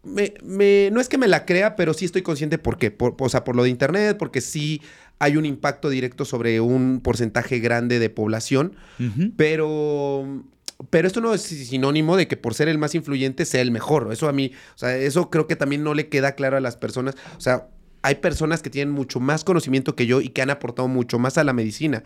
me, 0.03 0.91
no 0.91 1.01
es 1.01 1.09
que 1.09 1.19
me 1.19 1.29
la 1.29 1.45
crea, 1.45 1.77
pero 1.77 1.95
sí 1.95 2.05
estoy 2.05 2.23
consciente 2.23 2.59
por 2.59 2.79
qué. 2.79 2.95
o 2.99 3.29
sea, 3.29 3.45
por 3.45 3.57
lo 3.57 3.65
de 3.65 3.71
internet, 3.71 4.17
porque 4.19 4.41
sí 4.41 4.81
hay 5.19 5.37
un 5.37 5.45
impacto 5.45 5.91
directo 5.91 6.25
sobre 6.25 6.61
un 6.61 7.01
porcentaje 7.01 7.59
grande 7.59 7.99
de 7.99 8.09
población, 8.11 8.75
pero 9.37 10.45
pero 10.89 11.07
esto 11.07 11.21
no 11.21 11.35
es 11.35 11.43
sinónimo 11.43 12.17
de 12.17 12.27
que 12.27 12.39
por 12.39 12.55
ser 12.55 12.69
el 12.69 12.79
más 12.79 12.95
influyente 12.95 13.45
sea 13.45 13.61
el 13.61 13.71
mejor. 13.71 14.09
Eso 14.13 14.29
a 14.29 14.33
mí, 14.33 14.53
o 14.75 14.79
sea, 14.79 14.97
eso 14.97 15.29
creo 15.29 15.47
que 15.47 15.57
también 15.57 15.85
no 15.85 15.93
le 15.93 16.09
queda 16.09 16.33
claro 16.33 16.57
a 16.57 16.61
las 16.61 16.77
personas. 16.77 17.17
O 17.37 17.41
sea, 17.41 17.69
hay 18.03 18.15
personas 18.17 18.63
que 18.63 18.71
tienen 18.71 18.95
mucho 18.95 19.21
más 19.21 19.45
conocimiento 19.45 19.95
que 19.95 20.07
yo 20.07 20.23
y 20.23 20.31
que 20.31 20.41
han 20.41 20.49
aportado 20.49 20.89
mucho 20.89 21.19
más 21.19 21.37
a 21.37 21.45
la 21.45 21.53
medicina, 21.53 22.03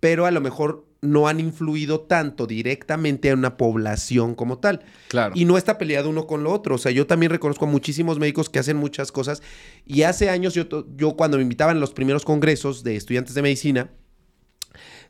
pero 0.00 0.26
a 0.26 0.30
lo 0.30 0.40
mejor 0.40 0.86
no 1.00 1.28
han 1.28 1.40
influido 1.40 2.00
tanto 2.00 2.46
directamente 2.46 3.30
a 3.30 3.34
una 3.34 3.56
población 3.56 4.34
como 4.34 4.58
tal. 4.58 4.84
Claro. 5.08 5.34
Y 5.36 5.44
no 5.44 5.56
está 5.56 5.78
peleado 5.78 6.10
uno 6.10 6.26
con 6.26 6.42
lo 6.42 6.52
otro. 6.52 6.74
O 6.74 6.78
sea, 6.78 6.92
yo 6.92 7.06
también 7.06 7.30
reconozco 7.30 7.64
a 7.64 7.68
muchísimos 7.68 8.18
médicos 8.18 8.48
que 8.48 8.58
hacen 8.58 8.76
muchas 8.76 9.12
cosas. 9.12 9.42
Y 9.84 10.02
hace 10.02 10.30
años 10.30 10.54
yo, 10.54 10.64
yo 10.96 11.16
cuando 11.16 11.36
me 11.36 11.42
invitaban 11.42 11.76
a 11.76 11.80
los 11.80 11.92
primeros 11.92 12.24
congresos 12.24 12.82
de 12.82 12.96
estudiantes 12.96 13.34
de 13.34 13.42
medicina, 13.42 13.90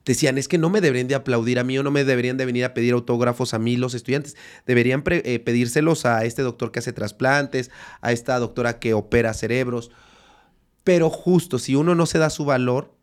decían, 0.04 0.38
es 0.38 0.48
que 0.48 0.58
no 0.58 0.70
me 0.70 0.80
deberían 0.80 1.08
de 1.08 1.14
aplaudir 1.14 1.58
a 1.58 1.64
mí 1.64 1.76
o 1.78 1.82
no 1.82 1.90
me 1.90 2.04
deberían 2.04 2.36
de 2.36 2.46
venir 2.46 2.64
a 2.64 2.74
pedir 2.74 2.92
autógrafos 2.94 3.54
a 3.54 3.58
mí 3.58 3.76
los 3.76 3.94
estudiantes. 3.94 4.36
Deberían 4.66 5.02
eh, 5.06 5.38
pedírselos 5.40 6.06
a 6.06 6.24
este 6.24 6.42
doctor 6.42 6.72
que 6.72 6.78
hace 6.78 6.92
trasplantes, 6.92 7.70
a 8.00 8.12
esta 8.12 8.38
doctora 8.38 8.78
que 8.78 8.94
opera 8.94 9.34
cerebros. 9.34 9.90
Pero 10.84 11.10
justo, 11.10 11.58
si 11.58 11.74
uno 11.74 11.94
no 11.94 12.06
se 12.06 12.18
da 12.18 12.30
su 12.30 12.44
valor, 12.44 12.95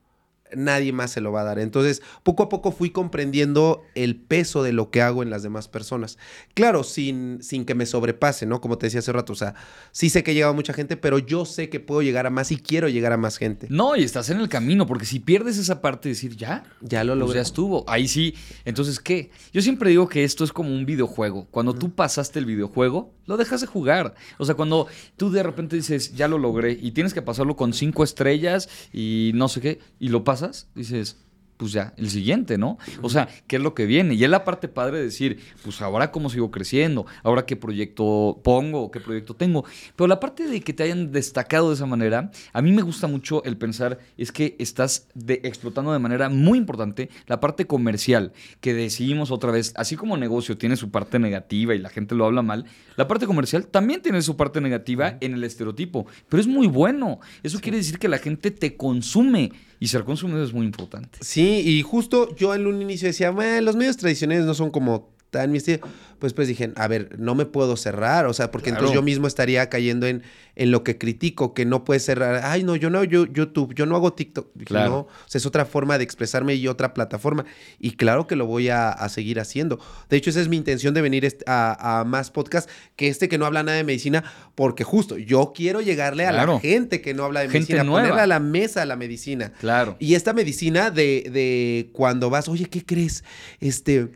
nadie 0.55 0.91
más 0.93 1.11
se 1.11 1.21
lo 1.21 1.31
va 1.31 1.41
a 1.41 1.45
dar. 1.45 1.59
Entonces, 1.59 2.01
poco 2.23 2.43
a 2.43 2.49
poco 2.49 2.71
fui 2.71 2.89
comprendiendo 2.89 3.83
el 3.95 4.15
peso 4.15 4.63
de 4.63 4.73
lo 4.73 4.89
que 4.89 5.01
hago 5.01 5.23
en 5.23 5.29
las 5.29 5.43
demás 5.43 5.67
personas. 5.67 6.17
Claro, 6.53 6.83
sin, 6.83 7.41
sin 7.41 7.65
que 7.65 7.75
me 7.75 7.85
sobrepase, 7.85 8.45
¿no? 8.45 8.61
Como 8.61 8.77
te 8.77 8.87
decía 8.87 8.99
hace 8.99 9.11
rato, 9.11 9.33
o 9.33 9.35
sea, 9.35 9.55
sí 9.91 10.09
sé 10.09 10.23
que 10.23 10.33
llega 10.33 10.51
mucha 10.53 10.73
gente, 10.73 10.97
pero 10.97 11.19
yo 11.19 11.45
sé 11.45 11.69
que 11.69 11.79
puedo 11.79 12.01
llegar 12.01 12.25
a 12.25 12.29
más 12.29 12.51
y 12.51 12.57
quiero 12.57 12.89
llegar 12.89 13.13
a 13.13 13.17
más 13.17 13.37
gente. 13.37 13.67
No, 13.69 13.95
y 13.95 14.03
estás 14.03 14.29
en 14.29 14.39
el 14.39 14.49
camino, 14.49 14.85
porque 14.87 15.05
si 15.05 15.19
pierdes 15.19 15.57
esa 15.57 15.81
parte 15.81 16.09
de 16.09 16.15
decir, 16.15 16.35
ya, 16.35 16.63
Ya 16.81 17.03
lo 17.03 17.13
pues 17.13 17.19
logré. 17.19 17.35
ya 17.35 17.41
estuvo. 17.41 17.83
Ahí 17.87 18.07
sí. 18.07 18.35
Entonces, 18.65 18.99
¿qué? 18.99 19.31
Yo 19.53 19.61
siempre 19.61 19.89
digo 19.89 20.07
que 20.07 20.23
esto 20.23 20.43
es 20.43 20.51
como 20.51 20.69
un 20.73 20.85
videojuego. 20.85 21.47
Cuando 21.51 21.73
tú 21.73 21.93
pasaste 21.93 22.39
el 22.39 22.45
videojuego, 22.45 23.13
lo 23.25 23.37
dejas 23.37 23.61
de 23.61 23.67
jugar. 23.67 24.15
O 24.37 24.45
sea, 24.45 24.55
cuando 24.55 24.87
tú 25.17 25.31
de 25.31 25.43
repente 25.43 25.75
dices, 25.75 26.13
ya 26.13 26.27
lo 26.27 26.37
logré, 26.37 26.77
y 26.81 26.91
tienes 26.91 27.13
que 27.13 27.21
pasarlo 27.21 27.55
con 27.55 27.73
cinco 27.73 28.03
estrellas 28.03 28.69
y 28.91 29.31
no 29.35 29.47
sé 29.47 29.61
qué, 29.61 29.79
y 29.99 30.09
lo 30.09 30.23
pasas, 30.23 30.42
dices, 30.75 31.17
pues 31.55 31.71
ya, 31.71 31.93
el 31.97 32.09
siguiente, 32.09 32.57
¿no? 32.57 32.77
O 33.01 33.09
sea, 33.09 33.29
¿qué 33.47 33.55
es 33.57 33.61
lo 33.61 33.73
que 33.75 33.85
viene? 33.85 34.15
Y 34.15 34.23
es 34.23 34.29
la 34.29 34.43
parte 34.43 34.67
padre 34.67 34.97
de 34.97 35.03
decir, 35.05 35.39
pues 35.63 35.81
ahora 35.81 36.11
cómo 36.11 36.29
sigo 36.29 36.49
creciendo, 36.51 37.05
ahora 37.23 37.45
qué 37.45 37.55
proyecto 37.55 38.41
pongo, 38.43 38.89
qué 38.91 38.99
proyecto 38.99 39.35
tengo. 39.35 39.63
Pero 39.95 40.07
la 40.07 40.19
parte 40.19 40.45
de 40.47 40.59
que 40.61 40.73
te 40.73 40.83
hayan 40.83 41.11
destacado 41.11 41.69
de 41.69 41.75
esa 41.75 41.85
manera, 41.85 42.31
a 42.51 42.61
mí 42.61 42.71
me 42.73 42.81
gusta 42.81 43.07
mucho 43.07 43.43
el 43.45 43.55
pensar, 43.55 43.99
es 44.17 44.31
que 44.31 44.55
estás 44.59 45.07
de- 45.13 45.41
explotando 45.43 45.93
de 45.93 45.99
manera 45.99 46.27
muy 46.27 46.57
importante 46.57 47.09
la 47.27 47.39
parte 47.39 47.65
comercial, 47.65 48.33
que 48.59 48.73
decidimos 48.73 49.31
otra 49.31 49.51
vez, 49.51 49.73
así 49.77 49.95
como 49.95 50.17
negocio 50.17 50.57
tiene 50.57 50.75
su 50.75 50.89
parte 50.89 51.19
negativa 51.19 51.75
y 51.75 51.79
la 51.79 51.89
gente 51.89 52.15
lo 52.15 52.25
habla 52.25 52.41
mal, 52.41 52.65
la 52.97 53.07
parte 53.07 53.25
comercial 53.27 53.67
también 53.67 54.01
tiene 54.01 54.21
su 54.23 54.35
parte 54.35 54.59
negativa 54.59 55.17
en 55.21 55.35
el 55.35 55.43
estereotipo, 55.43 56.07
pero 56.27 56.41
es 56.41 56.47
muy 56.47 56.67
bueno. 56.67 57.19
Eso 57.43 57.59
quiere 57.61 57.77
decir 57.77 57.99
que 57.99 58.09
la 58.09 58.17
gente 58.17 58.51
te 58.51 58.75
consume 58.75 59.51
y 59.83 59.87
ser 59.89 60.05
consumido 60.05 60.41
es 60.41 60.53
muy 60.53 60.65
importante. 60.65 61.19
Sí, 61.19 61.61
y 61.65 61.81
justo 61.81 62.33
yo 62.37 62.55
en 62.55 62.67
un 62.67 62.81
inicio 62.81 63.09
decía, 63.09 63.31
"Bueno, 63.31 63.59
los 63.59 63.75
medios 63.75 63.97
tradicionales 63.97 64.45
no 64.45 64.53
son 64.53 64.71
como 64.71 65.12
tan 65.33 65.51
mi 65.51 65.57
estilo. 65.57 65.79
Pues 66.19 66.31
pues 66.31 66.47
dije, 66.47 66.71
a 66.77 66.87
ver, 66.87 67.19
no 67.19 67.35
me 67.35 67.45
puedo 67.45 67.75
cerrar, 67.75 68.27
o 68.27 68.33
sea, 68.33 68.49
porque 68.49 68.69
Claro. 68.69 68.79
entonces 68.85 68.95
yo 68.95 69.01
mismo 69.01 69.27
estaría 69.27 69.67
cayendo 69.67 70.07
en, 70.07 70.23
en 70.55 70.71
lo 70.71 70.81
que 70.81 70.97
critico, 70.97 71.53
que 71.53 71.65
no 71.65 71.83
puede 71.83 71.99
cerrar. 71.99 72.39
Ay, 72.45 72.63
no, 72.63 72.77
yo 72.77 72.89
no 72.89 72.99
hago 72.99 73.05
yo- 73.09 73.25
YouTube, 73.25 73.73
yo 73.75 73.85
no 73.85 73.97
hago 73.97 74.13
TikTok. 74.13 74.47
Dije, 74.55 74.67
Claro. 74.67 74.89
no, 74.89 74.97
o 74.99 75.09
sea, 75.27 75.39
es 75.39 75.45
otra 75.45 75.65
forma 75.65 75.97
de 75.97 76.05
expresarme 76.05 76.55
y 76.55 76.69
otra 76.69 76.93
plataforma. 76.93 77.43
Y 77.77 77.91
claro 77.97 78.25
que 78.25 78.37
lo 78.37 78.45
voy 78.45 78.69
a, 78.69 78.89
a 78.89 79.09
seguir 79.09 79.37
haciendo. 79.41 79.79
De 80.09 80.15
hecho, 80.15 80.29
esa 80.29 80.39
es 80.39 80.47
mi 80.47 80.55
intención 80.55 80.93
de 80.93 81.01
venir 81.01 81.27
a, 81.45 81.99
a 81.99 82.05
más 82.05 82.31
podcasts 82.31 82.71
que 82.95 83.09
este 83.09 83.27
que 83.27 83.37
no 83.37 83.45
habla 83.45 83.63
nada 83.63 83.77
de 83.77 83.83
medicina, 83.83 84.23
porque 84.55 84.85
justo 84.85 85.17
yo 85.17 85.51
quiero 85.53 85.81
llegarle 85.81 86.25
a 86.25 86.31
la 86.31 86.57
gente 86.61 87.01
que 87.01 87.13
no 87.13 87.25
habla 87.25 87.41
de 87.41 87.47
Gente 87.47 87.57
medicina, 87.73 87.83
nueva. 87.83 87.99
ponerle 88.03 88.21
a 88.21 88.27
la 88.27 88.39
mesa 88.39 88.85
la 88.85 88.95
medicina. 88.95 89.51
Claro. 89.59 89.97
Y 89.99 90.15
esta 90.15 90.31
medicina 90.31 90.89
de, 90.89 91.29
de 91.33 91.89
cuando 91.91 92.29
vas, 92.29 92.47
oye, 92.47 92.67
¿qué 92.69 92.85
crees? 92.85 93.25
Este, 93.59 94.09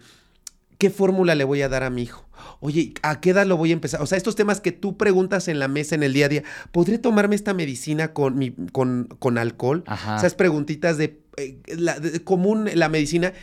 ¿qué 0.77 0.89
fórmula 0.89 1.35
le 1.35 1.43
voy 1.43 1.61
a 1.61 1.69
dar 1.69 1.83
a 1.83 1.89
mi 1.89 2.03
hijo? 2.03 2.27
Oye, 2.59 2.93
¿a 3.01 3.19
qué 3.19 3.31
edad 3.31 3.45
lo 3.45 3.57
voy 3.57 3.71
a 3.71 3.73
empezar? 3.73 4.01
O 4.01 4.05
sea, 4.05 4.17
estos 4.17 4.35
temas 4.35 4.61
que 4.61 4.71
tú 4.71 4.97
preguntas 4.97 5.47
en 5.47 5.59
la 5.59 5.67
mesa 5.67 5.95
en 5.95 6.03
el 6.03 6.13
día 6.13 6.27
a 6.27 6.29
día, 6.29 6.43
¿podré 6.71 6.97
tomarme 6.99 7.35
esta 7.35 7.53
medicina 7.53 8.13
con, 8.13 8.37
mi, 8.37 8.51
con, 8.71 9.07
con 9.19 9.37
alcohol? 9.37 9.83
Ajá. 9.87 10.17
Esas 10.17 10.35
preguntitas 10.35 10.97
de, 10.97 11.19
eh, 11.37 11.59
la- 11.77 11.99
de- 11.99 12.23
común 12.23 12.69
la 12.73 12.89
medicina 12.89 13.33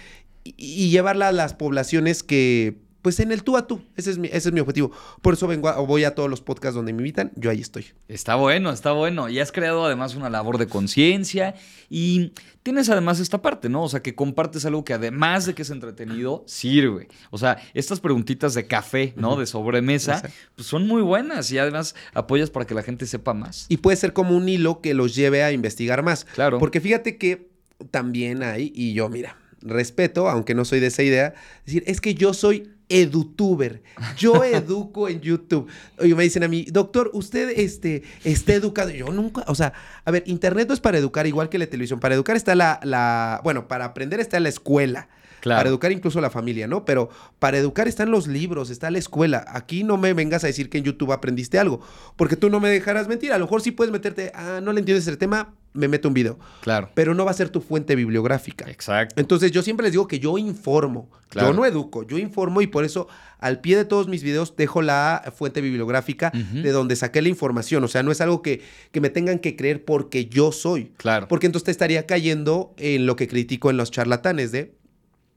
y, 0.45 0.55
y 0.59 0.91
llevarla 0.91 1.29
a 1.29 1.33
las 1.33 1.55
poblaciones 1.55 2.23
que, 2.23 2.77
pues 3.05 3.21
en 3.21 3.33
el 3.33 3.43
tú 3.45 3.59
a 3.59 3.67
tú, 3.67 3.83
ese 3.97 4.11
es 4.11 4.17
mi, 4.17 4.29
ese 4.29 4.49
es 4.49 4.53
mi 4.55 4.61
objetivo. 4.61 4.91
Por 5.21 5.35
eso 5.35 5.47
vengo 5.47 5.69
a- 5.69 5.79
o 5.79 5.85
voy 5.87 6.05
a 6.05 6.15
todos 6.15 6.31
los 6.31 6.41
podcasts 6.41 6.75
donde 6.75 6.95
me 6.95 7.01
invitan, 7.03 7.33
yo 7.37 7.51
ahí 7.51 7.61
estoy. 7.61 7.85
Está 8.09 8.35
bueno, 8.37 8.71
está 8.71 8.93
bueno. 8.93 9.29
Y 9.29 9.41
has 9.41 9.53
creado 9.53 9.85
además 9.85 10.15
una 10.15 10.31
labor 10.31 10.57
de 10.57 10.67
conciencia 10.67 11.55
y 11.91 12.33
tienes 12.63 12.89
además 12.89 13.21
esta 13.21 13.43
parte, 13.43 13.69
¿no? 13.69 13.83
O 13.83 13.89
sea, 13.91 14.01
que 14.01 14.15
compartes 14.15 14.65
algo 14.65 14.87
que 14.87 14.95
además 14.95 15.45
de 15.45 15.55
que 15.55 15.61
es 15.61 15.69
entretenido, 15.71 16.45
sirve. 16.47 17.09
O 17.31 17.37
sea, 17.37 17.59
estas 17.75 18.01
preguntitas 18.01 18.55
de 18.55 18.67
café, 18.67 19.13
¿no? 19.17 19.37
De 19.37 19.45
sobremesa, 19.45 20.23
pues 20.57 20.67
son 20.67 20.87
muy 20.89 21.03
buenas 21.03 21.53
y 21.53 21.59
además 21.59 21.95
apoyas 22.15 22.49
para 22.49 22.67
que 22.67 22.73
la 22.73 22.83
gente 22.83 23.05
sepa 23.05 23.35
más. 23.35 23.67
Y 23.69 23.77
puede 23.77 23.99
ser 23.99 24.15
como 24.15 24.35
un 24.35 24.49
hilo 24.49 24.81
que 24.81 24.95
los 24.95 25.15
lleve 25.15 25.45
a 25.45 25.53
investigar 25.53 26.03
más. 26.03 26.25
Claro. 26.25 26.59
Porque 26.59 26.81
fíjate 26.81 27.19
que 27.19 27.51
también 27.91 28.43
hay, 28.43 28.73
y 28.75 28.95
yo, 28.95 29.11
mira, 29.11 29.37
respeto, 29.61 30.29
aunque 30.29 30.55
no 30.55 30.65
soy 30.65 30.81
de 30.81 30.87
esa 30.89 31.03
idea, 31.03 31.35
decir, 31.67 31.83
es 31.87 32.01
que 32.01 32.15
yo 32.15 32.35
soy 32.35 32.71
edutuber. 32.89 33.83
Yo 34.17 34.45
educo 34.45 35.09
en 35.09 35.21
YouTube. 35.21 35.69
Oye, 35.99 36.15
me 36.15 36.23
dicen 36.23 36.45
a 36.45 36.49
mí, 36.49 36.67
doctor, 36.71 37.11
usted 37.13 37.51
este, 37.57 38.03
está 38.25 38.55
educado. 38.55 38.91
Yo 38.91 39.07
nunca, 39.07 39.45
o 39.47 39.55
sea, 39.55 39.73
a 40.05 40.11
ver, 40.11 40.25
Internet 40.27 40.69
no 40.69 40.75
es 40.75 40.81
para 40.81 40.99
educar 40.99 41.27
igual 41.27 41.49
que 41.49 41.59
la 41.59 41.67
televisión. 41.67 42.01
Para 42.01 42.15
educar 42.15 42.37
está 42.37 42.55
la, 42.55 42.81
la 42.83 43.41
bueno, 43.45 43.69
para 43.69 43.87
aprender 43.87 44.21
está 44.21 44.41
la 44.41 44.49
escuela. 44.49 45.09
Claro. 45.45 45.59
Para 45.59 45.69
educar 45.69 45.93
incluso 45.93 46.21
a 46.21 46.23
la 46.23 46.31
familia, 46.31 46.67
¿no? 46.67 46.87
Pero 46.87 47.11
para 47.39 47.59
educar 47.59 47.87
están 47.87 48.11
los 48.11 48.27
libros, 48.27 48.71
está 48.71 48.91
la 48.91 48.97
escuela. 48.97 49.45
Aquí 49.47 49.85
no 49.85 49.99
me 49.99 50.15
vengas 50.15 50.43
a 50.43 50.47
decir 50.47 50.71
que 50.71 50.79
en 50.79 50.85
YouTube 50.85 51.13
aprendiste 51.13 51.59
algo, 51.59 51.81
porque 52.17 52.35
tú 52.35 52.49
no 52.49 52.61
me 52.61 52.71
dejarás 52.71 53.09
mentir. 53.09 53.31
A 53.31 53.37
lo 53.37 53.45
mejor 53.45 53.61
sí 53.61 53.71
puedes 53.71 53.93
meterte, 53.93 54.33
ah, 54.35 54.61
no 54.63 54.73
le 54.73 54.79
entiendes 54.81 55.07
el 55.07 55.19
tema, 55.19 55.53
me 55.75 55.87
meto 55.87 56.09
un 56.09 56.15
video. 56.15 56.39
Claro. 56.63 56.89
Pero 56.95 57.13
no 57.15 57.27
va 57.27 57.33
a 57.33 57.35
ser 57.35 57.51
tu 57.51 57.61
fuente 57.61 57.95
bibliográfica. 57.95 58.71
Exacto. 58.71 59.21
Entonces 59.21 59.53
yo 59.53 59.63
siempre 59.63 59.85
les 59.85 59.93
digo 59.93 60.09
que 60.09 60.19
yo 60.19 60.39
informo, 60.39 61.11
Claro. 61.29 61.49
yo 61.49 61.55
no 61.55 61.67
educo, 61.67 62.05
yo 62.07 62.17
informo 62.17 62.63
y 62.63 62.67
por 62.67 62.85
eso 62.85 63.07
al 63.39 63.61
pie 63.61 63.77
de 63.77 63.85
todos 63.85 64.09
mis 64.09 64.23
videos 64.23 64.57
dejo 64.57 64.81
la 64.81 65.31
fuente 65.37 65.61
bibliográfica 65.61 66.31
de 66.31 66.71
donde 66.71 66.97
saqué 66.97 67.21
la 67.21 67.29
información. 67.29 67.85
O 67.85 67.89
sea, 67.89 68.03
no 68.03 68.13
es 68.13 68.23
algo 68.23 68.41
que, 68.41 68.63
que 68.93 69.01
me 69.03 69.11
tengan 69.11 69.41
que 69.41 69.57
creer 69.57 69.85
porque 69.85 70.25
yo 70.25 70.53
soy. 70.53 70.93
Claro. 70.97 71.29
Porque 71.29 71.45
entonces 71.45 71.67
te 71.67 71.71
estaría 71.73 72.07
cayendo 72.07 72.73
en 72.79 73.05
lo 73.05 73.17
que 73.17 73.29
critico 73.29 73.69
en 73.69 73.77
los 73.77 73.91
charlatanes 73.91 74.51
de, 74.53 74.73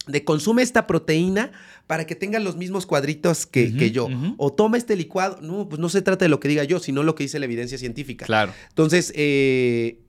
de 0.07 0.23
consume 0.23 0.61
esta 0.61 0.87
proteína 0.87 1.51
para 1.87 2.05
que 2.05 2.15
tengan 2.15 2.43
los 2.43 2.55
mismos 2.55 2.85
cuadritos 2.85 3.45
que, 3.45 3.73
que 3.75 3.91
yo. 3.91 4.07
O 4.37 4.51
toma 4.53 4.77
este 4.77 4.95
licuado. 4.95 5.39
No, 5.41 5.67
pues 5.69 5.79
no 5.79 5.89
se 5.89 6.01
trata 6.01 6.25
de 6.25 6.29
lo 6.29 6.39
que 6.39 6.47
diga 6.47 6.63
yo, 6.63 6.79
sino 6.79 7.03
lo 7.03 7.15
que 7.15 7.23
dice 7.23 7.39
la 7.39 7.45
evidencia 7.45 7.77
científica. 7.77 8.25
Claro. 8.25 8.51
Entonces, 8.69 9.11
eh, 9.15 9.99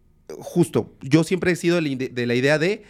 justo, 0.40 0.92
yo 1.02 1.24
siempre 1.24 1.52
he 1.52 1.56
sido 1.56 1.76
de 1.76 1.82
la 1.82 1.88
ide- 1.88 2.08
de 2.10 2.26
la 2.26 2.34
idea 2.34 2.58
de 2.58 2.82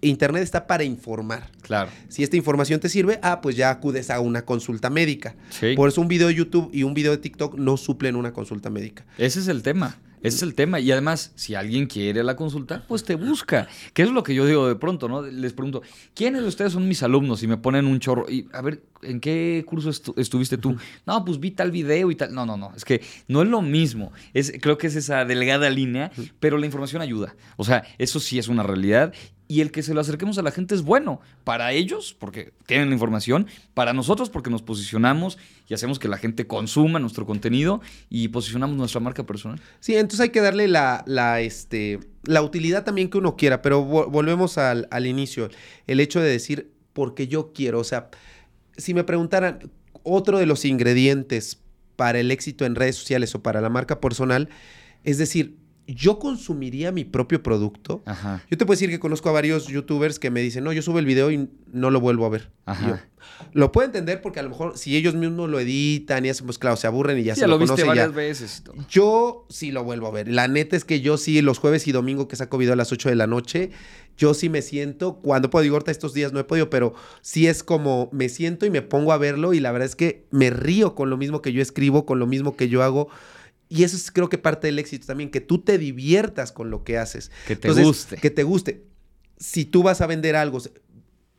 Internet 0.00 0.42
está 0.42 0.66
para 0.66 0.84
informar. 0.84 1.50
Claro. 1.62 1.90
Si 2.08 2.22
esta 2.22 2.36
información 2.36 2.78
te 2.80 2.88
sirve, 2.88 3.18
ah, 3.22 3.40
pues 3.40 3.56
ya 3.56 3.70
acudes 3.70 4.10
a 4.10 4.20
una 4.20 4.44
consulta 4.44 4.90
médica. 4.90 5.34
Sí. 5.50 5.74
Por 5.74 5.88
eso 5.88 6.00
un 6.00 6.08
video 6.08 6.28
de 6.28 6.34
YouTube 6.34 6.70
y 6.72 6.82
un 6.84 6.94
video 6.94 7.10
de 7.12 7.18
TikTok 7.18 7.56
no 7.56 7.76
suplen 7.76 8.14
una 8.14 8.32
consulta 8.32 8.70
médica. 8.70 9.04
Ese 9.18 9.40
es 9.40 9.48
el 9.48 9.62
tema. 9.62 9.98
Ese 10.22 10.36
es 10.36 10.42
el 10.42 10.54
tema. 10.54 10.80
Y 10.80 10.90
además, 10.92 11.32
si 11.34 11.54
alguien 11.54 11.86
quiere 11.86 12.22
la 12.24 12.36
consulta, 12.36 12.84
pues 12.88 13.04
te 13.04 13.14
busca. 13.16 13.68
Que 13.92 14.02
es 14.02 14.10
lo 14.10 14.22
que 14.22 14.34
yo 14.34 14.46
digo 14.46 14.68
de 14.68 14.76
pronto, 14.76 15.08
¿no? 15.08 15.22
Les 15.22 15.52
pregunto, 15.52 15.82
¿quiénes 16.14 16.42
de 16.42 16.48
ustedes 16.48 16.72
son 16.72 16.88
mis 16.88 17.02
alumnos? 17.02 17.42
Y 17.42 17.46
me 17.46 17.56
ponen 17.56 17.86
un 17.86 17.98
chorro. 17.98 18.26
Y 18.30 18.48
a 18.52 18.62
ver, 18.62 18.82
¿en 19.02 19.20
qué 19.20 19.64
curso 19.66 19.90
estu- 19.90 20.14
estuviste 20.16 20.58
tú? 20.58 20.76
No, 21.06 21.24
pues 21.24 21.40
vi 21.40 21.50
tal 21.50 21.70
video 21.70 22.10
y 22.10 22.14
tal. 22.14 22.32
No, 22.34 22.46
no, 22.46 22.56
no. 22.56 22.72
Es 22.76 22.84
que 22.84 23.02
no 23.28 23.42
es 23.42 23.48
lo 23.48 23.62
mismo. 23.62 24.12
Es, 24.32 24.52
creo 24.60 24.78
que 24.78 24.86
es 24.86 24.96
esa 24.96 25.24
delgada 25.24 25.68
línea, 25.70 26.10
pero 26.40 26.58
la 26.58 26.66
información 26.66 27.02
ayuda. 27.02 27.34
O 27.56 27.64
sea, 27.64 27.82
eso 27.98 28.20
sí 28.20 28.38
es 28.38 28.48
una 28.48 28.62
realidad. 28.62 29.12
Y 29.48 29.60
el 29.60 29.70
que 29.70 29.82
se 29.82 29.92
lo 29.92 30.00
acerquemos 30.00 30.38
a 30.38 30.42
la 30.42 30.50
gente 30.50 30.74
es 30.74 30.82
bueno. 30.82 31.20
Para 31.44 31.72
ellos, 31.72 32.16
porque 32.18 32.52
tienen 32.66 32.88
la 32.88 32.94
información. 32.94 33.46
Para 33.74 33.92
nosotros, 33.92 34.30
porque 34.30 34.48
nos 34.48 34.62
posicionamos 34.62 35.36
y 35.68 35.74
hacemos 35.74 35.98
que 35.98 36.08
la 36.08 36.16
gente 36.16 36.46
consuma 36.46 36.98
nuestro 36.98 37.26
contenido 37.26 37.82
y 38.08 38.28
posicionamos 38.28 38.76
nuestra 38.76 39.00
marca 39.00 39.26
personal. 39.26 39.60
Sí, 39.80 39.94
entonces 39.94 40.20
hay 40.20 40.30
que 40.30 40.40
darle 40.40 40.68
la, 40.68 41.04
este, 41.40 42.00
la 42.24 42.40
utilidad 42.40 42.84
también 42.84 43.10
que 43.10 43.18
uno 43.18 43.36
quiera, 43.36 43.60
pero 43.60 43.84
vo- 43.86 44.10
volvemos 44.10 44.56
al, 44.56 44.88
al 44.90 45.06
inicio, 45.06 45.50
el 45.86 46.00
hecho 46.00 46.20
de 46.20 46.30
decir, 46.30 46.70
porque 46.94 47.28
yo 47.28 47.52
quiero, 47.52 47.78
o 47.80 47.84
sea, 47.84 48.08
si 48.76 48.94
me 48.94 49.04
preguntaran 49.04 49.70
otro 50.02 50.38
de 50.38 50.46
los 50.46 50.64
ingredientes 50.64 51.60
para 51.96 52.20
el 52.20 52.30
éxito 52.30 52.64
en 52.64 52.74
redes 52.74 52.96
sociales 52.96 53.34
o 53.34 53.42
para 53.42 53.60
la 53.60 53.68
marca 53.68 54.00
personal, 54.00 54.48
es 55.04 55.18
decir, 55.18 55.58
yo 55.94 56.18
consumiría 56.18 56.92
mi 56.92 57.04
propio 57.04 57.42
producto. 57.42 58.02
Ajá. 58.06 58.42
Yo 58.50 58.56
te 58.58 58.66
puedo 58.66 58.74
decir 58.76 58.90
que 58.90 59.00
conozco 59.00 59.28
a 59.28 59.32
varios 59.32 59.66
youtubers 59.66 60.18
que 60.18 60.30
me 60.30 60.40
dicen, 60.40 60.64
no, 60.64 60.72
yo 60.72 60.82
subo 60.82 60.98
el 60.98 61.06
video 61.06 61.30
y 61.30 61.48
no 61.72 61.90
lo 61.90 62.00
vuelvo 62.00 62.26
a 62.26 62.28
ver. 62.30 62.50
Ajá. 62.66 62.88
Yo, 62.88 62.96
lo 63.52 63.72
puedo 63.72 63.86
entender 63.86 64.20
porque 64.20 64.40
a 64.40 64.42
lo 64.42 64.50
mejor 64.50 64.76
si 64.78 64.96
ellos 64.96 65.14
mismos 65.14 65.48
lo 65.48 65.58
editan 65.60 66.24
y 66.24 66.28
hacen, 66.30 66.46
pues 66.46 66.58
claro, 66.58 66.76
se 66.76 66.86
aburren 66.86 67.18
y 67.18 67.24
ya 67.24 67.34
Sí, 67.34 67.40
se 67.40 67.42
ya 67.42 67.46
lo, 67.48 67.54
lo 67.54 67.58
viste 67.60 67.82
conocen, 67.82 67.86
ya. 67.96 68.02
varias 68.06 68.14
veces. 68.14 68.58
y 68.58 68.62
todo. 68.64 68.74
Yo 68.88 69.46
sí 69.48 69.70
lo 69.72 69.84
vuelvo 69.84 70.06
a 70.06 70.10
ver. 70.10 70.28
La 70.28 70.48
neta 70.48 70.76
es 70.76 70.84
que 70.84 71.00
yo 71.00 71.16
sí, 71.16 71.40
los 71.42 71.58
jueves 71.58 71.86
y 71.86 71.92
domingo 71.92 72.28
que 72.28 72.36
saco 72.36 72.58
video 72.58 72.72
a 72.72 72.76
las 72.76 72.92
8 72.92 73.08
de 73.08 73.14
la 73.16 73.26
noche, 73.26 73.70
yo 74.16 74.34
sí 74.34 74.48
me 74.48 74.62
siento, 74.62 75.16
cuando 75.16 75.50
puedo, 75.50 75.62
digo, 75.62 75.76
ahorita 75.76 75.90
estos 75.90 76.14
días 76.14 76.32
no 76.32 76.40
he 76.40 76.44
podido, 76.44 76.68
pero 76.70 76.94
sí 77.22 77.46
es 77.46 77.62
como 77.62 78.08
me 78.12 78.28
siento 78.28 78.66
y 78.66 78.70
me 78.70 78.82
pongo 78.82 79.12
a 79.12 79.18
verlo 79.18 79.54
y 79.54 79.60
la 79.60 79.72
verdad 79.72 79.86
es 79.86 79.96
que 79.96 80.26
me 80.30 80.50
río 80.50 80.94
con 80.94 81.08
lo 81.10 81.16
mismo 81.16 81.42
que 81.42 81.52
yo 81.52 81.62
escribo, 81.62 82.04
con 82.06 82.18
lo 82.18 82.26
mismo 82.26 82.56
que 82.56 82.68
yo 82.68 82.82
hago. 82.82 83.08
Y 83.72 83.84
eso 83.84 83.96
es 83.96 84.10
creo 84.10 84.28
que 84.28 84.36
parte 84.36 84.66
del 84.66 84.78
éxito 84.78 85.06
también, 85.06 85.30
que 85.30 85.40
tú 85.40 85.58
te 85.58 85.78
diviertas 85.78 86.52
con 86.52 86.70
lo 86.70 86.84
que 86.84 86.98
haces. 86.98 87.30
Que 87.46 87.56
te 87.56 87.68
Entonces, 87.68 87.86
guste. 87.86 88.16
Que 88.16 88.28
te 88.28 88.42
guste. 88.42 88.84
Si 89.38 89.64
tú 89.64 89.82
vas 89.82 90.02
a 90.02 90.06
vender 90.06 90.36
algo, 90.36 90.58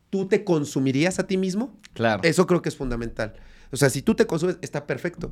¿tú 0.10 0.28
te 0.28 0.44
consumirías 0.44 1.20
a 1.20 1.28
ti 1.28 1.38
mismo? 1.38 1.80
Claro. 1.94 2.24
Eso 2.24 2.48
creo 2.48 2.64
que 2.64 2.70
es 2.70 2.76
fundamental. 2.76 3.36
O 3.72 3.78
sea, 3.78 3.92
si 3.92 4.02
tú 4.02 4.16
te 4.16 4.26
consumes, 4.26 4.58
está 4.64 4.88
perfecto. 4.88 5.32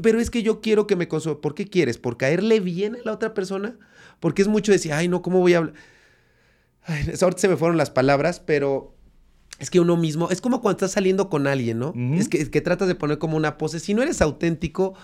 Pero 0.00 0.20
es 0.20 0.30
que 0.30 0.44
yo 0.44 0.60
quiero 0.60 0.86
que 0.86 0.94
me 0.94 1.08
consuma. 1.08 1.40
¿Por 1.40 1.56
qué 1.56 1.66
quieres? 1.66 1.98
¿Por 1.98 2.16
caerle 2.16 2.60
bien 2.60 2.94
a 2.94 2.98
la 3.04 3.12
otra 3.12 3.34
persona? 3.34 3.76
Porque 4.20 4.42
es 4.42 4.46
mucho 4.46 4.70
decir, 4.70 4.92
ay, 4.92 5.08
no, 5.08 5.22
¿cómo 5.22 5.40
voy 5.40 5.54
a 5.54 5.58
hablar? 5.58 5.74
Ay, 6.84 7.10
ahorita 7.20 7.40
se 7.40 7.48
me 7.48 7.56
fueron 7.56 7.76
las 7.76 7.90
palabras, 7.90 8.38
pero 8.38 8.94
es 9.58 9.68
que 9.68 9.80
uno 9.80 9.96
mismo, 9.96 10.30
es 10.30 10.40
como 10.40 10.60
cuando 10.60 10.76
estás 10.76 10.92
saliendo 10.92 11.28
con 11.28 11.48
alguien, 11.48 11.80
¿no? 11.80 11.92
Es, 12.14 12.28
que, 12.28 12.40
es 12.40 12.50
que 12.50 12.60
tratas 12.60 12.86
de 12.86 12.94
poner 12.94 13.18
como 13.18 13.36
una 13.36 13.58
pose. 13.58 13.80
Si 13.80 13.94
no 13.94 14.02
eres 14.02 14.22
auténtico, 14.22 14.94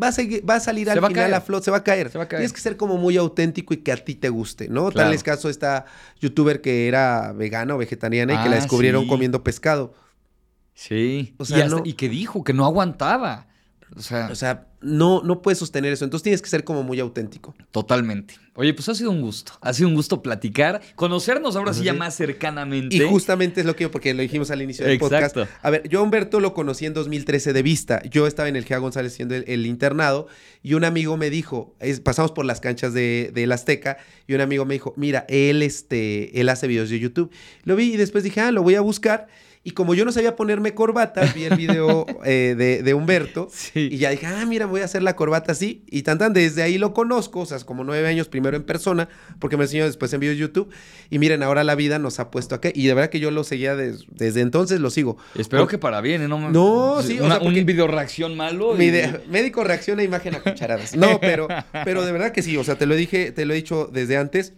va 0.00 0.08
a, 0.08 0.12
seguir- 0.12 0.48
va 0.48 0.56
a 0.56 0.60
salir 0.60 0.86
Se 0.86 0.92
al 0.92 0.98
final 0.98 1.12
caer. 1.14 1.34
a 1.34 1.40
flot, 1.40 1.62
se 1.64 1.70
va 1.70 1.78
a 1.78 1.84
caer. 1.84 2.10
Se 2.10 2.18
va 2.18 2.24
a 2.24 2.28
caer. 2.28 2.40
Tienes 2.40 2.52
que 2.52 2.60
ser 2.60 2.76
como 2.76 2.96
muy 2.98 3.16
auténtico 3.16 3.74
y 3.74 3.78
que 3.78 3.92
a 3.92 3.96
ti 3.96 4.14
te 4.14 4.28
guste, 4.28 4.68
¿no? 4.68 4.90
Claro. 4.90 5.08
Tal 5.08 5.14
es 5.14 5.22
caso 5.22 5.48
esta 5.48 5.86
youtuber 6.20 6.60
que 6.60 6.88
era 6.88 7.32
vegana 7.32 7.74
o 7.74 7.78
vegetariana 7.78 8.34
y 8.34 8.42
que 8.42 8.48
la 8.48 8.56
Ah, 8.56 8.60
descubrieron 8.60 9.04
sí. 9.04 9.08
comiendo 9.08 9.42
pescado. 9.42 9.94
Sí. 10.74 11.34
O 11.38 11.44
sea, 11.44 11.58
y, 11.58 11.60
hasta- 11.62 11.76
no- 11.76 11.82
y 11.84 11.94
que 11.94 12.08
dijo 12.08 12.44
que 12.44 12.52
no 12.52 12.64
aguantaba. 12.64 13.46
O 13.96 14.00
sea, 14.00 14.28
O 14.32 14.34
sea, 14.34 14.66
no, 14.80 15.22
no 15.22 15.42
puedes 15.42 15.58
sostener 15.58 15.92
eso. 15.92 16.04
Entonces 16.04 16.22
tienes 16.24 16.42
que 16.42 16.48
ser 16.48 16.64
como 16.64 16.82
muy 16.82 16.98
auténtico. 17.00 17.54
totalmente. 17.70 18.34
Oye, 18.54 18.74
pues 18.74 18.86
ha 18.90 18.94
sido 18.94 19.10
un 19.10 19.22
gusto. 19.22 19.52
Ha 19.62 19.72
sido 19.72 19.88
un 19.88 19.94
gusto 19.94 20.22
platicar, 20.22 20.82
conocernos 20.94 21.56
ahora 21.56 21.72
sí 21.72 21.84
ya 21.84 21.94
más 21.94 22.14
cercanamente. 22.14 22.94
Y 22.96 23.00
justamente 23.00 23.60
es 23.60 23.66
lo 23.66 23.74
que, 23.76 23.88
porque 23.88 24.12
lo 24.12 24.20
dijimos 24.20 24.50
al 24.50 24.60
inicio 24.60 24.84
del 24.84 24.94
Exacto. 24.96 25.40
podcast. 25.40 25.56
A 25.64 25.70
ver, 25.70 25.88
yo 25.88 26.00
a 26.00 26.02
Humberto 26.02 26.38
lo 26.38 26.52
conocí 26.52 26.84
en 26.84 26.92
2013 26.92 27.52
de 27.54 27.62
vista. 27.62 28.02
Yo 28.10 28.26
estaba 28.26 28.48
en 28.50 28.56
el 28.56 28.64
Gea 28.66 28.76
González 28.78 29.12
haciendo 29.14 29.34
el, 29.34 29.44
el 29.46 29.64
internado 29.66 30.26
y 30.62 30.74
un 30.74 30.84
amigo 30.84 31.16
me 31.16 31.30
dijo, 31.30 31.74
es- 31.80 32.00
pasamos 32.00 32.32
por 32.32 32.44
las 32.44 32.60
canchas 32.60 32.92
de, 32.92 33.30
del 33.32 33.52
Azteca 33.52 33.96
y 34.26 34.34
un 34.34 34.42
amigo 34.42 34.66
me 34.66 34.74
dijo, 34.74 34.92
mira, 34.98 35.24
él, 35.28 35.62
este, 35.62 36.38
él 36.38 36.48
hace 36.50 36.66
videos 36.66 36.90
de 36.90 36.98
YouTube. 36.98 37.30
Lo 37.64 37.74
vi 37.76 37.94
y 37.94 37.96
después 37.96 38.22
dije, 38.24 38.40
ah, 38.42 38.50
lo 38.52 38.62
voy 38.62 38.74
a 38.74 38.80
buscar. 38.82 39.28
Y 39.64 39.70
como 39.72 39.94
yo 39.94 40.04
no 40.04 40.10
sabía 40.10 40.34
ponerme 40.34 40.74
corbata, 40.74 41.22
vi 41.36 41.44
el 41.44 41.56
video 41.56 42.04
eh, 42.24 42.56
de, 42.58 42.82
de 42.82 42.94
Humberto 42.94 43.48
Sí. 43.52 43.90
y 43.92 43.98
ya 43.98 44.10
dije, 44.10 44.26
ah, 44.26 44.44
mira, 44.44 44.66
voy 44.66 44.80
a 44.80 44.86
hacer 44.86 45.04
la 45.04 45.14
corbata 45.14 45.52
así. 45.52 45.84
Y 45.88 46.02
tan 46.02 46.18
tan, 46.18 46.32
desde 46.32 46.62
ahí 46.62 46.78
lo 46.78 46.92
conozco, 46.92 47.40
o 47.40 47.46
sea, 47.46 47.58
es 47.58 47.64
como 47.64 47.84
nueve 47.84 48.08
años 48.08 48.26
primero 48.28 48.56
en 48.56 48.64
persona, 48.64 49.08
porque 49.38 49.56
me 49.56 49.62
enseñó 49.64 49.84
después 49.84 50.12
en 50.12 50.18
videos 50.20 50.36
de 50.36 50.40
YouTube. 50.40 50.70
Y 51.10 51.18
miren, 51.20 51.44
ahora 51.44 51.62
la 51.62 51.76
vida 51.76 52.00
nos 52.00 52.18
ha 52.18 52.30
puesto 52.32 52.56
acá. 52.56 52.70
Y 52.74 52.86
de 52.88 52.94
verdad 52.94 53.08
que 53.10 53.20
yo 53.20 53.30
lo 53.30 53.44
seguía 53.44 53.76
des- 53.76 54.04
desde 54.10 54.40
entonces, 54.40 54.80
lo 54.80 54.90
sigo. 54.90 55.16
Espero 55.36 55.68
que 55.68 55.78
para 55.78 56.00
bien, 56.00 56.22
¿eh? 56.22 56.28
No, 56.28 56.50
No, 56.50 57.00
sí, 57.02 57.20
o 57.20 57.24
Una, 57.24 57.36
sea, 57.36 57.44
porque- 57.44 57.60
Un 57.60 57.66
video 57.66 57.86
reacción 57.86 58.36
malo. 58.36 58.74
Y- 58.82 58.90
médico 59.28 59.62
reacciona 59.62 60.02
a 60.02 60.04
imagen 60.04 60.34
a 60.34 60.40
cucharadas. 60.40 60.96
No, 60.96 61.20
pero, 61.20 61.46
pero 61.84 62.04
de 62.04 62.10
verdad 62.10 62.32
que 62.32 62.42
sí. 62.42 62.56
O 62.56 62.64
sea, 62.64 62.76
te 62.76 62.86
lo 62.86 62.96
dije, 62.96 63.30
te 63.30 63.44
lo 63.46 63.52
he 63.52 63.56
dicho 63.56 63.88
desde 63.92 64.16
antes. 64.16 64.54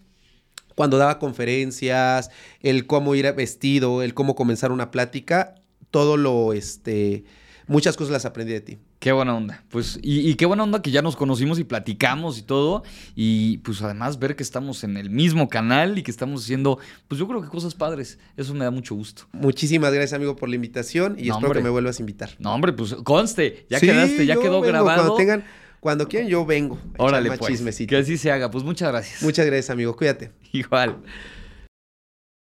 Cuando 0.74 0.98
daba 0.98 1.18
conferencias, 1.18 2.30
el 2.60 2.86
cómo 2.86 3.14
ir 3.14 3.32
vestido, 3.34 4.02
el 4.02 4.14
cómo 4.14 4.34
comenzar 4.34 4.72
una 4.72 4.90
plática, 4.90 5.54
todo 5.90 6.16
lo, 6.16 6.52
este, 6.52 7.24
muchas 7.66 7.96
cosas 7.96 8.12
las 8.12 8.24
aprendí 8.24 8.52
de 8.52 8.60
ti. 8.60 8.78
Qué 8.98 9.12
buena 9.12 9.36
onda. 9.36 9.62
Pues, 9.68 9.98
y, 10.02 10.26
y 10.26 10.34
qué 10.34 10.46
buena 10.46 10.62
onda 10.62 10.80
que 10.80 10.90
ya 10.90 11.02
nos 11.02 11.14
conocimos 11.14 11.58
y 11.58 11.64
platicamos 11.64 12.38
y 12.38 12.42
todo. 12.42 12.84
Y 13.14 13.58
pues 13.58 13.82
además 13.82 14.18
ver 14.18 14.34
que 14.34 14.42
estamos 14.42 14.82
en 14.82 14.96
el 14.96 15.10
mismo 15.10 15.50
canal 15.50 15.98
y 15.98 16.02
que 16.02 16.10
estamos 16.10 16.42
haciendo, 16.42 16.78
pues 17.06 17.18
yo 17.18 17.28
creo 17.28 17.42
que 17.42 17.48
cosas 17.48 17.74
padres. 17.74 18.18
Eso 18.38 18.54
me 18.54 18.64
da 18.64 18.70
mucho 18.70 18.94
gusto. 18.94 19.24
Muchísimas 19.32 19.92
gracias, 19.92 20.14
amigo, 20.14 20.36
por 20.36 20.48
la 20.48 20.54
invitación 20.54 21.16
y 21.18 21.28
No, 21.28 21.34
espero 21.34 21.48
hombre. 21.48 21.60
que 21.60 21.64
me 21.64 21.68
vuelvas 21.70 21.98
a 21.98 22.02
invitar. 22.02 22.30
No, 22.38 22.54
hombre, 22.54 22.72
pues 22.72 22.94
conste, 23.04 23.66
ya 23.68 23.78
Sí, 23.78 23.86
quedaste, 23.88 24.24
ya 24.24 24.36
quedó 24.36 24.62
grabado. 24.62 25.14
Cuando 25.14 25.16
tengan, 25.16 25.44
cuando 25.84 26.08
quieran, 26.08 26.30
yo 26.30 26.46
vengo. 26.46 26.78
a 26.98 27.02
Órale, 27.02 27.28
pues. 27.36 27.50
chismecito. 27.52 27.90
Que 27.90 27.98
así 27.98 28.16
se 28.16 28.32
haga. 28.32 28.50
Pues 28.50 28.64
muchas 28.64 28.90
gracias. 28.90 29.22
Muchas 29.22 29.44
gracias, 29.44 29.68
amigo. 29.68 29.94
Cuídate. 29.94 30.30
Igual. 30.52 30.96